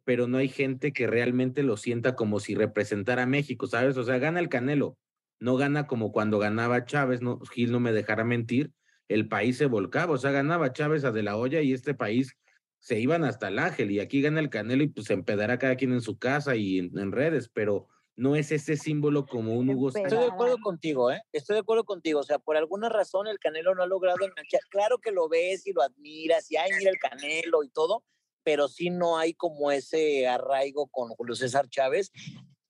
pero 0.03 0.27
no 0.27 0.37
hay 0.37 0.49
gente 0.49 0.91
que 0.91 1.07
realmente 1.07 1.63
lo 1.63 1.77
sienta 1.77 2.15
como 2.15 2.39
si 2.39 2.55
representara 2.55 3.23
a 3.23 3.27
México, 3.27 3.67
¿sabes? 3.67 3.97
O 3.97 4.03
sea, 4.03 4.19
gana 4.19 4.39
el 4.39 4.49
Canelo, 4.49 4.97
no 5.39 5.55
gana 5.55 5.87
como 5.87 6.11
cuando 6.11 6.39
ganaba 6.39 6.85
Chávez, 6.85 7.21
no, 7.21 7.39
Gil 7.39 7.71
no 7.71 7.79
me 7.79 7.93
dejará 7.93 8.23
mentir, 8.23 8.71
el 9.07 9.27
país 9.27 9.57
se 9.57 9.65
volcaba, 9.65 10.13
o 10.13 10.17
sea, 10.17 10.31
ganaba 10.31 10.73
Chávez 10.73 11.05
a 11.05 11.11
De 11.11 11.23
La 11.23 11.37
Hoya 11.37 11.61
y 11.61 11.73
este 11.73 11.93
país 11.93 12.37
se 12.83 12.99
iban 12.99 13.23
hasta 13.23 13.47
el 13.47 13.59
Ángel 13.59 13.91
y 13.91 14.01
aquí 14.01 14.21
gana 14.21 14.41
el 14.41 14.49
Canelo 14.49 14.83
y 14.83 14.89
pues 14.89 15.07
se 15.07 15.13
empedará 15.13 15.57
cada 15.57 15.77
quien 15.77 15.93
en 15.93 16.01
su 16.01 16.17
casa 16.17 16.57
y 16.57 16.79
en, 16.79 17.13
redes, 17.13 17.47
pero 17.47 17.87
no 18.17 18.35
es 18.35 18.51
ese 18.51 18.75
símbolo 18.75 19.25
como 19.25 19.55
un 19.55 19.69
Hugo. 19.69 19.87
Estoy 19.87 20.19
de 20.19 20.25
acuerdo 20.25 20.57
contigo, 20.57 21.09
¿eh? 21.09 21.21
Estoy 21.31 21.53
de 21.53 21.61
acuerdo 21.61 21.85
contigo. 21.85 22.19
O 22.19 22.23
sea, 22.23 22.39
por 22.39 22.57
alguna 22.57 22.89
razón 22.89 23.27
el 23.27 23.39
Canelo 23.39 23.73
no 23.73 23.83
ha 23.83 23.87
logrado 23.87 24.25
enganchar. 24.25 24.59
Claro 24.69 24.97
que 24.97 25.11
lo 25.11 25.29
ves 25.29 25.65
y 25.65 25.71
lo 25.71 25.81
admiras 25.81 26.51
y 26.51 26.57
ay, 26.57 26.71
mira 26.77 26.91
el 26.91 26.97
Canelo 26.97 27.63
y 27.63 27.69
todo, 27.69 28.03
pero 28.43 28.67
sí 28.67 28.89
no 28.89 29.17
hay 29.17 29.33
como 29.33 29.71
ese 29.71 30.27
arraigo 30.27 30.87
con 30.87 31.07
Julio 31.07 31.35
César 31.35 31.69
Chávez 31.69 32.11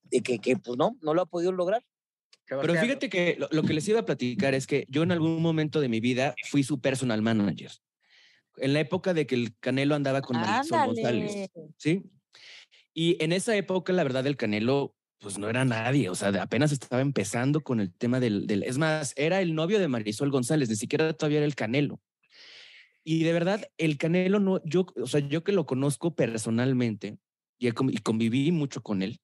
de 0.03 0.21
que, 0.21 0.37
que 0.37 0.57
pues 0.57 0.77
no, 0.77 0.95
no 1.01 1.15
lo 1.15 1.23
ha 1.23 1.25
podido 1.25 1.51
lograr. 1.51 1.83
Pero 2.45 2.75
fíjate 2.75 3.09
que 3.09 3.39
lo, 3.49 3.63
que 3.63 3.73
les 3.73 3.87
iba 3.87 4.01
a 4.01 4.05
platicar 4.05 4.53
es 4.53 4.67
que 4.67 4.85
yo 4.89 5.01
en 5.01 5.11
algún 5.11 5.41
momento 5.41 5.81
de 5.81 5.89
mi 5.89 5.99
vida 5.99 6.35
fui 6.51 6.61
su 6.61 6.79
personal 6.79 7.23
manager. 7.23 7.71
En 8.57 8.73
la 8.73 8.79
época 8.79 9.13
de 9.13 9.25
que 9.25 9.35
el 9.35 9.55
Canelo 9.59 9.95
andaba 9.95 10.21
con 10.21 10.37
Marisol 10.37 10.87
González. 10.87 11.49
¿Sí? 11.77 12.03
Y 12.93 13.21
en 13.23 13.31
esa 13.31 13.55
época, 13.55 13.93
la 13.93 14.03
verdad, 14.03 14.27
el 14.27 14.37
Canelo, 14.37 14.95
pues 15.19 15.37
no 15.37 15.49
era 15.49 15.65
nadie. 15.65 16.09
O 16.09 16.15
sea, 16.15 16.29
apenas 16.41 16.71
estaba 16.71 17.01
empezando 17.01 17.61
con 17.61 17.79
el 17.79 17.93
tema 17.93 18.19
del, 18.19 18.45
del. 18.45 18.63
Es 18.63 18.77
más, 18.77 19.13
era 19.17 19.41
el 19.41 19.55
novio 19.55 19.79
de 19.79 19.87
Marisol 19.87 20.31
González, 20.31 20.69
ni 20.69 20.75
siquiera 20.75 21.13
todavía 21.13 21.39
era 21.39 21.47
el 21.47 21.55
Canelo. 21.55 21.99
Y 23.03 23.23
de 23.23 23.33
verdad, 23.33 23.67
el 23.77 23.97
Canelo 23.97 24.39
no, 24.39 24.63
yo, 24.63 24.85
o 24.95 25.07
sea, 25.07 25.19
yo 25.19 25.43
que 25.43 25.51
lo 25.51 25.65
conozco 25.65 26.15
personalmente 26.15 27.17
y, 27.59 27.67
y 27.67 27.97
conviví 27.97 28.51
mucho 28.51 28.81
con 28.81 29.01
él, 29.01 29.19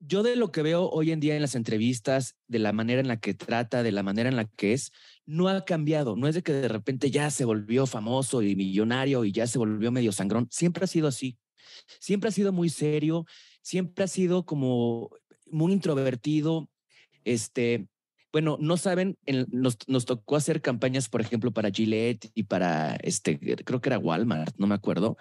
yo 0.00 0.22
de 0.22 0.36
lo 0.36 0.52
que 0.52 0.62
veo 0.62 0.88
hoy 0.88 1.10
en 1.10 1.20
día 1.20 1.34
en 1.34 1.42
las 1.42 1.54
entrevistas, 1.54 2.36
de 2.46 2.58
la 2.58 2.72
manera 2.72 3.00
en 3.00 3.08
la 3.08 3.18
que 3.18 3.34
trata, 3.34 3.82
de 3.82 3.92
la 3.92 4.02
manera 4.02 4.28
en 4.28 4.36
la 4.36 4.44
que 4.44 4.72
es, 4.72 4.92
no 5.28 5.48
ha 5.48 5.62
cambiado. 5.64 6.16
No 6.16 6.26
es 6.26 6.34
de 6.34 6.42
que 6.42 6.54
de 6.54 6.68
repente 6.68 7.10
ya 7.10 7.30
se 7.30 7.44
volvió 7.44 7.86
famoso 7.86 8.42
y 8.42 8.56
millonario 8.56 9.26
y 9.26 9.32
ya 9.32 9.46
se 9.46 9.58
volvió 9.58 9.92
medio 9.92 10.10
sangrón. 10.10 10.48
Siempre 10.50 10.84
ha 10.84 10.86
sido 10.86 11.06
así. 11.06 11.38
Siempre 12.00 12.28
ha 12.28 12.32
sido 12.32 12.50
muy 12.50 12.70
serio, 12.70 13.26
siempre 13.60 14.04
ha 14.04 14.08
sido 14.08 14.46
como 14.46 15.10
muy 15.50 15.72
introvertido. 15.72 16.70
Este, 17.24 17.88
bueno, 18.32 18.56
no 18.58 18.78
saben, 18.78 19.18
nos, 19.50 19.76
nos, 19.86 20.06
tocó 20.06 20.36
hacer 20.36 20.62
campañas, 20.62 21.10
por 21.10 21.20
ejemplo, 21.20 21.52
para 21.52 21.70
Gillette 21.70 22.30
y 22.34 22.44
para, 22.44 22.96
este, 22.96 23.38
creo 23.38 23.82
que 23.82 23.88
era 23.90 23.98
Walmart, 23.98 24.56
no 24.56 24.66
me 24.66 24.74
acuerdo. 24.74 25.18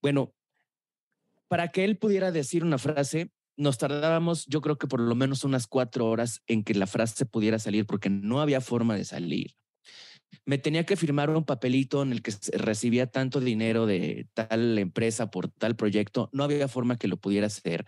Bueno, 0.00 0.32
para 1.48 1.68
que 1.68 1.84
él 1.84 1.98
pudiera 1.98 2.32
decir 2.32 2.64
una 2.64 2.78
frase, 2.78 3.30
nos 3.56 3.78
tardábamos, 3.78 4.46
yo 4.46 4.60
creo 4.60 4.78
que 4.78 4.86
por 4.86 5.00
lo 5.00 5.14
menos 5.14 5.44
unas 5.44 5.66
cuatro 5.66 6.06
horas 6.06 6.42
en 6.46 6.64
que 6.64 6.74
la 6.74 6.86
frase 6.86 7.26
pudiera 7.26 7.58
salir, 7.58 7.86
porque 7.86 8.10
no 8.10 8.40
había 8.40 8.60
forma 8.60 8.96
de 8.96 9.04
salir. 9.04 9.54
Me 10.44 10.58
tenía 10.58 10.86
que 10.86 10.96
firmar 10.96 11.30
un 11.30 11.44
papelito 11.44 12.02
en 12.02 12.12
el 12.12 12.22
que 12.22 12.32
recibía 12.52 13.06
tanto 13.06 13.40
dinero 13.40 13.86
de 13.86 14.28
tal 14.34 14.78
empresa 14.78 15.30
por 15.30 15.48
tal 15.48 15.76
proyecto, 15.76 16.30
no 16.32 16.44
había 16.44 16.68
forma 16.68 16.96
que 16.96 17.08
lo 17.08 17.16
pudiera 17.16 17.48
hacer. 17.48 17.86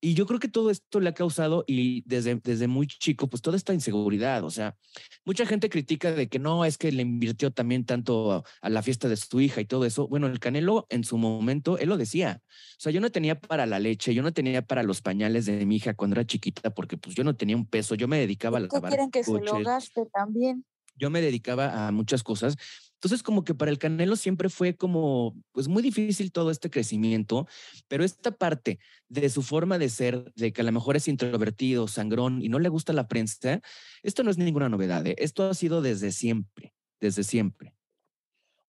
Y 0.00 0.14
yo 0.14 0.26
creo 0.26 0.40
que 0.40 0.48
todo 0.48 0.70
esto 0.70 1.00
le 1.00 1.08
ha 1.08 1.14
causado, 1.14 1.64
y 1.66 2.02
desde, 2.06 2.36
desde 2.36 2.68
muy 2.68 2.86
chico, 2.86 3.28
pues 3.28 3.42
toda 3.42 3.56
esta 3.56 3.74
inseguridad. 3.74 4.44
O 4.44 4.50
sea, 4.50 4.76
mucha 5.24 5.46
gente 5.46 5.68
critica 5.68 6.12
de 6.12 6.28
que 6.28 6.38
no, 6.38 6.64
es 6.64 6.78
que 6.78 6.92
le 6.92 7.02
invirtió 7.02 7.50
también 7.50 7.84
tanto 7.84 8.44
a, 8.60 8.68
la 8.70 8.82
fiesta 8.82 9.08
de 9.08 9.16
su 9.16 9.40
hija 9.40 9.60
y 9.60 9.64
todo 9.64 9.84
eso. 9.84 10.08
Bueno, 10.08 10.26
el 10.26 10.40
Canelo 10.40 10.86
en 10.90 11.04
su 11.04 11.18
momento, 11.18 11.78
él 11.78 11.88
lo 11.88 11.96
decía. 11.96 12.40
O 12.42 12.80
sea, 12.80 12.92
yo 12.92 13.00
no 13.00 13.10
tenía 13.10 13.40
para 13.40 13.66
la 13.66 13.78
leche, 13.78 14.14
yo 14.14 14.22
no 14.22 14.32
tenía 14.32 14.62
para 14.62 14.82
los 14.82 15.02
pañales 15.02 15.46
de 15.46 15.64
mi 15.66 15.76
hija 15.76 15.94
cuando 15.94 16.14
era 16.14 16.26
chiquita, 16.26 16.70
porque 16.70 16.96
pues 16.96 17.14
yo 17.14 17.24
no 17.24 17.36
tenía 17.36 17.56
un 17.56 17.66
peso, 17.66 17.94
yo 17.94 18.08
me 18.08 18.18
dedicaba 18.18 18.58
a 18.58 18.60
la 18.60 18.68
quieren 18.68 19.10
que 19.10 19.24
se 19.24 19.32
lo 19.32 19.60
gaste 19.62 20.06
también? 20.12 20.64
Yo 20.98 21.10
me 21.10 21.20
dedicaba 21.20 21.86
a 21.86 21.92
muchas 21.92 22.22
cosas 22.22 22.56
entonces, 22.96 23.22
como 23.22 23.44
que 23.44 23.54
para 23.54 23.70
el 23.70 23.78
Canelo 23.78 24.16
siempre 24.16 24.48
fue 24.48 24.74
como, 24.74 25.34
pues 25.52 25.68
muy 25.68 25.82
difícil 25.82 26.32
todo 26.32 26.50
este 26.50 26.70
crecimiento, 26.70 27.46
pero 27.88 28.04
esta 28.04 28.30
parte 28.30 28.78
de 29.08 29.28
su 29.28 29.42
forma 29.42 29.76
de 29.78 29.90
ser, 29.90 30.32
de 30.34 30.52
que 30.52 30.62
a 30.62 30.64
lo 30.64 30.72
mejor 30.72 30.96
es 30.96 31.06
introvertido, 31.06 31.88
sangrón 31.88 32.42
y 32.42 32.48
no 32.48 32.58
le 32.58 32.70
gusta 32.70 32.94
la 32.94 33.06
prensa, 33.06 33.60
esto 34.02 34.22
no 34.22 34.30
es 34.30 34.38
ninguna 34.38 34.70
novedad, 34.70 35.06
¿eh? 35.06 35.14
esto 35.18 35.48
ha 35.48 35.54
sido 35.54 35.82
desde 35.82 36.10
siempre, 36.10 36.72
desde 36.98 37.22
siempre. 37.22 37.74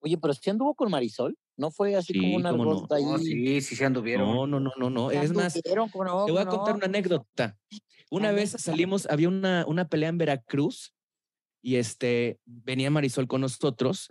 Oye, 0.00 0.18
pero 0.18 0.34
si 0.34 0.50
anduvo 0.50 0.74
con 0.74 0.90
Marisol, 0.90 1.36
¿no 1.56 1.70
fue 1.70 1.96
así 1.96 2.12
como 2.12 2.36
una 2.36 2.52
no. 2.52 2.86
ahí? 2.90 3.24
sí, 3.24 3.60
sí 3.62 3.76
se 3.76 3.84
anduvieron. 3.84 4.28
No, 4.28 4.46
no, 4.46 4.60
no, 4.60 4.70
no, 4.76 4.90
no. 4.90 5.10
Es 5.10 5.32
más, 5.32 5.54
te 5.54 5.74
voy 5.74 6.38
a 6.38 6.46
contar 6.46 6.76
una 6.76 6.84
anécdota. 6.84 7.58
Una 8.10 8.30
vez 8.30 8.50
salimos, 8.50 9.06
había 9.06 9.28
una, 9.28 9.64
una 9.66 9.88
pelea 9.88 10.10
en 10.10 10.18
Veracruz 10.18 10.94
y 11.62 11.76
este, 11.76 12.38
venía 12.44 12.90
Marisol 12.90 13.26
con 13.26 13.40
nosotros 13.40 14.08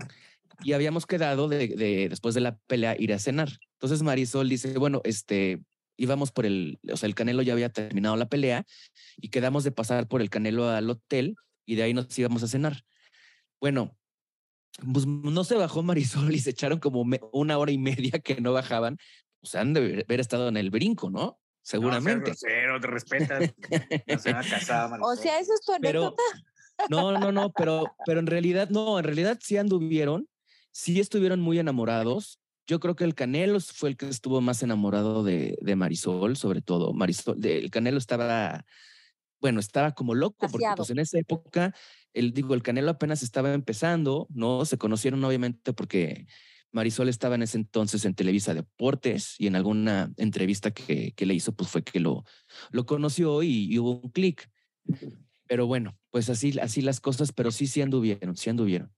y 0.63 0.73
habíamos 0.73 1.05
quedado 1.05 1.47
de, 1.47 2.07
después 2.09 2.35
de 2.35 2.41
la 2.41 2.57
pelea 2.67 2.95
ir 2.97 3.13
a 3.13 3.19
cenar. 3.19 3.49
Entonces 3.73 4.01
Marisol 4.01 4.49
dice, 4.49 4.77
bueno, 4.77 5.01
este, 5.03 5.61
íbamos 5.97 6.31
por 6.31 6.45
el, 6.45 6.79
o 6.91 6.97
sea, 6.97 7.07
el 7.07 7.15
Canelo 7.15 7.41
ya 7.41 7.53
había 7.53 7.69
terminado 7.69 8.15
la 8.15 8.27
pelea 8.27 8.65
y 9.17 9.29
quedamos 9.29 9.63
de 9.63 9.71
pasar 9.71 10.07
por 10.07 10.21
el 10.21 10.29
Canelo 10.29 10.69
al 10.69 10.89
hotel 10.89 11.35
y 11.65 11.75
de 11.75 11.83
ahí 11.83 11.93
nos 11.93 12.17
íbamos 12.17 12.43
a 12.43 12.47
cenar. 12.47 12.83
Bueno, 13.59 13.95
pues 14.93 15.05
no 15.07 15.43
se 15.43 15.55
bajó 15.55 15.83
Marisol 15.83 16.33
y 16.33 16.39
se 16.39 16.51
echaron 16.51 16.79
como 16.79 17.05
una 17.31 17.57
hora 17.57 17.71
y 17.71 17.77
media 17.77 18.19
que 18.19 18.41
no 18.41 18.53
bajaban. 18.53 18.97
O 19.41 19.47
sea, 19.47 19.61
han 19.61 19.73
de 19.73 20.03
haber 20.07 20.19
estado 20.19 20.49
en 20.49 20.57
el 20.57 20.69
brinco, 20.69 21.09
¿no? 21.09 21.39
Seguramente. 21.61 22.31
No, 22.67 22.79
te 22.79 22.87
respetas. 22.87 23.53
No 24.07 24.19
se 24.19 24.33
va 24.33 24.39
a 24.39 24.99
O 25.01 25.15
sea, 25.15 25.39
eso 25.39 25.53
es 25.53 25.61
tu 25.65 25.73
anécdota. 25.73 26.23
No, 26.89 27.11
no, 27.11 27.31
no, 27.31 27.51
pero, 27.51 27.95
pero 28.05 28.19
en 28.19 28.27
realidad, 28.27 28.69
no, 28.69 28.99
en 28.99 29.05
realidad 29.05 29.39
sí 29.41 29.57
anduvieron, 29.57 30.27
sí 30.71 30.99
estuvieron 30.99 31.39
muy 31.39 31.59
enamorados. 31.59 32.39
Yo 32.67 32.79
creo 32.79 32.95
que 32.95 33.03
el 33.03 33.15
Canelo 33.15 33.59
fue 33.59 33.89
el 33.89 33.97
que 33.97 34.09
estuvo 34.09 34.41
más 34.41 34.61
enamorado 34.61 35.23
de, 35.23 35.57
de 35.61 35.75
Marisol, 35.75 36.35
sobre 36.35 36.61
todo. 36.61 36.93
Marisol, 36.93 37.43
el 37.43 37.69
Canelo 37.71 37.97
estaba, 37.97 38.65
bueno, 39.39 39.59
estaba 39.59 39.93
como 39.93 40.15
loco, 40.15 40.47
porque 40.51 40.67
pues 40.75 40.89
en 40.89 40.99
esa 40.99 41.17
época, 41.17 41.73
el, 42.13 42.33
digo, 42.33 42.53
el 42.53 42.63
Canelo 42.63 42.91
apenas 42.91 43.23
estaba 43.23 43.53
empezando, 43.53 44.27
¿no? 44.29 44.65
Se 44.65 44.77
conocieron 44.77 45.23
obviamente 45.23 45.73
porque 45.73 46.27
Marisol 46.71 47.09
estaba 47.09 47.35
en 47.35 47.43
ese 47.43 47.57
entonces 47.57 48.05
en 48.05 48.13
Televisa 48.13 48.53
Deportes 48.53 49.35
y 49.39 49.47
en 49.47 49.55
alguna 49.55 50.11
entrevista 50.17 50.71
que, 50.71 51.13
que 51.13 51.25
le 51.25 51.33
hizo, 51.33 51.53
pues 51.53 51.69
fue 51.69 51.83
que 51.83 51.99
lo, 51.99 52.23
lo 52.71 52.85
conoció 52.85 53.43
y, 53.43 53.73
y 53.73 53.79
hubo 53.79 54.01
un 54.01 54.11
clic. 54.11 54.49
Pero 55.47 55.67
bueno, 55.67 55.97
pues 56.11 56.29
así, 56.29 56.59
así 56.59 56.81
las 56.81 56.99
cosas, 56.99 57.31
pero 57.31 57.51
sí, 57.51 57.67
sí 57.67 57.81
anduvieron, 57.81 58.35
sí 58.35 58.49
anduvieron. 58.49 58.93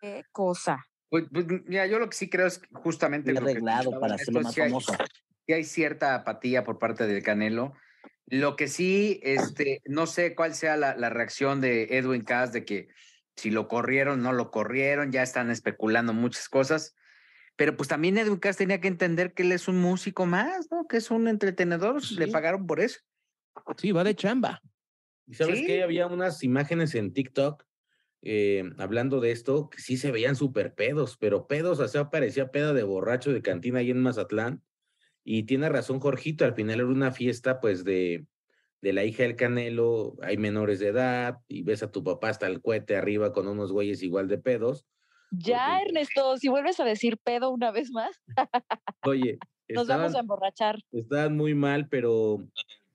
Qué 0.00 0.24
cosa. 0.32 0.84
Pues, 1.08 1.24
pues, 1.32 1.46
mira, 1.66 1.86
yo 1.86 1.98
lo 1.98 2.08
que 2.08 2.16
sí 2.16 2.28
creo 2.28 2.46
es 2.46 2.60
justamente. 2.72 3.36
arreglado 3.36 3.98
para 4.00 4.16
hacerlo 4.16 4.42
más 4.42 4.54
famoso. 4.54 4.92
Hay, 5.48 5.54
hay 5.54 5.64
cierta 5.64 6.14
apatía 6.14 6.64
por 6.64 6.78
parte 6.78 7.06
del 7.06 7.22
Canelo. 7.22 7.74
Lo 8.26 8.56
que 8.56 8.66
sí, 8.66 9.20
este, 9.22 9.82
no 9.84 10.06
sé 10.06 10.34
cuál 10.34 10.54
sea 10.54 10.76
la, 10.76 10.96
la 10.96 11.10
reacción 11.10 11.60
de 11.60 11.96
Edwin 11.96 12.22
Cass 12.22 12.52
de 12.52 12.64
que 12.64 12.88
si 13.36 13.50
lo 13.50 13.68
corrieron, 13.68 14.22
no 14.22 14.32
lo 14.32 14.50
corrieron, 14.50 15.12
ya 15.12 15.22
están 15.22 15.50
especulando 15.50 16.12
muchas 16.12 16.48
cosas. 16.48 16.96
Pero 17.54 17.76
pues 17.76 17.88
también 17.88 18.18
Edwin 18.18 18.38
Cass 18.38 18.56
tenía 18.56 18.80
que 18.80 18.88
entender 18.88 19.32
que 19.32 19.42
él 19.42 19.52
es 19.52 19.68
un 19.68 19.78
músico 19.78 20.26
más, 20.26 20.70
¿no? 20.70 20.86
Que 20.86 20.98
es 20.98 21.10
un 21.10 21.28
entretenedor, 21.28 22.02
le 22.12 22.28
pagaron 22.28 22.66
por 22.66 22.80
eso. 22.80 23.00
Sí, 23.76 23.92
va 23.92 24.04
de 24.04 24.14
chamba. 24.14 24.62
¿Y 25.26 25.34
sabes 25.34 25.62
qué? 25.66 25.82
Había 25.82 26.06
unas 26.06 26.42
imágenes 26.42 26.94
en 26.94 27.12
TikTok 27.12 27.64
eh, 28.22 28.64
hablando 28.78 29.20
de 29.20 29.30
esto 29.30 29.70
que 29.70 29.80
sí 29.80 29.96
se 29.96 30.10
veían 30.10 30.34
súper 30.34 30.74
pedos, 30.74 31.16
pero 31.16 31.46
pedos, 31.46 31.78
o 31.78 31.86
sea, 31.86 32.10
parecía 32.10 32.50
pedo 32.50 32.74
de 32.74 32.82
borracho 32.82 33.32
de 33.32 33.42
cantina 33.42 33.80
ahí 33.80 33.90
en 33.90 34.02
Mazatlán. 34.02 34.62
Y 35.22 35.44
tiene 35.44 35.68
razón 35.68 36.00
Jorgito, 36.00 36.44
al 36.44 36.54
final 36.54 36.80
era 36.80 36.88
una 36.88 37.12
fiesta 37.12 37.60
pues 37.60 37.84
de, 37.84 38.26
de 38.80 38.92
la 38.92 39.04
hija 39.04 39.22
del 39.22 39.36
Canelo, 39.36 40.16
hay 40.22 40.36
menores 40.38 40.78
de 40.78 40.88
edad 40.88 41.38
y 41.48 41.62
ves 41.62 41.82
a 41.82 41.90
tu 41.90 42.02
papá 42.02 42.28
hasta 42.30 42.46
el 42.46 42.60
cohete 42.60 42.96
arriba 42.96 43.32
con 43.32 43.48
unos 43.48 43.72
güeyes 43.72 44.02
igual 44.02 44.28
de 44.28 44.38
pedos. 44.38 44.86
Ya, 45.30 45.80
Ernesto, 45.80 46.36
si 46.36 46.48
vuelves 46.48 46.78
a 46.80 46.84
decir 46.84 47.18
pedo 47.18 47.50
una 47.50 47.70
vez 47.70 47.90
más, 47.90 48.20
Oye, 49.02 49.38
nos 49.68 49.88
vamos 49.88 50.14
a 50.14 50.20
emborrachar. 50.20 50.80
estaban 50.92 51.36
muy 51.36 51.54
mal, 51.54 51.88
pero 51.88 52.46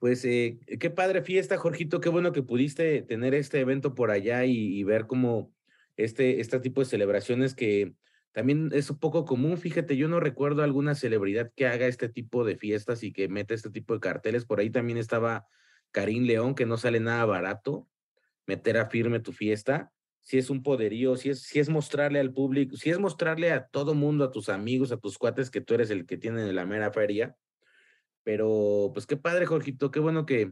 pues 0.02 0.26
eh, 0.26 0.58
qué 0.80 0.90
padre 0.90 1.22
fiesta, 1.22 1.58
Jorgito. 1.58 2.02
Qué 2.02 2.10
bueno 2.10 2.32
que 2.32 2.42
pudiste 2.42 3.04
tener 3.04 3.36
este 3.36 3.60
evento 3.60 3.94
por 3.94 4.10
allá 4.10 4.46
y, 4.46 4.84
ver 4.84 5.06
cómo 5.06 5.54
este, 5.96 6.40
este 6.42 6.60
tipo 6.60 6.82
de 6.82 6.86
celebraciones 6.86 7.54
que 7.54 7.94
también 8.32 8.72
es 8.74 8.90
un 8.90 8.98
poco 8.98 9.26
común. 9.26 9.60
Fíjate, 9.60 9.98
yo 9.98 10.08
no 10.08 10.20
recuerdo 10.20 10.64
alguna 10.64 10.96
celebridad 10.96 11.52
que 11.56 11.68
haga 11.68 11.86
este 11.86 12.10
tipo 12.10 12.44
de 12.44 12.58
fiestas 12.58 13.04
y 13.04 13.14
que 13.14 13.28
meta 13.28 13.54
este 13.54 13.70
tipo 13.70 13.94
de 13.94 14.00
carteles. 14.00 14.44
Por 14.44 14.60
ahí 14.60 14.72
también 14.72 14.98
estaba 14.98 15.46
Karim 15.92 16.24
León, 16.24 16.56
que 16.56 16.66
no 16.66 16.78
sale 16.78 17.00
nada 17.00 17.24
barato 17.26 17.88
meter 18.48 18.78
a 18.80 18.88
firme 18.88 19.20
tu 19.20 19.34
fiesta. 19.34 19.92
Si 20.22 20.40
es 20.40 20.50
un 20.50 20.64
poderío, 20.64 21.16
si 21.16 21.30
es, 21.30 21.44
si 21.44 21.60
es 21.60 21.70
mostrarle 21.70 22.20
al 22.20 22.34
público, 22.34 22.76
si 22.76 22.90
es 22.90 22.98
mostrarle 22.98 23.52
a 23.52 23.68
todo 23.68 23.94
mundo, 23.94 24.24
a 24.24 24.32
tus 24.32 24.50
amigos, 24.50 24.92
a 24.92 24.98
tus 24.98 25.20
cuates, 25.20 25.52
que 25.52 25.62
tú 25.62 25.76
eres 25.76 25.92
el 25.92 26.08
que 26.08 26.18
tiene 26.18 26.52
la 26.54 26.66
mera 26.66 26.92
feria. 26.92 27.36
Pero 28.24 28.92
pues 28.94 29.06
qué 29.08 29.18
padre, 29.18 29.46
Jorgito, 29.46 29.92
qué 29.92 30.00
bueno 30.00 30.26
que, 30.26 30.52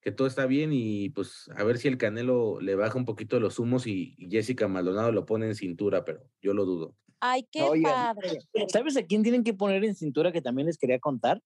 que 0.00 0.12
todo 0.12 0.26
está 0.26 0.46
bien 0.46 0.70
y 0.72 1.10
pues 1.10 1.50
a 1.56 1.64
ver 1.64 1.78
si 1.78 1.88
el 1.88 1.98
Canelo 1.98 2.60
le 2.60 2.74
baja 2.74 2.98
un 2.98 3.04
poquito 3.04 3.40
los 3.40 3.58
humos 3.58 3.86
y, 3.86 4.14
y 4.18 4.30
Jessica 4.30 4.68
Maldonado 4.68 5.12
lo 5.12 5.24
pone 5.26 5.46
en 5.46 5.54
cintura, 5.54 6.04
pero 6.04 6.22
yo 6.42 6.52
lo 6.54 6.64
dudo. 6.64 6.94
Ay, 7.20 7.46
qué 7.50 7.64
padre. 7.82 8.38
¿Sabes 8.68 8.96
a 8.98 9.02
quién 9.06 9.22
tienen 9.22 9.42
que 9.42 9.54
poner 9.54 9.82
en 9.84 9.94
cintura 9.94 10.30
que 10.32 10.42
también 10.42 10.66
les 10.66 10.76
quería 10.76 10.98
contar? 10.98 11.40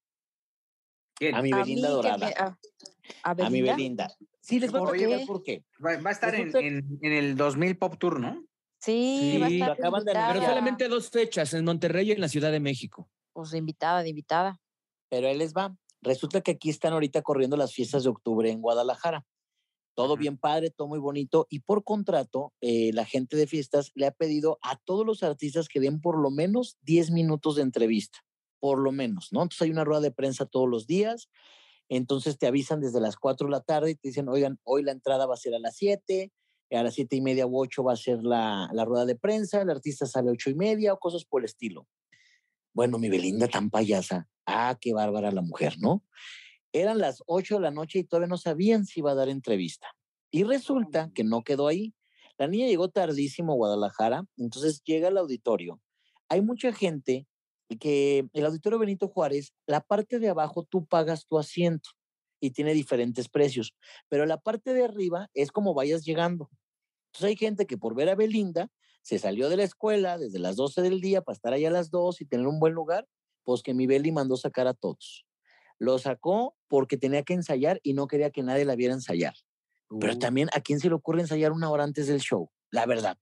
¿Quién? 1.15 1.35
A 1.35 1.41
mi 1.41 1.51
A 1.53 1.57
Belinda 1.57 1.87
mí 1.89 1.93
Dorada. 1.95 2.17
me- 2.27 2.33
a, 2.33 2.57
a 3.23 3.45
A 3.45 3.49
mi 3.49 3.61
Belinda. 3.61 4.09
Sí, 4.41 4.59
les 4.59 4.71
voy 4.71 4.79
a 4.81 4.83
¿Por 4.83 4.95
explicar 4.95 5.19
qué? 5.19 5.25
por 5.25 5.43
qué. 5.43 5.63
Va, 5.83 6.01
va 6.01 6.09
a 6.09 6.13
estar 6.13 6.35
en, 6.35 6.55
en, 6.57 6.99
en 7.01 7.11
el 7.13 7.35
2000 7.37 7.77
Pop 7.77 7.97
Tour, 7.97 8.19
¿no? 8.19 8.43
Sí, 8.79 9.37
va 9.37 9.45
a 9.45 9.49
Sí, 9.49 9.55
estar 9.61 9.67
lo 9.67 9.73
acaban 9.73 10.05
de. 10.05 10.13
Pero 10.13 10.41
solamente 10.41 10.87
dos 10.87 11.09
fechas, 11.09 11.53
en 11.53 11.63
Monterrey 11.65 12.09
y 12.09 12.11
en 12.13 12.21
la 12.21 12.27
Ciudad 12.27 12.51
de 12.51 12.59
México. 12.59 13.09
Pues 13.33 13.51
de 13.51 13.59
invitada, 13.59 14.01
de 14.03 14.09
invitada. 14.09 14.59
Pero 15.11 15.27
ahí 15.27 15.37
les 15.37 15.53
va. 15.53 15.75
Resulta 16.01 16.39
que 16.39 16.51
aquí 16.51 16.69
están 16.69 16.93
ahorita 16.93 17.21
corriendo 17.21 17.57
las 17.57 17.73
fiestas 17.73 18.03
de 18.03 18.09
octubre 18.09 18.49
en 18.49 18.61
Guadalajara. 18.61 19.25
Todo 19.93 20.15
bien 20.15 20.37
padre, 20.37 20.71
todo 20.71 20.87
muy 20.87 20.99
bonito. 20.99 21.47
Y 21.49 21.59
por 21.59 21.83
contrato, 21.83 22.53
eh, 22.61 22.91
la 22.93 23.05
gente 23.05 23.35
de 23.35 23.45
fiestas 23.45 23.91
le 23.93 24.07
ha 24.07 24.11
pedido 24.11 24.57
a 24.63 24.77
todos 24.77 25.05
los 25.05 25.21
artistas 25.21 25.67
que 25.67 25.81
den 25.81 25.99
por 25.99 26.17
lo 26.17 26.31
menos 26.31 26.77
10 26.83 27.11
minutos 27.11 27.57
de 27.57 27.63
entrevista. 27.63 28.19
Por 28.61 28.79
lo 28.79 28.93
menos, 28.93 29.27
¿no? 29.31 29.41
Entonces 29.43 29.63
hay 29.63 29.71
una 29.71 29.83
rueda 29.83 29.99
de 29.99 30.11
prensa 30.11 30.45
todos 30.45 30.69
los 30.69 30.87
días. 30.87 31.29
Entonces 31.89 32.37
te 32.37 32.47
avisan 32.47 32.79
desde 32.79 33.01
las 33.01 33.17
4 33.17 33.47
de 33.47 33.51
la 33.51 33.61
tarde 33.61 33.91
y 33.91 33.95
te 33.95 34.07
dicen, 34.07 34.29
oigan, 34.29 34.59
hoy 34.63 34.81
la 34.81 34.93
entrada 34.93 35.25
va 35.25 35.33
a 35.33 35.37
ser 35.37 35.53
a 35.55 35.59
las 35.59 35.75
7, 35.75 36.31
a 36.71 36.83
las 36.83 36.93
7 36.93 37.17
y 37.17 37.21
media 37.21 37.45
u 37.45 37.59
8 37.59 37.83
va 37.83 37.93
a 37.93 37.97
ser 37.97 38.23
la, 38.23 38.69
la 38.71 38.85
rueda 38.85 39.05
de 39.05 39.17
prensa, 39.17 39.61
el 39.61 39.69
artista 39.69 40.05
sale 40.05 40.29
a 40.29 40.31
8 40.31 40.51
y 40.51 40.55
media 40.55 40.93
o 40.93 40.99
cosas 40.99 41.25
por 41.25 41.41
el 41.41 41.45
estilo. 41.45 41.85
Bueno, 42.73 42.97
mi 42.97 43.09
Belinda 43.09 43.49
tan 43.49 43.69
payasa. 43.69 44.29
Ah, 44.51 44.77
qué 44.79 44.93
bárbara 44.93 45.31
la 45.31 45.41
mujer, 45.41 45.75
¿no? 45.79 46.03
Eran 46.73 46.99
las 46.99 47.23
8 47.25 47.55
de 47.55 47.61
la 47.61 47.71
noche 47.71 47.99
y 47.99 48.03
todavía 48.03 48.27
no 48.27 48.37
sabían 48.37 48.85
si 48.85 48.99
iba 48.99 49.11
a 49.11 49.15
dar 49.15 49.29
entrevista. 49.29 49.87
Y 50.31 50.43
resulta 50.43 51.11
que 51.13 51.23
no 51.23 51.43
quedó 51.43 51.67
ahí. 51.67 51.93
La 52.37 52.47
niña 52.47 52.67
llegó 52.67 52.89
tardísimo 52.89 53.53
a 53.53 53.55
Guadalajara, 53.55 54.25
entonces 54.37 54.81
llega 54.83 55.09
al 55.09 55.17
auditorio. 55.17 55.81
Hay 56.29 56.41
mucha 56.41 56.73
gente 56.73 57.27
que 57.79 58.27
el 58.33 58.45
auditorio 58.45 58.79
Benito 58.79 59.07
Juárez, 59.07 59.53
la 59.67 59.81
parte 59.81 60.19
de 60.19 60.29
abajo 60.29 60.63
tú 60.63 60.85
pagas 60.85 61.25
tu 61.27 61.37
asiento 61.37 61.89
y 62.39 62.51
tiene 62.51 62.73
diferentes 62.73 63.29
precios, 63.29 63.75
pero 64.09 64.25
la 64.25 64.37
parte 64.37 64.73
de 64.73 64.83
arriba 64.83 65.29
es 65.33 65.51
como 65.51 65.73
vayas 65.73 66.03
llegando. 66.03 66.49
Entonces 67.07 67.29
hay 67.29 67.35
gente 67.35 67.65
que 67.67 67.77
por 67.77 67.95
ver 67.95 68.09
a 68.09 68.15
Belinda 68.15 68.69
se 69.03 69.19
salió 69.19 69.49
de 69.49 69.57
la 69.57 69.63
escuela 69.63 70.17
desde 70.17 70.39
las 70.39 70.55
12 70.55 70.81
del 70.81 71.01
día 71.01 71.21
para 71.21 71.35
estar 71.35 71.53
allá 71.53 71.69
a 71.69 71.71
las 71.71 71.91
2 71.91 72.21
y 72.21 72.25
tener 72.25 72.47
un 72.47 72.59
buen 72.59 72.73
lugar, 72.73 73.07
pues 73.43 73.61
que 73.63 73.73
mi 73.73 73.87
Beli 73.87 74.11
mandó 74.11 74.37
sacar 74.37 74.67
a 74.67 74.73
todos. 74.73 75.25
Lo 75.79 75.97
sacó 75.99 76.55
porque 76.67 76.97
tenía 76.97 77.23
que 77.23 77.33
ensayar 77.33 77.79
y 77.83 77.93
no 77.93 78.07
quería 78.07 78.29
que 78.31 78.43
nadie 78.43 78.65
la 78.65 78.75
viera 78.75 78.93
ensayar. 78.93 79.33
Pero 79.99 80.13
Uh, 80.13 80.19
también, 80.19 80.49
¿a 80.53 80.61
quién 80.61 80.79
se 80.79 80.87
le 80.87 80.95
ocurre 80.95 81.21
ensayar 81.21 81.51
una 81.51 81.69
hora 81.69 81.83
antes 81.83 82.07
del 82.07 82.19
show? 82.19 82.49
La 82.69 82.85
verdad. 82.85 83.17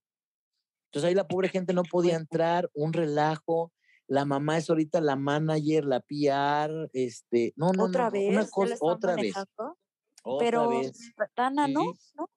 Entonces 0.91 1.07
ahí 1.09 1.15
la 1.15 1.27
pobre 1.27 1.49
gente 1.49 1.73
no 1.73 1.83
podía 1.83 2.15
entrar, 2.15 2.69
un 2.73 2.93
relajo. 2.93 3.71
La 4.07 4.25
mamá 4.25 4.57
es 4.57 4.69
ahorita 4.69 5.01
la 5.01 5.15
manager, 5.15 5.85
la 5.85 5.99
PR, 6.01 6.89
este, 6.93 7.53
no, 7.55 7.71
no, 7.71 7.85
otra 7.85 8.05
no, 8.05 8.11
vez. 8.11 8.29
una 8.29 8.47
cosa, 8.47 8.75
otra 8.81 9.15
vez, 9.15 9.35
manejando, 9.35 9.77
otra 10.23 10.45
Pero 10.45 10.69
vez. 10.69 11.13
Tana, 11.35 11.67
¿no? 11.67 11.81
Sí. 11.93 12.11
¿no? 12.17 12.29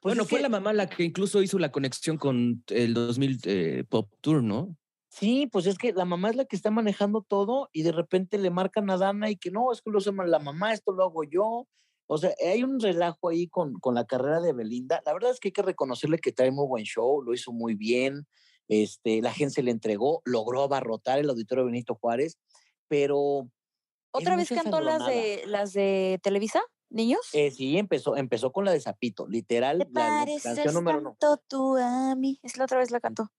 Pues 0.00 0.14
bueno, 0.14 0.24
fue 0.24 0.38
que- 0.38 0.42
la 0.44 0.48
mamá 0.48 0.72
la 0.72 0.88
que 0.88 1.02
incluso 1.02 1.42
hizo 1.42 1.58
la 1.58 1.72
conexión 1.72 2.18
con 2.18 2.62
el 2.68 2.94
2000 2.94 3.40
eh, 3.44 3.84
Pop 3.88 4.12
Tour, 4.20 4.44
¿no? 4.44 4.76
Sí, 5.08 5.46
pues 5.46 5.66
es 5.66 5.78
que 5.78 5.92
la 5.92 6.04
mamá 6.04 6.30
es 6.30 6.36
la 6.36 6.44
que 6.44 6.56
está 6.56 6.70
manejando 6.70 7.22
todo 7.22 7.70
y 7.72 7.82
de 7.82 7.92
repente 7.92 8.38
le 8.38 8.50
marcan 8.50 8.90
a 8.90 8.98
Dana 8.98 9.30
y 9.30 9.36
que 9.36 9.50
no, 9.50 9.72
es 9.72 9.80
que 9.80 9.90
lo 9.90 10.00
mal 10.12 10.30
la 10.30 10.38
mamá, 10.38 10.72
esto 10.72 10.92
lo 10.92 11.04
hago 11.04 11.24
yo. 11.24 11.66
O 12.06 12.18
sea, 12.18 12.32
hay 12.46 12.62
un 12.62 12.80
relajo 12.80 13.28
ahí 13.28 13.48
con, 13.48 13.74
con 13.74 13.94
la 13.94 14.04
carrera 14.06 14.40
de 14.40 14.52
Belinda. 14.52 15.02
La 15.04 15.12
verdad 15.12 15.30
es 15.30 15.40
que 15.40 15.48
hay 15.48 15.52
que 15.52 15.62
reconocerle 15.62 16.18
que 16.18 16.32
trae 16.32 16.50
muy 16.50 16.66
buen 16.66 16.84
show, 16.84 17.22
lo 17.22 17.34
hizo 17.34 17.52
muy 17.52 17.74
bien. 17.74 18.26
Este, 18.68 19.22
la 19.22 19.32
gente 19.32 19.54
se 19.54 19.62
le 19.62 19.70
entregó, 19.70 20.20
logró 20.24 20.62
abarrotar 20.62 21.18
el 21.18 21.30
auditorio 21.30 21.64
Benito 21.64 21.94
Juárez, 21.94 22.38
pero 22.86 23.48
¿Otra 24.10 24.36
vez 24.36 24.48
cantó 24.48 24.80
las 24.80 25.06
de 25.06 25.42
las 25.46 25.72
de 25.72 26.18
Televisa, 26.22 26.60
niños? 26.90 27.20
eh, 27.32 27.50
sí, 27.50 27.78
empezó, 27.78 28.16
empezó 28.16 28.52
con 28.52 28.64
la 28.64 28.72
de 28.72 28.80
Zapito, 28.80 29.26
literal, 29.26 29.78
¿Te 29.78 29.84
la 29.86 29.90
pareces 29.90 30.42
canción 30.42 30.74
número 30.74 30.98
uno. 30.98 31.16
tú 31.48 31.76
a 31.76 32.14
mí? 32.14 32.38
Es 32.42 32.56
la 32.56 32.64
otra 32.64 32.78
vez 32.78 32.90
la 32.90 33.00
cantó. 33.00 33.30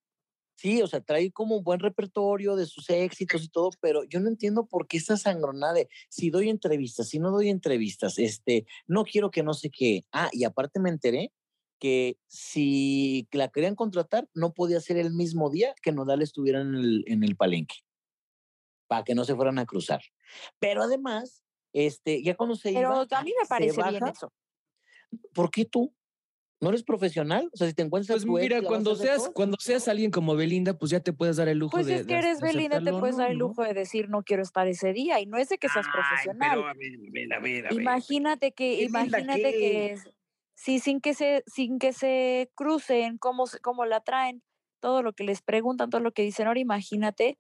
Sí, 0.60 0.82
o 0.82 0.88
sea, 0.88 1.00
trae 1.00 1.32
como 1.32 1.56
un 1.56 1.64
buen 1.64 1.80
repertorio 1.80 2.58
de 2.58 2.66
sus 2.66 2.90
éxitos 2.90 3.46
y 3.46 3.48
todo, 3.48 3.70
pero 3.80 4.04
yo 4.04 4.20
no 4.20 4.28
entiendo 4.28 4.66
por 4.66 4.88
qué 4.88 4.98
esta 4.98 5.16
sangronada 5.16 5.72
de 5.72 5.88
si 6.10 6.32
doy 6.32 6.50
entrevistas, 6.50 7.08
si 7.08 7.18
no 7.18 7.32
doy 7.32 7.48
entrevistas, 7.48 8.20
este, 8.20 8.66
no 8.86 9.06
quiero 9.06 9.32
que 9.32 9.42
no 9.42 9.54
sé 9.54 9.70
qué. 9.70 10.04
Ah, 10.12 10.28
y 10.34 10.44
aparte 10.44 10.82
me 10.82 10.90
enteré 10.90 11.32
que 11.80 12.18
si 12.28 13.26
la 13.32 13.48
querían 13.48 13.76
contratar, 13.76 14.28
no 14.34 14.54
podía 14.54 14.82
ser 14.82 14.98
el 14.98 15.14
mismo 15.14 15.50
día 15.50 15.74
que 15.82 15.94
Nodal 15.94 16.22
estuviera 16.22 16.60
en 16.60 16.76
el, 16.76 17.06
en 17.08 17.24
el 17.24 17.38
palenque, 17.38 17.76
para 18.88 19.06
que 19.06 19.16
no 19.16 19.24
se 19.24 19.36
fueran 19.36 19.60
a 19.60 19.66
cruzar. 19.66 20.02
Pero 20.60 20.84
además, 20.84 21.42
este, 21.72 22.22
ya 22.22 22.36
cuando 22.36 22.58
se 22.58 22.74
Pero 22.74 23.06
iba, 23.06 23.18
a 23.18 23.24
mí 23.24 23.32
me 23.42 23.48
parece 23.48 23.82
bien 23.82 24.02
baja. 24.02 24.12
eso. 24.12 24.34
¿por 25.34 25.50
qué 25.52 25.64
tú? 25.64 25.94
¿No 26.62 26.70
eres 26.70 26.84
profesional? 26.84 27.50
O 27.54 27.58
sea, 27.58 27.68
si 27.68 27.74
te 27.74 27.84
encuentras 27.84 28.20
Pues 28.20 28.26
tu 28.26 28.38
ex, 28.38 28.50
mira, 28.50 28.62
¿la 28.62 28.72
vas 28.72 28.90
a 28.90 28.90
cuando 28.90 28.96
seas, 28.96 29.30
cuando 29.34 29.58
seas 29.60 29.88
alguien 29.88 30.12
como 30.12 30.36
Belinda, 30.36 30.78
pues 30.78 30.92
ya 30.92 31.00
te 31.00 31.14
puedes 31.14 31.38
dar 31.38 31.48
el 31.48 31.58
lujo 31.60 31.78
Pues 31.78 31.86
de. 31.86 31.96
es 31.96 32.06
que 32.06 32.18
eres 32.18 32.42
de 32.42 32.48
Belinda, 32.48 32.82
te 32.82 32.94
puedes 32.94 33.18
dar 33.18 33.32
el 33.32 33.38
¿no? 33.38 33.38
lujo 33.38 33.64
de 33.64 33.74
decir 33.74 34.08
no 34.10 34.24
quiero 34.24 34.44
estar 34.44 34.68
ese 34.68 34.94
día 34.94 35.20
y 35.20 35.26
no 35.26 35.38
es 35.38 35.50
de 35.50 35.58
que 35.58 35.70
seas 35.70 35.88
ay, 35.88 35.90
profesional. 35.90 36.40
pero 36.40 36.68
a 36.68 36.74
ver, 36.74 37.34
a 37.34 37.40
ver, 37.40 37.68
a 37.68 37.74
ver. 37.74 37.90
Imagínate 37.90 38.52
que, 38.54 38.78
¿Qué 38.78 38.88
linda 38.90 39.20
imagínate 39.22 39.56
que 39.56 39.96
sí, 40.56 40.80
sin 40.80 41.02
que 41.02 41.14
se, 41.14 41.44
sin 41.48 41.80
que 41.80 41.94
se 41.94 42.52
crucen, 42.56 43.18
cómo, 43.18 43.46
se- 43.48 43.60
cómo 43.60 43.86
la 43.86 44.02
traen, 44.02 44.44
todo 44.80 45.04
lo 45.04 45.14
que 45.14 45.24
les 45.24 45.42
preguntan, 45.42 45.90
todo 45.90 46.02
lo 46.02 46.12
que 46.12 46.24
dicen. 46.24 46.48
Ahora 46.48 46.60
imagínate 46.60 47.38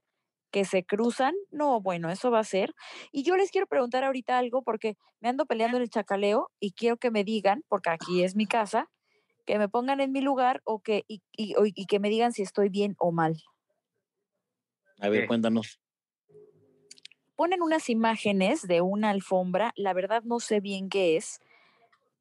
que 0.52 0.66
se 0.66 0.86
cruzan. 0.86 1.36
No, 1.52 1.82
bueno, 1.82 2.10
eso 2.12 2.32
va 2.32 2.40
a 2.40 2.44
ser. 2.44 2.74
Y 3.12 3.24
yo 3.24 3.38
les 3.38 3.52
quiero 3.52 3.68
preguntar 3.68 4.04
ahorita 4.04 4.38
algo 4.38 4.64
porque 4.64 4.98
me 5.22 5.30
ando 5.30 5.46
peleando 5.48 5.78
en 5.78 5.84
el 5.84 5.90
chacaleo 5.90 6.52
y 6.60 6.74
quiero 6.74 6.98
que 6.98 7.12
me 7.12 7.24
digan, 7.24 7.64
porque 7.70 7.90
aquí 7.91 8.24
es 8.24 8.36
mi 8.36 8.46
casa, 8.48 8.90
que 9.50 9.58
me 9.58 9.68
pongan 9.68 10.00
en 10.00 10.12
mi 10.12 10.22
lugar 10.22 10.62
o 10.64 10.80
que, 10.80 11.06
y, 11.08 11.24
y- 11.36 11.86
que 11.88 12.00
me 12.00 12.10
digan 12.10 12.34
si 12.34 12.44
estoy 12.44 12.70
bien 12.70 12.96
o 13.00 13.12
mal. 13.12 13.36
A 15.00 15.10
ver, 15.10 15.26
cuéntanos. 15.26 15.82
ponen 17.36 17.64
unas 17.64 17.90
imágenes 17.90 18.68
de 18.68 18.82
una 18.82 19.10
alfombra, 19.10 19.74
la 19.76 19.94
verdad 19.94 20.22
no 20.22 20.40
sé 20.40 20.60
bien 20.60 20.88
qué 20.88 21.18
es, 21.18 21.40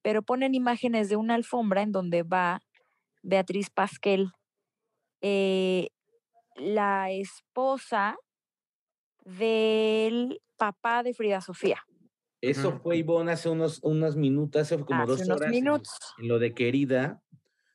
pero 0.00 0.22
ponen 0.22 0.54
imágenes 0.54 1.10
de 1.10 1.16
una 1.16 1.34
alfombra 1.34 1.82
en 1.82 1.92
donde 1.92 2.22
va 2.22 2.62
Beatriz 3.22 3.68
Pasquel, 3.68 4.32
eh, 5.20 5.88
la 6.56 7.10
esposa 7.10 8.16
del 9.26 10.40
papá 10.56 11.02
de 11.02 11.12
Frida 11.12 11.42
Sofía, 11.42 11.84
Eso 12.40 12.78
fue 12.78 12.98
Ivonne 12.98 13.32
hace 13.32 13.48
unos, 13.48 13.80
unos 13.82 14.16
minutos, 14.16 14.62
hace 14.62 14.78
como 14.84 15.02
hace 15.02 15.10
dos 15.10 15.20
unos 15.22 15.36
horas. 15.36 15.50
minutos. 15.50 15.98
En, 16.18 16.28
lo 16.28 16.38
de 16.38 16.54
Querida, 16.54 17.20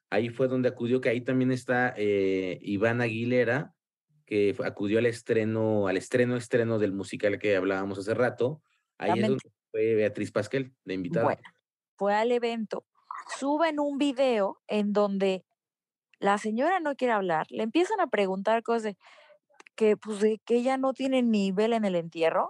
ahí 0.10 0.30
fue 0.30 0.48
donde 0.48 0.70
acudió, 0.70 1.02
que 1.02 1.10
ahí 1.10 1.22
también 1.22 1.52
está 1.52 1.94
eh, 1.98 2.60
Iván 2.62 3.02
Aguilera, 3.02 3.74
que 4.26 4.56
acudió 4.64 5.00
al 5.00 5.06
estreno, 5.06 5.88
al 5.88 5.98
estreno, 5.98 6.38
estreno 6.38 6.80
del 6.80 6.94
musical 6.94 7.40
que 7.40 7.56
hablábamos 7.56 8.00
hace 8.00 8.14
rato. 8.14 8.62
Ahí 8.98 9.20
es 9.20 9.28
donde 9.28 9.52
fue 9.72 9.96
Beatriz 9.96 10.32
Pasquel, 10.32 10.74
de 10.86 10.94
invitada. 10.94 11.26
Bueno, 11.26 11.42
fue 11.98 12.14
al 12.16 12.32
evento, 12.32 12.86
suben 13.38 13.80
un 13.80 13.98
video 13.98 14.62
en 14.68 14.94
donde 14.94 15.44
la 16.20 16.38
señora 16.38 16.80
no 16.80 16.96
quiere 16.96 17.14
hablar, 17.14 17.48
le 17.50 17.64
empiezan 17.64 18.00
a 18.00 18.08
preguntar 18.08 18.64
cosas 18.64 18.84
de 18.84 18.98
que, 19.76 19.98
pues, 19.98 20.22
de 20.22 20.40
que 20.46 20.56
ella 20.56 20.78
no 20.78 20.94
tiene 20.94 21.22
nivel 21.22 21.74
en 21.74 21.84
el 21.84 21.96
entierro. 21.96 22.50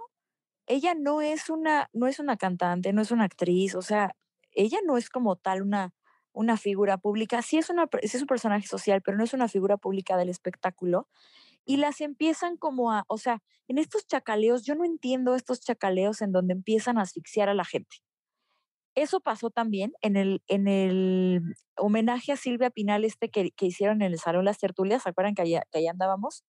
Ella 0.66 0.94
no 0.94 1.20
es 1.20 1.50
una, 1.50 1.88
no 1.92 2.06
es 2.06 2.18
una 2.18 2.36
cantante, 2.36 2.92
no 2.92 3.02
es 3.02 3.10
una 3.10 3.24
actriz, 3.24 3.74
o 3.74 3.82
sea, 3.82 4.16
ella 4.52 4.78
no 4.84 4.96
es 4.96 5.10
como 5.10 5.36
tal 5.36 5.62
una, 5.62 5.92
una 6.32 6.56
figura 6.56 6.98
pública, 6.98 7.42
sí 7.42 7.58
es, 7.58 7.70
una, 7.70 7.86
es 8.02 8.14
un 8.14 8.26
personaje 8.26 8.66
social, 8.66 9.02
pero 9.02 9.16
no 9.16 9.24
es 9.24 9.34
una 9.34 9.48
figura 9.48 9.76
pública 9.76 10.16
del 10.16 10.28
espectáculo, 10.28 11.08
y 11.64 11.78
las 11.78 12.00
empiezan 12.00 12.56
como 12.56 12.92
a, 12.92 13.04
o 13.08 13.18
sea, 13.18 13.42
en 13.68 13.78
estos 13.78 14.06
chacaleos, 14.06 14.64
yo 14.64 14.74
no 14.74 14.84
entiendo 14.84 15.34
estos 15.34 15.60
chacaleos 15.60 16.20
en 16.22 16.32
donde 16.32 16.52
empiezan 16.52 16.98
a 16.98 17.02
asfixiar 17.02 17.48
a 17.48 17.54
la 17.54 17.64
gente. 17.64 17.96
Eso 18.94 19.20
pasó 19.20 19.50
también 19.50 19.92
en 20.02 20.16
el, 20.16 20.42
en 20.46 20.68
el 20.68 21.42
homenaje 21.76 22.32
a 22.32 22.36
Silvia 22.36 22.70
Pinal 22.70 23.04
este 23.04 23.28
que, 23.28 23.50
que 23.50 23.66
hicieron 23.66 24.02
en 24.02 24.12
el 24.12 24.18
Salón 24.18 24.44
Las 24.44 24.58
Tertulias, 24.58 25.02
¿se 25.02 25.08
acuerdan 25.08 25.34
que 25.34 25.42
allá, 25.42 25.62
que 25.72 25.78
allá 25.78 25.90
andábamos? 25.90 26.44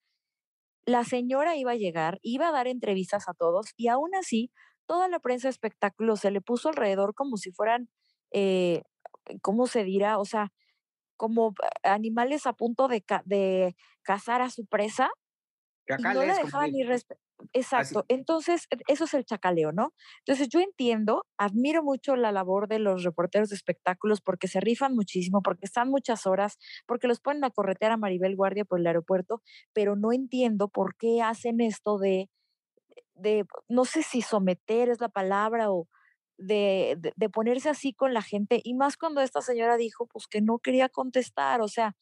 La 0.86 1.03
señora 1.03 1.56
iba 1.56 1.72
a 1.72 1.76
llegar, 1.76 2.20
iba 2.22 2.49
a 2.49 2.52
dar 2.52 2.68
entrevistas 2.68 3.28
a 3.28 3.34
todos 3.34 3.68
y 3.78 3.88
aún 3.88 4.16
así 4.16 4.52
toda 4.86 5.07
la 5.07 5.20
prensa 5.20 5.48
de 5.48 5.52
espectáculos 5.52 6.20
se 6.22 6.32
le 6.32 6.41
puso 6.41 6.70
alrededor 6.70 7.16
como 7.16 7.38
si 7.38 7.52
fueran, 7.52 7.90
eh, 8.32 8.84
¿cómo 9.41 9.68
se 9.68 9.84
dirá? 9.84 10.20
O 10.20 10.26
sea, 10.26 10.52
como 11.18 11.53
animales 11.84 12.48
a 12.48 12.53
punto 12.53 12.88
de, 12.90 13.03
de 13.26 13.76
cazar 14.03 14.41
a 14.41 14.49
su 14.52 14.66
presa. 14.68 15.10
Y 15.98 16.07
no 16.10 16.24
le 16.24 16.36
dejaban 16.36 16.72
ni 16.72 16.84
respetar. 16.84 17.24
Exacto. 17.53 18.06
Entonces, 18.07 18.68
e, 18.72 18.78
eso 18.88 19.06
es 19.06 19.14
el 19.14 19.26
chacaleo, 19.26 19.72
¿no? 19.72 19.94
Entonces, 20.20 20.49
yo 20.49 20.60
entiendo, 20.60 21.26
admiro 21.38 21.84
mucho 21.84 22.16
la 22.16 22.32
labor 22.32 22.68
de 22.68 22.80
los 22.80 23.03
reporteros 23.03 23.49
de 23.49 23.56
espectáculos 23.56 24.22
porque 24.22 24.48
se 24.48 24.60
rifan 24.62 24.95
muchísimo, 24.95 25.41
porque 25.41 25.66
están 25.66 25.90
muchas 25.90 26.26
horas, 26.28 26.57
porque 26.86 27.07
los 27.07 27.20
ponen 27.20 27.44
a 27.44 27.52
corretear 27.52 27.91
a 27.91 27.98
Maribel 27.98 28.36
Guardia 28.36 28.66
por 28.66 28.80
el 28.80 28.88
aeropuerto, 28.88 29.41
pero 29.74 29.95
no 29.95 30.12
entiendo 30.14 30.70
por 30.70 30.95
qué 30.95 31.22
hacen 31.22 31.62
esto 31.62 31.98
de, 31.98 32.30
de 33.16 33.45
no 33.70 33.86
sé 33.86 34.03
si 34.03 34.22
someter 34.22 34.90
es 34.90 35.02
la 35.02 35.10
palabra 35.10 35.72
o 35.72 35.88
de, 36.38 36.98
de, 37.16 37.30
ponerse 37.30 37.70
así 37.70 37.94
con 37.94 38.14
la 38.14 38.22
gente, 38.22 38.62
y 38.64 38.74
más 38.76 38.98
cuando 38.98 39.22
esta 39.22 39.41
señora 39.41 39.78
dijo, 39.78 40.07
pues 40.07 40.28
que 40.28 40.41
no 40.41 40.60
quería 40.60 40.90
contestar, 40.90 41.62
o 41.62 41.68
sea, 41.70 41.95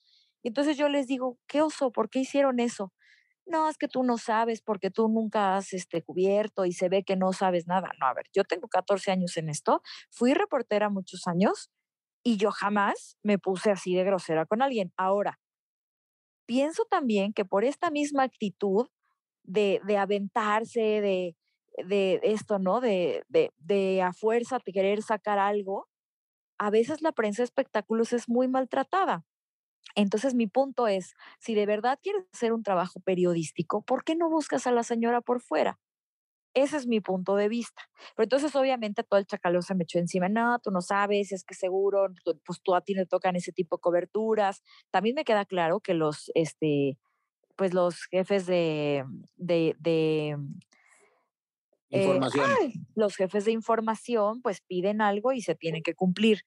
entonces 0.44 0.78
yo 0.78 0.90
les 0.90 1.08
digo, 1.08 1.38
¿qué 1.48 1.62
oso? 1.62 1.92
¿Por 1.92 2.10
qué 2.10 2.20
hicieron 2.20 2.60
eso? 2.60 2.92
No, 3.46 3.70
es 3.70 3.78
que 3.78 3.88
tú 3.88 4.04
no 4.04 4.18
sabes 4.18 4.62
porque 4.62 4.90
tú 4.92 5.08
nunca 5.10 5.56
has 5.58 5.74
este, 5.74 6.02
cubierto 6.02 6.66
y 6.66 6.74
se 6.74 6.90
ve 6.90 7.04
que 7.04 7.16
no 7.16 7.34
sabes 7.34 7.68
nada. 7.68 7.92
No, 8.00 8.08
a 8.08 8.14
ver, 8.14 8.26
yo 8.34 8.44
tengo 8.44 8.68
14 8.68 9.12
años 9.12 9.38
en 9.38 9.50
esto, 9.50 9.82
fui 10.10 10.34
reportera 10.34 10.90
muchos 10.90 11.28
años 11.28 11.70
y 12.24 12.38
yo 12.38 12.52
jamás 12.52 13.18
me 13.24 13.38
puse 13.40 13.72
así 13.72 13.96
de 13.96 14.04
grosera 14.04 14.46
con 14.46 14.62
alguien. 14.62 14.94
Ahora, 14.98 15.40
pienso 16.46 16.86
también 16.86 17.34
que 17.34 17.46
por 17.46 17.64
esta 17.66 17.92
misma 17.92 18.24
actitud 18.24 18.88
de, 19.44 19.82
de 19.86 19.98
aventarse, 19.98 20.80
de, 21.02 21.36
de 21.86 22.20
esto, 22.24 22.60
¿no? 22.60 22.80
De, 22.82 23.24
de, 23.28 23.52
de 23.58 24.02
a 24.02 24.14
fuerza 24.14 24.60
querer 24.60 25.02
sacar 25.02 25.40
algo, 25.40 25.90
a 26.58 26.70
veces 26.70 27.02
la 27.02 27.12
prensa 27.12 27.42
de 27.42 27.46
espectáculos 27.46 28.14
es 28.14 28.30
muy 28.30 28.48
maltratada. 28.48 29.26
Entonces 29.96 30.34
mi 30.34 30.48
punto 30.48 30.88
es, 30.88 31.14
si 31.40 31.56
de 31.56 31.66
verdad 31.66 32.00
quieres 32.02 32.26
hacer 32.34 32.54
un 32.54 32.64
trabajo 32.64 33.00
periodístico, 33.00 33.84
¿por 33.84 34.04
qué 34.04 34.16
no 34.16 34.30
buscas 34.30 34.66
a 34.68 34.72
la 34.72 34.84
señora 34.84 35.22
por 35.22 35.42
fuera? 35.42 35.80
Ese 36.56 36.78
es 36.78 36.88
mi 36.88 37.00
punto 37.00 37.36
de 37.36 37.48
vista. 37.50 37.82
Pero 38.16 38.26
entonces 38.26 38.56
obviamente 38.56 39.04
todo 39.04 39.20
el 39.20 39.26
chacaleo 39.26 39.62
se 39.64 39.74
me 39.76 39.84
echó 39.84 39.98
encima. 39.98 40.30
No, 40.30 40.60
tú 40.60 40.70
no 40.72 40.82
sabes, 40.82 41.32
es 41.32 41.44
que 41.44 41.56
seguro, 41.56 42.08
pues 42.46 42.62
tú 42.62 42.76
a 42.76 42.82
ti 42.82 42.94
te 42.94 43.06
tocan 43.08 43.36
ese 43.36 43.52
tipo 43.52 43.78
de 43.78 43.82
coberturas. 43.82 44.62
También 44.92 45.16
me 45.16 45.26
queda 45.26 45.46
claro 45.46 45.80
que 45.80 45.96
los, 45.96 46.32
este, 46.36 47.00
pues 47.56 47.74
los 47.74 48.06
jefes 48.06 48.46
de, 48.46 49.04
de, 49.36 49.76
de 49.80 50.38
información. 51.90 52.46
Eh, 52.62 52.74
los 52.96 53.16
jefes 53.16 53.46
de 53.46 53.52
información 53.52 54.42
pues 54.42 54.62
piden 54.62 55.02
algo 55.02 55.32
y 55.32 55.42
se 55.42 55.56
tienen 55.56 55.82
que 55.84 55.96
cumplir 55.96 56.44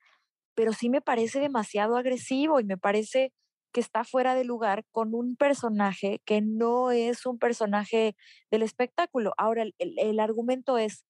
pero 0.56 0.72
sí 0.72 0.88
me 0.88 1.00
parece 1.00 1.38
demasiado 1.38 1.96
agresivo 1.96 2.58
y 2.58 2.64
me 2.64 2.78
parece 2.78 3.32
que 3.72 3.80
está 3.80 4.04
fuera 4.04 4.34
de 4.34 4.44
lugar 4.44 4.84
con 4.90 5.14
un 5.14 5.36
personaje 5.36 6.22
que 6.24 6.40
no 6.40 6.90
es 6.92 7.26
un 7.26 7.38
personaje 7.38 8.16
del 8.50 8.62
espectáculo. 8.62 9.34
Ahora, 9.36 9.64
el, 9.78 10.18
argumento 10.18 10.78
es, 10.78 11.04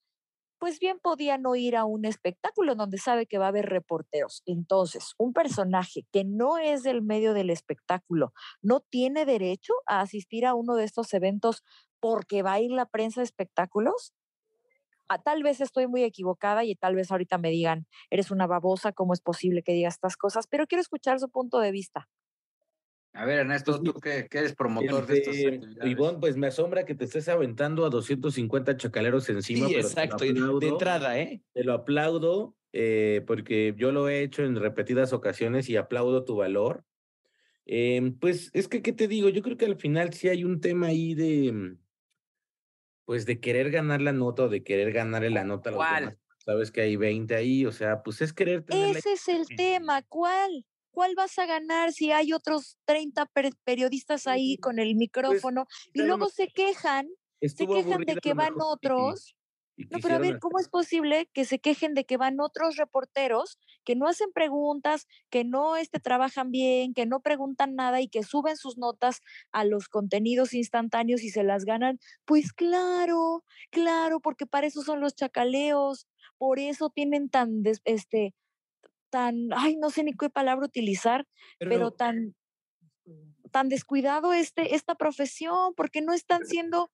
pues 0.58 0.80
bien 0.80 0.98
podía 1.00 1.38
no 1.38 1.54
ir 1.54 1.76
a 1.76 1.84
un 1.84 2.04
espectáculo 2.04 2.74
donde 2.74 2.98
sabe 2.98 3.26
que 3.26 3.38
va 3.38 3.44
a 3.44 3.48
haber 3.50 3.66
reporteros. 3.66 4.42
Entonces, 4.46 5.14
un 5.16 5.32
personaje 5.32 6.06
que 6.10 6.24
no 6.24 6.58
es 6.58 6.82
del 6.82 7.02
medio 7.02 7.34
del 7.34 7.50
espectáculo 7.50 8.32
no 8.62 8.80
tiene 8.80 9.26
derecho 9.26 9.72
a 9.86 10.00
asistir 10.00 10.44
a 10.44 10.54
uno 10.54 10.74
de 10.74 10.84
estos 10.84 11.14
eventos 11.14 11.62
porque 12.00 12.42
va 12.42 12.54
a 12.54 12.60
ir 12.60 12.72
la 12.72 12.86
prensa 12.86 13.20
de 13.20 13.26
espectáculos. 13.26 14.12
Ah, 15.08 15.22
tal 15.22 15.42
vez 15.42 15.60
estoy 15.60 15.86
muy 15.86 16.02
equivocada 16.02 16.64
y 16.64 16.74
tal 16.74 16.96
vez 16.96 17.10
ahorita 17.10 17.38
me 17.38 17.50
digan, 17.50 17.86
eres 18.10 18.30
una 18.30 18.46
babosa, 18.46 18.92
¿cómo 18.92 19.12
es 19.12 19.20
posible 19.20 19.62
que 19.62 19.72
digas 19.72 19.94
estas 19.94 20.16
cosas? 20.16 20.46
Pero 20.48 20.66
quiero 20.66 20.82
escuchar 20.82 21.20
su 21.20 21.28
punto 21.28 21.60
de 21.60 21.70
vista. 21.70 22.08
A 23.16 23.24
ver, 23.24 23.38
Ernesto, 23.38 23.80
tú 23.82 23.94
que, 23.94 24.28
eres 24.30 24.54
promotor 24.54 25.06
de 25.06 25.18
estas 25.18 25.36
este, 25.36 25.88
Ivonne, 25.88 26.18
pues 26.18 26.36
me 26.36 26.48
asombra 26.48 26.84
que 26.84 26.94
te 26.94 27.04
estés 27.04 27.28
aventando 27.28 27.86
a 27.86 27.90
250 27.90 28.76
chacaleros 28.76 29.28
encima. 29.30 29.68
Sí, 29.68 29.74
exacto, 29.74 30.22
de 30.24 30.68
entrada, 30.68 31.18
¿eh? 31.18 31.40
Te 31.54 31.64
lo 31.64 31.72
aplaudo, 31.72 32.54
eh, 32.74 33.22
porque 33.26 33.74
yo 33.78 33.90
lo 33.90 34.10
he 34.10 34.22
hecho 34.22 34.44
en 34.44 34.56
repetidas 34.56 35.14
ocasiones 35.14 35.70
y 35.70 35.76
aplaudo 35.76 36.24
tu 36.24 36.36
valor. 36.36 36.84
Eh, 37.64 38.12
pues 38.20 38.50
es 38.52 38.68
que, 38.68 38.82
¿qué 38.82 38.92
te 38.92 39.08
digo? 39.08 39.30
Yo 39.30 39.40
creo 39.40 39.56
que 39.56 39.64
al 39.64 39.76
final 39.76 40.12
sí 40.12 40.28
hay 40.28 40.44
un 40.44 40.60
tema 40.60 40.88
ahí 40.88 41.14
de 41.14 41.52
mm, 41.52 41.78
pues 43.06 43.24
de 43.24 43.40
querer 43.40 43.70
ganar 43.70 44.02
la 44.02 44.12
nota 44.12 44.44
o 44.44 44.48
de 44.48 44.62
querer 44.62 44.92
ganarle 44.92 45.30
la 45.30 45.44
nota 45.44 45.70
a 45.70 45.72
los 45.72 45.82
demás. 45.82 46.16
Sabes 46.44 46.70
que 46.70 46.82
hay 46.82 46.96
20 46.96 47.34
ahí, 47.34 47.64
o 47.64 47.72
sea, 47.72 48.02
pues 48.02 48.20
es 48.20 48.32
querer 48.32 48.64
tener 48.64 48.96
Ese 48.96 49.14
es 49.14 49.28
el 49.28 49.46
tema, 49.46 50.02
¿cuál? 50.02 50.66
¿Cuál 50.90 51.14
vas 51.14 51.38
a 51.38 51.46
ganar 51.46 51.92
si 51.92 52.12
hay 52.12 52.32
otros 52.32 52.78
30 52.84 53.30
periodistas 53.64 54.26
ahí 54.26 54.56
con 54.58 54.78
el 54.78 54.88
pues, 54.88 54.96
micrófono 54.96 55.66
y 55.92 56.02
luego 56.02 56.28
se 56.28 56.48
quejan, 56.48 57.08
se 57.40 57.66
quejan 57.66 58.02
de 58.02 58.16
que 58.16 58.34
van 58.34 58.54
otros 58.58 59.35
no, 59.76 59.98
pero 60.00 60.14
a 60.16 60.18
ver, 60.18 60.38
¿cómo 60.38 60.58
es 60.58 60.68
posible 60.68 61.28
que 61.32 61.44
se 61.44 61.58
quejen 61.58 61.94
de 61.94 62.04
que 62.04 62.16
van 62.16 62.40
otros 62.40 62.76
reporteros 62.76 63.58
que 63.84 63.94
no 63.94 64.08
hacen 64.08 64.32
preguntas, 64.32 65.06
que 65.30 65.44
no 65.44 65.76
este, 65.76 66.00
trabajan 66.00 66.50
bien, 66.50 66.94
que 66.94 67.06
no 67.06 67.20
preguntan 67.20 67.74
nada 67.74 68.00
y 68.00 68.08
que 68.08 68.22
suben 68.22 68.56
sus 68.56 68.78
notas 68.78 69.20
a 69.52 69.64
los 69.64 69.88
contenidos 69.88 70.54
instantáneos 70.54 71.22
y 71.22 71.30
se 71.30 71.42
las 71.42 71.64
ganan? 71.64 71.98
Pues 72.24 72.52
claro, 72.52 73.44
claro, 73.70 74.20
porque 74.20 74.46
para 74.46 74.66
eso 74.66 74.82
son 74.82 75.00
los 75.00 75.14
chacaleos, 75.14 76.06
por 76.38 76.58
eso 76.58 76.90
tienen 76.90 77.28
tan, 77.28 77.62
este, 77.84 78.34
tan, 79.10 79.48
ay, 79.54 79.76
no 79.76 79.90
sé 79.90 80.04
ni 80.04 80.12
qué 80.14 80.30
palabra 80.30 80.66
utilizar, 80.66 81.26
pero, 81.58 81.90
tan, 81.90 82.34
tan 83.52 83.68
descuidado 83.68 84.32
este, 84.32 84.74
esta 84.74 84.94
profesión, 84.94 85.74
porque 85.76 86.02
no 86.02 86.12
están 86.12 86.44
siendo 86.46 86.90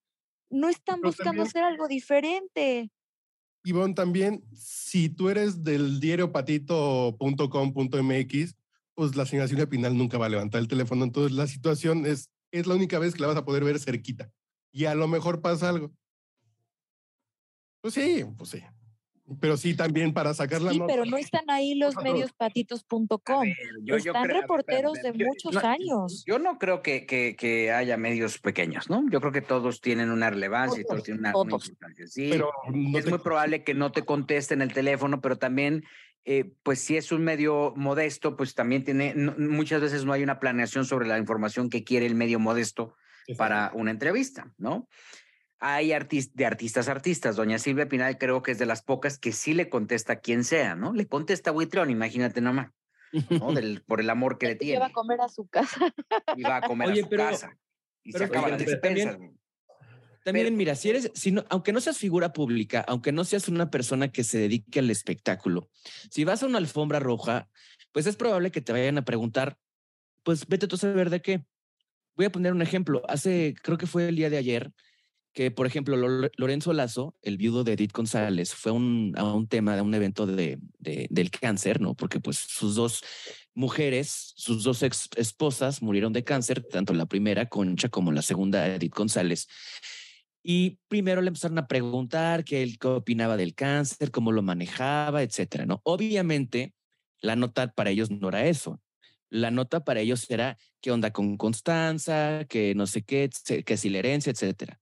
no 0.52 0.68
están 0.68 1.00
buscando 1.00 1.42
hacer 1.42 1.64
algo 1.64 1.88
diferente. 1.88 2.92
Ivonne, 3.64 3.94
también, 3.94 4.44
si 4.52 5.08
tú 5.08 5.28
eres 5.28 5.64
del 5.64 6.00
diario 6.00 6.32
patito.com.mx, 6.32 8.56
pues 8.94 9.16
la 9.16 9.26
señora 9.26 9.48
Silvia 9.48 9.68
Pinal 9.68 9.96
nunca 9.96 10.18
va 10.18 10.26
a 10.26 10.30
levantar 10.30 10.60
el 10.60 10.68
teléfono. 10.68 11.04
Entonces 11.04 11.32
la 11.32 11.46
situación 11.46 12.06
es, 12.06 12.30
es 12.50 12.66
la 12.66 12.74
única 12.74 12.98
vez 12.98 13.14
que 13.14 13.22
la 13.22 13.28
vas 13.28 13.36
a 13.36 13.44
poder 13.44 13.64
ver 13.64 13.78
cerquita. 13.78 14.30
Y 14.72 14.84
a 14.84 14.94
lo 14.94 15.08
mejor 15.08 15.40
pasa 15.40 15.68
algo. 15.68 15.92
Pues 17.80 17.94
sí, 17.94 18.24
pues 18.36 18.50
sí. 18.50 18.62
Pero 19.40 19.56
sí, 19.56 19.74
también 19.74 20.12
para 20.12 20.34
sacar 20.34 20.60
la 20.60 20.72
sí, 20.72 20.80
pero 20.86 21.04
no 21.04 21.16
están 21.16 21.48
ahí 21.48 21.74
los 21.78 21.94
medios 21.96 22.32
patitos.com. 22.32 23.44
Están 23.86 24.28
reporteros 24.28 24.94
de 24.94 25.12
muchos 25.12 25.56
años. 25.56 26.24
Yo 26.26 26.38
no 26.38 26.58
creo 26.58 26.82
que, 26.82 27.06
que, 27.06 27.36
que, 27.36 27.72
haya 27.72 27.96
medios 27.96 28.38
pequeños, 28.38 28.90
¿no? 28.90 29.08
Yo 29.10 29.20
creo 29.20 29.32
que 29.32 29.42
todos 29.42 29.80
tienen 29.80 30.10
una 30.10 30.30
relevancia 30.30 30.80
y 30.80 30.84
todos 30.84 31.04
tienen 31.04 31.20
una, 31.20 31.30
importancia. 31.30 32.06
Sí, 32.06 32.28
pero 32.30 32.50
es 32.94 33.08
muy 33.08 33.18
probable 33.18 33.62
que 33.64 33.74
no 33.74 33.92
te 33.92 34.02
contesten 34.02 34.60
el 34.60 34.72
teléfono, 34.72 35.20
pero 35.20 35.38
también 35.38 35.84
eh, 36.24 36.52
pues 36.62 36.80
si 36.80 36.96
es 36.96 37.10
un 37.10 37.24
medio 37.24 37.72
modesto, 37.76 38.36
pues 38.36 38.54
también 38.54 38.84
tiene, 38.84 39.14
muchas 39.14 39.80
veces 39.80 40.04
no 40.04 40.12
hay 40.12 40.22
una 40.22 40.38
planeación 40.38 40.84
sobre 40.84 41.08
la 41.08 41.18
información 41.18 41.68
que 41.68 41.82
quiere 41.82 42.06
el 42.06 42.14
medio 42.14 42.38
modesto 42.38 42.94
para 43.36 43.70
una 43.74 43.90
entrevista, 43.90 44.52
¿no? 44.58 44.88
Hay 45.62 45.92
de 46.34 46.44
artistas 46.44 46.88
artistas. 46.88 47.36
Doña 47.36 47.58
Silvia 47.58 47.88
Pinal 47.88 48.18
creo 48.18 48.42
que 48.42 48.50
es 48.50 48.58
de 48.58 48.66
las 48.66 48.82
pocas 48.82 49.16
que 49.16 49.30
sí 49.30 49.54
le 49.54 49.68
contesta 49.68 50.14
a 50.14 50.16
quien 50.16 50.42
sea, 50.42 50.74
¿no? 50.74 50.92
Le 50.92 51.06
contesta 51.06 51.50
a 51.50 51.52
Buitrón, 51.52 51.88
imagínate 51.88 52.40
nomás, 52.40 52.72
¿no? 53.30 53.52
Del, 53.54 53.82
por 53.82 54.00
el 54.00 54.10
amor 54.10 54.38
que 54.38 54.48
le 54.48 54.56
tiene. 54.56 54.80
va 54.80 54.86
a 54.86 54.92
comer 54.92 55.20
a 55.20 55.28
su 55.28 55.46
casa. 55.46 55.94
Y 56.36 56.42
va 56.42 56.56
a 56.56 56.62
comer 56.62 56.90
a 56.90 56.96
su 56.96 57.08
casa. 57.08 57.56
Y 58.02 58.12
se 58.12 58.24
acaba 58.24 58.48
la 58.48 58.56
despensa. 58.56 59.16
También, 60.24 60.56
mira, 60.56 60.74
si 60.74 60.90
eres, 60.90 61.10
si 61.14 61.30
no, 61.30 61.44
aunque 61.48 61.72
no 61.72 61.80
seas 61.80 61.98
figura 61.98 62.32
pública, 62.32 62.84
aunque 62.86 63.12
no 63.12 63.24
seas 63.24 63.48
una 63.48 63.70
persona 63.70 64.08
que 64.08 64.24
se 64.24 64.38
dedique 64.38 64.80
al 64.80 64.90
espectáculo, 64.90 65.68
si 66.10 66.24
vas 66.24 66.42
a 66.42 66.46
una 66.46 66.58
alfombra 66.58 66.98
roja, 66.98 67.48
pues 67.92 68.06
es 68.06 68.16
probable 68.16 68.50
que 68.50 68.60
te 68.60 68.72
vayan 68.72 68.98
a 68.98 69.04
preguntar, 69.04 69.56
pues 70.24 70.46
vete 70.46 70.66
tú 70.66 70.76
a 70.76 70.78
saber 70.78 71.10
de 71.10 71.22
qué. 71.22 71.44
Voy 72.16 72.26
a 72.26 72.32
poner 72.32 72.52
un 72.52 72.62
ejemplo. 72.62 73.02
Hace, 73.08 73.54
creo 73.62 73.78
que 73.78 73.86
fue 73.86 74.08
el 74.08 74.16
día 74.16 74.30
de 74.30 74.36
ayer, 74.36 74.72
que, 75.32 75.50
por 75.50 75.66
ejemplo, 75.66 75.96
Lorenzo 76.36 76.72
Lazo, 76.72 77.16
el 77.22 77.36
viudo 77.38 77.64
de 77.64 77.72
Edith 77.72 77.92
González, 77.92 78.54
fue 78.54 78.72
un, 78.72 79.14
a 79.16 79.24
un 79.24 79.48
tema 79.48 79.74
de 79.74 79.82
un 79.82 79.94
evento 79.94 80.26
de, 80.26 80.58
del 80.78 81.30
cáncer, 81.30 81.80
¿no? 81.80 81.94
Porque 81.94 82.20
pues 82.20 82.38
sus 82.38 82.74
dos 82.74 83.02
mujeres, 83.54 84.32
sus 84.36 84.62
dos 84.62 84.82
ex 84.82 85.08
esposas 85.16 85.82
murieron 85.82 86.12
de 86.12 86.24
cáncer, 86.24 86.62
tanto 86.62 86.92
la 86.92 87.06
primera, 87.06 87.48
Concha, 87.48 87.88
como 87.88 88.12
la 88.12 88.22
segunda, 88.22 88.66
Edith 88.66 88.94
González. 88.94 89.48
Y 90.42 90.78
primero 90.88 91.22
le 91.22 91.28
empezaron 91.28 91.58
a 91.58 91.68
preguntar 91.68 92.44
qué, 92.44 92.62
él, 92.62 92.78
qué 92.78 92.88
opinaba 92.88 93.36
del 93.36 93.54
cáncer, 93.54 94.10
cómo 94.10 94.32
lo 94.32 94.42
manejaba, 94.42 95.22
etcétera, 95.22 95.66
¿no? 95.66 95.80
Obviamente, 95.84 96.74
la 97.20 97.36
nota 97.36 97.72
para 97.72 97.90
ellos 97.90 98.10
no 98.10 98.28
era 98.28 98.46
eso. 98.46 98.80
La 99.30 99.50
nota 99.50 99.82
para 99.84 100.00
ellos 100.00 100.28
era 100.30 100.58
qué 100.82 100.90
onda 100.90 101.10
con 101.10 101.38
Constanza, 101.38 102.44
que 102.50 102.74
no 102.74 102.86
sé 102.86 103.02
qué, 103.02 103.30
que 103.64 103.76
si 103.78 103.88
la 103.88 104.00
herencia, 104.00 104.30
etcétera. 104.30 104.81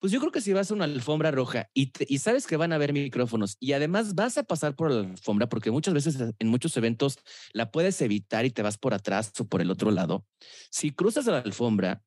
Pues 0.00 0.12
yo 0.12 0.20
creo 0.20 0.30
que 0.30 0.40
si 0.40 0.52
vas 0.52 0.70
a 0.70 0.74
una 0.74 0.84
alfombra 0.84 1.32
roja 1.32 1.70
y, 1.74 1.92
y 2.06 2.18
sabes 2.18 2.46
que 2.46 2.56
van 2.56 2.72
a 2.72 2.76
haber 2.76 2.92
micrófonos 2.92 3.56
y 3.58 3.72
además 3.72 4.14
vas 4.14 4.38
a 4.38 4.44
pasar 4.44 4.76
por 4.76 4.92
la 4.92 5.00
alfombra 5.00 5.48
porque 5.48 5.72
muchas 5.72 5.92
veces 5.92 6.16
en 6.38 6.48
muchos 6.48 6.76
eventos 6.76 7.18
la 7.52 7.72
puedes 7.72 8.00
evitar 8.00 8.44
y 8.44 8.50
te 8.50 8.62
vas 8.62 8.78
por 8.78 8.94
atrás 8.94 9.32
o 9.40 9.44
por 9.46 9.60
el 9.60 9.70
otro 9.70 9.90
lado. 9.90 10.24
Si 10.70 10.92
cruzas 10.92 11.26
la 11.26 11.38
alfombra, 11.38 12.04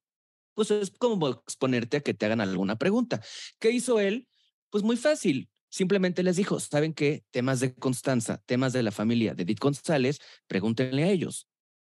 pues 0.53 0.71
es 0.71 0.91
como 0.91 1.27
exponerte 1.27 1.97
a 1.97 2.01
que 2.01 2.13
te 2.13 2.25
hagan 2.25 2.39
alguna 2.39 2.77
pregunta. 2.77 3.21
¿Qué 3.59 3.71
hizo 3.71 3.99
él? 3.99 4.27
Pues 4.69 4.83
muy 4.83 4.95
fácil. 4.95 5.49
Simplemente 5.69 6.23
les 6.23 6.37
dijo, 6.37 6.59
¿saben 6.59 6.93
qué? 6.93 7.23
Temas 7.31 7.59
de 7.59 7.73
Constanza, 7.75 8.41
temas 8.45 8.73
de 8.73 8.83
la 8.83 8.91
familia 8.91 9.33
de 9.33 9.43
Edith 9.43 9.59
González, 9.59 10.19
pregúntenle 10.47 11.03
a 11.03 11.09
ellos 11.09 11.50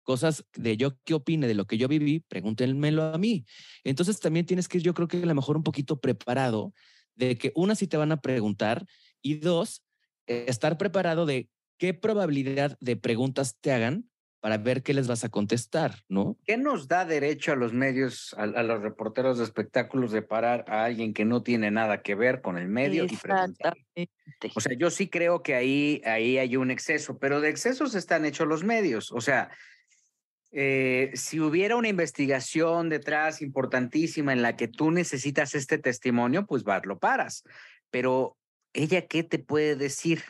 cosas 0.03 0.45
de 0.53 0.77
yo 0.77 0.97
qué 1.03 1.13
opine 1.13 1.47
de 1.47 1.55
lo 1.55 1.65
que 1.65 1.77
yo 1.77 1.87
viví, 1.87 2.19
pregúntenmelo 2.19 3.03
a 3.03 3.17
mí. 3.17 3.45
Entonces 3.83 4.19
también 4.19 4.45
tienes 4.45 4.67
que, 4.67 4.79
yo 4.79 4.93
creo 4.93 5.07
que 5.07 5.17
a 5.17 5.25
lo 5.25 5.35
mejor 5.35 5.57
un 5.57 5.63
poquito 5.63 5.99
preparado 5.99 6.73
de 7.15 7.37
que 7.37 7.51
una 7.55 7.75
sí 7.75 7.87
te 7.87 7.97
van 7.97 8.11
a 8.11 8.21
preguntar 8.21 8.85
y 9.21 9.35
dos, 9.35 9.83
estar 10.27 10.77
preparado 10.77 11.25
de 11.25 11.49
qué 11.77 11.93
probabilidad 11.93 12.77
de 12.79 12.95
preguntas 12.95 13.57
te 13.59 13.71
hagan 13.71 14.09
para 14.43 14.57
ver 14.57 14.83
qué 14.83 14.93
les 14.93 15.07
vas 15.07 15.23
a 15.23 15.29
contestar, 15.29 15.95
¿no? 16.09 16.37
¿Qué 16.43 16.57
nos 16.57 16.89
da 16.89 17.05
derecho 17.05 17.53
a 17.53 17.55
los 17.55 17.71
medios, 17.71 18.35
a, 18.37 18.45
los 18.45 18.81
reporteros 18.81 19.37
de 19.37 19.45
espectáculos 19.45 20.11
de 20.11 20.21
parar 20.21 20.65
a 20.67 20.83
alguien 20.83 21.13
que 21.13 21.23
no 21.23 21.43
tiene 21.43 21.71
nada 21.71 22.01
que 22.01 22.13
ver 22.13 22.41
con 22.41 22.57
el 22.57 22.67
medio 22.67 23.05
y 23.05 23.15
preguntar? 23.15 23.77
O 24.53 24.59
sea, 24.59 24.75
yo 24.77 24.89
sí 24.89 25.07
creo 25.09 25.43
que 25.43 25.55
ahí, 25.55 26.01
ahí 26.03 26.39
hay 26.39 26.57
un 26.57 26.71
exceso, 26.71 27.17
pero 27.19 27.39
de 27.39 27.47
excesos 27.47 27.95
están 27.95 28.25
hechos 28.25 28.45
los 28.45 28.65
medios. 28.65 29.13
O 29.13 29.21
sea, 29.21 29.49
eh, 30.55 31.09
si 31.15 31.39
hubiera 31.39 31.75
una 31.75 31.87
investigación 31.87 32.87
detrás 32.87 33.41
importantísima 33.41 34.33
en 34.33 34.43
la 34.43 34.55
que 34.55 34.67
tú 34.67 34.91
necesitas 34.91 35.55
este 35.55 35.79
testimonio, 35.79 36.45
pues 36.45 36.63
vas, 36.63 36.85
lo 36.85 36.99
paras. 36.99 37.43
Pero 37.89 38.37
ella, 38.71 39.07
¿qué 39.07 39.23
te 39.23 39.39
puede 39.39 39.75
decir? 39.75 40.21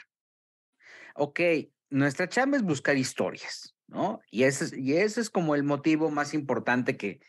Ok, 1.15 1.41
nuestra 1.89 2.29
chamba 2.29 2.55
es 2.55 2.63
buscar 2.63 2.97
historias, 2.97 3.75
¿no? 3.87 4.21
Y 4.31 4.43
ese, 4.43 4.79
y 4.79 4.93
ese 4.93 5.19
es 5.19 5.29
como 5.29 5.55
el 5.55 5.63
motivo 5.63 6.09
más 6.09 6.33
importante 6.33 6.97
que, 6.97 7.19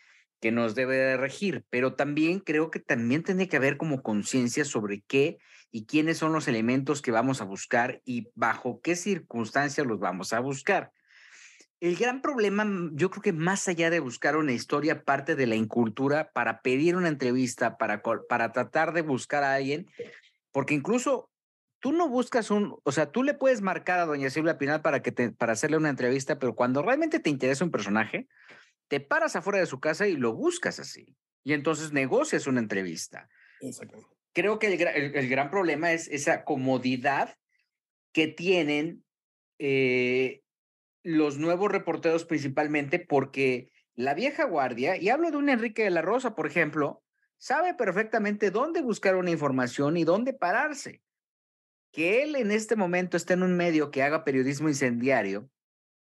nos 0.53 0.75
debe 0.75 0.97
de 0.99 1.17
regir, 1.17 1.65
pero 1.71 1.95
también 1.95 2.39
creo 2.39 2.71
que 2.71 2.79
también 2.79 3.23
tiene 3.23 3.49
que 3.49 3.57
haber 3.57 3.79
como 3.79 4.03
conciencia 4.03 4.67
sobre 4.67 5.01
qué 5.07 5.39
y 5.71 5.87
quiénes 5.87 6.19
son 6.19 6.35
los 6.35 6.49
elementos 6.49 7.01
que 7.01 7.11
vamos 7.11 7.41
a 7.41 7.47
buscar 7.47 8.03
y 8.05 8.29
bajo 8.35 8.83
qué 8.83 8.95
circunstancias 8.95 9.87
los 9.87 10.01
vamos 10.01 10.35
a 10.35 10.41
buscar. 10.41 10.93
El 11.85 11.97
gran 11.97 12.23
problema, 12.23 12.65
mm, 12.65 12.97
yo 12.97 13.11
creo 13.11 13.21
que 13.21 13.35
más 13.35 13.69
allá 13.69 13.91
de 13.91 14.01
buscar 14.01 14.39
una 14.39 14.53
historia, 14.53 15.05
parte 15.05 15.37
de 15.37 15.47
la 15.47 15.55
incultura 15.55 16.31
para 16.33 16.63
pedir 16.63 16.97
una 16.97 17.09
entrevista, 17.09 17.77
para, 17.77 18.03
para 18.27 18.53
tratar 18.53 18.95
de 18.95 19.03
buscar 19.03 19.45
a 19.45 19.53
alguien, 19.53 19.91
porque 20.51 20.73
incluso 20.73 21.31
tú 21.81 21.93
no 21.93 22.09
buscas 22.09 22.51
un, 22.51 22.75
o 22.83 22.91
sea, 22.91 23.13
tú 23.13 23.23
le 23.23 23.35
puedes 23.35 23.61
marcar 23.61 24.01
a 24.01 24.07
doña 24.07 24.31
Silvia 24.31 24.57
Pinal 24.57 24.81
para, 24.81 25.03
que 25.03 25.13
te, 25.13 25.31
para 25.31 25.53
hacerle 25.53 25.77
una 25.77 25.91
entrevista, 25.91 26.39
pero 26.39 26.55
cuando 26.55 26.81
realmente 26.81 27.21
te 27.21 27.29
interesa 27.29 27.67
un 27.67 27.71
personaje, 27.71 28.29
te 28.89 29.01
paras 29.01 29.37
afuera 29.37 29.59
de 29.59 29.67
su 29.67 29.79
casa 29.79 30.09
y 30.09 30.17
lo 30.17 30.33
buscas 30.33 30.81
así. 30.81 31.15
Y 31.43 31.53
entonces 31.53 31.93
negocias 31.93 32.47
una 32.47 32.61
entrevista. 32.61 33.29
Creo 34.33 34.59
que 34.59 34.73
el, 34.73 35.15
el, 35.15 35.29
gran 35.29 35.51
problema 35.51 35.93
es 35.93 36.09
esa 36.09 36.45
comodidad 36.45 37.37
que 38.15 38.27
tienen 38.27 39.05
eh, 39.59 40.44
los 41.05 41.39
nuevos 41.39 41.71
reporteros 41.71 42.25
principalmente 42.25 42.99
porque 42.99 43.71
la 43.95 44.15
vieja 44.15 44.45
guardia, 44.45 44.97
y 44.97 45.11
hablo 45.11 45.31
de 45.31 45.37
un 45.37 45.49
Enrique 45.49 45.85
de 45.85 45.91
la 45.91 46.03
Rosa, 46.03 46.35
por 46.35 46.47
ejemplo, 46.47 47.05
sabe 47.37 47.75
perfectamente 47.75 48.51
dónde 48.51 48.83
buscar 48.83 49.15
una 49.15 49.31
información 49.31 49.97
y 49.97 50.05
dónde 50.05 50.33
pararse. 50.33 51.03
Que 51.93 52.25
él 52.25 52.35
en 52.35 52.51
este 52.51 52.75
momento 52.75 53.17
esté 53.17 53.35
en 53.35 53.45
un 53.45 53.57
medio 53.57 53.93
que 53.93 54.03
haga 54.03 54.25
periodismo 54.25 54.69
incendiario, 54.69 55.49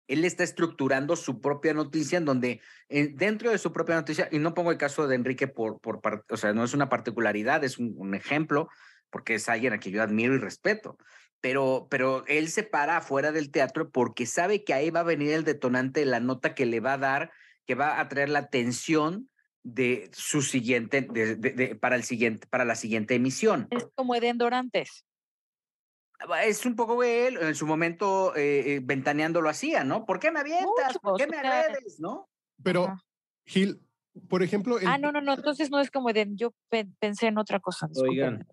él 0.07 0.25
está 0.25 0.45
estructurando 0.45 1.17
su 1.17 1.41
propia 1.41 1.73
noticia 1.75 2.19
en 2.19 2.25
donde 2.25 2.61
dentro 2.89 3.51
de 3.51 3.59
su 3.59 3.73
propia 3.73 3.95
noticia, 3.95 4.29
y 4.31 4.39
no 4.39 4.53
pongo 4.53 4.71
el 4.71 4.79
caso 4.79 5.09
de 5.09 5.15
Enrique 5.15 5.49
por, 5.49 5.81
por 5.81 6.01
o 6.29 6.37
sea, 6.37 6.53
no 6.53 6.65
es 6.65 6.75
una 6.75 6.89
particularidad, 6.89 7.65
es 7.65 7.79
un, 7.79 7.95
un 7.97 8.15
ejemplo, 8.15 8.69
porque 9.11 9.35
es 9.35 9.49
alguien 9.49 9.73
a 9.73 9.79
quien 9.79 9.95
yo 9.95 10.03
admiro 10.03 10.35
y 10.35 10.39
respeto, 10.39 10.99
pero, 11.43 11.89
pero 11.91 12.25
él 12.29 12.49
se 12.49 12.63
para 12.63 12.99
afuera 12.99 13.33
del 13.33 13.51
teatro 13.51 13.91
porque 13.91 14.27
sabe 14.27 14.65
que 14.65 14.73
ahí 14.73 14.91
va 14.91 15.01
a 15.01 15.05
venir 15.05 15.33
el 15.33 15.45
detonante 15.45 16.01
de 16.01 16.07
la 16.07 16.21
nota 16.21 16.55
que 16.55 16.65
le 16.65 16.81
va 16.81 16.95
a 16.95 16.99
dar, 16.99 17.33
que 17.67 17.75
va 17.75 18.01
a 18.01 18.09
traer 18.09 18.31
la 18.31 18.39
atención 18.39 19.29
de 19.65 20.09
su 20.13 20.41
siguiente, 20.41 21.03
de, 21.03 21.77
para, 21.77 21.97
el 21.97 22.05
siguiente, 22.05 22.47
para 22.47 22.65
la 22.65 22.77
siguiente 22.77 23.17
emisión. 23.17 23.67
Es 23.71 23.87
como 23.95 24.15
Eden 24.15 24.39
Dorantes. 24.39 25.05
Ah, 26.21 26.45
es 26.45 26.65
un 26.65 26.77
poco 26.77 27.03
él, 27.03 27.37
en 27.41 27.57
su 27.57 27.67
momento 27.67 28.35
eh, 28.37 28.75
eh, 28.75 28.81
ventaneando 28.81 29.41
lo 29.41 29.49
hacía, 29.49 29.83
¿no? 29.83 30.05
¿Por 30.05 30.21
qué 30.21 30.31
me 30.31 30.41
avientas? 30.41 30.97
¿Por 31.03 31.19
qué 31.19 31.27
me 31.27 31.39
agredes? 31.39 31.99
¿No? 31.99 32.29
Pero, 32.63 32.97
Gil, 33.45 33.85
por 34.29 34.43
ejemplo. 34.43 34.77
Ah, 34.85 34.99
no, 34.99 35.11
no, 35.11 35.21
no. 35.21 35.35
Entonces 35.35 35.71
no 35.71 35.81
es 35.81 35.91
como 35.91 36.11
Eden. 36.11 36.37
Yo 36.37 36.55
pensé 36.99 37.29
en 37.29 37.39
otra 37.39 37.61
cosa. 37.61 37.89
Oigan. 37.95 38.47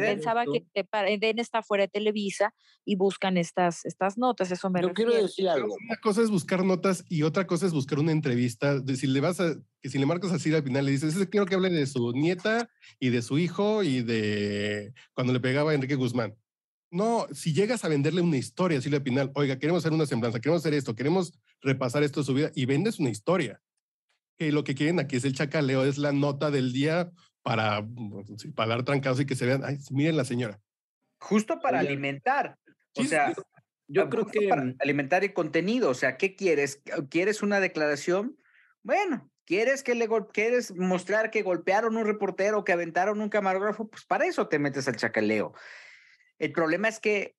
pensaba 0.00 0.44
que 0.44 0.66
Eden 1.06 1.38
está 1.38 1.62
fuera 1.62 1.82
de 1.84 1.88
Televisa 1.88 2.54
y 2.84 2.94
buscan 2.96 3.36
estas, 3.36 3.84
estas 3.84 4.16
notas. 4.18 4.50
Eso 4.52 4.70
me 4.70 4.82
Yo 4.82 4.92
quiero 4.92 5.12
decir 5.12 5.48
algo. 5.48 5.74
Una 5.74 5.96
cosa 5.96 6.22
es 6.22 6.30
buscar 6.30 6.64
notas 6.64 7.04
y 7.08 7.22
otra 7.22 7.46
cosa 7.46 7.66
es 7.66 7.72
buscar 7.72 7.98
una 7.98 8.12
entrevista. 8.12 8.80
si 8.86 9.06
le 9.08 9.20
vas 9.20 9.40
a, 9.40 9.56
que 9.82 9.88
si 9.88 9.98
le 9.98 10.06
marcas 10.06 10.30
así 10.30 10.54
al 10.54 10.62
final 10.62 10.84
le 10.84 10.92
dices, 10.92 11.14
quiero 11.28 11.46
que 11.46 11.56
hable 11.56 11.70
de 11.70 11.86
su 11.86 12.12
nieta 12.12 12.68
y 13.00 13.10
de 13.10 13.22
su 13.22 13.38
hijo 13.38 13.82
y 13.82 14.02
de 14.02 14.94
cuando 15.12 15.32
le 15.32 15.40
pegaba 15.40 15.72
a 15.72 15.74
Enrique 15.74 15.96
Guzmán. 15.96 16.36
No, 16.90 17.26
si 17.32 17.52
llegas 17.52 17.84
a 17.84 17.88
venderle 17.88 18.20
una 18.20 18.36
historia, 18.36 18.80
Silvia 18.80 19.02
Pinal, 19.02 19.32
oiga, 19.34 19.58
queremos 19.58 19.82
hacer 19.82 19.92
una 19.92 20.06
semblanza, 20.06 20.38
queremos 20.38 20.62
hacer 20.62 20.74
esto, 20.74 20.94
queremos 20.94 21.32
repasar 21.60 22.04
esto 22.04 22.20
de 22.20 22.26
su 22.26 22.34
vida 22.34 22.52
y 22.54 22.66
vendes 22.66 23.00
una 23.00 23.10
historia 23.10 23.60
que 24.38 24.52
lo 24.52 24.64
que 24.64 24.74
quieren 24.74 25.00
aquí 25.00 25.16
es 25.16 25.24
el 25.24 25.34
chacaleo, 25.34 25.84
es 25.84 25.98
la 25.98 26.12
nota 26.12 26.50
del 26.50 26.72
día 26.72 27.10
para, 27.42 27.82
mm, 27.82 28.52
para 28.54 28.70
dar 28.70 28.84
trancados 28.84 29.20
y 29.20 29.26
que 29.26 29.36
se 29.36 29.46
vean, 29.46 29.62
ay, 29.64 29.78
miren 29.90 30.16
la 30.16 30.24
señora. 30.24 30.60
Justo 31.18 31.60
para 31.60 31.80
alimentar. 31.80 32.58
O 32.96 33.04
sea, 33.04 33.34
yo 33.86 34.02
ah, 34.02 34.08
creo 34.08 34.26
que 34.26 34.48
para 34.48 34.74
alimentar 34.80 35.24
el 35.24 35.32
contenido, 35.32 35.90
o 35.90 35.94
sea, 35.94 36.16
¿qué 36.16 36.34
quieres? 36.34 36.82
¿Quieres 37.10 37.42
una 37.42 37.60
declaración? 37.60 38.36
Bueno, 38.82 39.30
¿quieres 39.44 39.82
que 39.82 39.94
le 39.94 40.08
quieres 40.32 40.74
mostrar 40.74 41.30
que 41.30 41.42
golpearon 41.42 41.96
un 41.96 42.06
reportero, 42.06 42.64
que 42.64 42.72
aventaron 42.72 43.20
un 43.20 43.28
camarógrafo? 43.28 43.88
Pues 43.88 44.04
para 44.04 44.26
eso 44.26 44.48
te 44.48 44.58
metes 44.58 44.88
al 44.88 44.96
chacaleo. 44.96 45.54
El 46.38 46.52
problema 46.52 46.88
es 46.88 47.00
que 47.00 47.36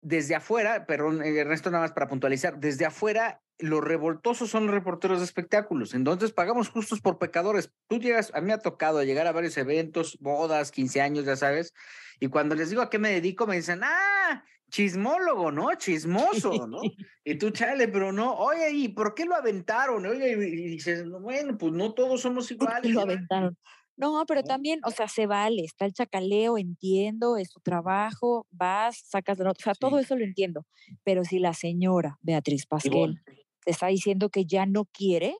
desde 0.00 0.34
afuera, 0.34 0.86
perdón, 0.86 1.22
Ernesto, 1.22 1.70
nada 1.70 1.84
más 1.84 1.92
para 1.92 2.08
puntualizar, 2.08 2.58
desde 2.58 2.84
afuera 2.84 3.40
los 3.58 3.82
revoltosos 3.82 4.50
son 4.50 4.66
los 4.66 4.74
reporteros 4.74 5.18
de 5.18 5.24
espectáculos, 5.24 5.94
entonces 5.94 6.32
pagamos 6.32 6.68
justos 6.68 7.00
por 7.00 7.18
pecadores. 7.18 7.70
Tú 7.88 7.98
llegas, 7.98 8.32
a 8.34 8.40
mí 8.40 8.48
me 8.48 8.52
ha 8.52 8.58
tocado 8.58 9.02
llegar 9.02 9.26
a 9.26 9.32
varios 9.32 9.56
eventos, 9.56 10.18
bodas, 10.20 10.72
15 10.72 11.00
años, 11.00 11.24
ya 11.24 11.36
sabes, 11.36 11.72
y 12.20 12.28
cuando 12.28 12.54
les 12.54 12.70
digo 12.70 12.82
a 12.82 12.90
qué 12.90 12.98
me 12.98 13.10
dedico, 13.10 13.46
me 13.46 13.56
dicen, 13.56 13.80
ah, 13.84 14.44
chismólogo, 14.70 15.52
¿no? 15.52 15.68
Chismoso, 15.76 16.66
¿no? 16.66 16.80
y 17.24 17.36
tú, 17.36 17.50
chale, 17.50 17.88
pero 17.88 18.12
no, 18.12 18.34
oye, 18.34 18.70
¿y 18.72 18.88
por 18.88 19.14
qué 19.14 19.24
lo 19.24 19.36
aventaron? 19.36 20.04
Oye, 20.06 20.32
y 20.32 20.66
dices, 20.68 21.08
bueno, 21.08 21.56
pues 21.56 21.72
no 21.72 21.94
todos 21.94 22.20
somos 22.22 22.50
iguales. 22.50 22.92
lo 22.92 23.02
aventaron? 23.02 23.56
No, 23.96 24.24
pero 24.26 24.42
también, 24.42 24.80
o 24.84 24.90
sea, 24.90 25.06
se 25.06 25.26
vale, 25.26 25.62
está 25.62 25.84
el 25.84 25.92
chacaleo, 25.92 26.58
entiendo, 26.58 27.36
es 27.36 27.50
tu 27.50 27.60
trabajo, 27.60 28.48
vas, 28.50 28.98
sacas 29.06 29.38
la 29.38 29.44
nota, 29.44 29.58
o 29.60 29.62
sea, 29.62 29.74
todo 29.74 30.00
eso 30.00 30.16
lo 30.16 30.24
entiendo. 30.24 30.66
Pero 31.04 31.22
si 31.22 31.38
la 31.38 31.54
señora 31.54 32.18
Beatriz 32.20 32.66
Pasquel 32.66 33.22
te 33.64 33.72
está 33.72 33.88
diciendo 33.88 34.30
que 34.30 34.44
ya 34.44 34.66
no 34.66 34.84
quiere, 34.84 35.36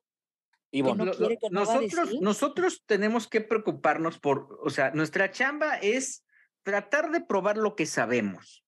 que 0.70 0.82
no 0.82 1.10
quiere 1.12 1.38
que 1.38 1.50
nosotros, 1.50 2.20
nosotros 2.20 2.82
tenemos 2.86 3.28
que 3.28 3.40
preocuparnos 3.40 4.18
por, 4.18 4.58
o 4.62 4.70
sea, 4.70 4.90
nuestra 4.90 5.30
chamba 5.30 5.76
es 5.76 6.24
tratar 6.62 7.10
de 7.10 7.20
probar 7.20 7.56
lo 7.56 7.76
que 7.76 7.86
sabemos. 7.86 8.64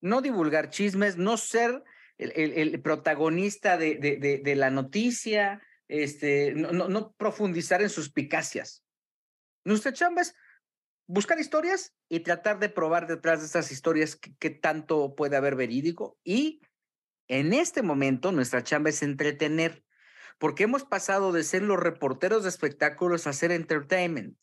No 0.00 0.20
divulgar 0.20 0.70
chismes, 0.70 1.16
no 1.16 1.36
ser 1.36 1.84
el, 2.18 2.80
protagonista 2.82 3.76
de, 3.76 3.96
de, 3.96 4.40
de, 4.42 4.56
la 4.56 4.70
noticia, 4.70 5.62
este, 5.88 6.54
no, 6.54 6.72
no, 6.72 6.88
no 6.88 7.12
profundizar 7.12 7.82
en 7.82 7.90
sus 7.90 8.10
picacias. 8.10 8.82
Nuestra 9.64 9.92
chamba 9.92 10.22
es 10.22 10.34
buscar 11.06 11.38
historias 11.38 11.94
y 12.08 12.20
tratar 12.20 12.58
de 12.58 12.68
probar 12.68 13.06
detrás 13.06 13.40
de 13.40 13.46
estas 13.46 13.70
historias 13.70 14.18
qué 14.38 14.50
tanto 14.50 15.14
puede 15.14 15.36
haber 15.36 15.56
verídico. 15.56 16.18
Y 16.24 16.60
en 17.28 17.52
este 17.52 17.82
momento 17.82 18.32
nuestra 18.32 18.62
chamba 18.62 18.90
es 18.90 19.02
entretener, 19.02 19.84
porque 20.38 20.64
hemos 20.64 20.84
pasado 20.84 21.32
de 21.32 21.42
ser 21.42 21.62
los 21.62 21.78
reporteros 21.78 22.42
de 22.42 22.48
espectáculos 22.48 23.26
a 23.26 23.32
ser 23.32 23.52
entertainment. 23.52 24.36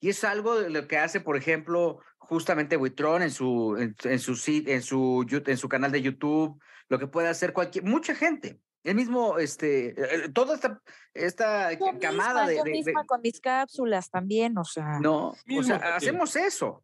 Y 0.00 0.08
es 0.08 0.24
algo 0.24 0.58
de 0.58 0.70
lo 0.70 0.88
que 0.88 0.96
hace, 0.96 1.20
por 1.20 1.36
ejemplo, 1.36 2.00
justamente 2.18 2.76
Witron 2.76 3.22
en 3.22 3.30
su, 3.30 3.76
en, 3.76 3.94
su, 4.18 4.32
en, 4.66 4.82
su, 4.82 5.42
en 5.46 5.56
su 5.58 5.68
canal 5.68 5.92
de 5.92 6.00
YouTube, 6.00 6.58
lo 6.88 6.98
que 6.98 7.06
puede 7.06 7.28
hacer 7.28 7.52
cualquier, 7.52 7.84
mucha 7.84 8.14
gente. 8.14 8.60
El 8.82 8.94
mismo, 8.94 9.38
este, 9.38 9.88
eh, 9.88 10.28
toda 10.30 10.54
esta, 10.54 10.80
esta 11.12 11.68
camada 12.00 12.46
de, 12.46 12.56
yo 12.56 12.64
misma 12.64 13.04
con 13.04 13.20
mis 13.20 13.38
cápsulas 13.40 14.08
también, 14.08 14.56
o 14.56 14.64
sea. 14.64 14.98
No, 15.00 15.34
o 15.54 15.62
sea, 15.62 15.76
hacemos 15.96 16.34
eso. 16.34 16.82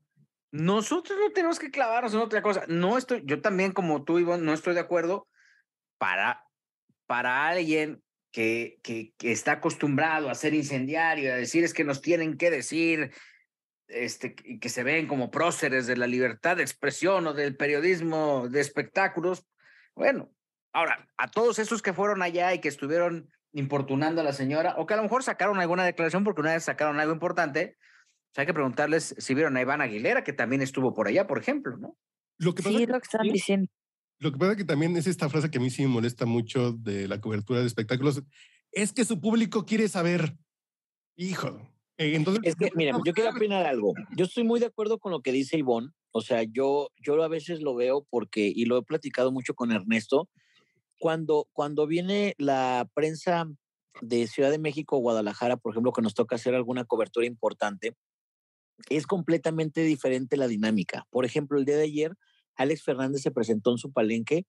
Nosotros 0.57 1.19
no 1.20 1.33
tenemos 1.33 1.59
que 1.59 1.70
clavarnos 1.70 2.15
en 2.15 2.20
otra 2.20 2.41
cosa. 2.41 2.65
No 2.66 2.97
estoy, 2.97 3.23
yo 3.27 3.43
también, 3.43 3.73
como 3.73 4.05
tú, 4.05 4.19
Ivonne, 4.19 4.43
no 4.43 4.55
estoy 4.55 4.73
de 4.73 4.81
acuerdo 4.81 5.28
para, 5.99 6.47
para 7.07 7.47
alguien 7.47 8.03
que, 8.33 8.78
que, 8.83 9.12
que, 9.19 9.33
está 9.33 9.53
acostumbrado 9.53 10.31
a 10.31 10.35
ser 10.35 10.55
incendiario, 10.55 11.31
a 11.31 11.37
decir 11.37 11.62
es 11.62 11.74
que 11.74 11.85
nos 11.85 12.01
tienen 12.01 12.39
que 12.39 12.51
decir, 12.51 13.12
este, 13.89 14.35
que 14.35 14.69
se 14.70 14.83
ven 14.83 15.07
como 15.07 15.31
próceres 15.31 15.87
de 15.87 15.99
la 15.99 16.07
libertad 16.07 16.57
de 16.57 16.62
expresión 16.62 17.27
o 17.27 17.35
del 17.35 17.55
periodismo 17.55 18.49
de 18.49 18.61
espectáculos. 18.61 19.47
Bueno, 19.95 20.31
ahora, 20.73 21.07
a 21.19 21.31
todos 21.31 21.59
esos 21.59 21.83
que 21.83 21.93
fueron 21.93 22.23
allá 22.23 22.55
y 22.55 22.61
que 22.61 22.69
estuvieron 22.69 23.31
importunando 23.53 24.23
a 24.23 24.24
la 24.24 24.33
señora, 24.33 24.74
o 24.78 24.87
que 24.87 24.95
a 24.95 24.97
lo 24.97 25.03
mejor 25.03 25.23
sacaron 25.23 25.61
alguna 25.61 25.85
declaración 25.85 26.24
porque 26.24 26.41
una 26.41 26.55
vez 26.55 26.65
sacaron 26.65 26.99
algo 26.99 27.12
importante, 27.12 27.77
pues 28.37 28.43
hay 28.43 28.47
que 28.49 28.55
preguntarles 28.55 29.15
si 29.17 29.35
vieron 29.35 29.57
a 29.57 29.63
Iván 29.63 29.81
Aguilera, 29.81 30.23
que 30.23 30.35
también 30.35 30.61
estuvo 30.61 30.93
por 30.93 31.09
allá, 31.09 31.27
por 31.27 31.39
ejemplo, 31.39 31.79
¿no? 31.79 31.97
Lo 32.37 32.55
que 32.55 32.63
pasa 32.63 32.77
sí, 32.77 32.85
lo 32.85 33.01
que 33.01 33.05
están 33.05 33.29
diciendo. 33.33 33.67
Lo 34.19 34.31
que 34.31 34.37
pasa 34.37 34.53
es 34.53 34.59
que 34.59 34.65
también 34.65 34.95
es 34.95 35.07
esta 35.07 35.31
frase 35.31 35.51
que 35.51 35.57
a 35.57 35.61
mí 35.63 35.71
sí 35.71 35.81
me 35.81 35.89
molesta 35.89 36.27
mucho 36.27 36.73
de 36.73 37.09
la 37.09 37.19
cobertura 37.19 37.61
de 37.61 37.67
espectáculos. 37.67 38.23
Es 38.73 38.93
que 38.93 39.07
su 39.07 39.23
público 39.23 39.65
quiere 39.65 39.89
saber. 39.89 40.37
Hijo. 41.17 41.59
Eh, 41.97 42.15
entonces, 42.15 42.43
es 42.45 42.57
que, 42.57 42.69
miren, 42.75 42.97
yo 43.07 43.15
quiero 43.15 43.31
opinar 43.31 43.65
algo. 43.65 43.95
Yo 44.19 44.27
estoy 44.27 44.45
muy 44.45 44.61
de 44.61 44.67
acuerdo 44.67 44.99
con 44.99 45.13
lo 45.13 45.23
que 45.23 45.33
dice 45.33 45.57
Ivonne. 45.57 45.89
O 46.13 46.21
sea, 46.21 46.43
yo, 46.43 46.91
yo 47.03 47.23
a 47.23 47.29
veces 47.29 47.63
lo 47.63 47.75
veo 47.75 48.07
porque, 48.11 48.53
y 48.55 48.67
lo 48.67 48.77
he 48.77 48.83
platicado 48.83 49.33
mucho 49.33 49.55
con 49.55 49.73
Ernesto, 49.73 50.29
cuando, 50.99 51.49
cuando 51.55 51.87
viene 51.87 52.35
la 52.37 52.87
prensa 52.93 53.47
de 54.03 54.27
Ciudad 54.27 54.51
de 54.51 54.59
México 54.59 54.97
o 54.97 55.01
Guadalajara, 55.01 55.57
por 55.57 55.73
ejemplo, 55.73 55.93
que 55.93 56.03
nos 56.03 56.13
toca 56.13 56.37
hacer 56.37 56.55
alguna 56.55 56.85
cobertura 56.85 57.27
importante, 57.27 57.97
es 58.89 59.07
completamente 59.07 59.82
diferente 59.82 60.36
la 60.36 60.48
dinámica. 60.48 61.07
Por 61.11 61.24
ejemplo, 61.24 61.59
el 61.59 61.65
día 61.65 61.77
de 61.77 61.85
ayer 61.85 62.12
Alex 62.57 62.82
Fernández 62.82 63.23
se 63.23 63.31
presentó 63.31 63.70
en 63.73 63.78
su 63.78 63.93
palenque 63.93 64.47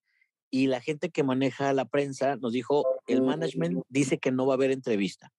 y 0.50 0.66
la 0.66 0.80
gente 0.80 1.10
que 1.10 1.22
maneja 1.22 1.72
la 1.72 1.84
prensa 1.84 2.36
nos 2.36 2.52
dijo, 2.52 2.84
el 3.06 3.22
management 3.22 3.82
dice 3.88 4.18
que 4.18 4.32
no 4.32 4.46
va 4.46 4.54
a 4.54 4.56
haber 4.56 4.70
entrevista. 4.70 5.32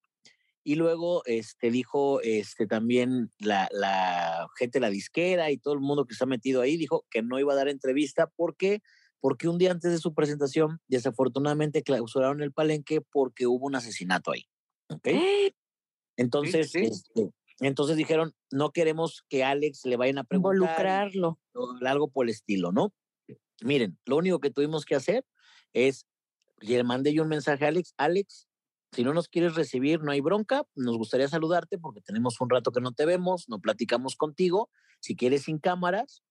Y 0.63 0.75
luego 0.75 1.23
este, 1.25 1.71
dijo 1.71 2.21
este, 2.21 2.67
también 2.67 3.31
la, 3.39 3.67
la 3.71 4.47
gente 4.57 4.77
de 4.77 4.81
la 4.81 4.89
disquera 4.89 5.49
y 5.49 5.57
todo 5.57 5.73
el 5.73 5.79
mundo 5.79 6.05
que 6.05 6.13
está 6.13 6.25
metido 6.25 6.61
ahí, 6.61 6.77
dijo 6.77 7.05
que 7.09 7.23
no 7.23 7.39
iba 7.39 7.53
a 7.53 7.55
dar 7.55 7.69
entrevista. 7.69 8.27
¿Por 8.27 8.55
qué? 8.55 8.81
Porque 9.19 9.47
un 9.47 9.57
día 9.57 9.71
antes 9.71 9.91
de 9.91 9.97
su 9.97 10.13
presentación, 10.13 10.79
desafortunadamente 10.87 11.81
clausuraron 11.81 12.41
el 12.41 12.51
palenque 12.51 13.01
porque 13.01 13.47
hubo 13.47 13.65
un 13.65 13.75
asesinato 13.75 14.31
ahí. 14.31 14.45
¿okay? 14.89 15.55
Entonces, 16.17 16.75
Este, 16.75 17.31
entonces 17.67 17.97
dijeron, 17.97 18.33
no 18.51 18.71
queremos 18.71 19.23
que 19.29 19.43
Alex 19.43 19.85
le 19.85 19.97
vayan 19.97 20.19
a 20.19 20.23
preguntar. 20.23 20.55
Involucrarlo. 20.55 21.39
Algo 21.85 22.09
por 22.09 22.25
el 22.25 22.31
estilo, 22.31 22.71
¿no? 22.71 22.93
Miren, 23.61 23.97
lo 24.05 24.17
único 24.17 24.39
que 24.39 24.51
tuvimos 24.51 24.85
que 24.85 24.95
hacer 24.95 25.25
es, 25.73 26.05
le 26.59 26.83
mandé 26.83 27.13
yo 27.13 27.23
un 27.23 27.29
mensaje 27.29 27.65
a 27.65 27.67
Alex, 27.67 27.93
Alex, 27.97 28.47
si 28.91 29.03
no 29.03 29.13
nos 29.13 29.27
quieres 29.27 29.55
recibir, 29.55 30.01
no 30.01 30.11
hay 30.11 30.21
bronca, 30.21 30.63
nos 30.75 30.97
gustaría 30.97 31.27
saludarte 31.27 31.77
porque 31.77 32.01
tenemos 32.01 32.39
un 32.39 32.49
rato 32.49 32.71
que 32.71 32.81
no 32.81 32.91
te 32.91 33.05
vemos, 33.05 33.45
no 33.47 33.59
platicamos 33.59 34.15
contigo, 34.15 34.69
si 34.99 35.15
quieres 35.15 35.43
sin 35.43 35.59
cámaras, 35.59 36.23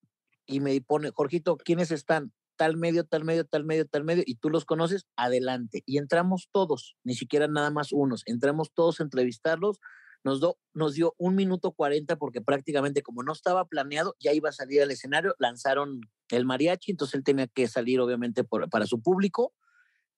y 0.46 0.60
me 0.60 0.80
pone, 0.80 1.10
Jorgito, 1.10 1.56
¿quiénes 1.56 1.90
están? 1.90 2.32
Tal 2.56 2.76
medio, 2.76 3.04
tal 3.04 3.24
medio, 3.24 3.44
tal 3.44 3.64
medio, 3.64 3.86
tal 3.86 4.02
medio, 4.02 4.24
y 4.26 4.36
tú 4.36 4.50
los 4.50 4.64
conoces, 4.64 5.06
adelante. 5.14 5.82
Y 5.86 5.98
entramos 5.98 6.48
todos, 6.50 6.96
ni 7.04 7.14
siquiera 7.14 7.46
nada 7.46 7.70
más 7.70 7.92
unos, 7.92 8.22
entramos 8.26 8.72
todos 8.74 8.98
a 8.98 9.04
entrevistarlos, 9.04 9.78
nos, 10.24 10.40
do, 10.40 10.58
nos 10.74 10.94
dio 10.94 11.14
un 11.18 11.34
minuto 11.34 11.72
cuarenta 11.72 12.16
porque 12.16 12.40
prácticamente 12.40 13.02
como 13.02 13.22
no 13.22 13.32
estaba 13.32 13.64
planeado, 13.66 14.16
ya 14.20 14.32
iba 14.32 14.48
a 14.48 14.52
salir 14.52 14.82
al 14.82 14.90
escenario, 14.90 15.34
lanzaron 15.38 16.00
el 16.30 16.44
mariachi, 16.44 16.90
entonces 16.90 17.14
él 17.14 17.24
tenía 17.24 17.46
que 17.46 17.68
salir 17.68 18.00
obviamente 18.00 18.44
por, 18.44 18.68
para 18.68 18.86
su 18.86 19.00
público, 19.00 19.52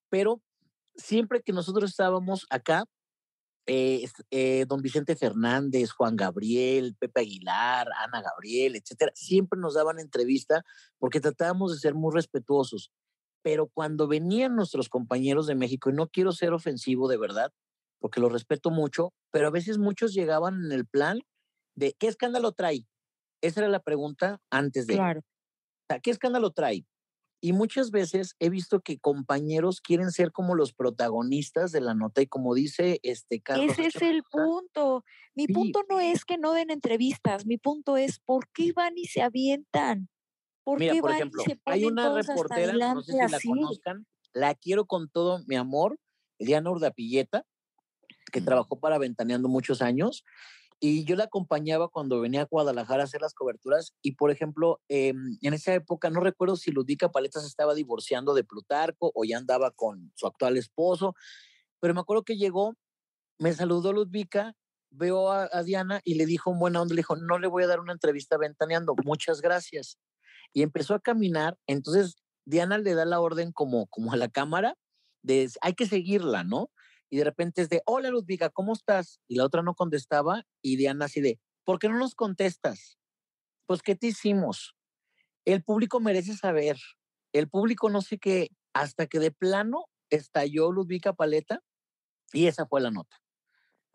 pero 0.09 0.43
siempre 0.97 1.43
que 1.43 1.53
nosotros 1.53 1.91
estábamos 1.91 2.47
acá, 2.51 2.85
eh, 3.67 4.09
eh, 4.31 4.65
don 4.67 4.83
Vicente 4.83 5.15
Fernández, 5.15 5.93
Juan 5.93 6.17
Gabriel, 6.17 6.97
Pepe 6.99 7.21
Aguilar, 7.21 7.89
Ana 7.99 8.23
Gabriel, 8.23 8.75
etcétera, 8.75 9.13
siempre 9.15 9.61
nos 9.61 9.75
daban 9.75 10.01
entrevista 10.01 10.65
porque 10.99 11.21
tratábamos 11.21 11.73
de 11.73 11.79
ser 11.79 11.95
muy 11.95 12.13
respetuosos. 12.13 12.91
Pero 13.43 13.69
cuando 13.69 14.09
venían 14.09 14.57
nuestros 14.57 14.89
compañeros 14.89 15.47
de 15.47 15.55
México, 15.55 15.89
y 15.89 15.93
no 15.93 16.09
quiero 16.09 16.33
ser 16.33 16.53
ofensivo 16.53 17.09
de 17.09 17.17
verdad, 17.17 17.53
porque 18.01 18.21
lo 18.21 18.29
respeto 18.29 18.71
mucho, 18.71 19.13
pero 19.31 19.47
a 19.47 19.51
veces 19.51 19.79
muchos 19.79 20.13
llegaban 20.13 20.65
en 20.65 20.73
el 20.73 20.87
plan 20.87 21.21
de 21.77 21.95
¿qué 21.99 22.09
escándalo 22.09 22.53
trae? 22.53 22.87
Esa 23.43 23.61
era 23.61 23.69
la 23.69 23.81
pregunta 23.81 24.41
antes 24.51 24.87
de. 24.87 24.95
Claro. 24.95 25.21
¿Qué 26.03 26.11
escándalo 26.11 26.51
trae? 26.51 26.87
Y 27.43 27.53
muchas 27.55 27.91
veces 27.91 28.37
he 28.39 28.51
visto 28.51 28.81
que 28.81 28.99
compañeros 28.99 29.81
quieren 29.81 30.11
ser 30.11 30.31
como 30.31 30.55
los 30.55 30.75
protagonistas 30.75 31.73
de 31.73 31.81
la 31.81 31.95
nota 31.95 32.21
y 32.21 32.27
como 32.27 32.55
dice 32.55 33.01
este 33.03 33.41
Carlos. 33.41 33.73
Ese 33.73 33.87
es 33.87 34.03
el 34.03 34.23
punto. 34.25 35.05
Mi 35.35 35.47
sí. 35.47 35.53
punto 35.55 35.81
no 35.89 36.01
es 36.01 36.25
que 36.27 36.37
no 36.37 36.53
den 36.53 36.71
entrevistas, 36.71 37.47
mi 37.47 37.57
punto 37.57 37.97
es 37.97 38.21
por 38.21 38.49
qué 38.53 38.73
van 38.73 38.99
y 38.99 39.07
se 39.07 39.23
avientan. 39.23 40.11
¿Por 40.65 40.79
Mira, 40.79 40.93
qué 40.93 41.01
por 41.01 41.11
van 41.11 41.17
ejemplo, 41.17 41.43
y 41.47 41.51
se 41.51 41.59
hay 41.65 41.85
una 41.87 42.15
reportera, 42.15 42.95
no 42.95 43.03
sé 43.03 43.13
si 43.13 43.19
la 43.19 43.25
así? 43.25 43.49
conozcan, 43.49 44.07
la 44.35 44.55
quiero 44.55 44.85
con 44.85 45.09
todo 45.09 45.43
mi 45.47 45.57
amor, 45.57 45.99
Diana 46.39 46.71
Urdapilleta, 46.71 47.47
que 48.31 48.41
trabajó 48.41 48.79
para 48.79 48.99
Ventaneando 48.99 49.49
muchos 49.49 49.83
años. 49.83 50.25
Y 50.83 51.05
yo 51.05 51.15
la 51.15 51.25
acompañaba 51.25 51.89
cuando 51.89 52.21
venía 52.21 52.43
a 52.43 52.47
Guadalajara 52.47 53.03
a 53.03 53.05
hacer 53.05 53.21
las 53.21 53.35
coberturas. 53.35 53.93
Y, 54.01 54.13
por 54.13 54.31
ejemplo, 54.31 54.81
eh, 54.89 55.13
en 55.43 55.55
esa 55.55 55.75
época, 55.75 56.09
no 56.09 56.21
recuerdo 56.21 56.57
si 56.57 56.71
Ludica 56.71 57.11
Paletas 57.11 57.45
estaba 57.45 57.75
divorciando 57.75 58.33
de 58.33 58.45
Plutarco 58.45 59.13
o 59.15 59.25
ya 59.25 59.37
andaba 59.37 59.73
con 59.73 60.11
su 60.15 60.27
actual 60.27 60.57
esposo, 60.57 61.15
pero 61.81 61.93
me 61.93 62.01
acuerdo 62.01 62.25
que 62.25 62.39
llegó, 62.39 62.77
me 63.39 63.53
saludó 63.53 63.93
Ludvica, 63.93 64.55
veo 64.91 65.31
a, 65.31 65.49
a 65.53 65.63
Diana 65.63 66.01
y 66.03 66.15
le 66.15 66.25
dijo 66.25 66.51
en 66.51 66.59
buena 66.59 66.81
onda, 66.81 66.95
le 66.95 67.01
dijo, 67.01 67.17
no 67.17 67.39
le 67.39 67.47
voy 67.47 67.63
a 67.65 67.67
dar 67.67 67.81
una 67.81 67.93
entrevista 67.93 68.37
a 68.37 68.39
Ventaneando, 68.39 68.95
muchas 69.05 69.43
gracias. 69.43 69.99
Y 70.55 70.63
empezó 70.63 70.95
a 70.95 71.01
caminar, 71.01 71.59
entonces 71.67 72.17
Diana 72.45 72.79
le 72.79 72.95
da 72.95 73.05
la 73.05 73.21
orden 73.21 73.53
como, 73.53 73.87
como 73.87 74.13
a 74.13 74.17
la 74.17 74.29
cámara 74.29 74.77
de, 75.23 75.51
hay 75.61 75.75
que 75.75 75.87
seguirla, 75.87 76.43
¿no? 76.45 76.71
Y 77.11 77.19
de 77.19 77.25
repente 77.25 77.63
es 77.63 77.69
de, 77.69 77.83
hola 77.87 78.09
Ludviga, 78.09 78.51
¿cómo 78.51 78.73
estás? 78.73 79.21
Y 79.29 79.35
la 79.35 79.45
otra 79.45 79.63
no 79.63 79.75
contestaba 79.75 80.47
y 80.63 80.77
Diana 80.77 81.07
así 81.07 81.21
de, 81.21 81.41
¿por 81.65 81.79
qué 81.79 81.89
no 81.89 81.99
nos 81.99 82.15
contestas? 82.15 82.99
Pues, 83.67 83.83
¿qué 83.83 83.97
te 83.97 84.09
hicimos? 84.09 84.77
El 85.45 85.63
público 85.63 86.01
merece 86.01 86.37
saber. 86.37 86.77
El 87.33 87.49
público 87.49 87.91
no 87.91 88.01
sé 88.01 88.19
qué, 88.19 88.51
hasta 88.73 89.07
que 89.07 89.19
de 89.19 89.33
plano 89.33 89.87
estalló 90.09 90.73
Ludviga 90.73 91.13
Paleta 91.13 91.63
y 92.33 92.47
esa 92.47 92.67
fue 92.67 92.81
la 92.81 92.91
nota. 92.91 93.21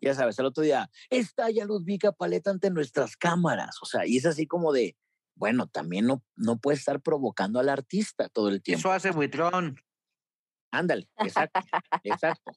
Ya 0.00 0.14
sabes, 0.14 0.38
el 0.38 0.46
otro 0.46 0.62
día, 0.62 0.90
estalla 1.08 1.64
Ludviga 1.64 2.12
Paleta 2.12 2.50
ante 2.50 2.70
nuestras 2.70 3.16
cámaras. 3.16 3.76
O 3.82 3.86
sea, 3.86 4.06
y 4.06 4.18
es 4.18 4.26
así 4.26 4.46
como 4.46 4.72
de, 4.72 4.96
bueno, 5.34 5.68
también 5.68 6.06
no, 6.06 6.22
no 6.36 6.58
puede 6.58 6.76
estar 6.76 7.00
provocando 7.00 7.60
al 7.60 7.70
artista 7.70 8.28
todo 8.28 8.48
el 8.48 8.62
tiempo. 8.62 8.80
Eso 8.80 8.92
hace 8.92 9.10
Buitrón. 9.10 9.76
Ándale, 10.70 11.08
exacto, 11.18 11.60
exacto. 12.02 12.52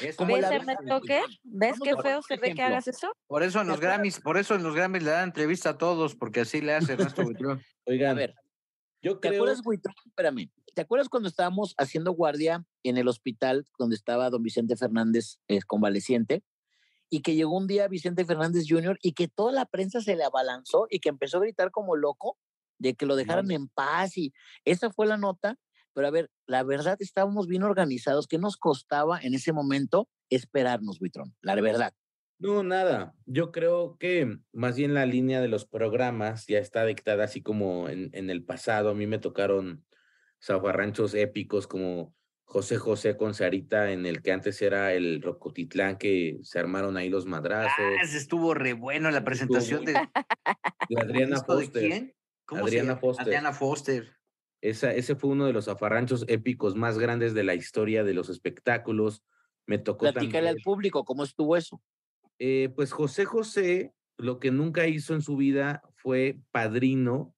Eso 0.00 0.18
¿Cómo 0.18 0.34
¿Ves, 0.36 0.50
Ernesto, 0.50 1.00
qué? 1.00 1.22
¿Ves 1.42 1.76
qué 1.82 1.90
a 1.90 1.96
feo 1.96 2.22
se 2.22 2.36
ve 2.36 2.54
que 2.54 2.62
hagas 2.62 2.86
eso? 2.88 3.12
Por 3.26 3.42
eso 3.42 3.60
en 3.60 3.68
los 3.68 3.80
¿Te? 3.80 3.86
Grammys, 3.86 4.20
por 4.20 4.36
eso 4.36 4.54
en 4.54 4.62
los 4.62 4.74
Grammys 4.74 5.02
le 5.02 5.10
dan 5.10 5.24
entrevista 5.24 5.70
a 5.70 5.78
todos, 5.78 6.14
porque 6.14 6.40
así 6.40 6.60
le 6.60 6.74
hace 6.74 6.92
Ernesto 6.92 7.22
Buitrón. 7.24 7.58
A 7.58 7.90
Oigan, 7.90 8.16
ver, 8.16 8.34
yo 9.02 9.18
¿te 9.18 9.28
creo. 9.28 9.40
acuerdas, 9.40 9.62
Buitrón? 9.62 9.94
Espérame. 10.06 10.50
¿Te 10.74 10.82
acuerdas 10.82 11.08
cuando 11.08 11.28
estábamos 11.28 11.74
haciendo 11.76 12.12
guardia 12.12 12.64
en 12.82 12.96
el 12.96 13.08
hospital 13.08 13.66
donde 13.78 13.96
estaba 13.96 14.30
don 14.30 14.42
Vicente 14.42 14.76
Fernández 14.76 15.38
eh, 15.48 15.60
convaleciente? 15.66 16.42
Y 17.10 17.20
que 17.20 17.34
llegó 17.34 17.56
un 17.58 17.66
día 17.66 17.88
Vicente 17.88 18.24
Fernández 18.24 18.64
Jr. 18.66 18.98
y 19.02 19.12
que 19.12 19.28
toda 19.28 19.52
la 19.52 19.66
prensa 19.66 20.00
se 20.00 20.16
le 20.16 20.24
abalanzó 20.24 20.86
y 20.88 21.00
que 21.00 21.10
empezó 21.10 21.36
a 21.36 21.40
gritar 21.40 21.70
como 21.70 21.94
loco 21.94 22.38
de 22.78 22.94
que 22.94 23.04
lo 23.04 23.16
dejaran 23.16 23.50
en 23.50 23.68
paz. 23.68 24.16
Y 24.16 24.32
esa 24.64 24.90
fue 24.90 25.06
la 25.06 25.18
nota. 25.18 25.58
Pero 25.94 26.06
a 26.06 26.10
ver, 26.10 26.30
la 26.46 26.62
verdad 26.62 26.96
estábamos 27.00 27.46
bien 27.46 27.62
organizados. 27.62 28.26
¿Qué 28.26 28.38
nos 28.38 28.56
costaba 28.56 29.20
en 29.20 29.34
ese 29.34 29.52
momento 29.52 30.08
esperarnos, 30.30 30.98
Buitrón? 30.98 31.34
La 31.40 31.54
verdad. 31.56 31.92
No, 32.38 32.62
nada. 32.62 33.14
Yo 33.24 33.52
creo 33.52 33.96
que 33.98 34.38
más 34.52 34.76
bien 34.76 34.94
la 34.94 35.06
línea 35.06 35.40
de 35.40 35.48
los 35.48 35.64
programas 35.64 36.46
ya 36.46 36.58
está 36.58 36.84
dictada 36.84 37.24
así 37.24 37.42
como 37.42 37.88
en, 37.88 38.10
en 38.12 38.30
el 38.30 38.44
pasado. 38.44 38.90
A 38.90 38.94
mí 38.94 39.06
me 39.06 39.18
tocaron 39.18 39.84
zafarranchos 40.42 41.14
épicos 41.14 41.66
como 41.68 42.16
José 42.44 42.76
José 42.76 43.16
con 43.16 43.32
Sarita, 43.32 43.92
en 43.92 44.04
el 44.04 44.20
que 44.22 44.32
antes 44.32 44.60
era 44.60 44.92
el 44.92 45.22
Rocotitlán, 45.22 45.96
que 45.96 46.38
se 46.42 46.58
armaron 46.58 46.96
ahí 46.96 47.08
los 47.08 47.24
madrazos. 47.24 47.72
Ah, 47.78 48.02
ese 48.02 48.18
estuvo 48.18 48.52
re 48.52 48.74
bueno 48.74 49.10
la 49.10 49.24
presentación 49.24 49.84
de, 49.84 49.92
de 49.92 51.00
Adriana 51.00 51.36
¿disco 51.36 51.56
de 51.56 51.64
Foster. 51.64 51.88
quién? 51.88 52.14
¿Cómo 52.44 52.62
se 52.62 52.66
Adriana 52.66 52.88
llama? 52.88 53.00
Foster. 53.00 53.26
Adriana 53.26 53.52
Foster. 53.52 54.16
Esa, 54.62 54.94
ese 54.94 55.16
fue 55.16 55.30
uno 55.30 55.44
de 55.44 55.52
los 55.52 55.66
zafarranchos 55.66 56.24
épicos 56.28 56.76
más 56.76 56.98
grandes 56.98 57.34
de 57.34 57.42
la 57.42 57.54
historia 57.54 58.04
de 58.04 58.14
los 58.14 58.30
espectáculos. 58.30 59.22
Me 59.66 59.78
tocó 59.78 60.10
Platícale 60.10 60.48
al 60.48 60.60
público 60.62 61.04
cómo 61.04 61.24
estuvo 61.24 61.56
eso. 61.56 61.82
Eh, 62.38 62.70
pues 62.74 62.92
José 62.92 63.24
José 63.24 63.92
lo 64.16 64.38
que 64.38 64.50
nunca 64.50 64.86
hizo 64.86 65.14
en 65.14 65.22
su 65.22 65.36
vida 65.36 65.82
fue 65.96 66.38
padrino 66.52 67.34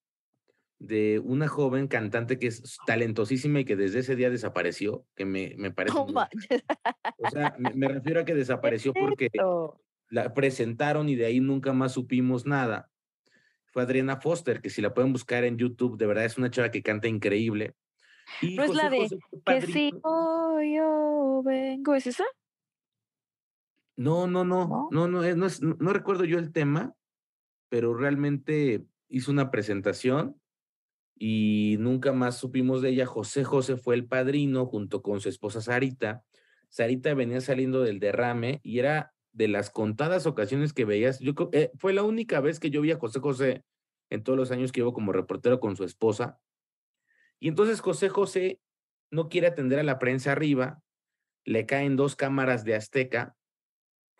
de 0.78 1.18
una 1.18 1.48
joven 1.48 1.88
cantante 1.88 2.38
que 2.38 2.48
es 2.48 2.78
talentosísima 2.86 3.60
y 3.60 3.64
que 3.64 3.76
desde 3.76 4.00
ese 4.00 4.16
día 4.16 4.28
desapareció, 4.28 5.06
que 5.14 5.24
me, 5.24 5.54
me 5.56 5.70
parece... 5.72 5.98
Muy- 5.98 6.12
manches, 6.12 6.62
o 7.16 7.30
sea, 7.30 7.56
me, 7.58 7.72
me 7.74 7.88
refiero 7.88 8.20
a 8.20 8.24
que 8.24 8.34
desapareció 8.34 8.92
porque 8.92 9.30
la 10.10 10.34
presentaron 10.34 11.08
y 11.08 11.14
de 11.14 11.26
ahí 11.26 11.40
nunca 11.40 11.72
más 11.72 11.92
supimos 11.92 12.44
nada. 12.44 12.90
Fue 13.74 13.82
Adriana 13.82 14.20
Foster, 14.20 14.62
que 14.62 14.70
si 14.70 14.80
la 14.80 14.94
pueden 14.94 15.12
buscar 15.12 15.42
en 15.42 15.58
YouTube, 15.58 15.98
de 15.98 16.06
verdad 16.06 16.24
es 16.24 16.38
una 16.38 16.48
chava 16.48 16.70
que 16.70 16.80
canta 16.80 17.08
increíble. 17.08 17.74
Y 18.40 18.54
No 18.54 18.62
es 18.62 18.72
la 18.72 18.88
de 18.88 18.98
José 19.00 19.18
Que 19.44 19.60
si 19.62 19.92
hoy 20.04 20.76
yo 20.76 21.42
vengo, 21.44 21.96
¿es 21.96 22.06
esa? 22.06 22.22
No, 23.96 24.28
no, 24.28 24.44
no, 24.44 24.88
¿No? 24.92 25.24
es- 25.24 25.60
no, 25.60 25.76
no 25.80 25.92
recuerdo 25.92 26.24
yo 26.24 26.38
el 26.38 26.52
tema, 26.52 26.94
pero 27.68 27.94
realmente 27.94 28.84
hizo 29.08 29.32
una 29.32 29.50
presentación 29.50 30.40
y 31.18 31.74
nunca 31.80 32.12
más 32.12 32.38
supimos 32.38 32.80
de 32.80 32.90
ella. 32.90 33.06
José 33.06 33.42
José 33.42 33.76
fue 33.76 33.96
el 33.96 34.06
padrino 34.06 34.66
junto 34.66 35.02
con 35.02 35.20
su 35.20 35.28
esposa 35.28 35.60
Sarita. 35.60 36.22
Sarita 36.68 37.12
venía 37.14 37.40
saliendo 37.40 37.82
del 37.82 37.98
derrame 37.98 38.60
y 38.62 38.78
era 38.78 39.13
de 39.34 39.48
las 39.48 39.68
contadas 39.68 40.26
ocasiones 40.26 40.72
que 40.72 40.84
veías. 40.84 41.20
Eh, 41.52 41.70
fue 41.76 41.92
la 41.92 42.02
única 42.02 42.40
vez 42.40 42.58
que 42.60 42.70
yo 42.70 42.80
vi 42.80 42.92
a 42.92 42.98
José 42.98 43.20
José 43.20 43.64
en 44.08 44.22
todos 44.22 44.38
los 44.38 44.50
años 44.50 44.72
que 44.72 44.80
llevo 44.80 44.94
como 44.94 45.12
reportero 45.12 45.60
con 45.60 45.76
su 45.76 45.84
esposa. 45.84 46.40
Y 47.40 47.48
entonces 47.48 47.80
José 47.80 48.08
José 48.08 48.60
no 49.10 49.28
quiere 49.28 49.48
atender 49.48 49.78
a 49.78 49.82
la 49.82 49.98
prensa 49.98 50.32
arriba, 50.32 50.80
le 51.44 51.66
caen 51.66 51.96
dos 51.96 52.16
cámaras 52.16 52.64
de 52.64 52.74
Azteca, 52.74 53.36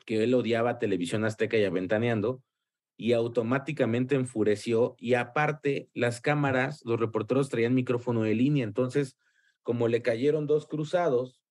que 0.05 0.23
él 0.25 0.35
odiaba 0.35 0.79
Televisión 0.79 1.25
Azteca 1.25 1.57
y 1.57 1.65
Aventaneando, 1.65 2.43
y 2.97 3.13
automáticamente 3.13 4.17
enfureció. 4.17 4.97
Y 4.99 5.15
aparte, 5.15 5.89
las 5.95 6.21
cámaras, 6.21 6.83
los 6.85 7.01
reporteros 7.01 7.49
traían 7.49 7.75
micrófono 7.75 8.23
de 8.23 8.35
línea, 8.35 8.65
entonces, 8.65 9.17
como 9.63 9.89
le 9.89 10.03
cayeron 10.03 10.47
dos 10.47 10.67
cruzados, 10.67 11.44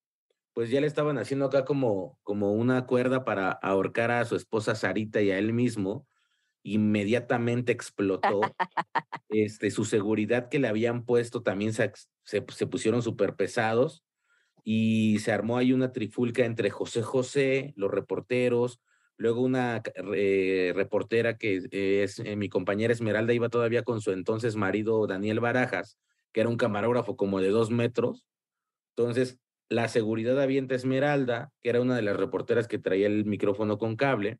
pues 0.54 0.70
ya 0.70 0.82
le 0.82 0.88
estaban 0.88 1.18
haciendo 1.18 1.46
acá 1.46 1.66
como, 1.66 2.20
como 2.24 2.54
una 2.54 2.86
cuerda 2.86 3.26
para 3.26 3.52
ahorcar 3.52 4.12
a 4.12 4.26
su 4.26 4.36
esposa 4.36 4.76
Sarita 4.76 5.22
y 5.22 5.32
a 5.32 5.40
él 5.40 5.54
mismo. 5.54 6.08
Inmediatamente 6.64 7.72
explotó. 7.72 8.42
este, 9.30 9.72
su 9.72 9.86
seguridad 9.86 10.50
que 10.50 10.60
le 10.60 10.68
habían 10.68 11.06
puesto 11.06 11.42
también 11.44 11.74
se, 11.74 11.86
ex- 11.86 12.10
se, 12.24 12.46
se 12.50 12.68
pusieron 12.68 13.02
súper 13.02 13.36
pesados 13.36 14.04
y 14.64 15.20
se 15.20 15.32
armó 15.32 15.58
ahí 15.58 15.74
una 15.74 15.92
trifulca 15.92 16.46
entre 16.46 16.70
José 16.70 17.02
José, 17.02 17.74
los 17.76 17.92
reporteros, 17.92 18.80
luego 19.18 19.42
una 19.42 19.82
eh, 20.16 20.72
reportera 20.76 21.38
que 21.38 21.68
es 21.72 22.20
eh, 22.20 22.36
mi 22.36 22.50
compañera 22.50 22.94
Esmeralda, 22.94 23.34
iba 23.34 23.50
todavía 23.50 23.84
con 23.84 24.02
su 24.02 24.12
entonces 24.12 24.56
marido 24.56 25.06
Daniel 25.08 25.40
Barajas, 25.40 25.98
que 26.32 26.42
era 26.42 26.50
un 26.50 26.58
camarógrafo 26.58 27.18
como 27.18 27.42
de 27.42 27.50
dos 27.50 27.72
metros. 27.72 28.26
Entonces, 28.96 29.40
la 29.74 29.88
seguridad 29.88 30.40
avienta 30.40 30.76
Esmeralda, 30.76 31.52
que 31.62 31.70
era 31.70 31.82
una 31.82 31.96
de 31.96 32.04
las 32.04 32.16
reporteras 32.16 32.68
que 32.68 32.78
traía 32.78 33.08
el 33.08 33.26
micrófono 33.26 33.80
con 33.80 33.96
cable. 33.96 34.38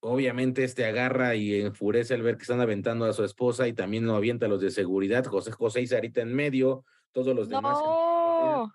Obviamente 0.00 0.62
este 0.62 0.84
agarra 0.84 1.34
y 1.36 1.58
enfurece 1.62 2.12
al 2.12 2.22
ver 2.22 2.36
que 2.36 2.42
están 2.42 2.60
aventando 2.60 3.06
a 3.06 3.14
su 3.14 3.24
esposa 3.24 3.66
y 3.66 3.72
también 3.72 4.06
lo 4.06 4.14
avienta 4.14 4.44
a 4.44 4.48
los 4.50 4.60
de 4.60 4.70
seguridad, 4.70 5.24
José 5.24 5.52
José 5.52 5.80
y 5.80 5.86
Sarita 5.86 6.20
en 6.20 6.34
medio, 6.34 6.84
todos 7.12 7.34
los 7.34 7.48
demás. 7.48 7.78
No, 7.80 8.70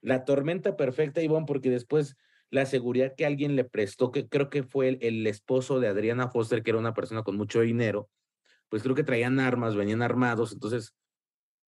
la 0.00 0.24
tormenta 0.24 0.76
perfecta, 0.78 1.20
Ivonne, 1.20 1.46
porque 1.46 1.68
después 1.68 2.16
la 2.48 2.64
seguridad 2.64 3.14
que 3.14 3.26
alguien 3.26 3.56
le 3.56 3.64
prestó, 3.64 4.10
que 4.10 4.28
creo 4.28 4.48
que 4.48 4.62
fue 4.62 4.88
el, 4.88 4.98
el 5.02 5.26
esposo 5.26 5.78
de 5.78 5.88
Adriana 5.88 6.28
Foster, 6.28 6.62
que 6.62 6.70
era 6.70 6.78
una 6.78 6.94
persona 6.94 7.22
con 7.22 7.36
mucho 7.36 7.60
dinero, 7.60 8.08
pues 8.70 8.82
creo 8.82 8.94
que 8.94 9.04
traían 9.04 9.40
armas, 9.40 9.76
venían 9.76 10.00
armados, 10.00 10.52
entonces 10.52 10.94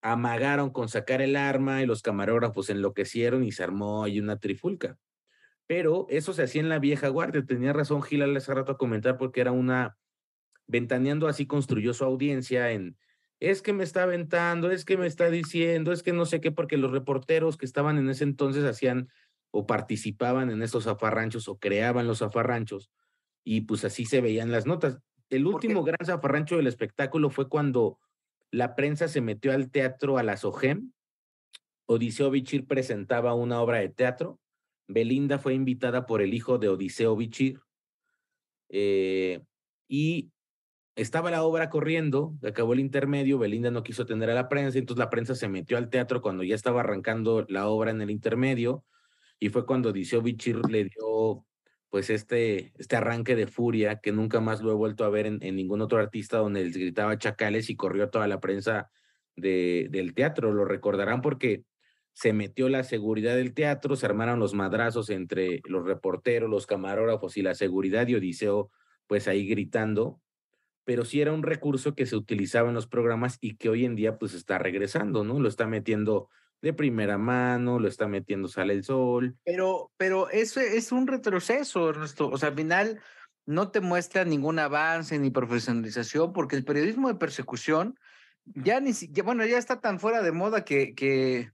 amagaron 0.02 0.72
con 0.72 0.90
sacar 0.90 1.22
el 1.22 1.36
arma 1.36 1.82
y 1.82 1.86
los 1.86 2.02
camarógrafos 2.02 2.70
enloquecieron 2.70 3.44
y 3.44 3.52
se 3.52 3.64
armó 3.64 4.04
ahí 4.04 4.20
una 4.20 4.40
trifulca. 4.40 4.98
Pero 5.68 6.08
eso 6.10 6.34
se 6.34 6.44
hacía 6.44 6.62
en 6.62 6.70
la 6.70 6.80
vieja 6.80 7.08
guardia, 7.08 7.46
tenía 7.46 7.72
razón 7.72 8.02
Gil 8.02 8.24
hace 8.36 8.54
rato 8.54 8.74
a 8.74 8.78
comentar 8.78 9.18
porque 9.18 9.42
era 9.42 9.52
una, 9.52 9.98
ventaneando 10.68 11.28
así 11.28 11.46
construyó 11.46 11.94
su 11.94 12.04
audiencia 12.04 12.72
en, 12.72 12.98
es 13.40 13.62
que 13.62 13.74
me 13.74 13.84
está 13.84 14.04
aventando, 14.04 14.72
es 14.72 14.86
que 14.86 14.98
me 14.98 15.08
está 15.08 15.30
diciendo, 15.30 15.92
es 15.92 16.04
que 16.04 16.14
no 16.14 16.26
sé 16.26 16.42
qué, 16.42 16.52
porque 16.52 16.78
los 16.78 16.92
reporteros 16.92 17.58
que 17.58 17.66
estaban 17.66 17.98
en 17.98 18.10
ese 18.10 18.24
entonces 18.24 18.64
hacían 18.66 19.10
o 19.52 19.66
participaban 19.66 20.50
en 20.50 20.62
estos 20.62 20.86
zafarranchos 20.86 21.48
o 21.48 21.58
creaban 21.58 22.08
los 22.08 22.20
zafarranchos 22.20 22.90
y 23.44 23.62
pues 23.62 23.84
así 23.84 24.06
se 24.06 24.22
veían 24.22 24.52
las 24.52 24.66
notas. 24.66 25.00
El 25.30 25.48
último 25.48 25.84
gran 25.84 26.06
zafarrancho 26.06 26.58
del 26.58 26.68
espectáculo 26.68 27.30
fue 27.30 27.48
cuando 27.48 28.00
la 28.52 28.76
prensa 28.76 29.08
se 29.08 29.22
metió 29.22 29.54
al 29.54 29.72
teatro 29.72 30.18
a 30.18 30.24
la 30.24 30.38
SOGEM. 30.38 30.92
Odiseo 31.86 32.30
Bichir 32.30 32.68
presentaba 32.68 33.34
una 33.34 33.62
obra 33.62 33.80
de 33.80 33.90
teatro. 33.90 34.40
Belinda 34.88 35.40
fue 35.40 35.54
invitada 35.54 36.06
por 36.06 36.22
el 36.22 36.34
hijo 36.34 36.58
de 36.58 36.70
Odiseo 36.70 37.16
Bichir. 37.16 37.62
eh, 38.70 39.42
y 39.88 40.32
estaba 40.96 41.32
la 41.32 41.44
obra 41.44 41.70
corriendo, 41.70 42.38
acabó 42.44 42.74
el 42.74 42.80
intermedio, 42.80 43.40
Belinda 43.40 43.72
no 43.72 43.84
quiso 43.84 44.04
atender 44.04 44.30
a 44.30 44.36
la 44.36 44.50
prensa, 44.50 44.78
entonces 44.78 45.00
la 45.00 45.10
prensa 45.10 45.36
se 45.36 45.50
metió 45.50 45.78
al 45.78 45.90
teatro 45.90 46.22
cuando 46.22 46.44
ya 46.44 46.56
estaba 46.56 46.82
arrancando 46.82 47.46
la 47.50 47.68
obra 47.68 47.92
en 47.92 48.02
el 48.02 48.12
intermedio, 48.12 48.86
y 49.40 49.50
fue 49.50 49.66
cuando 49.66 49.90
Odiseo 49.90 50.22
Bichir 50.22 50.58
le 50.70 50.86
dio 50.86 51.46
pues 51.92 52.10
este, 52.10 52.72
este 52.78 52.96
arranque 52.96 53.36
de 53.36 53.48
furia 53.48 54.00
que 54.00 54.14
nunca 54.14 54.40
más 54.40 54.62
lo 54.62 54.72
he 54.72 54.76
vuelto 54.76 55.04
a 55.04 55.10
ver 55.10 55.26
en, 55.26 55.40
ningún 55.40 55.82
otro 55.82 56.00
artista 56.00 56.38
donde 56.38 56.64
les 56.64 56.78
gritaba 56.78 57.18
chacales 57.18 57.70
y 57.70 57.76
corrió 57.76 58.10
toda 58.10 58.30
la 58.30 58.40
prensa 58.40 58.90
de, 59.36 59.88
del 59.92 60.14
teatro. 60.14 60.54
Lo 60.54 60.64
recordarán 60.64 61.22
porque 61.22 61.66
se 62.14 62.32
metió 62.32 62.70
la 62.70 62.86
seguridad 62.86 63.36
del 63.36 63.54
teatro, 63.54 63.98
se 63.98 64.06
armaron 64.06 64.40
los 64.40 64.54
madrazos 64.54 65.10
entre 65.10 65.62
los 65.66 65.86
reporteros, 65.86 66.50
los 66.50 66.66
camarógrafos 66.66 67.36
y 67.36 67.42
la 67.42 67.56
seguridad 67.56 68.08
y 68.08 68.16
Odiseo 68.16 68.72
pues 69.06 69.28
ahí 69.28 69.46
gritando, 69.46 70.22
pero 70.86 71.04
sí 71.04 71.20
era 71.20 71.34
un 71.34 71.44
recurso 71.44 71.94
que 71.94 72.06
se 72.06 72.16
utilizaba 72.16 72.70
en 72.70 72.76
los 72.76 72.88
programas 72.88 73.38
y 73.42 73.58
que 73.58 73.68
hoy 73.68 73.84
en 73.84 73.98
día 73.98 74.18
pues 74.18 74.34
está 74.34 74.58
regresando, 74.58 75.26
¿no? 75.26 75.42
Lo 75.42 75.50
está 75.50 75.68
metiendo 75.68 76.30
de 76.62 76.74
primera 76.74 77.18
mano, 77.18 77.80
lo 77.80 77.88
está 77.88 78.08
metiendo 78.08 78.48
Sale 78.48 78.74
el 78.74 78.84
Sol. 78.84 79.36
Pero, 79.44 79.92
pero 79.98 80.30
eso 80.30 80.60
es 80.60 80.92
un 80.92 81.08
retroceso, 81.08 81.90
Ernesto. 81.90 82.30
O 82.30 82.38
sea, 82.38 82.50
al 82.50 82.56
final 82.56 83.02
no 83.46 83.72
te 83.72 83.82
muestra 83.82 84.24
ningún 84.24 84.60
avance 84.60 85.18
ni 85.18 85.32
profesionalización, 85.32 86.34
porque 86.34 86.56
el 86.56 86.64
periodismo 86.64 87.08
de 87.08 87.16
persecución 87.16 88.00
ya 88.46 88.80
ni 88.80 88.94
ya, 88.94 89.24
bueno, 89.24 89.46
ya 89.46 89.58
está 89.58 89.82
tan 89.82 90.00
fuera 90.00 90.22
de 90.22 90.32
moda 90.32 90.64
que, 90.64 90.94
que, 90.96 91.52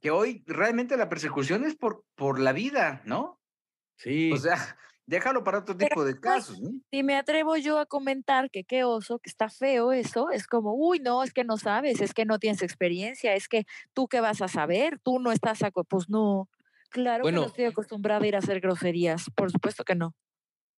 que 0.00 0.10
hoy 0.10 0.42
realmente 0.46 0.96
la 0.96 1.08
persecución 1.08 1.64
es 1.64 1.76
por, 1.76 2.04
por 2.14 2.38
la 2.38 2.52
vida, 2.52 3.02
¿no? 3.04 3.40
Sí. 3.96 4.32
O 4.32 4.36
sea, 4.36 4.76
déjalo 5.06 5.44
para 5.44 5.58
otro 5.60 5.76
Pero, 5.78 5.96
tipo 5.96 6.04
de 6.04 6.18
pues, 6.22 6.44
casos, 6.44 6.60
¿no? 6.60 6.70
si 6.90 7.02
me 7.02 7.16
atrevo 7.16 7.56
yo 7.56 7.78
a 7.78 7.86
comentar 7.86 8.50
que 8.50 8.64
qué 8.64 8.84
oso, 8.84 9.18
que 9.18 9.28
está 9.30 9.48
feo 9.48 9.92
eso, 9.92 10.30
es 10.30 10.46
como, 10.46 10.74
uy, 10.74 11.00
no, 11.00 11.22
es 11.22 11.32
que 11.32 11.44
no 11.44 11.56
sabes, 11.58 12.00
es 12.00 12.14
que 12.14 12.24
no 12.24 12.38
tienes 12.38 12.62
experiencia, 12.62 13.34
es 13.34 13.48
que 13.48 13.64
tú 13.94 14.06
qué 14.08 14.20
vas 14.20 14.40
a 14.42 14.48
saber, 14.48 15.00
tú 15.02 15.18
no 15.18 15.32
estás, 15.32 15.60
acu- 15.62 15.86
pues 15.88 16.08
no, 16.08 16.48
claro 16.90 17.26
que 17.28 17.38
no 17.38 17.46
estoy 17.46 17.64
acostumbrada 17.66 18.24
a 18.24 18.28
ir 18.28 18.36
a 18.36 18.38
hacer 18.38 18.60
groserías, 18.60 19.26
por 19.36 19.50
supuesto 19.50 19.84
que 19.84 19.94
no. 19.96 20.14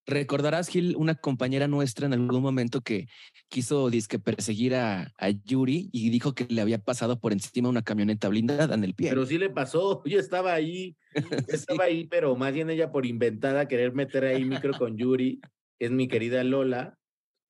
Recordarás, 0.06 0.68
Gil, 0.68 0.94
una 0.96 1.16
compañera 1.16 1.66
nuestra 1.66 2.06
en 2.06 2.12
algún 2.12 2.40
momento 2.40 2.80
que 2.80 3.08
quiso 3.48 3.90
disque 3.90 4.20
perseguir 4.20 4.76
a, 4.76 5.12
a 5.18 5.30
Yuri 5.30 5.88
y 5.92 6.10
dijo 6.10 6.32
que 6.32 6.46
le 6.48 6.60
había 6.60 6.78
pasado 6.78 7.18
por 7.18 7.32
encima 7.32 7.68
una 7.68 7.82
camioneta 7.82 8.28
blindada 8.28 8.74
en 8.74 8.84
el 8.84 8.94
pie. 8.94 9.08
Pero 9.08 9.26
sí 9.26 9.36
le 9.36 9.50
pasó, 9.50 10.02
yo 10.06 10.20
estaba 10.20 10.54
ahí, 10.54 10.96
yo 11.14 11.22
estaba 11.48 11.84
ahí, 11.84 12.06
pero 12.06 12.36
más 12.36 12.52
bien 12.52 12.70
ella 12.70 12.92
por 12.92 13.04
inventada 13.04 13.66
querer 13.66 13.94
meter 13.94 14.24
ahí 14.24 14.44
micro 14.44 14.74
con 14.74 14.96
Yuri, 14.96 15.40
es 15.80 15.90
mi 15.90 16.06
querida 16.06 16.44
Lola, 16.44 16.96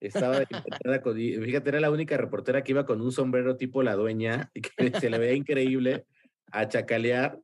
estaba 0.01 0.39
inventada 0.51 1.03
con, 1.03 1.16
fíjate, 1.16 1.69
era 1.69 1.81
la 1.81 1.91
única 1.91 2.16
reportera 2.16 2.65
que 2.65 2.73
iba 2.73 2.87
con 2.87 3.03
un 3.03 3.12
sombrero 3.12 3.57
tipo 3.57 3.83
la 3.83 3.97
dueña, 3.97 4.51
y 4.55 4.62
que 4.62 4.99
se 4.99 5.11
le 5.11 5.19
veía 5.19 5.35
increíble 5.35 6.07
a 6.53 6.69
chacalear, 6.69 7.39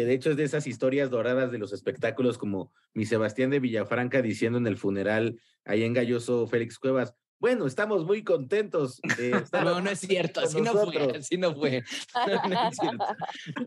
que 0.00 0.06
de 0.06 0.14
hecho 0.14 0.30
es 0.30 0.36
de 0.38 0.44
esas 0.44 0.66
historias 0.66 1.10
doradas 1.10 1.52
de 1.52 1.58
los 1.58 1.74
espectáculos 1.74 2.38
como 2.38 2.72
mi 2.94 3.04
Sebastián 3.04 3.50
de 3.50 3.60
Villafranca 3.60 4.22
diciendo 4.22 4.56
en 4.56 4.66
el 4.66 4.78
funeral 4.78 5.38
ahí 5.66 5.82
en 5.82 5.92
Galloso 5.92 6.46
Félix 6.46 6.78
Cuevas, 6.78 7.14
bueno, 7.38 7.66
estamos 7.66 8.06
muy 8.06 8.24
contentos. 8.24 8.98
de 9.18 9.30
estar 9.52 9.62
No, 9.62 9.78
no 9.82 9.90
es 9.90 9.98
cierto, 9.98 10.40
así 10.40 10.58
no 10.62 10.72
fue, 10.72 10.94
nosotros". 10.94 11.16
así 11.18 11.36
no 11.36 11.54
fue. 11.54 11.82
No, 12.48 12.68
es 12.70 12.76
cierto. 12.78 13.04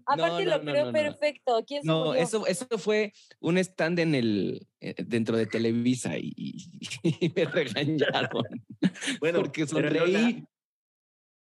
Aparte 0.08 0.46
no, 0.46 0.58
lo 0.58 0.64
no, 0.64 0.72
creo 0.72 0.86
no, 0.86 0.92
no. 0.92 0.94
perfecto. 0.94 1.64
¿Quién 1.68 1.82
No, 1.84 2.16
eso, 2.16 2.48
eso 2.48 2.66
fue 2.80 3.14
un 3.40 3.60
stand 3.60 4.00
en 4.00 4.16
el 4.16 4.68
eh, 4.82 4.96
dentro 5.06 5.38
de 5.38 5.46
Televisa 5.46 6.18
y, 6.18 6.34
y- 6.36 7.32
me 7.36 7.46
regañaron 7.46 8.30
Bueno, 9.20 9.40
porque 9.44 9.62
Lola 9.66 9.70
sonreí. 9.72 10.46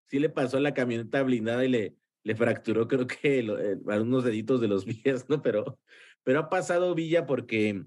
sí 0.08 0.18
le 0.18 0.30
pasó 0.30 0.58
la 0.58 0.74
camioneta 0.74 1.22
blindada 1.22 1.64
y 1.64 1.68
le, 1.68 1.96
le 2.24 2.34
fracturó, 2.34 2.88
creo 2.88 3.06
que 3.06 3.42
lo- 3.42 3.60
eh, 3.60 3.78
algunos 3.88 4.24
deditos 4.24 4.60
de 4.60 4.68
los 4.68 4.84
pies, 5.04 5.28
¿no? 5.28 5.40
Pero, 5.42 5.78
pero 6.24 6.40
ha 6.40 6.48
pasado 6.48 6.94
Villa 6.94 7.26
porque 7.26 7.84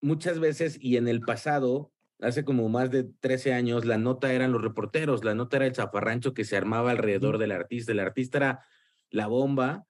muchas 0.00 0.38
veces 0.40 0.78
y 0.80 0.96
en 0.96 1.08
el 1.08 1.20
pasado, 1.20 1.92
hace 2.20 2.44
como 2.44 2.68
más 2.68 2.90
de 2.90 3.04
13 3.20 3.52
años, 3.52 3.84
la 3.84 3.98
nota 3.98 4.32
eran 4.32 4.52
los 4.52 4.62
reporteros, 4.62 5.24
la 5.24 5.34
nota 5.34 5.56
era 5.56 5.66
el 5.66 5.74
zafarrancho 5.74 6.34
que 6.34 6.44
se 6.44 6.56
armaba 6.56 6.90
alrededor 6.92 7.38
del 7.38 7.52
artista. 7.52 7.92
El 7.92 8.00
artista 8.00 8.38
era 8.38 8.66
la 9.10 9.26
bomba 9.26 9.86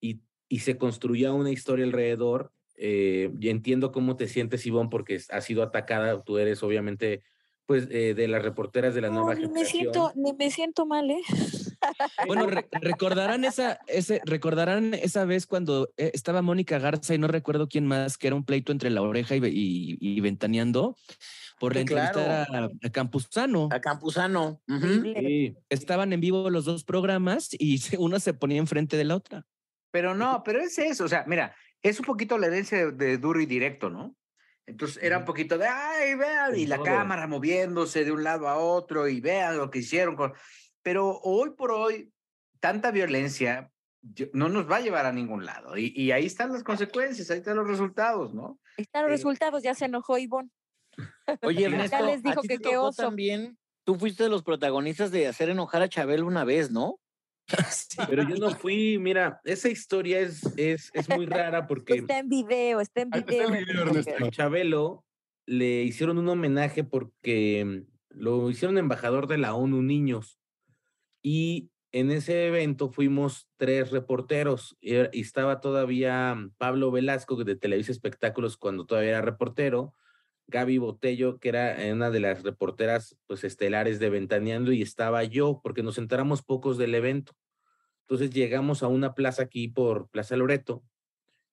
y, 0.00 0.20
y 0.48 0.60
se 0.60 0.76
construía 0.78 1.32
una 1.32 1.50
historia 1.50 1.84
alrededor. 1.84 2.52
Eh, 2.76 3.30
y 3.38 3.50
entiendo 3.50 3.92
cómo 3.92 4.16
te 4.16 4.26
sientes, 4.26 4.66
Ivonne, 4.66 4.88
porque 4.90 5.20
has 5.30 5.44
sido 5.44 5.62
atacada. 5.62 6.22
Tú 6.24 6.38
eres 6.38 6.62
obviamente, 6.62 7.22
pues, 7.66 7.86
eh, 7.90 8.14
de 8.14 8.26
las 8.28 8.42
reporteras 8.42 8.94
de 8.94 9.00
la 9.02 9.08
No, 9.10 9.16
nueva 9.16 9.34
ni 9.34 9.42
me 9.42 9.48
generación. 9.64 9.92
siento, 9.92 10.12
ni 10.16 10.32
me 10.32 10.50
siento 10.50 10.84
mal, 10.86 11.10
¿eh? 11.10 11.22
Bueno, 12.26 12.46
re- 12.46 12.68
recordarán 12.72 13.44
esa, 13.44 13.78
ese, 13.86 14.20
recordarán 14.24 14.94
esa 14.94 15.24
vez 15.24 15.46
cuando 15.46 15.90
eh, 15.96 16.10
estaba 16.14 16.42
Mónica 16.42 16.78
Garza 16.78 17.14
y 17.14 17.18
no 17.18 17.26
recuerdo 17.28 17.68
quién 17.68 17.86
más, 17.86 18.18
que 18.18 18.26
era 18.28 18.36
un 18.36 18.44
pleito 18.44 18.72
entre 18.72 18.90
la 18.90 19.02
oreja 19.02 19.36
y, 19.36 19.40
y, 19.44 19.98
y 20.00 20.20
ventaneando 20.20 20.96
por 21.60 21.74
la 21.74 21.80
Sí, 21.80 21.86
claro. 21.86 22.20
entrevista 22.20 22.58
a, 22.58 22.68
a 22.86 22.90
Campuzano. 22.90 23.68
A 23.72 23.80
Campuzano. 23.80 24.60
Sí, 24.68 25.54
Estaban 25.68 26.12
en 26.12 26.20
vivo 26.20 26.50
los 26.50 26.64
dos 26.64 26.84
programas 26.84 27.50
y 27.52 27.80
una 27.98 28.20
se 28.20 28.34
ponía 28.34 28.58
enfrente 28.58 28.96
de 28.96 29.04
la 29.04 29.16
otra. 29.16 29.46
Pero 29.90 30.14
no, 30.14 30.42
pero 30.44 30.60
es 30.60 30.76
eso, 30.78 31.04
o 31.04 31.08
sea, 31.08 31.24
mira, 31.26 31.54
es 31.80 32.00
un 32.00 32.06
poquito 32.06 32.36
la 32.38 32.48
herencia 32.48 32.78
de, 32.78 32.92
de 32.92 33.18
duro 33.18 33.40
y 33.40 33.46
directo, 33.46 33.90
¿no? 33.90 34.16
Entonces 34.66 35.00
era 35.02 35.18
un 35.18 35.24
poquito 35.26 35.58
de, 35.58 35.68
ay, 35.68 36.14
vean, 36.14 36.58
y 36.58 36.66
la 36.66 36.82
cámara 36.82 37.26
moviéndose 37.26 38.04
de 38.04 38.10
un 38.10 38.24
lado 38.24 38.48
a 38.48 38.56
otro 38.56 39.06
y 39.06 39.20
vean 39.20 39.58
lo 39.58 39.70
que 39.70 39.80
hicieron. 39.80 40.16
Con... 40.16 40.32
Pero 40.84 41.18
hoy 41.24 41.50
por 41.56 41.72
hoy, 41.72 42.12
tanta 42.60 42.92
violencia 42.92 43.72
no 44.32 44.48
nos 44.50 44.70
va 44.70 44.76
a 44.76 44.80
llevar 44.80 45.06
a 45.06 45.12
ningún 45.12 45.44
lado. 45.46 45.76
Y, 45.78 45.92
y 45.96 46.12
ahí 46.12 46.26
están 46.26 46.52
las 46.52 46.62
consecuencias, 46.62 47.28
ahí 47.30 47.38
están 47.38 47.56
los 47.56 47.66
resultados, 47.66 48.32
¿no? 48.34 48.60
Están 48.76 49.02
los 49.02 49.08
Eh, 49.10 49.14
resultados, 49.16 49.62
ya 49.62 49.74
se 49.74 49.86
enojó 49.86 50.18
Ivonne. 50.18 50.50
Oye, 51.42 51.60
Ya 51.62 51.66
Ernesto, 51.68 52.04
les 52.06 52.22
dijo 52.22 52.38
a 52.40 52.42
ti 52.42 52.48
que 52.48 52.58
te 52.58 52.68
qué 52.68 52.76
oso. 52.76 53.02
también, 53.02 53.58
tú 53.84 53.94
fuiste 53.96 54.22
de 54.24 54.28
los 54.28 54.42
protagonistas 54.42 55.10
de 55.10 55.26
hacer 55.26 55.48
enojar 55.48 55.80
a 55.82 55.88
Chabelo 55.88 56.26
una 56.26 56.44
vez, 56.44 56.70
¿no? 56.70 57.00
Sí. 57.72 57.98
pero 58.08 58.22
yo 58.28 58.36
no 58.36 58.50
fui, 58.54 58.98
mira, 58.98 59.40
esa 59.44 59.68
historia 59.68 60.20
es, 60.20 60.42
es, 60.58 60.90
es 60.94 61.08
muy 61.08 61.26
rara 61.26 61.66
porque 61.66 61.94
Está 61.94 62.18
en 62.18 62.28
video, 62.28 62.80
está 62.80 63.02
en 63.02 63.08
está 63.12 63.30
video. 63.30 63.48
el 63.48 63.64
video, 63.64 63.82
Ernesto. 63.82 64.10
Ernesto. 64.10 64.26
a 64.26 64.30
Chabelo 64.30 65.04
le 65.46 65.82
hicieron 65.82 66.16
un 66.18 66.28
homenaje 66.28 66.84
porque 66.84 67.84
lo 68.10 68.48
hicieron 68.50 68.76
embajador 68.78 69.26
de 69.28 69.38
la 69.38 69.54
ONU 69.54 69.82
Niños. 69.82 70.38
Y 71.26 71.70
en 71.90 72.10
ese 72.10 72.48
evento 72.48 72.90
fuimos 72.90 73.48
tres 73.56 73.90
reporteros 73.90 74.76
y, 74.82 74.94
estaba 75.18 75.62
todavía 75.62 76.36
Pablo 76.58 76.90
Velasco 76.90 77.42
de 77.42 77.56
Televisa 77.56 77.92
Espectáculos 77.92 78.58
cuando 78.58 78.84
todavía 78.84 79.10
era 79.10 79.22
reportero, 79.22 79.94
Gaby 80.48 80.76
Botello, 80.76 81.38
que 81.38 81.48
era 81.48 81.76
una 81.90 82.10
de 82.10 82.20
las 82.20 82.42
reporteras 82.42 83.16
pues 83.26 83.42
estelares 83.42 83.98
de 84.00 84.10
Ventaneando 84.10 84.70
y 84.72 84.82
estaba 84.82 85.24
yo 85.24 85.60
porque 85.62 85.82
nos 85.82 85.96
enteramos 85.96 86.42
pocos 86.42 86.76
del 86.76 86.94
evento. 86.94 87.32
Entonces 88.02 88.30
llegamos 88.34 88.82
a 88.82 88.88
una 88.88 89.14
plaza 89.14 89.44
aquí 89.44 89.68
por 89.68 90.10
Plaza 90.10 90.36
Loreto 90.36 90.84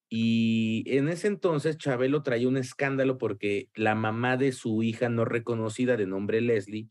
y 0.10 0.84
en 0.88 1.08
ese 1.08 1.28
entonces 1.28 1.78
Chabelo 1.78 2.24
traía 2.24 2.50
un 2.50 2.58
escándalo 2.58 3.18
porque 3.18 3.70
la 3.74 3.96
mamá 3.96 4.36
de 4.36 4.52
su 4.52 4.84
hija 4.84 5.08
no 5.08 5.24
reconocida 5.24 5.96
de 5.96 6.08
nombre 6.08 6.42
Leslie, 6.42 6.90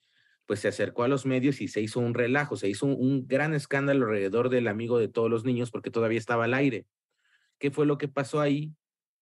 pues 0.51 0.59
se 0.59 0.66
acercó 0.66 1.05
a 1.05 1.09
los 1.09 1.27
medios 1.27 1.60
y 1.60 1.68
se 1.68 1.81
hizo 1.81 2.01
un 2.01 2.12
relajo, 2.12 2.56
se 2.56 2.68
hizo 2.68 2.85
un, 2.85 3.28
gran 3.28 3.55
escándalo 3.55 4.06
alrededor 4.06 4.48
del 4.48 4.66
amigo 4.66 4.98
de 4.98 5.06
todos 5.06 5.31
los 5.31 5.44
niños 5.44 5.70
porque 5.70 5.93
todavía 5.93 6.18
estaba 6.18 6.47
al 6.47 6.55
aire. 6.55 6.86
¿Qué 7.60 7.70
fue 7.70 7.86
lo 7.86 7.98
que 7.98 8.09
pasó 8.09 8.40
ahí? 8.40 8.74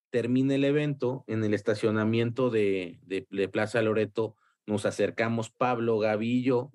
Termina 0.09 0.55
el 0.55 0.65
evento 0.65 1.25
en 1.27 1.45
el 1.45 1.53
estacionamiento 1.53 2.49
de, 2.49 2.99
de, 3.03 3.49
Plaza 3.51 3.83
Loreto, 3.83 4.37
nos 4.67 4.87
acercamos 4.87 5.51
Pablo, 5.51 6.01
yo, 6.41 6.73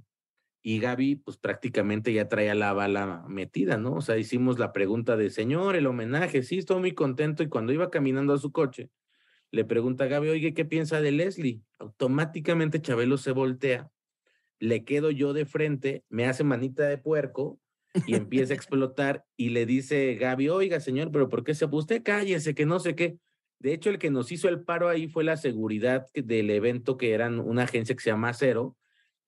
y 0.61 0.77
Gaby, 0.77 1.15
pues 1.15 1.37
prácticamente 1.37 2.13
ya 2.13 2.29
traía 2.29 2.53
la 2.53 2.73
bala 2.73 3.25
metida, 3.27 3.77
¿no? 3.77 3.93
O 3.95 4.01
sea, 4.01 4.19
hicimos 4.19 4.59
la 4.59 4.71
pregunta 4.71 5.17
de, 5.17 5.31
señor, 5.31 5.75
el 5.75 5.87
homenaje, 5.87 6.43
sí, 6.43 6.59
estoy 6.59 6.79
muy 6.79 6.93
contento. 6.93 7.41
Y 7.41 7.49
cuando 7.49 7.73
iba 7.73 7.89
caminando 7.89 8.35
a 8.35 8.37
su 8.37 8.51
coche, 8.51 8.91
le 9.49 9.65
pregunta 9.65 10.03
a 10.03 10.07
Gaby, 10.09 10.29
oye, 10.29 10.53
¿qué 10.53 10.63
piensa 10.63 11.01
de 11.01 11.11
Leslie? 11.11 11.63
Automáticamente 11.79 12.83
Chabelo 12.83 13.17
se 13.17 13.31
voltea, 13.31 13.89
le 14.63 14.85
quedo 14.85 15.11
yo 15.11 15.33
de 15.33 15.45
frente, 15.45 16.05
me 16.07 16.25
hace 16.25 16.45
manita 16.45 16.87
de 16.87 16.97
puerco 16.97 17.59
y 18.07 18.15
empieza 18.15 18.53
a 18.53 18.55
explotar 18.55 19.25
y 19.35 19.49
le 19.49 19.65
dice 19.65 20.15
Gaby, 20.15 20.47
oiga, 20.47 20.79
señor, 20.79 21.11
pero 21.11 21.27
¿por 21.27 21.43
qué 21.43 21.53
se 21.53 21.65
usted 21.65 22.01
cállese, 22.01 22.55
que 22.55 22.65
no 22.65 22.79
sé 22.79 22.95
qué? 22.95 23.17
De 23.59 23.73
hecho, 23.73 23.89
el 23.89 23.99
que 23.99 24.09
nos 24.09 24.31
hizo 24.31 24.47
el 24.47 24.63
paro 24.63 24.87
ahí 24.87 25.09
fue 25.09 25.25
la 25.25 25.35
seguridad 25.35 26.07
del 26.13 26.49
evento, 26.49 26.95
que 26.95 27.11
eran 27.11 27.41
una 27.41 27.63
agencia 27.63 27.93
que 27.93 28.01
se 28.01 28.11
llama 28.11 28.33
Cero, 28.33 28.77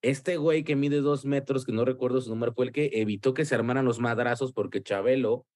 este 0.00 0.38
güey 0.38 0.64
que 0.64 0.74
mide 0.74 1.02
dos 1.02 1.26
metros, 1.26 1.66
que 1.66 1.72
no 1.72 1.84
recuerdo 1.84 2.22
su 2.22 2.30
número, 2.30 2.54
fue 2.54 2.64
el 2.64 2.72
que 2.72 2.90
evitó 2.94 3.34
que 3.34 3.44
se 3.44 3.54
armaran 3.54 3.84
los 3.84 4.00
madrazos 4.00 4.54
porque 4.54 4.82
Chabelo, 4.82 5.46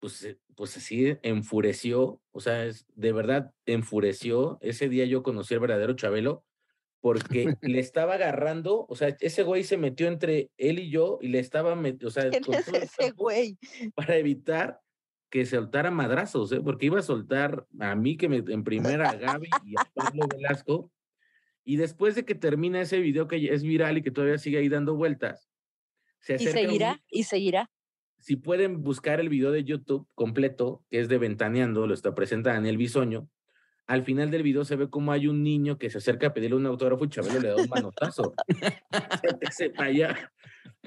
pues, 0.00 0.24
eh, 0.24 0.40
pues 0.56 0.76
así 0.76 1.16
enfureció, 1.22 2.20
o 2.32 2.40
sea, 2.40 2.66
es, 2.66 2.84
de 2.96 3.12
verdad 3.12 3.52
enfureció. 3.64 4.58
Ese 4.60 4.88
día 4.88 5.04
yo 5.04 5.22
conocí 5.22 5.54
al 5.54 5.60
verdadero 5.60 5.94
Chabelo 5.94 6.44
porque 7.00 7.54
le 7.62 7.78
estaba 7.80 8.14
agarrando, 8.14 8.86
o 8.88 8.94
sea, 8.96 9.16
ese 9.20 9.42
güey 9.42 9.64
se 9.64 9.76
metió 9.76 10.08
entre 10.08 10.50
él 10.56 10.78
y 10.78 10.90
yo 10.90 11.18
y 11.20 11.28
le 11.28 11.38
estaba, 11.38 11.74
met- 11.76 12.04
o 12.04 12.10
sea, 12.10 12.28
¿Quién 12.30 12.42
con 12.42 12.54
es 12.54 12.66
todo 12.66 12.76
el 12.76 12.82
ese 12.82 13.10
güey? 13.12 13.58
para 13.94 14.16
evitar 14.16 14.80
que 15.30 15.44
soltara 15.46 15.90
madrazos, 15.90 16.50
¿eh? 16.52 16.60
porque 16.60 16.86
iba 16.86 16.98
a 16.98 17.02
soltar 17.02 17.66
a 17.78 17.94
mí 17.94 18.16
que 18.16 18.28
me 18.28 18.38
en 18.38 18.64
primera 18.64 19.10
a 19.10 19.14
Gaby 19.16 19.50
y 19.64 19.74
a 19.78 19.84
Pablo 19.94 20.26
Velasco. 20.26 20.90
Y 21.64 21.76
después 21.76 22.14
de 22.14 22.24
que 22.24 22.34
termina 22.34 22.80
ese 22.80 22.98
video 22.98 23.28
que 23.28 23.52
es 23.52 23.62
viral 23.62 23.98
y 23.98 24.02
que 24.02 24.10
todavía 24.10 24.38
sigue 24.38 24.56
ahí 24.56 24.70
dando 24.70 24.94
vueltas, 24.94 25.50
se 26.18 26.32
Y 26.32 26.36
acerca 26.36 26.60
un 26.60 26.66
seguirá, 26.66 27.02
y 27.10 27.24
seguirá. 27.24 27.70
Si 28.20 28.36
pueden 28.36 28.82
buscar 28.82 29.20
el 29.20 29.28
video 29.28 29.52
de 29.52 29.64
YouTube 29.64 30.08
completo, 30.14 30.82
que 30.90 30.98
es 31.00 31.08
de 31.10 31.18
Ventaneando, 31.18 31.86
lo 31.86 31.92
está 31.92 32.14
presenta 32.14 32.54
Daniel 32.54 32.78
Bisoño. 32.78 33.28
Al 33.88 34.04
final 34.04 34.30
del 34.30 34.42
video 34.42 34.64
se 34.66 34.76
ve 34.76 34.90
como 34.90 35.12
hay 35.12 35.26
un 35.26 35.42
niño 35.42 35.78
que 35.78 35.88
se 35.88 35.96
acerca 35.98 36.28
a 36.28 36.34
pedirle 36.34 36.56
un 36.56 36.66
autógrafo 36.66 37.06
y 37.06 37.08
Chabelo 37.08 37.40
le 37.40 37.48
da 37.48 37.56
un 37.56 37.68
manotazo. 37.68 38.34
Se 39.50 39.72
allá. 39.78 40.30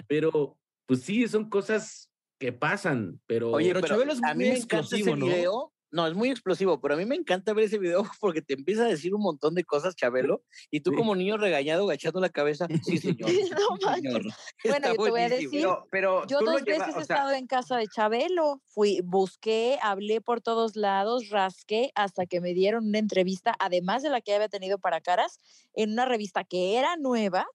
Pero, 0.07 0.57
pues 0.85 1.01
sí, 1.01 1.27
son 1.27 1.49
cosas 1.49 2.11
que 2.39 2.53
pasan, 2.53 3.19
pero... 3.25 3.51
Oye, 3.51 3.69
Pero 3.69 3.81
pero, 3.81 3.93
Chabelo 3.95 4.13
es 4.13 4.23
a 4.23 4.35
mí 4.35 4.45
muy 4.45 4.53
me 4.53 4.59
encanta 4.59 4.95
ese 4.95 5.15
¿no? 5.15 5.25
video. 5.25 5.73
No, 5.91 6.07
es 6.07 6.13
muy 6.13 6.29
explosivo, 6.29 6.79
pero 6.79 6.93
a 6.93 6.97
mí 6.97 7.05
me 7.05 7.15
encanta 7.15 7.53
ver 7.53 7.65
ese 7.65 7.77
video 7.77 8.03
porque 8.21 8.41
te 8.41 8.53
empieza 8.53 8.83
a 8.85 8.87
decir 8.87 9.13
un 9.13 9.21
montón 9.21 9.55
de 9.55 9.63
cosas, 9.65 9.95
Chabelo, 9.95 10.43
y 10.71 10.79
tú 10.81 10.91
Sí. 10.91 10.97
como 10.97 11.15
niño 11.15 11.37
regañado, 11.37 11.83
agachando 11.83 12.19
la 12.21 12.29
cabeza, 12.29 12.67
sí, 12.83 12.97
señor. 12.97 13.29
sí, 13.29 13.43
No 13.51 13.93
señor". 13.95 14.21
Bueno, 14.63 14.87
Está 14.87 14.89
yo 14.89 15.03
te 15.03 15.09
voy 15.09 15.21
a 15.21 15.29
decir, 15.29 15.49
Pero, 15.51 15.87
pero 15.91 16.25
Yo 16.27 16.39
dos 16.39 16.63
lleva- 16.63 16.85
veces 16.85 16.95
he 17.01 17.05
sea, 17.05 17.15
estado 17.15 17.31
en 17.33 17.47
casa 17.47 17.77
de 17.77 17.87
Chabelo. 17.87 18.61
Fui, 18.67 19.01
busqué, 19.03 19.79
hablé 19.81 20.21
por 20.21 20.39
todos 20.41 20.75
lados, 20.75 21.29
rasqué 21.29 21.91
hasta 21.95 22.25
que 22.25 22.39
me 22.41 22.53
dieron 22.53 22.87
una 22.87 22.99
entrevista, 22.99 23.55
además 23.59 24.01
de 24.03 24.09
la 24.11 24.21
que 24.21 24.33
había 24.35 24.47
tenido 24.49 24.77
para 24.79 25.01
caras, 25.01 25.39
en 25.73 25.91
una 25.91 26.05
revista 26.05 26.43
que 26.43 26.77
era 26.77 26.95
nueva 26.97 27.47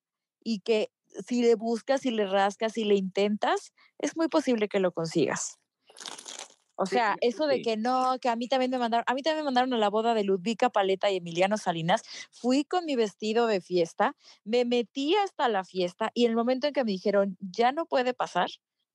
y 0.43 0.61
que 0.61 0.91
si 1.27 1.41
le 1.43 1.55
buscas, 1.55 2.03
si 2.03 2.11
le 2.11 2.27
rascas, 2.27 2.73
si 2.75 2.85
le 2.85 2.97
intentas, 2.97 3.73
es 3.99 4.17
muy 4.17 4.29
posible 4.29 4.69
que 4.69 4.81
lo 4.81 4.93
consigas. 4.93 5.59
O 6.77 6.87
Sí, 6.89 7.01
sea, 7.01 7.17
eso 7.21 7.47
de 7.47 7.59
sí. 7.59 7.61
que 7.61 7.77
no, 7.77 8.19
que 8.21 8.29
a 8.29 8.37
mí 8.37 8.49
también 8.49 8.71
me 8.71 8.79
mandaron, 8.79 9.05
a 9.07 9.15
mí 9.15 9.23
también 9.23 9.39
me 9.45 9.47
mandaron 9.47 9.73
a 9.75 9.79
la 9.79 9.89
boda 9.91 10.15
de 10.15 10.25
Ludvica 10.25 10.71
Paleta 10.71 11.11
y 11.11 11.17
Emiliano 11.17 11.57
Salinas. 11.59 12.03
Fui 12.31 12.65
con 12.65 12.85
mi 12.85 12.97
vestido 12.97 13.47
de 13.47 13.61
fiesta, 13.61 14.15
me 14.45 14.65
metí 14.65 15.15
hasta 15.17 15.49
la 15.49 15.65
fiesta 15.65 16.11
y 16.15 16.25
en 16.25 16.31
el 16.31 16.37
momento 16.37 16.67
en 16.67 16.73
que 16.75 16.85
me 16.85 16.93
dijeron, 16.93 17.37
ya 17.41 17.73
no 17.73 17.87
puede 17.87 18.15
pasar, 18.15 18.49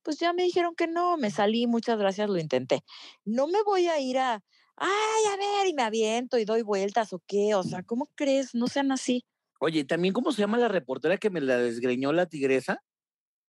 pues 0.03 0.18
ya 0.20 0.34
me 0.34 0.44
dijeron 0.44 0.76
que 0.76 0.88
no, 0.88 1.18
me 1.18 1.32
salí, 1.32 1.68
muchas 1.68 1.98
gracias, 1.99 2.30
lo 2.30 2.38
intenté. 2.40 2.84
No 3.26 3.48
me 3.48 3.62
voy 3.64 3.88
a 3.88 3.99
ir 3.99 4.18
a, 4.20 4.44
ay, 4.76 5.24
a 5.34 5.38
ver, 5.38 5.68
y 5.68 5.74
me 5.74 5.84
aviento 5.84 6.38
y 6.38 6.45
doy 6.45 6.62
vueltas 6.64 7.14
o 7.14 7.22
qué, 7.28 7.56
o 7.56 7.64
sea, 7.64 7.84
¿cómo 7.84 8.10
crees? 8.16 8.53
No 8.56 8.68
sean 8.68 8.91
así. 8.91 9.26
Oye, 9.60 9.84
también, 9.86 10.14
¿cómo 10.14 10.32
se 10.32 10.41
llama 10.41 10.58
la 10.58 10.68
reportera 10.68 11.18
que 11.18 11.30
me 11.30 11.40
la 11.41 11.58
desgreñó 11.58 12.12
la 12.14 12.26
tigresa? 12.26 12.84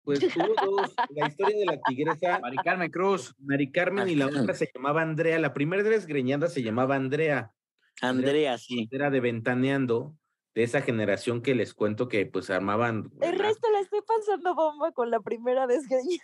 Pues 0.02 0.20
hubo 0.36 0.54
dos, 0.64 0.94
la 1.10 1.28
historia 1.28 1.58
de 1.58 1.66
la 1.66 1.80
tigresa, 1.82 2.38
Mari 2.40 2.56
Carmen 2.58 2.90
Cruz. 2.90 3.34
Mari 3.38 3.70
Carmen 3.70 4.08
y 4.08 4.14
la 4.16 4.26
otra 4.26 4.54
se 4.54 4.70
llamaba 4.74 5.02
Andrea. 5.02 5.38
La 5.38 5.52
primera 5.52 5.82
desgreñada 5.82 6.48
se 6.48 6.62
llamaba 6.62 6.96
Andrea. 6.96 7.52
Andrea, 8.00 8.56
sí. 8.58 8.88
Era 8.90 9.10
de 9.10 9.20
Ventaneando, 9.20 10.16
de 10.54 10.62
esa 10.62 10.80
generación 10.80 11.42
que 11.42 11.54
les 11.54 11.74
cuento 11.74 12.08
que 12.08 12.24
pues 12.26 12.48
armaban. 12.50 13.10
El 13.20 13.38
resto 13.38 13.70
la 13.70 13.80
estoy 13.80 14.00
pasando 14.06 14.54
bomba 14.54 14.92
con 14.92 15.10
la 15.10 15.20
primera 15.20 15.66
desgreñada. 15.66 16.22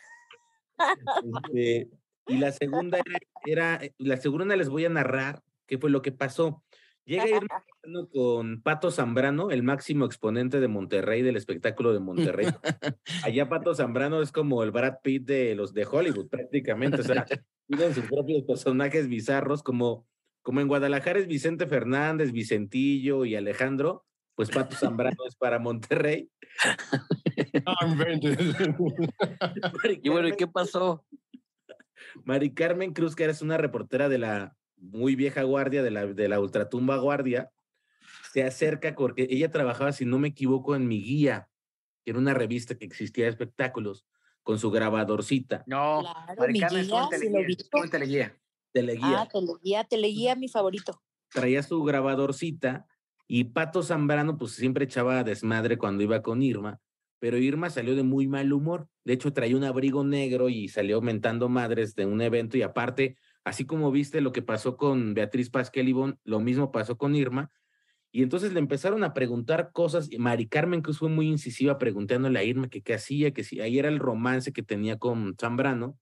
Este, 1.44 1.90
y 2.26 2.38
la 2.38 2.52
segunda 2.52 2.98
era, 2.98 3.18
era- 3.78 3.80
la 3.98 4.16
segunda 4.16 4.56
les 4.56 4.68
voy 4.68 4.84
a 4.84 4.88
narrar 4.90 5.42
qué 5.66 5.78
fue 5.78 5.90
lo 5.90 6.02
que 6.02 6.12
pasó. 6.12 6.62
Llega 7.06 7.28
Irma 7.28 7.62
Serrano 7.82 8.08
con 8.08 8.62
Pato 8.62 8.90
Zambrano, 8.90 9.50
el 9.50 9.62
máximo 9.62 10.04
exponente 10.04 10.60
de 10.60 10.68
Monterrey, 10.68 11.22
del 11.22 11.36
espectáculo 11.36 11.92
de 11.92 12.00
Monterrey. 12.00 12.46
Allá 13.24 13.48
Pato 13.48 13.74
Zambrano 13.74 14.20
es 14.20 14.32
como 14.32 14.62
el 14.62 14.72
Brad 14.72 14.96
Pitt 15.02 15.24
de 15.24 15.54
los 15.54 15.72
de 15.72 15.86
Hollywood, 15.86 16.28
prácticamente. 16.28 17.00
O 17.00 17.04
sea, 17.04 17.24
tienen 17.68 17.94
sus 17.94 18.04
propios 18.06 18.42
personajes 18.42 19.08
bizarros, 19.08 19.62
como, 19.62 20.06
como 20.42 20.60
en 20.60 20.68
Guadalajara 20.68 21.20
es 21.20 21.28
Vicente 21.28 21.66
Fernández, 21.66 22.32
Vicentillo 22.32 23.24
y 23.24 23.36
Alejandro, 23.36 24.04
pues 24.34 24.50
Pato 24.50 24.76
Zambrano 24.76 25.24
es 25.26 25.36
para 25.36 25.60
Monterrey. 25.60 26.28
Y 30.02 30.08
bueno, 30.08 30.28
¿y 30.28 30.32
qué 30.32 30.46
pasó? 30.48 31.04
Mari 32.24 32.52
Carmen 32.52 32.92
Cruz, 32.92 33.14
que 33.14 33.24
eres 33.24 33.42
una 33.42 33.56
reportera 33.56 34.08
de 34.08 34.18
la 34.18 34.56
muy 34.76 35.16
vieja 35.16 35.42
guardia, 35.42 35.82
de 35.82 35.90
la, 35.90 36.06
de 36.06 36.28
la 36.28 36.40
ultratumba 36.40 36.96
guardia, 36.98 37.50
se 38.32 38.42
acerca 38.44 38.94
porque 38.94 39.26
ella 39.30 39.50
trabajaba, 39.50 39.92
si 39.92 40.04
no 40.04 40.18
me 40.18 40.28
equivoco, 40.28 40.76
en 40.76 40.86
Mi 40.86 41.02
Guía, 41.02 41.48
que 42.04 42.10
era 42.10 42.18
una 42.18 42.34
revista 42.34 42.76
que 42.76 42.84
existía 42.84 43.24
de 43.24 43.30
espectáculos, 43.30 44.06
con 44.42 44.58
su 44.60 44.70
grabadorcita, 44.70 45.64
No, 45.66 46.02
Claro, 46.02 46.46
mi 46.52 46.60
guía, 46.60 46.68
teleguía, 46.68 47.08
estuvo 47.58 47.82
en 47.84 47.90
teleguía. 47.90 48.38
teleguía. 48.72 49.20
Ah, 49.22 49.28
teleguía, 49.28 49.84
teleguía, 49.84 50.36
mi 50.36 50.48
favorito. 50.48 51.02
traía 51.30 51.62
su 51.64 51.82
grabadorcita 51.82 52.86
y 53.26 53.44
Pato 53.44 53.82
Zambrano 53.82 54.38
pues 54.38 54.52
siempre 54.52 54.84
echaba 54.84 55.24
desmadre 55.24 55.78
cuando 55.78 56.04
iba 56.04 56.22
con 56.22 56.42
Irma, 56.42 56.80
pero 57.18 57.38
Irma 57.38 57.70
salió 57.70 57.96
de 57.96 58.04
muy 58.04 58.28
mal 58.28 58.52
humor. 58.52 58.88
De 59.04 59.14
hecho, 59.14 59.32
traía 59.32 59.56
un 59.56 59.64
abrigo 59.64 60.04
negro 60.04 60.48
y 60.48 60.68
salió 60.68 61.00
mentando 61.00 61.48
madres 61.48 61.96
de 61.96 62.06
un 62.06 62.20
evento 62.20 62.56
y 62.56 62.62
aparte, 62.62 63.16
así 63.46 63.64
como 63.64 63.92
viste 63.92 64.20
lo 64.20 64.32
que 64.32 64.42
pasó 64.42 64.76
con 64.76 65.14
Beatriz 65.14 65.50
Pasquel 65.50 65.88
Ibón, 65.88 66.18
lo 66.24 66.40
mismo 66.40 66.72
pasó 66.72 66.98
con 66.98 67.14
Irma. 67.14 67.52
Y 68.10 68.24
entonces 68.24 68.52
le 68.52 68.58
empezaron 68.58 69.04
a 69.04 69.14
preguntar 69.14 69.70
cosas. 69.72 70.10
y 70.10 70.18
Mari 70.18 70.48
Carmen 70.48 70.82
Cruz 70.82 70.98
fue 70.98 71.08
muy 71.08 71.28
incisiva 71.28 71.78
preguntándole 71.78 72.40
a 72.40 72.42
Irma 72.42 72.68
que 72.68 72.82
qué 72.82 72.94
hacía, 72.94 73.30
que 73.32 73.44
si 73.44 73.60
ahí 73.60 73.78
era 73.78 73.88
el 73.88 74.00
romance 74.00 74.52
que 74.52 74.64
tenía 74.64 74.98
con 74.98 75.36
Zambrano. 75.40 75.96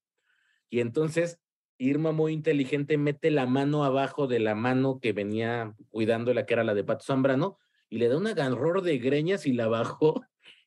Y 0.70 0.80
entonces 0.80 1.38
Irma 1.76 2.12
muy 2.12 2.32
inteligente 2.32 2.96
mete 2.96 3.30
la 3.30 3.44
mano 3.44 3.84
abajo 3.84 4.26
de 4.26 4.38
la 4.38 4.54
mano 4.54 4.98
que 4.98 5.12
venía 5.12 5.74
cuidando 5.90 6.32
la 6.32 6.46
que 6.46 6.54
era 6.54 6.64
la 6.64 6.72
de 6.72 6.84
Pato 6.84 7.04
Zambrano 7.04 7.58
y 7.90 7.98
le 7.98 8.08
da 8.08 8.16
una 8.16 8.32
ganror 8.32 8.80
de 8.80 8.96
greñas 8.96 9.44
y 9.44 9.52
la 9.52 9.68
bajó. 9.68 10.22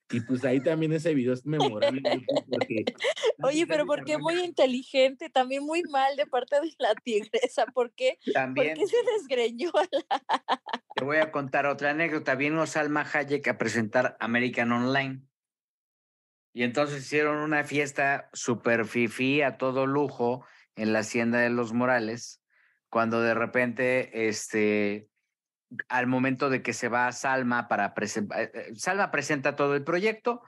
Y 0.10 0.22
pues 0.22 0.46
ahí 0.46 0.62
también 0.62 0.94
ese 0.94 1.14
video 1.14 1.34
es 1.34 1.46
memorable. 1.46 2.02
porque 2.50 2.86
Oye, 3.44 3.68
pero 3.68 3.86
porque 3.86 4.14
se 4.14 4.18
muy 4.20 4.40
inteligente, 4.40 5.30
también 5.30 5.64
muy 5.64 5.84
mal 5.84 6.16
de 6.16 6.26
parte 6.26 6.60
de 6.62 6.74
la 6.80 6.96
tigresa. 6.96 7.66
¿Por 7.68 7.94
qué? 7.94 8.18
¿Por 8.24 8.34
También 8.34 8.76
qué 8.76 8.88
se 8.88 8.98
desgreñó 9.18 9.72
la- 9.92 10.62
te 10.96 11.04
voy 11.04 11.18
a 11.18 11.32
contar 11.32 11.66
otra 11.68 11.92
anécdota. 11.92 12.36
Vino 12.36 12.66
Salma 12.66 13.02
Hayek 13.14 13.48
a 13.48 13.58
presentar 13.58 14.18
American 14.20 14.72
Online. 14.72 15.22
Y 16.54 16.64
entonces 16.64 17.04
hicieron 17.04 17.38
una 17.38 17.64
fiesta 17.64 18.30
super 18.34 18.86
fifí 18.86 19.44
a 19.44 19.58
todo 19.60 19.86
lujo 19.86 20.44
en 20.76 20.94
la 20.94 21.00
hacienda 21.00 21.40
de 21.40 21.52
los 21.52 21.72
Morales, 21.74 22.42
cuando 22.90 23.22
de 23.22 23.36
repente, 23.36 24.28
este, 24.28 25.08
al 25.90 26.08
momento 26.08 26.50
de 26.50 26.62
que 26.62 26.74
se 26.74 26.90
va 26.90 27.12
Salma 27.12 27.68
para 27.68 27.94
presentar, 27.94 28.52
Salma 28.76 29.12
presenta 29.12 29.56
todo 29.56 29.76
el 29.76 29.84
proyecto 29.84 30.42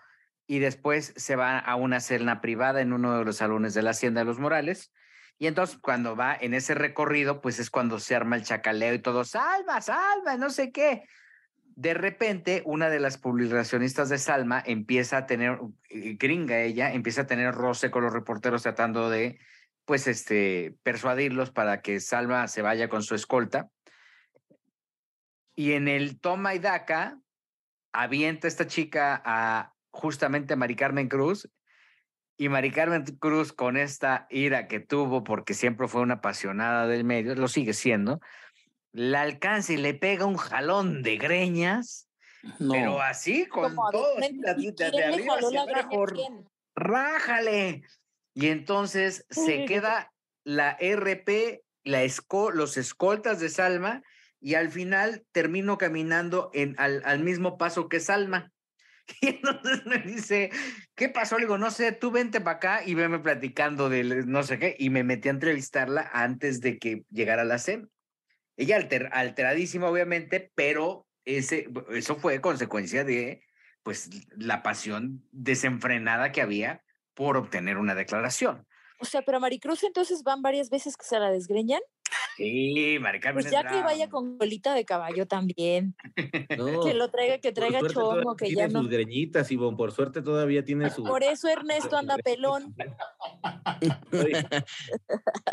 y 0.47 0.59
después 0.59 1.13
se 1.15 1.35
va 1.35 1.59
a 1.59 1.75
una 1.75 1.99
cena 1.99 2.41
privada 2.41 2.81
en 2.81 2.91
uno 2.91 3.17
de 3.17 3.23
los 3.23 3.37
salones 3.37 3.73
de 3.75 3.83
la 3.83 3.91
hacienda 3.91 4.21
de 4.21 4.25
los 4.25 4.39
Morales. 4.39 4.91
Y 5.37 5.47
entonces 5.47 5.77
cuando 5.79 6.15
va 6.15 6.35
en 6.35 6.53
ese 6.53 6.73
recorrido, 6.73 7.39
pues 7.39 7.59
es 7.59 7.69
cuando 7.69 7.99
se 7.99 8.15
arma 8.15 8.35
el 8.35 8.43
chacaleo 8.43 8.93
y 8.93 8.99
todo, 8.99 9.23
Salma, 9.23 9.79
Salma, 9.79 10.37
no 10.37 10.49
sé 10.49 10.71
qué. 10.71 11.03
De 11.75 11.93
repente, 11.93 12.61
una 12.65 12.89
de 12.89 12.99
las 12.99 13.17
publicacionistas 13.17 14.09
de 14.09 14.17
Salma 14.17 14.61
empieza 14.65 15.17
a 15.17 15.25
tener, 15.27 15.59
eh, 15.89 16.17
gringa 16.19 16.59
ella, 16.59 16.91
empieza 16.91 17.21
a 17.21 17.27
tener 17.27 17.53
roce 17.53 17.89
con 17.89 18.03
los 18.03 18.11
reporteros 18.11 18.63
tratando 18.63 19.09
de, 19.09 19.39
pues, 19.85 20.07
este, 20.07 20.75
persuadirlos 20.83 21.51
para 21.51 21.81
que 21.81 22.01
Salma 22.01 22.47
se 22.49 22.61
vaya 22.61 22.89
con 22.89 23.01
su 23.01 23.15
escolta. 23.15 23.69
Y 25.59 25.73
en 25.73 25.89
el 25.89 26.21
toma 26.21 26.55
y 26.55 26.59
daca, 26.59 27.19
avienta 27.91 28.47
esta 28.47 28.65
chica 28.65 29.21
a 29.25 29.73
justamente 29.91 30.53
a 30.53 30.55
Mari 30.55 30.77
Carmen 30.77 31.09
Cruz 31.09 31.49
y 32.37 32.47
Mari 32.47 32.71
Carmen 32.71 33.03
Cruz, 33.03 33.51
con 33.51 33.75
esta 33.75 34.25
ira 34.29 34.69
que 34.69 34.79
tuvo, 34.79 35.25
porque 35.25 35.53
siempre 35.53 35.89
fue 35.89 35.99
una 35.99 36.13
apasionada 36.13 36.87
del 36.87 37.03
medio, 37.03 37.35
lo 37.35 37.49
sigue 37.49 37.73
siendo, 37.73 38.21
la 38.93 39.19
alcanza 39.23 39.73
y 39.73 39.75
le 39.77 39.93
pega 39.95 40.23
un 40.23 40.37
jalón 40.37 41.03
de 41.03 41.17
greñas, 41.17 42.07
No. 42.57 42.71
pero 42.71 43.01
así, 43.01 43.45
con 43.45 43.75
todo, 43.75 44.15
rájale. 46.73 47.83
Y 48.33 48.47
entonces 48.47 49.25
se 49.29 49.65
queda 49.65 50.13
la 50.45 50.77
RP, 50.79 51.65
la 51.83 52.05
esco- 52.05 52.53
los 52.53 52.77
escoltas 52.77 53.41
de 53.41 53.49
Salma, 53.49 54.03
y 54.41 54.55
al 54.55 54.69
final 54.69 55.25
termino 55.31 55.77
caminando 55.77 56.49
en, 56.53 56.75
al, 56.77 57.01
al 57.05 57.19
mismo 57.23 57.57
paso 57.57 57.89
que 57.89 57.99
Salma. 57.99 58.51
Y 59.21 59.27
entonces 59.27 59.85
me 59.87 59.97
dice, 59.99 60.51
¿qué 60.95 61.09
pasó? 61.09 61.37
Le 61.37 61.45
digo, 61.45 61.57
no 61.57 61.71
sé, 61.71 61.91
tú 61.93 62.11
vente 62.11 62.41
para 62.41 62.57
acá 62.57 62.81
y 62.85 62.93
veme 62.93 63.17
platicando 63.17 63.89
de 63.89 64.03
no 64.03 64.43
sé 64.43 64.59
qué. 64.59 64.75
Y 64.77 64.91
me 64.91 65.03
metí 65.03 65.29
a 65.29 65.31
entrevistarla 65.31 66.09
antes 66.13 66.61
de 66.61 66.77
que 66.77 67.03
llegara 67.09 67.43
la 67.43 67.57
cena. 67.57 67.87
Ella 68.55 68.77
alter- 68.77 69.09
alteradísima, 69.11 69.89
obviamente, 69.89 70.51
pero 70.53 71.07
ese, 71.25 71.67
eso 71.89 72.17
fue 72.17 72.39
consecuencia 72.39 73.03
de 73.03 73.41
pues 73.81 74.09
la 74.37 74.61
pasión 74.61 75.25
desenfrenada 75.31 76.31
que 76.31 76.41
había 76.41 76.83
por 77.15 77.35
obtener 77.37 77.77
una 77.77 77.95
declaración. 77.95 78.67
O 79.01 79.05
sea, 79.05 79.21
pero 79.21 79.37
a 79.37 79.39
Maricruz 79.39 79.83
entonces 79.83 80.23
van 80.23 80.41
varias 80.41 80.69
veces 80.69 80.97
que 80.97 81.05
se 81.05 81.19
la 81.19 81.31
desgreñan. 81.31 81.81
Sí, 82.35 82.97
Mari 82.99 83.19
Carmen 83.19 83.43
Pues 83.43 83.45
es 83.47 83.51
ya 83.51 83.67
que 83.67 83.81
vaya 83.81 84.09
con 84.09 84.37
colita 84.37 84.73
de 84.73 84.85
caballo 84.85 85.27
también. 85.27 85.95
No, 86.57 86.83
Que 86.83 86.93
lo 86.93 87.09
traiga, 87.09 87.37
que 87.37 87.51
traiga 87.51 87.79
todavía 87.79 88.23
que 88.37 88.45
tiene 88.45 88.61
ya 88.61 88.67
no. 88.67 88.81
sus 88.81 88.89
greñitas, 88.89 89.51
Ivonne, 89.51 89.77
por 89.77 89.91
suerte 89.91 90.21
todavía 90.21 90.63
tiene 90.63 90.89
su... 90.89 91.03
Por 91.03 91.23
eso 91.23 91.47
Ernesto 91.47 91.97
anda 91.97 92.17
pelón. 92.17 92.75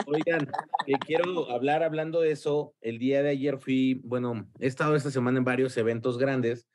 Oigan, 0.07 0.49
eh, 0.87 0.95
quiero 1.05 1.51
hablar 1.51 1.83
hablando 1.83 2.21
de 2.21 2.33
eso. 2.33 2.75
El 2.81 2.99
día 2.99 3.23
de 3.23 3.31
ayer 3.31 3.59
fui, 3.59 4.01
bueno, 4.05 4.49
he 4.59 4.67
estado 4.67 4.97
esta 4.97 5.11
semana 5.11 5.39
en 5.39 5.45
varios 5.45 5.77
eventos 5.77 6.19
grandes. 6.19 6.67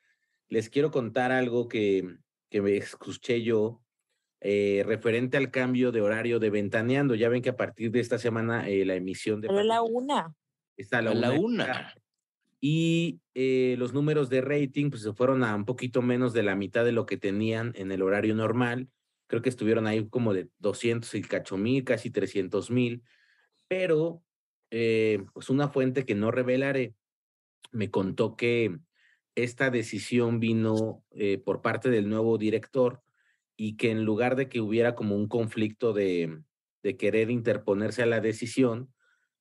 Les 0.48 0.68
quiero 0.68 0.90
contar 0.90 1.32
algo 1.32 1.68
que, 1.68 2.16
que 2.50 2.62
me 2.62 2.76
escuché 2.76 3.42
yo 3.42 3.82
eh, 4.44 4.82
referente 4.84 5.36
al 5.36 5.52
cambio 5.52 5.92
de 5.92 6.00
horario 6.00 6.40
de 6.40 6.50
Ventaneando. 6.50 7.14
Ya 7.14 7.28
ven 7.28 7.42
que 7.42 7.50
a 7.50 7.56
partir 7.56 7.92
de 7.92 8.00
esta 8.00 8.18
semana 8.18 8.68
eh, 8.68 8.84
la 8.84 8.96
emisión 8.96 9.40
de... 9.40 9.46
Pero 9.46 9.60
a 9.60 9.64
la 9.64 9.82
una. 9.82 10.34
está 10.76 10.96
a 10.98 11.00
A 11.00 11.14
la 11.14 11.32
una. 11.32 11.94
Y 12.60 13.20
eh, 13.34 13.76
los 13.78 13.92
números 13.92 14.28
de 14.30 14.40
rating 14.40 14.90
pues 14.90 15.02
se 15.02 15.12
fueron 15.12 15.44
a 15.44 15.54
un 15.54 15.64
poquito 15.64 16.02
menos 16.02 16.32
de 16.32 16.42
la 16.42 16.56
mitad 16.56 16.84
de 16.84 16.92
lo 16.92 17.06
que 17.06 17.16
tenían 17.16 17.72
en 17.76 17.92
el 17.92 18.02
horario 18.02 18.34
normal. 18.34 18.88
Creo 19.28 19.42
que 19.42 19.48
estuvieron 19.48 19.86
ahí 19.86 20.08
como 20.08 20.34
de 20.34 20.48
200 20.58 21.14
y 21.14 21.22
cacho 21.22 21.56
mil, 21.56 21.84
casi 21.84 22.10
300 22.10 22.70
mil. 22.70 23.02
Pero 23.68 24.22
eh, 24.70 25.24
pues 25.32 25.50
una 25.50 25.68
fuente 25.68 26.04
que 26.04 26.14
no 26.14 26.30
revelaré 26.30 26.94
me 27.70 27.90
contó 27.90 28.36
que 28.36 28.76
esta 29.34 29.70
decisión 29.70 30.40
vino 30.40 31.04
eh, 31.10 31.38
por 31.38 31.62
parte 31.62 31.90
del 31.90 32.08
nuevo 32.08 32.38
director 32.38 33.02
y 33.64 33.76
que 33.76 33.92
en 33.92 34.04
lugar 34.04 34.34
de 34.34 34.48
que 34.48 34.60
hubiera 34.60 34.96
como 34.96 35.14
un 35.14 35.28
conflicto 35.28 35.92
de, 35.92 36.42
de 36.82 36.96
querer 36.96 37.30
interponerse 37.30 38.02
a 38.02 38.06
la 38.06 38.20
decisión, 38.20 38.92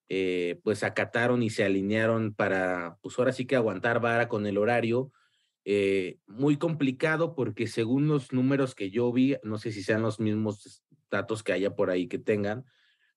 eh, 0.09 0.59
pues 0.63 0.83
acataron 0.83 1.41
y 1.41 1.49
se 1.49 1.63
alinearon 1.63 2.35
para, 2.35 2.99
pues 3.01 3.17
ahora 3.17 3.31
sí 3.31 3.47
que 3.47 3.55
aguantar 3.55 3.99
vara 3.99 4.27
con 4.27 4.45
el 4.45 4.59
horario. 4.59 5.11
eh, 5.65 6.19
muy 6.27 6.57
complicado 6.57 7.33
porque 7.33 7.65
según 7.65 8.07
los 8.07 8.31
números 8.31 8.75
que 8.75 8.91
yo 8.91 9.11
vi, 9.11 9.37
no 9.41 9.57
sé 9.57 9.71
si 9.71 9.81
sean 9.81 10.03
los 10.03 10.19
mismos 10.19 10.83
datos 11.09 11.41
que 11.41 11.53
haya 11.53 11.75
por 11.75 11.89
ahí 11.89 12.07
que 12.07 12.19
tengan, 12.19 12.65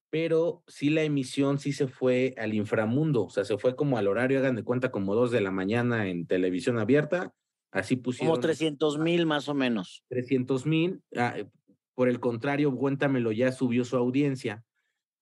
pero 0.08 0.62
sí 0.68 0.88
la 0.88 1.02
emisión 1.02 1.58
sí 1.58 1.74
se 1.74 1.86
fue 1.86 2.34
al 2.38 2.54
inframundo, 2.54 3.24
o 3.24 3.30
sea, 3.30 3.44
se 3.44 3.58
fue 3.58 3.76
como 3.76 3.98
al 3.98 4.08
horario, 4.08 4.38
hagan 4.38 4.56
de 4.56 4.64
cuenta, 4.64 4.90
como 4.90 5.14
dos 5.14 5.30
de 5.30 5.42
la 5.42 5.50
mañana 5.50 6.08
en 6.08 6.26
televisión 6.26 6.78
abierta, 6.78 7.34
así 7.74 7.96
pusieron 7.96 8.36
Como 8.36 8.40
300 8.40 8.98
mil 8.98 9.26
más 9.26 9.48
o 9.48 9.54
menos. 9.54 10.04
300 10.08 10.64
mil, 10.64 11.02
ah, 11.16 11.34
eh, 11.36 11.46
Por 11.94 12.08
el 12.08 12.20
contrario, 12.20 12.74
Cuéntamelo 12.74 13.32
ya 13.32 13.52
subió 13.52 13.84
su 13.84 13.96
audiencia. 13.96 14.64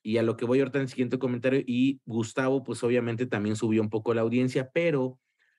Y 0.05 0.19
a 0.19 0.23
lo 0.23 0.37
que 0.37 0.45
voy 0.45 0.59
ahorita 0.59 0.79
en 0.79 0.83
el 0.83 0.89
siguiente 0.89 1.19
comentario, 1.19 1.63
y 1.65 2.01
Gustavo, 2.05 2.63
pues 2.63 2.83
obviamente 2.83 3.27
también 3.27 3.57
subió 3.57 3.81
un 3.81 3.91
poco 3.91 4.15
la 4.15 4.23
audiencia, 4.23 4.71
pero 4.73 5.19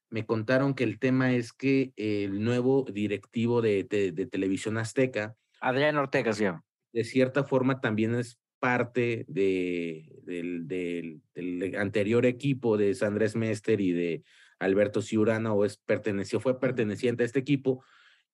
me 0.09 0.25
contaron 0.25 0.75
que 0.75 0.83
el 0.83 0.99
tema 0.99 1.33
es 1.33 1.53
que 1.53 1.93
el 1.95 2.43
nuevo 2.43 2.85
directivo 2.91 3.61
de, 3.61 3.83
de, 3.83 4.25
Televisión 4.27 4.77
Azteca, 4.77 5.35
Adrián 5.59 5.97
Ortega, 5.97 6.33
sí. 6.33 6.45
de 6.91 7.03
cierta 7.03 7.43
forma 7.45 7.79
también 7.79 8.15
es 8.15 8.37
parte 8.59 9.25
de, 9.27 10.21
del, 10.23 10.67
del, 10.67 11.21
del, 11.33 11.75
anterior 11.77 12.25
equipo 12.25 12.77
de 12.77 12.93
Sandrés 12.93 13.35
Mester 13.35 13.81
y 13.81 13.91
de 13.91 14.23
Alberto 14.63 15.01
Ciurana, 15.01 15.53
o 15.53 15.65
es 15.65 15.77
perteneció, 15.77 16.39
fue 16.39 16.59
perteneciente 16.59 17.23
a 17.23 17.25
este 17.25 17.39
equipo, 17.39 17.83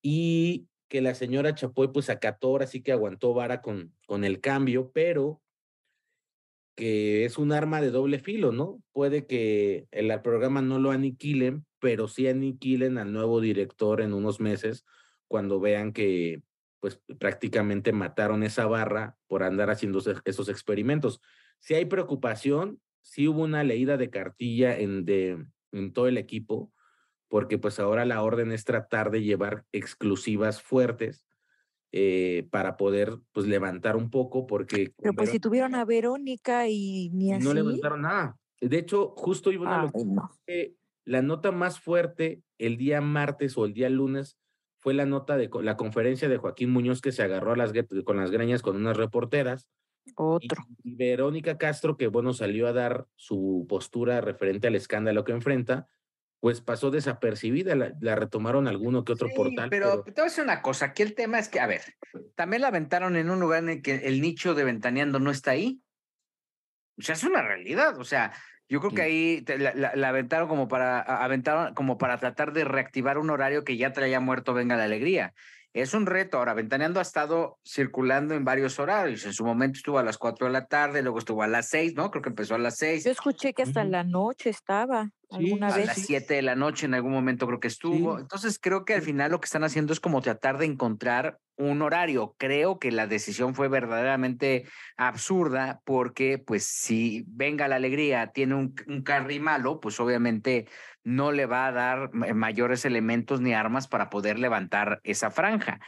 y 0.02 0.68
que 0.90 1.02
la 1.02 1.14
señora 1.14 1.56
Chapoy 1.56 1.90
pues 1.94 2.10
acató, 2.10 2.48
ahora 2.48 2.68
sí 2.68 2.82
que 2.82 2.92
aguantó 2.92 3.34
vara 3.34 3.62
con, 3.62 3.94
con 4.08 4.24
el 4.24 4.42
cambio, 4.42 4.92
pero 4.92 5.42
que 6.76 7.26
es 7.26 7.38
un 7.38 7.52
arma 7.52 7.82
de 7.82 7.92
doble 7.92 8.20
filo, 8.20 8.52
¿no? 8.54 8.82
Puede 8.94 9.28
que 9.28 9.88
el 9.92 10.18
programa 10.22 10.62
no 10.62 10.80
lo 10.80 10.92
aniquilen, 10.92 11.66
pero 11.80 12.08
sí 12.08 12.28
aniquilen 12.28 12.98
al 12.98 13.12
nuevo 13.12 13.42
director 13.42 14.02
en 14.02 14.14
unos 14.14 14.40
meses 14.40 14.86
cuando 15.28 15.60
vean 15.60 15.92
que 15.92 16.42
pues 16.80 17.02
prácticamente 17.20 17.92
mataron 17.92 18.44
esa 18.44 18.66
barra 18.66 19.18
por 19.28 19.44
andar 19.44 19.70
haciendo 19.70 20.02
esos 20.24 20.48
experimentos. 20.48 21.22
Si 21.60 21.74
hay 21.74 21.86
preocupación, 21.86 22.80
sí 23.02 23.28
hubo 23.28 23.44
una 23.44 23.64
leída 23.64 23.98
de 23.98 24.10
cartilla 24.10 24.78
en, 24.78 25.04
de, 25.04 25.46
en 25.72 25.94
todo 25.94 26.08
el 26.08 26.18
equipo, 26.18 26.72
porque 27.28 27.58
pues 27.58 27.80
ahora 27.80 28.06
la 28.06 28.22
orden 28.24 28.52
es 28.52 28.66
tratar 28.66 29.12
de 29.12 29.24
llevar 29.24 29.66
exclusivas 29.72 30.62
fuertes 30.62 31.26
eh, 31.92 32.48
para 32.52 32.78
poder 32.78 33.18
pues 33.32 33.48
levantar 33.48 33.96
un 33.96 34.10
poco 34.10 34.48
porque... 34.48 34.94
Pero 34.98 35.14
pues 35.14 35.30
si 35.30 35.40
tuvieron 35.40 35.76
a 35.76 35.86
Verónica 35.86 36.68
y 36.68 37.10
ni 37.14 37.34
así. 37.34 37.44
No 37.44 37.54
levantaron 37.54 38.02
nada. 38.02 38.38
De 38.62 38.78
hecho, 38.78 39.14
justo 39.16 39.52
iba 39.52 39.84
a 39.84 39.92
la 41.06 41.22
nota 41.24 41.52
más 41.52 41.80
fuerte 41.80 42.44
el 42.60 42.78
día 42.78 43.02
martes 43.02 43.58
o 43.58 43.66
el 43.66 43.74
día 43.74 43.90
lunes 43.90 44.38
fue 44.78 44.94
la 44.94 45.06
nota 45.06 45.38
de 45.38 45.50
la 45.62 45.76
conferencia 45.76 46.30
de 46.30 46.38
Joaquín 46.38 46.70
Muñoz 46.70 47.02
que 47.02 47.12
se 47.12 47.24
agarró 47.24 47.54
a 47.54 47.58
las, 47.58 47.74
con 48.06 48.18
las 48.18 48.32
greñas 48.32 48.62
con 48.62 48.76
unas 48.76 48.96
reporteras. 48.96 49.70
Otro. 50.16 50.66
y 50.84 50.96
Verónica 50.96 51.58
Castro, 51.58 51.96
que 51.96 52.08
bueno, 52.08 52.34
salió 52.34 52.68
a 52.68 52.74
dar 52.74 53.08
su 53.16 53.66
postura 53.70 54.22
referente 54.22 54.68
al 54.68 54.76
escándalo 54.76 55.24
que 55.24 55.32
enfrenta, 55.32 55.88
pues 56.40 56.62
pasó 56.62 56.90
desapercibida, 56.90 57.76
la, 57.76 58.16
retomaron 58.16 58.68
alguno 58.68 59.04
que 59.04 59.14
otro 59.14 59.30
portal. 59.36 59.70
Pero, 59.70 60.04
te 60.04 60.12
voy 60.12 60.22
a 60.22 60.24
decir 60.24 60.44
una 60.44 60.62
cosa, 60.62 60.86
aquí 60.86 61.04
el 61.04 61.14
tema 61.14 61.38
es 61.40 61.50
que, 61.50 61.60
a 61.60 61.68
ver, 61.68 61.82
también 62.36 62.62
la 62.62 62.70
aventaron 62.70 63.18
en 63.18 63.30
un 63.30 63.40
lugar 63.40 63.64
en 63.64 63.70
el 63.70 63.82
que 63.82 63.96
el 63.96 64.22
nicho 64.22 64.56
de 64.56 64.64
ventaneando 64.64 65.20
no 65.20 65.32
está 65.32 65.52
ahí. 65.52 65.82
O 66.98 67.02
sea, 67.02 67.16
es 67.16 67.24
una 67.24 67.42
realidad, 67.42 67.98
o 67.98 68.04
sea, 68.04 68.34
yo 68.70 68.80
creo 68.80 68.92
que 68.92 69.02
ahí 69.02 69.46
la, 69.48 70.10
aventaron 70.10 70.48
como 70.48 70.68
para 70.68 71.02
aventaron 71.02 71.74
como 71.74 71.98
para 71.98 72.20
tratar 72.20 72.54
de 72.54 72.64
reactivar 72.66 73.18
un 73.18 73.32
horario 73.32 73.64
que 73.64 73.78
ya 73.78 73.92
traía 73.94 74.20
muerto 74.20 74.54
Venga 74.54 74.78
la 74.78 74.84
Alegría. 74.84 75.34
Es 75.74 75.94
un 75.94 76.08
reto. 76.08 76.38
Ahora, 76.38 76.56
Ventaneando 76.56 77.00
ha 77.00 77.04
estado 77.04 77.60
circulando 77.64 78.34
en 78.34 78.44
varios 78.44 78.80
horarios. 78.80 79.26
En 79.26 79.34
su 79.34 79.46
momento 79.46 79.78
estuvo 79.78 80.00
a 80.00 80.04
las 80.04 80.18
4 80.18 80.48
de 80.48 80.54
la 80.54 80.66
tarde, 80.66 81.04
luego 81.04 81.20
estuvo 81.20 81.44
a 81.44 81.48
las 81.48 81.70
6, 81.70 81.94
¿no? 81.96 82.10
Creo 82.10 82.24
que 82.24 82.30
empezó 82.30 82.56
a 82.56 82.60
las 82.60 82.78
6. 82.78 83.06
Yo 83.06 83.12
escuché 83.12 83.54
que 83.54 83.62
hasta 83.62 83.84
la 83.84 84.04
noche 84.04 84.50
estaba. 84.50 85.12
Alguna 85.32 85.68
a 85.68 85.76
vez. 85.76 85.86
las 85.86 85.98
7 85.98 86.34
de 86.34 86.42
la 86.42 86.56
noche 86.56 86.88
en 86.88 86.96
algún 86.96 87.12
momento 87.12 87.46
creo 87.46 87.60
que 87.60 87.68
estuvo. 87.68 88.18
Entonces 88.18 88.58
creo 88.60 88.84
que 88.84 88.96
al 88.96 89.04
final 89.04 89.30
lo 89.30 89.40
que 89.40 89.46
están 89.46 89.64
haciendo 89.64 89.94
es 89.94 90.00
como 90.00 90.22
tratar 90.22 90.58
de 90.58 90.66
encontrar 90.66 91.38
un 91.56 91.84
horario. 91.84 92.36
Creo 92.40 92.80
que 92.80 92.92
la 92.92 93.06
decisión 93.06 93.54
fue 93.54 93.68
verdaderamente 93.68 94.66
absurda 94.98 95.82
porque 95.86 96.40
pues 96.40 96.64
si 96.64 97.26
Venga 97.28 97.68
la 97.68 97.76
Alegría 97.76 98.32
tiene 98.34 98.56
un, 98.56 98.74
un 98.88 99.04
carry 99.04 99.40
malo, 99.40 99.80
pues 99.80 100.00
obviamente 100.00 100.68
no 101.10 101.32
le 101.32 101.48
va 101.48 101.66
a 101.68 101.72
dar 101.72 102.14
mayores 102.14 102.86
elementos 102.86 103.42
ni 103.42 103.54
armas 103.54 103.88
para 103.88 104.10
poder 104.10 104.38
levantar 104.38 105.02
esa 105.04 105.32
franja. 105.32 105.80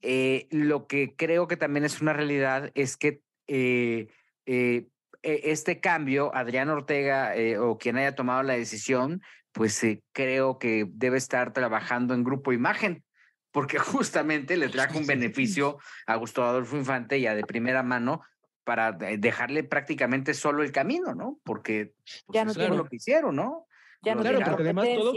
Eh, 0.00 0.46
lo 0.50 0.86
que 0.86 1.14
creo 1.16 1.48
que 1.48 1.56
también 1.56 1.84
es 1.84 2.00
una 2.00 2.12
realidad 2.12 2.70
es 2.74 2.96
que 2.96 3.20
eh, 3.48 4.08
eh, 4.46 4.86
e, 5.22 5.40
este 5.44 5.80
cambio, 5.80 6.34
Adrián 6.34 6.70
Ortega 6.70 7.34
o 7.60 7.78
quien 7.78 7.96
haya 7.98 8.14
tomado 8.14 8.42
la 8.44 8.54
decisión, 8.54 9.22
pues 9.52 9.84
creo 10.12 10.58
que 10.58 10.86
debe 10.88 11.18
estar 11.18 11.52
trabajando 11.52 12.14
en 12.14 12.22
grupo 12.22 12.52
imagen, 12.52 13.02
porque 13.50 13.78
justamente 13.78 14.56
le 14.56 14.68
trajo 14.68 14.98
un 14.98 15.06
beneficio 15.06 15.78
a 16.06 16.14
Gustavo 16.14 16.46
Adolfo 16.46 16.76
Infante 16.76 17.20
ya 17.20 17.34
de 17.34 17.42
primera 17.42 17.82
mano 17.82 18.22
para 18.62 18.92
dejarle 18.92 19.64
prácticamente 19.64 20.32
solo 20.32 20.62
el 20.62 20.70
camino, 20.70 21.12
¿no? 21.14 21.40
Porque 21.42 21.94
pues, 22.04 22.24
ya 22.28 22.44
no 22.44 22.52
eso 22.52 22.68
lo 22.68 22.84
que 22.84 22.96
hicieron, 22.96 23.34
¿no? 23.34 23.66
Claro, 24.02 24.40
porque 24.44 24.62
además 24.62 24.88
todo, 24.94 25.14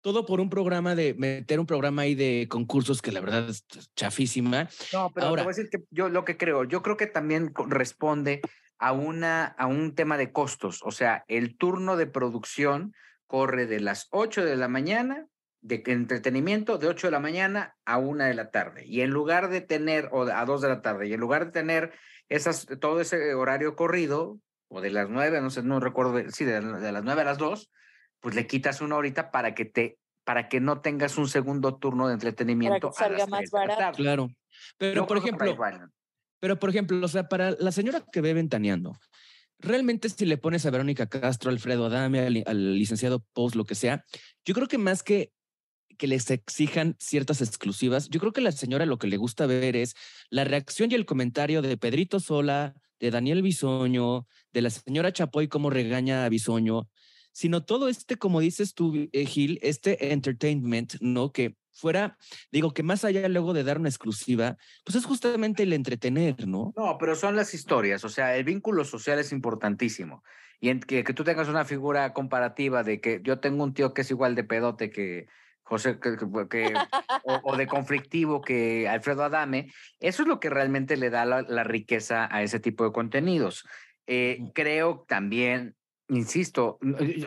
todo 0.00 0.26
por 0.26 0.40
un 0.40 0.50
programa 0.50 0.94
de 0.94 1.14
meter 1.14 1.58
un 1.58 1.66
programa 1.66 2.02
ahí 2.02 2.14
de 2.14 2.46
concursos 2.48 3.02
que 3.02 3.12
la 3.12 3.20
verdad 3.20 3.48
es 3.48 3.66
chafísima. 3.96 4.68
No, 4.92 5.10
pero 5.12 5.26
Ahora, 5.26 5.42
te 5.42 5.46
voy 5.46 5.52
a 5.52 5.56
decir 5.56 5.70
que 5.70 5.84
yo 5.90 6.08
lo 6.08 6.24
que 6.24 6.36
creo, 6.36 6.64
yo 6.64 6.82
creo 6.82 6.96
que 6.96 7.06
también 7.06 7.52
responde 7.68 8.40
a, 8.78 8.92
una, 8.92 9.46
a 9.46 9.66
un 9.66 9.94
tema 9.94 10.16
de 10.16 10.32
costos. 10.32 10.80
O 10.84 10.90
sea, 10.90 11.24
el 11.28 11.56
turno 11.56 11.96
de 11.96 12.06
producción 12.06 12.94
corre 13.26 13.66
de 13.66 13.80
las 13.80 14.08
8 14.10 14.44
de 14.44 14.56
la 14.56 14.68
mañana 14.68 15.26
de 15.66 15.82
entretenimiento 15.86 16.78
de 16.78 16.86
8 16.86 17.08
de 17.08 17.10
la 17.10 17.18
mañana 17.18 17.76
a 17.84 17.98
1 17.98 18.24
de 18.24 18.34
la 18.34 18.50
tarde. 18.50 18.86
Y 18.86 19.00
en 19.00 19.10
lugar 19.10 19.48
de 19.50 19.60
tener, 19.60 20.08
o 20.12 20.22
a 20.22 20.44
2 20.44 20.60
de 20.60 20.68
la 20.68 20.80
tarde, 20.82 21.08
y 21.08 21.12
en 21.12 21.20
lugar 21.20 21.46
de 21.46 21.52
tener 21.52 21.92
esas, 22.28 22.66
todo 22.80 23.00
ese 23.00 23.34
horario 23.34 23.74
corrido, 23.74 24.38
o 24.68 24.80
de 24.80 24.90
las 24.90 25.08
9, 25.08 25.40
no 25.40 25.50
sé, 25.50 25.64
no 25.64 25.80
recuerdo, 25.80 26.20
sí, 26.30 26.44
de, 26.44 26.60
de 26.60 26.92
las 26.92 27.02
9 27.02 27.20
a 27.20 27.24
las 27.24 27.38
2, 27.38 27.70
pues 28.20 28.34
le 28.34 28.46
quitas 28.46 28.80
una 28.80 28.96
horita 28.96 29.30
para 29.30 29.54
que 29.54 29.64
te 29.64 29.98
para 30.24 30.48
que 30.48 30.60
no 30.60 30.80
tengas 30.80 31.18
un 31.18 31.28
segundo 31.28 31.76
turno 31.76 32.08
de 32.08 32.14
entretenimiento. 32.14 32.90
Para 32.90 33.14
que 33.14 33.20
salga 33.20 33.26
más 33.28 33.50
barato. 33.50 33.96
Claro. 33.96 34.28
Pero, 34.76 35.06
por 35.06 35.18
ejemplo, 35.18 35.56
pero 36.40 36.58
por 36.58 36.70
ejemplo, 36.70 37.04
o 37.04 37.08
sea, 37.08 37.28
para 37.28 37.52
la 37.52 37.70
señora 37.70 38.04
que 38.10 38.20
ve 38.20 38.34
ventaneando, 38.34 38.98
realmente 39.58 40.08
si 40.08 40.26
le 40.26 40.36
pones 40.36 40.66
a 40.66 40.70
Verónica 40.70 41.06
Castro, 41.06 41.50
Alfredo 41.50 41.86
Adame, 41.86 42.42
al, 42.44 42.78
licenciado 42.78 43.24
Post, 43.32 43.54
lo 43.54 43.64
que 43.64 43.76
sea, 43.76 44.04
yo 44.44 44.54
creo 44.54 44.66
que 44.66 44.78
más 44.78 45.02
que 45.02 45.32
que 45.96 46.08
les 46.08 46.30
exijan 46.30 46.94
ciertas 46.98 47.40
exclusivas, 47.40 48.10
yo 48.10 48.20
creo 48.20 48.32
que 48.32 48.42
la 48.42 48.52
señora 48.52 48.84
lo 48.84 48.98
que 48.98 49.06
le 49.06 49.16
gusta 49.16 49.46
ver 49.46 49.76
es 49.76 49.94
la 50.28 50.44
reacción 50.44 50.90
y 50.92 50.94
el 50.94 51.06
comentario 51.06 51.62
de 51.62 51.78
Pedrito 51.78 52.20
Sola, 52.20 52.74
de 53.00 53.10
Daniel 53.10 53.40
Bisoño, 53.40 54.26
de 54.52 54.60
la 54.60 54.68
señora 54.68 55.12
Chapoy, 55.12 55.48
cómo 55.48 55.70
regaña 55.70 56.26
a 56.26 56.28
Bisoño, 56.28 56.90
sino 57.36 57.62
todo 57.62 57.90
este, 57.90 58.16
como 58.16 58.40
dices 58.40 58.72
tú, 58.72 59.10
eh, 59.12 59.26
Gil, 59.26 59.58
este 59.60 60.14
entertainment, 60.14 60.94
¿no? 61.02 61.32
Que 61.32 61.54
fuera, 61.70 62.16
digo, 62.50 62.72
que 62.72 62.82
más 62.82 63.04
allá 63.04 63.28
luego 63.28 63.52
de 63.52 63.62
dar 63.62 63.78
una 63.78 63.90
exclusiva, 63.90 64.56
pues 64.86 64.96
es 64.96 65.04
justamente 65.04 65.64
el 65.64 65.74
entretener, 65.74 66.48
¿no? 66.48 66.72
No, 66.74 66.96
pero 66.98 67.14
son 67.14 67.36
las 67.36 67.52
historias, 67.52 68.02
o 68.04 68.08
sea, 68.08 68.34
el 68.38 68.44
vínculo 68.44 68.86
social 68.86 69.18
es 69.18 69.32
importantísimo. 69.32 70.24
Y 70.60 70.70
en 70.70 70.80
que, 70.80 71.04
que 71.04 71.12
tú 71.12 71.24
tengas 71.24 71.48
una 71.48 71.66
figura 71.66 72.14
comparativa 72.14 72.82
de 72.82 73.02
que 73.02 73.20
yo 73.22 73.38
tengo 73.38 73.64
un 73.64 73.74
tío 73.74 73.92
que 73.92 74.00
es 74.00 74.10
igual 74.10 74.34
de 74.34 74.44
pedote 74.44 74.88
que 74.88 75.26
José, 75.60 75.98
que, 76.00 76.72
o, 77.22 77.54
de 77.54 77.66
conflictivo 77.66 78.40
que 78.40 78.88
Alfredo 78.88 79.24
Adame, 79.24 79.70
eso 80.00 80.22
es 80.22 80.28
lo 80.28 80.40
que 80.40 80.48
realmente 80.48 80.96
le 80.96 81.10
da 81.10 81.26
la, 81.26 81.64
riqueza 81.64 82.34
a 82.34 82.42
ese 82.42 82.60
tipo 82.60 82.84
de 82.84 82.92
contenidos. 82.92 83.66
Eh, 84.06 84.38
creo 84.54 85.04
también 85.06 85.76
insisto, 86.08 86.78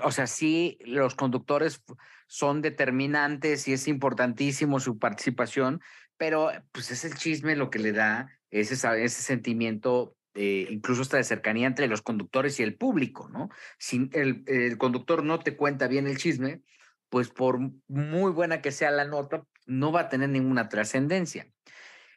o 0.03 0.11
sea, 0.11 0.27
sí, 0.27 0.77
los 0.85 1.15
conductores 1.15 1.84
son 2.27 2.61
determinantes 2.61 3.68
y 3.68 3.73
es 3.73 3.88
importantísimo 3.88 4.80
su 4.80 4.99
participación, 4.99 5.81
pero 6.18 6.51
pues 6.72 6.91
es 6.91 7.06
el 7.06 7.15
chisme 7.15 7.56
lo 7.56 7.69
que 7.69 7.80
le 7.80 7.91
da 7.91 8.30
ese, 8.51 8.76
ese 8.76 9.22
sentimiento, 9.22 10.15
eh, 10.34 10.68
incluso 10.69 11.01
hasta 11.01 11.18
de 11.18 11.23
cercanía 11.23 11.68
entre 11.68 11.88
los 11.88 12.01
conductores 12.01 12.60
y 12.60 12.64
el 12.64 12.76
público, 12.76 13.30
¿no? 13.30 13.49
Si 13.77 14.10
el, 14.14 14.43
el 14.47 14.77
conductor 14.77 15.23
no 15.23 15.39
te 15.39 15.56
cuenta 15.56 15.88
bien 15.88 16.07
el 16.07 16.18
chisme, 16.18 16.61
pues 17.10 17.30
por 17.30 17.60
muy 17.88 18.31
buena 18.31 18.61
que 18.61 18.72
sea 18.72 18.91
la 18.91 19.06
nota, 19.06 19.43
no 19.65 19.91
va 19.91 20.01
a 20.01 20.10
tener 20.10 20.30
ninguna 20.30 20.69
trascendencia. 20.69 21.47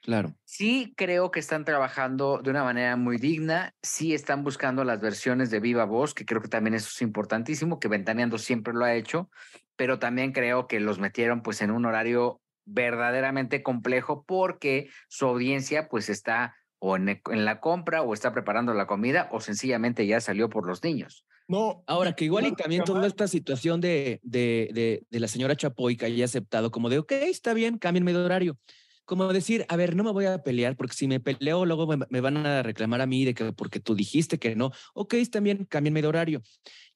Claro. 0.03 0.35
Sí 0.45 0.93
creo 0.97 1.31
que 1.31 1.39
están 1.39 1.65
trabajando 1.65 2.41
de 2.43 2.51
una 2.51 2.65
manera 2.65 2.97
muy 2.97 3.19
digna, 3.19 3.75
sí 3.83 4.15
están 4.15 4.43
buscando 4.43 4.83
las 4.83 5.01
versiones 5.01 5.51
de 5.51 5.61
viva 5.61 5.85
voz, 5.85 6.13
que 6.13 6.27
creo 6.27 6.43
que 6.43 6.49
también 6.49 6.75
eso 6.75 6.89
es 6.93 7.03
importantísimo, 7.03 7.79
que 7.79 7.87
Ventaneando 7.87 8.37
siempre 8.37 8.75
lo 8.75 8.85
ha 8.85 8.95
hecho, 8.95 9.31
pero 9.77 10.01
también 10.01 10.33
creo 10.33 10.67
que 10.67 10.81
los 10.81 10.99
metieron 10.99 11.43
pues 11.43 11.63
en 11.63 11.71
un 11.71 11.87
horario 11.87 12.41
verdaderamente 12.65 13.63
complejo 13.63 14.25
porque 14.27 14.89
su 15.09 15.27
audiencia 15.27 15.89
pues 15.89 16.09
está 16.09 16.57
o 16.81 16.97
en, 16.97 17.09
en 17.09 17.45
la 17.45 17.61
compra 17.61 18.03
o 18.03 18.13
está 18.13 18.33
preparando 18.33 18.75
la 18.75 18.89
comida 18.89 19.29
o 19.31 19.41
sencillamente 19.41 20.05
ya 20.09 20.21
salió 20.21 20.49
por 20.49 20.67
los 20.67 20.83
niños. 20.83 21.25
No. 21.47 21.85
Ahora, 21.87 22.15
que 22.15 22.25
igual 22.25 22.47
y 22.47 22.53
también 22.57 22.83
toda 22.83 23.07
esta 23.07 23.29
situación 23.29 23.81
de, 23.81 24.21
de, 24.25 24.71
de, 24.73 25.07
de 25.09 25.21
la 25.21 25.29
señora 25.29 25.55
Chapoy 25.55 25.97
que 25.97 26.07
haya 26.07 26.25
aceptado 26.25 26.73
como 26.73 26.89
de, 26.89 26.99
ok, 26.99 27.13
está 27.13 27.55
bien, 27.55 27.79
cámbienme 27.79 28.13
de 28.13 28.19
horario 28.19 28.59
como 29.05 29.33
decir, 29.33 29.65
a 29.69 29.77
ver, 29.77 29.97
no 29.97 30.05
me 30.05 30.13
voy 30.13 30.27
a 30.27 30.43
pelear 30.43 30.77
porque 30.77 30.95
si 30.95 31.09
me 31.09 31.21
peleo 31.21 31.67
luego 31.67 31.87
me, 31.87 32.05
me 32.09 32.21
van 32.21 32.37
a 32.39 32.63
reclamar 32.63 33.01
a 33.01 33.07
mí 33.07 33.25
de 33.25 33.35
que 33.35 33.53
porque 33.53 33.81
tú 33.81 33.95
dijiste 33.95 34.39
que 34.39 34.55
no. 34.57 34.71
Ok, 34.95 35.15
también 35.31 35.65
cámbienme 35.65 36.03
de 36.03 36.09
horario. 36.09 36.43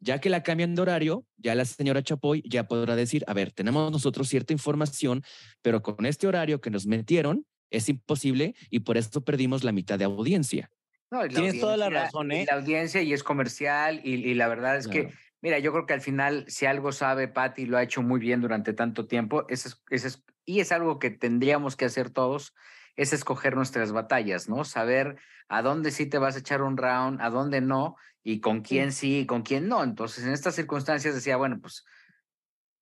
Ya 0.01 0.21
que 0.21 0.31
la 0.31 0.43
cambian 0.43 0.75
de 0.75 0.83
horario, 0.83 1.25
ya 1.37 1.55
la 1.55 1.65
señora 1.65 2.03
Chapoy 2.03 2.43
ya 2.49 2.69
podrá 2.69 2.97
decir, 2.97 3.25
a 3.27 3.35
ver, 3.35 3.53
tenemos 3.53 3.91
nosotros 3.91 4.29
cierta 4.29 4.53
información, 4.53 5.23
pero 5.63 5.83
con 5.83 6.07
este 6.07 6.27
horario 6.27 6.61
que 6.61 6.71
nos 6.71 6.87
metieron 6.87 7.47
es 7.71 7.89
imposible 7.89 8.55
y 8.71 8.81
por 8.81 8.97
esto 8.97 9.25
perdimos 9.25 9.65
la 9.65 9.73
mitad 9.73 9.99
de 9.99 10.05
audiencia. 10.05 10.71
No, 11.11 11.27
Tienes 11.27 11.61
toda 11.61 11.77
la 11.77 11.89
razón, 11.89 12.33
¿eh? 12.33 12.45
La 12.49 12.57
audiencia 12.57 13.01
y 13.03 13.13
es 13.13 13.23
comercial 13.23 14.01
y, 14.05 14.15
y 14.15 14.35
la 14.35 14.49
verdad 14.49 14.77
es 14.77 14.89
que, 14.89 15.03
Claro. 15.05 15.17
mira, 15.41 15.59
yo 15.59 15.73
creo 15.73 15.87
que 15.87 15.95
al 15.95 16.01
final, 16.01 16.45
si 16.49 16.67
algo 16.67 16.93
sabe 16.93 17.29
Patty, 17.29 17.67
lo 17.67 17.77
ha 17.77 17.83
hecho 17.83 18.03
muy 18.03 18.19
bien 18.21 18.41
durante 18.41 18.73
tanto 18.73 19.07
tiempo, 19.07 19.47
ese 19.49 19.69
es, 19.69 19.83
ese 19.91 20.09
es- 20.09 20.25
y 20.47 20.61
es 20.61 20.73
algo 20.73 20.99
que 20.99 21.11
tendríamos 21.11 21.77
que 21.77 21.85
hacer 21.85 22.09
todos, 22.09 22.55
es 22.95 23.13
escoger 23.13 23.57
nuestras 23.57 23.93
batallas, 23.93 24.49
¿no? 24.49 24.65
Saber 24.65 25.19
a 25.49 25.61
dónde 25.61 25.91
sí 25.91 26.07
te 26.07 26.19
vas 26.19 26.37
a 26.37 26.39
echar 26.39 26.63
un 26.63 26.77
round, 26.77 27.21
a 27.21 27.29
dónde 27.29 27.61
no, 27.61 27.97
y 28.23 28.41
con 28.41 28.63
quién 28.63 28.93
sí 28.93 29.21
y 29.21 29.27
con 29.27 29.43
quién 29.43 29.69
no. 29.69 29.85
Entonces, 29.85 30.25
en 30.25 30.33
estas 30.33 30.55
circunstancias 30.55 31.15
decía, 31.15 31.37
bueno, 31.37 31.61
pues, 31.61 31.85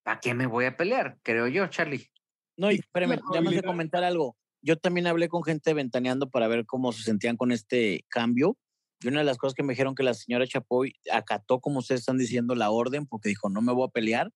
¿para 0.03 0.21
qué 0.21 0.35
me 0.35 0.47
voy 0.47 0.67
a 0.67 0.77
pelear? 0.77 1.19
Creo 1.23 1.49
yo, 1.49 1.67
Charlie. 1.67 2.11
No, 2.57 2.71
y 2.71 2.77
espérame, 2.77 3.19
déjame 3.33 3.57
de 3.57 3.63
comentar 3.63 4.05
algo. 4.05 4.37
Yo 4.63 4.79
también 4.79 5.07
hablé 5.07 5.29
con 5.29 5.43
gente 5.43 5.75
ventaneando 5.75 6.31
para 6.31 6.49
ver 6.49 6.65
cómo 6.65 6.93
se 6.93 7.03
sentían 7.03 7.37
con 7.37 7.53
este 7.53 8.05
cambio. 8.09 8.57
Y 9.01 9.09
una 9.09 9.19
de 9.19 9.25
las 9.25 9.37
cosas 9.37 9.55
que 9.55 9.63
me 9.63 9.73
dijeron 9.73 9.95
que 9.95 10.03
la 10.03 10.15
señora 10.15 10.47
Chapoy 10.47 10.95
acató, 11.13 11.61
como 11.61 11.81
ustedes 11.81 12.03
están 12.03 12.17
diciendo, 12.17 12.55
la 12.55 12.71
orden, 12.71 13.07
porque 13.07 13.29
dijo, 13.29 13.51
no 13.51 13.61
me 13.61 13.73
voy 13.73 13.87
a 13.87 13.93
pelear, 13.93 14.33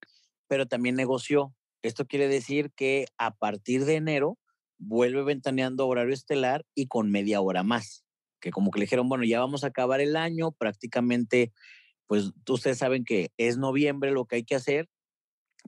pero 0.48 0.66
también 0.66 0.96
negoció. 0.96 1.55
Esto 1.82 2.06
quiere 2.06 2.28
decir 2.28 2.72
que 2.74 3.06
a 3.18 3.34
partir 3.34 3.84
de 3.84 3.96
enero 3.96 4.38
vuelve 4.78 5.22
ventaneando 5.22 5.86
horario 5.86 6.14
estelar 6.14 6.64
y 6.74 6.86
con 6.86 7.10
media 7.10 7.40
hora 7.40 7.62
más. 7.62 8.05
Que 8.40 8.50
como 8.50 8.70
que 8.70 8.78
le 8.78 8.84
dijeron, 8.84 9.09
bueno, 9.09 9.24
ya 9.24 9.40
vamos 9.40 9.64
a 9.64 9.68
acabar 9.68 10.00
el 10.00 10.16
año, 10.16 10.52
prácticamente, 10.52 11.52
pues 12.06 12.30
ustedes 12.48 12.78
saben 12.78 13.05
que 13.05 13.30
es 13.36 13.59
noviembre 13.59 14.12
lo 14.12 14.26
que 14.26 14.36
hay 14.36 14.44
que 14.44 14.55
hacer, 14.55 14.88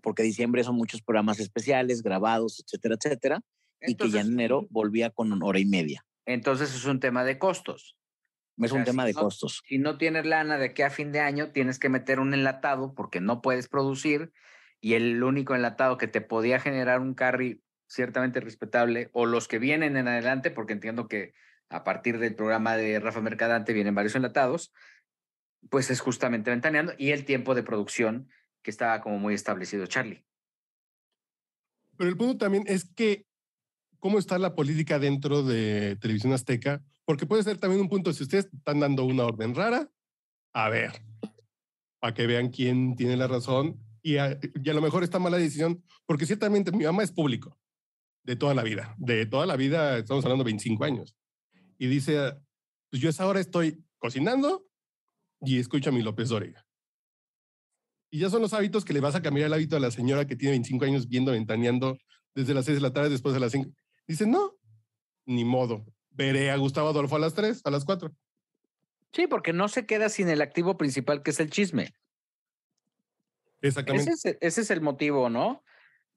porque 0.03 0.23
diciembre 0.23 0.65
son 0.65 0.77
muchos 0.77 1.03
programas 1.03 1.41
especiales, 1.41 2.03
grabados, 2.03 2.63
etcétera, 2.65 2.97
etcétera, 3.01 3.41
y 3.81 3.97
que 3.97 4.11
ya 4.11 4.21
en 4.21 4.29
enero 4.33 4.67
volvía 4.71 5.11
con 5.11 5.33
una 5.33 5.45
hora 5.47 5.59
y 5.59 5.67
media. 5.67 6.05
Entonces 6.27 6.75
es 6.75 6.85
un 6.85 7.01
tema 7.01 7.25
de 7.25 7.39
costos. 7.39 7.97
Es 8.59 8.71
sea, 8.71 8.79
un 8.79 8.85
tema 8.85 9.05
si 9.05 9.09
de 9.09 9.15
no- 9.15 9.21
costos. 9.21 9.63
si 9.67 9.79
no 9.79 9.97
tienes 9.99 10.27
lana 10.27 10.59
de 10.59 10.75
que 10.75 10.85
a 10.85 10.91
fin 10.91 11.13
de 11.13 11.21
año 11.21 11.51
tienes 11.51 11.79
que 11.79 11.89
meter 11.89 12.21
un 12.21 12.35
enlatado 12.35 12.95
porque 12.95 13.21
no 13.21 13.41
puedes 13.43 13.69
producir 13.69 14.33
y 14.81 14.95
el 14.95 15.23
único 15.23 15.55
enlatado 15.55 15.99
que 15.99 16.09
te 16.09 16.21
podía 16.21 16.59
generar 16.59 17.01
un 17.01 17.15
carry 17.15 17.63
ciertamente 17.87 18.41
respetable 18.41 19.11
o 19.13 19.27
los 19.27 19.49
que 19.49 19.59
vienen 19.59 19.97
en 19.97 20.09
adelante, 20.09 20.51
porque 20.51 20.73
entiendo 20.73 21.09
que 21.09 21.35
a 21.69 21.85
partir 21.85 22.19
del 22.19 22.35
programa 22.35 22.77
de 22.77 22.99
Rafa 22.99 23.21
Mercadante 23.21 23.73
vienen 23.73 23.95
varios 23.95 24.15
enlatados, 24.15 24.73
pues 25.69 25.91
es 25.91 26.01
justamente 26.01 26.51
ventaneando 26.51 26.95
y 26.97 27.11
el 27.11 27.25
tiempo 27.25 27.55
de 27.55 27.63
producción 27.63 28.29
que 28.63 28.71
estaba 28.71 29.01
como 29.01 29.19
muy 29.19 29.35
establecido, 29.35 29.87
Charlie. 29.87 30.25
Pero 31.97 32.09
el 32.09 32.17
punto 32.17 32.39
también 32.39 32.65
es 32.67 32.85
que 32.95 33.27
cómo 33.99 34.19
está 34.19 34.39
la 34.39 34.55
política 34.55 34.99
dentro 34.99 35.43
de 35.43 35.97
Televisión 36.01 36.33
Azteca, 36.33 36.83
porque 37.05 37.27
puede 37.27 37.43
ser 37.43 37.59
también 37.59 37.83
un 37.83 37.89
punto, 37.89 38.13
si 38.13 38.23
ustedes 38.23 38.49
están 38.53 38.81
dando 38.81 39.05
una 39.05 39.25
orden 39.25 39.55
rara, 39.55 39.91
a 40.55 40.71
ver, 40.71 41.03
para 41.99 42.15
que 42.15 42.27
vean 42.27 42.49
quién 42.49 42.97
tiene 42.97 43.17
la 43.17 43.27
razón 43.27 43.79
y 44.03 44.17
a, 44.17 44.39
y 44.63 44.71
a 44.71 44.75
lo 44.75 44.81
mejor 44.81 45.05
está 45.05 45.19
mala 45.19 45.37
decisión, 45.37 45.83
porque 46.07 46.27
ciertamente 46.27 46.73
mi 46.73 46.85
mamá 46.85 47.03
es 47.03 47.13
público 47.13 47.59
de 48.25 48.37
toda 48.37 48.55
la 48.55 48.63
vida, 48.63 48.95
de 48.99 49.27
toda 49.27 49.47
la 49.47 49.57
vida, 49.57 49.99
estamos 49.99 50.25
hablando 50.25 50.45
de 50.45 50.51
25 50.51 50.85
años, 50.85 51.17
y 51.79 51.87
dice, 51.87 52.35
pues 52.91 53.01
yo 53.03 53.09
a 53.09 53.11
esa 53.11 53.41
estoy 53.41 53.83
cocinando 53.99 54.67
y 55.41 55.59
escucho 55.59 55.91
a 55.91 55.93
mi 55.93 56.03
López 56.03 56.29
Dóriga. 56.29 56.67
Y 58.11 58.19
ya 58.19 58.29
son 58.29 58.43
los 58.43 58.53
hábitos 58.53 58.85
que 58.85 58.93
le 58.93 59.01
vas 59.01 59.15
a 59.15 59.23
cambiar 59.23 59.47
el 59.47 59.53
hábito 59.53 59.77
a 59.77 59.81
la 59.81 59.91
señora 59.91 60.27
que 60.27 60.37
tiene 60.37 60.53
25 60.53 60.85
años 60.85 61.09
viendo, 61.09 61.33
ventaneando 61.33 61.99
desde 62.35 62.55
las 62.55 62.65
6 62.65 62.77
de 62.77 62.83
la 62.83 62.93
tarde, 62.93 63.09
después 63.09 63.35
de 63.35 63.41
las 63.41 63.53
5. 63.53 63.71
Dice, 64.07 64.27
no, 64.27 64.57
ni 65.27 65.45
modo. 65.45 65.87
Veré 66.11 66.51
a 66.51 66.57
Gustavo 66.57 66.89
Adolfo 66.89 67.17
a 67.17 67.21
las 67.21 67.35
3, 67.35 67.63
a 67.65 67.71
las 67.71 67.85
4. 67.85 68.13
Sí, 69.13 69.27
porque 69.27 69.53
no 69.53 69.69
se 69.69 69.87
queda 69.87 70.09
sin 70.09 70.29
el 70.29 70.43
activo 70.43 70.77
principal 70.77 71.23
que 71.23 71.31
es 71.31 71.41
el 71.41 71.51
chisme. 71.51 71.93
Exactamente. 73.61 74.11
Ese 74.13 74.31
es, 74.31 74.39
ese 74.41 74.61
es 74.63 74.71
el 74.71 74.81
motivo, 74.81 75.29
¿no? 75.29 75.63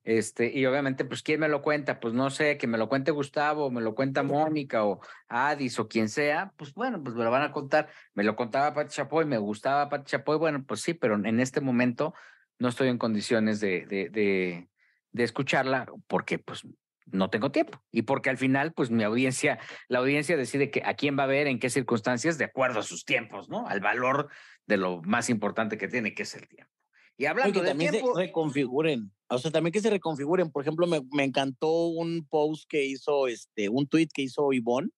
Este, 0.06 0.52
y 0.53 0.65
obviamente, 0.65 1.06
pues, 1.06 1.24
¿quién 1.24 1.40
me 1.40 1.48
lo 1.48 1.61
cuenta? 1.61 2.02
Pues 2.02 2.14
no 2.14 2.30
sé, 2.30 2.57
que 2.57 2.68
me 2.68 2.78
lo 2.78 2.90
cuente 2.90 3.11
Gustavo, 3.11 3.72
me 3.72 3.80
lo 3.80 3.95
cuenta 3.95 4.22
Mónica 4.22 4.84
o 4.84 4.99
Adis 5.30 5.80
o 5.80 5.88
quien 5.88 6.10
sea, 6.10 6.53
pues 6.57 6.74
bueno, 6.74 7.02
pues 7.02 7.15
me 7.15 7.24
lo 7.24 7.32
van 7.32 7.44
a 7.44 7.53
contar. 7.53 7.90
Me 8.14 8.24
lo 8.24 8.36
contaba 8.36 8.74
Pati 8.74 8.94
Chapoy, 8.94 9.26
me 9.26 9.38
gustaba 9.38 9.88
Pati 9.88 10.11
Chapoy, 10.11 10.38
bueno, 10.38 10.65
pues 10.65 10.82
sí, 10.82 10.94
pero 10.94 11.15
en 11.15 11.40
este 11.40 11.61
momento 11.61 12.14
no 12.60 12.68
estoy 12.68 12.90
en 12.90 12.98
condiciones 12.98 13.61
de, 13.61 13.86
de, 13.86 14.10
de, 14.10 14.68
de 15.14 15.24
escucharla 15.24 15.86
porque, 16.07 16.38
pues, 16.38 16.68
no 17.06 17.30
tengo 17.30 17.52
tiempo. 17.52 17.82
Y 17.91 18.02
porque 18.02 18.30
al 18.30 18.38
final, 18.38 18.74
pues, 18.74 18.91
mi 18.91 19.03
audiencia, 19.03 19.60
la 19.88 19.99
audiencia 19.99 20.36
decide 20.36 20.70
que 20.70 20.84
a 20.86 20.95
quién 20.95 21.18
va 21.18 21.24
a 21.24 21.28
ver, 21.28 21.48
en 21.48 21.60
qué 21.60 21.70
circunstancias, 21.70 22.38
de 22.38 22.45
acuerdo 22.45 22.80
a 22.80 22.84
sus 22.84 23.06
tiempos, 23.06 23.48
¿no? 23.48 23.68
Al 23.68 23.80
valor 23.80 24.28
de 24.65 24.76
lo 24.76 25.02
más 25.03 25.30
importante 25.30 25.78
que 25.78 25.88
tiene, 25.88 26.14
que 26.14 26.24
es 26.24 26.36
el 26.36 26.48
tiempo. 26.48 26.73
Y 27.24 27.26
hablando 27.26 27.54
que 27.54 27.62
de 27.62 27.70
también 27.70 27.91
tiempo, 27.91 28.16
se 28.16 28.22
reconfiguren. 28.22 29.10
O 29.30 29.38
sea, 29.38 29.50
también 29.50 29.72
que 29.72 29.80
se 29.80 29.90
reconfiguren. 29.90 30.52
Por 30.52 30.62
ejemplo, 30.62 30.86
me, 30.88 31.00
me 31.14 31.24
encantó 31.24 31.88
un 31.88 32.28
post 32.30 32.66
que 32.68 32.84
hizo, 32.84 33.28
este, 33.28 33.70
un 33.70 33.88
tweet 33.88 34.10
que 34.14 34.24
hizo 34.24 34.52
Ivonne. 34.52 34.90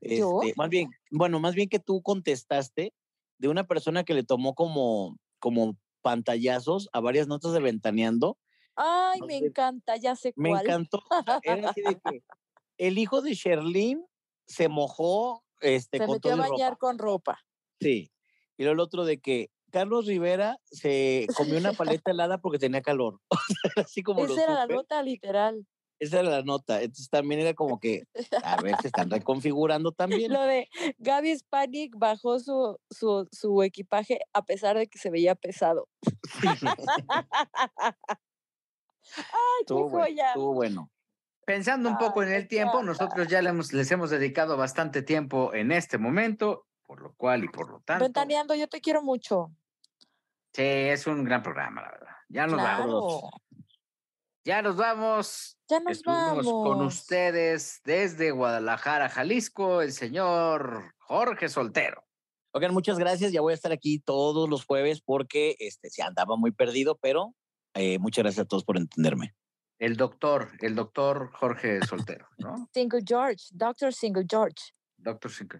¿Yo? 0.00 0.42
Este, 0.42 0.54
más 0.56 0.68
bien, 0.68 0.90
bueno, 1.12 1.38
más 1.38 1.54
bien 1.54 1.68
que 1.68 1.78
tú 1.78 2.02
contestaste 2.02 2.92
de 3.38 3.48
una 3.48 3.64
persona 3.64 4.02
que 4.02 4.14
le 4.14 4.24
tomó 4.24 4.56
como, 4.56 5.18
como 5.38 5.76
pantallazos 6.02 6.88
a 6.92 6.98
varias 6.98 7.28
notas 7.28 7.52
de 7.52 7.60
Ventaneando. 7.60 8.36
Ay, 8.74 9.20
me 9.20 9.36
encanta, 9.36 9.96
ya 9.98 10.16
sé 10.16 10.32
Me 10.34 10.48
cuál. 10.48 10.66
encantó. 10.66 11.04
Era 11.44 11.70
así 11.70 11.82
de 11.82 11.94
que 11.94 12.22
el 12.78 12.98
hijo 12.98 13.22
de 13.22 13.34
Sherlyn 13.34 14.04
se 14.48 14.68
mojó 14.68 15.44
este, 15.60 15.98
Se 15.98 16.06
con 16.06 16.14
metió 16.16 16.32
a 16.32 16.36
todo 16.38 16.50
bañar 16.50 16.70
ropa. 16.72 16.78
con 16.80 16.98
ropa. 16.98 17.44
Sí. 17.80 18.10
Y 18.58 18.64
luego 18.64 18.72
el 18.72 18.80
otro 18.80 19.04
de 19.04 19.20
que 19.20 19.50
Carlos 19.70 20.06
Rivera 20.06 20.58
se 20.64 21.26
comió 21.36 21.58
una 21.58 21.72
paleta 22.00 22.10
helada 22.10 22.38
porque 22.38 22.58
tenía 22.58 22.82
calor. 22.82 23.20
Así 23.76 24.02
como 24.02 24.24
lo 24.24 24.32
Esa 24.32 24.44
era 24.44 24.54
la 24.54 24.66
nota 24.66 25.02
literal. 25.02 25.66
Esa 25.98 26.20
era 26.20 26.30
la 26.30 26.42
nota. 26.42 26.82
Entonces 26.82 27.08
también 27.08 27.40
era 27.40 27.54
como 27.54 27.80
que, 27.80 28.04
a 28.42 28.60
ver, 28.60 28.76
se 28.80 28.88
están 28.88 29.10
reconfigurando 29.10 29.92
también. 29.92 30.32
Lo 30.32 30.42
de 30.42 30.68
Gaby 30.98 31.38
Spanik 31.38 31.94
bajó 31.96 32.38
su, 32.38 32.78
su, 32.90 33.26
su 33.32 33.62
equipaje 33.62 34.20
a 34.32 34.44
pesar 34.44 34.76
de 34.76 34.88
que 34.88 34.98
se 34.98 35.10
veía 35.10 35.34
pesado. 35.34 35.88
¡Ay, 39.16 39.64
qué 39.66 39.72
bueno, 39.74 39.88
joya! 39.88 40.28
estuvo 40.28 40.52
bueno. 40.52 40.90
Pensando 41.46 41.88
un 41.88 41.96
poco 41.96 42.22
Ay, 42.22 42.28
en 42.28 42.34
el 42.34 42.48
tiempo, 42.48 42.82
nosotros 42.82 43.28
ya 43.28 43.40
le 43.40 43.50
hemos, 43.50 43.72
les 43.72 43.90
hemos 43.92 44.10
dedicado 44.10 44.56
bastante 44.56 45.02
tiempo 45.02 45.54
en 45.54 45.70
este 45.70 45.96
momento, 45.96 46.65
por 46.86 47.00
lo 47.00 47.14
cual 47.14 47.44
y 47.44 47.48
por 47.48 47.70
lo 47.70 47.80
tanto. 47.80 48.04
Ventaneando, 48.04 48.54
yo 48.54 48.68
te 48.68 48.80
quiero 48.80 49.02
mucho. 49.02 49.52
Sí, 50.52 50.62
es 50.62 51.06
un 51.06 51.24
gran 51.24 51.42
programa, 51.42 51.82
la 51.82 51.90
verdad. 51.90 52.16
Ya 52.28 52.46
nos 52.46 52.56
vamos. 52.56 53.30
Ya 54.44 54.62
nos 54.62 54.76
vamos. 54.76 55.58
Ya 55.68 55.80
nos 55.80 55.98
Estuvimos 55.98 56.46
con 56.46 56.78
vamos. 56.78 56.94
ustedes 56.94 57.80
desde 57.84 58.30
Guadalajara, 58.30 59.08
Jalisco, 59.08 59.82
el 59.82 59.92
señor 59.92 60.94
Jorge 60.98 61.48
Soltero. 61.48 62.04
Oigan, 62.52 62.72
muchas 62.72 62.98
gracias. 62.98 63.32
Ya 63.32 63.40
voy 63.40 63.52
a 63.52 63.54
estar 63.54 63.72
aquí 63.72 63.98
todos 63.98 64.48
los 64.48 64.64
jueves 64.64 65.02
porque 65.02 65.56
este, 65.58 65.90
se 65.90 66.02
andaba 66.02 66.36
muy 66.36 66.52
perdido, 66.52 66.96
pero 66.96 67.34
eh, 67.74 67.98
muchas 67.98 68.22
gracias 68.22 68.44
a 68.44 68.48
todos 68.48 68.64
por 68.64 68.78
entenderme. 68.78 69.34
El 69.78 69.96
doctor, 69.96 70.52
el 70.60 70.74
doctor 70.74 71.32
Jorge 71.32 71.84
Soltero, 71.84 72.28
¿no? 72.38 72.68
Single 72.72 73.02
George, 73.06 73.44
Dr. 73.50 73.92
Single 73.92 74.24
George. 74.26 74.72
Doctor 74.96 75.30
Cinco. 75.30 75.58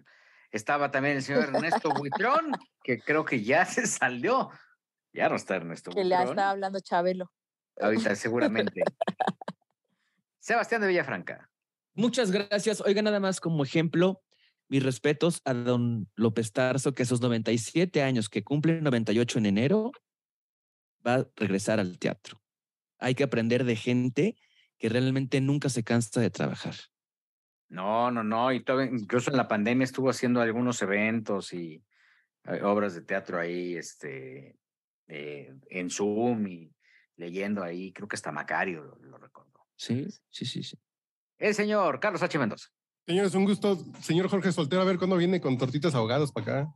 Estaba 0.51 0.91
también 0.91 1.17
el 1.17 1.23
señor 1.23 1.45
Ernesto 1.45 1.89
Buitrón, 1.93 2.51
que 2.83 2.99
creo 2.99 3.25
que 3.25 3.43
ya 3.43 3.65
se 3.65 3.85
salió. 3.87 4.49
Ya 5.13 5.29
no 5.29 5.35
está 5.35 5.55
Ernesto 5.55 5.91
Que 5.91 6.03
le 6.03 6.15
Buitrón. 6.15 6.29
estaba 6.29 6.49
hablando 6.51 6.79
Chabelo. 6.79 7.31
Ahorita 7.79 8.15
seguramente. 8.15 8.83
Sebastián 10.39 10.81
de 10.81 10.87
Villafranca. 10.87 11.49
Muchas 11.93 12.31
gracias. 12.31 12.81
Oiga, 12.81 13.01
nada 13.01 13.19
más 13.19 13.39
como 13.41 13.63
ejemplo, 13.63 14.21
mis 14.69 14.83
respetos 14.83 15.41
a 15.45 15.53
don 15.53 16.09
López 16.15 16.53
Tarso, 16.53 16.93
que 16.93 17.03
a 17.03 17.05
sus 17.05 17.21
97 17.21 18.01
años, 18.01 18.29
que 18.29 18.43
cumple 18.43 18.81
98 18.81 19.39
en 19.39 19.45
enero, 19.47 19.91
va 21.05 21.15
a 21.15 21.27
regresar 21.35 21.79
al 21.79 21.97
teatro. 21.99 22.41
Hay 22.99 23.15
que 23.15 23.23
aprender 23.23 23.63
de 23.63 23.75
gente 23.75 24.37
que 24.77 24.89
realmente 24.89 25.41
nunca 25.41 25.69
se 25.69 25.83
cansa 25.83 26.21
de 26.21 26.29
trabajar. 26.29 26.75
No, 27.69 28.11
no, 28.11 28.23
no. 28.23 28.51
Y 28.51 28.63
todavía- 28.63 28.91
incluso 28.91 29.29
en 29.31 29.37
la 29.37 29.47
pandemia 29.47 29.83
estuvo 29.85 30.09
haciendo 30.09 30.41
algunos 30.41 30.81
eventos 30.81 31.53
y 31.53 31.83
eh, 32.45 32.61
obras 32.63 32.95
de 32.95 33.01
teatro 33.01 33.39
ahí, 33.39 33.75
este, 33.75 34.55
eh, 35.07 35.53
en 35.69 35.89
Zoom 35.89 36.47
y 36.47 36.71
leyendo 37.17 37.63
ahí. 37.63 37.91
Creo 37.91 38.07
que 38.07 38.15
hasta 38.15 38.31
Macario 38.31 38.83
lo, 38.83 38.95
lo 39.01 39.17
recordó. 39.17 39.65
Sí, 39.75 40.07
sí, 40.29 40.45
sí, 40.45 40.63
sí. 40.63 40.77
el 41.37 41.53
señor 41.53 41.99
Carlos 41.99 42.23
H. 42.23 42.39
Mendoza. 42.39 42.69
Señores, 43.05 43.33
un 43.35 43.45
gusto. 43.45 43.77
Señor 44.01 44.27
Jorge 44.27 44.51
Soltero, 44.51 44.81
a 44.81 44.85
ver 44.85 44.97
cuándo 44.97 45.15
viene 45.17 45.39
con 45.39 45.57
tortitas 45.57 45.93
ahogadas 45.95 46.31
para 46.31 46.61
acá. 46.61 46.75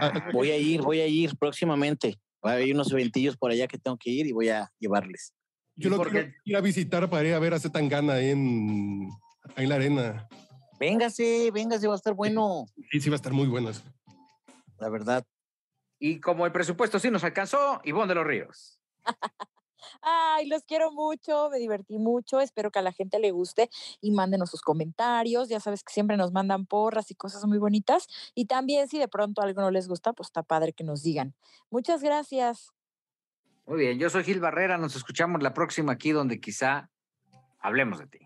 Ah, 0.00 0.30
voy 0.32 0.50
a 0.50 0.56
ir, 0.56 0.82
voy 0.82 1.00
a 1.00 1.06
ir 1.06 1.36
próximamente. 1.38 2.18
Hay 2.42 2.72
unos 2.72 2.90
eventillos 2.92 3.36
por 3.36 3.50
allá 3.50 3.66
que 3.66 3.78
tengo 3.78 3.96
que 3.96 4.10
ir 4.10 4.26
y 4.26 4.32
voy 4.32 4.48
a 4.48 4.70
llevarles. 4.78 5.34
Yo 5.76 5.90
lo 5.90 6.02
quiero 6.02 6.32
ir 6.44 6.56
a 6.56 6.60
visitar 6.60 7.08
para 7.10 7.28
ir 7.28 7.34
a 7.34 7.38
ver 7.38 7.54
a 7.54 7.60
Zetangana 7.60 8.14
ahí 8.14 8.30
en, 8.30 9.08
ahí 9.54 9.64
en 9.64 9.68
la 9.68 9.74
arena. 9.76 10.28
Véngase, 10.78 11.50
véngase, 11.52 11.86
va 11.86 11.94
a 11.94 11.96
estar 11.96 12.14
bueno. 12.14 12.66
Sí, 12.90 13.00
sí, 13.00 13.10
va 13.10 13.14
a 13.14 13.16
estar 13.16 13.32
muy 13.32 13.46
bueno. 13.46 13.70
La 14.78 14.88
verdad. 14.88 15.24
Y 15.98 16.20
como 16.20 16.44
el 16.44 16.52
presupuesto 16.52 16.98
sí 16.98 17.10
nos 17.10 17.24
alcanzó, 17.24 17.80
Ivonne 17.84 18.08
de 18.08 18.14
los 18.14 18.26
Ríos. 18.26 18.80
Ay, 20.02 20.46
los 20.48 20.64
quiero 20.64 20.92
mucho, 20.92 21.48
me 21.50 21.58
divertí 21.58 21.98
mucho, 21.98 22.40
espero 22.40 22.70
que 22.70 22.78
a 22.78 22.82
la 22.82 22.92
gente 22.92 23.18
le 23.18 23.30
guste 23.30 23.70
y 24.00 24.10
mándenos 24.10 24.50
sus 24.50 24.60
comentarios, 24.60 25.48
ya 25.48 25.60
sabes 25.60 25.82
que 25.82 25.92
siempre 25.92 26.16
nos 26.16 26.32
mandan 26.32 26.66
porras 26.66 27.10
y 27.10 27.14
cosas 27.14 27.44
muy 27.44 27.58
bonitas 27.58 28.06
y 28.34 28.46
también 28.46 28.88
si 28.88 28.98
de 28.98 29.08
pronto 29.08 29.42
algo 29.42 29.60
no 29.60 29.70
les 29.70 29.88
gusta, 29.88 30.12
pues 30.12 30.28
está 30.28 30.42
padre 30.42 30.72
que 30.72 30.84
nos 30.84 31.02
digan. 31.02 31.34
Muchas 31.70 32.02
gracias. 32.02 32.72
Muy 33.66 33.78
bien, 33.78 33.98
yo 33.98 34.10
soy 34.10 34.24
Gil 34.24 34.40
Barrera, 34.40 34.78
nos 34.78 34.96
escuchamos 34.96 35.42
la 35.42 35.54
próxima 35.54 35.92
aquí 35.92 36.12
donde 36.12 36.40
quizá 36.40 36.90
hablemos 37.58 37.98
de 37.98 38.06
ti. 38.06 38.25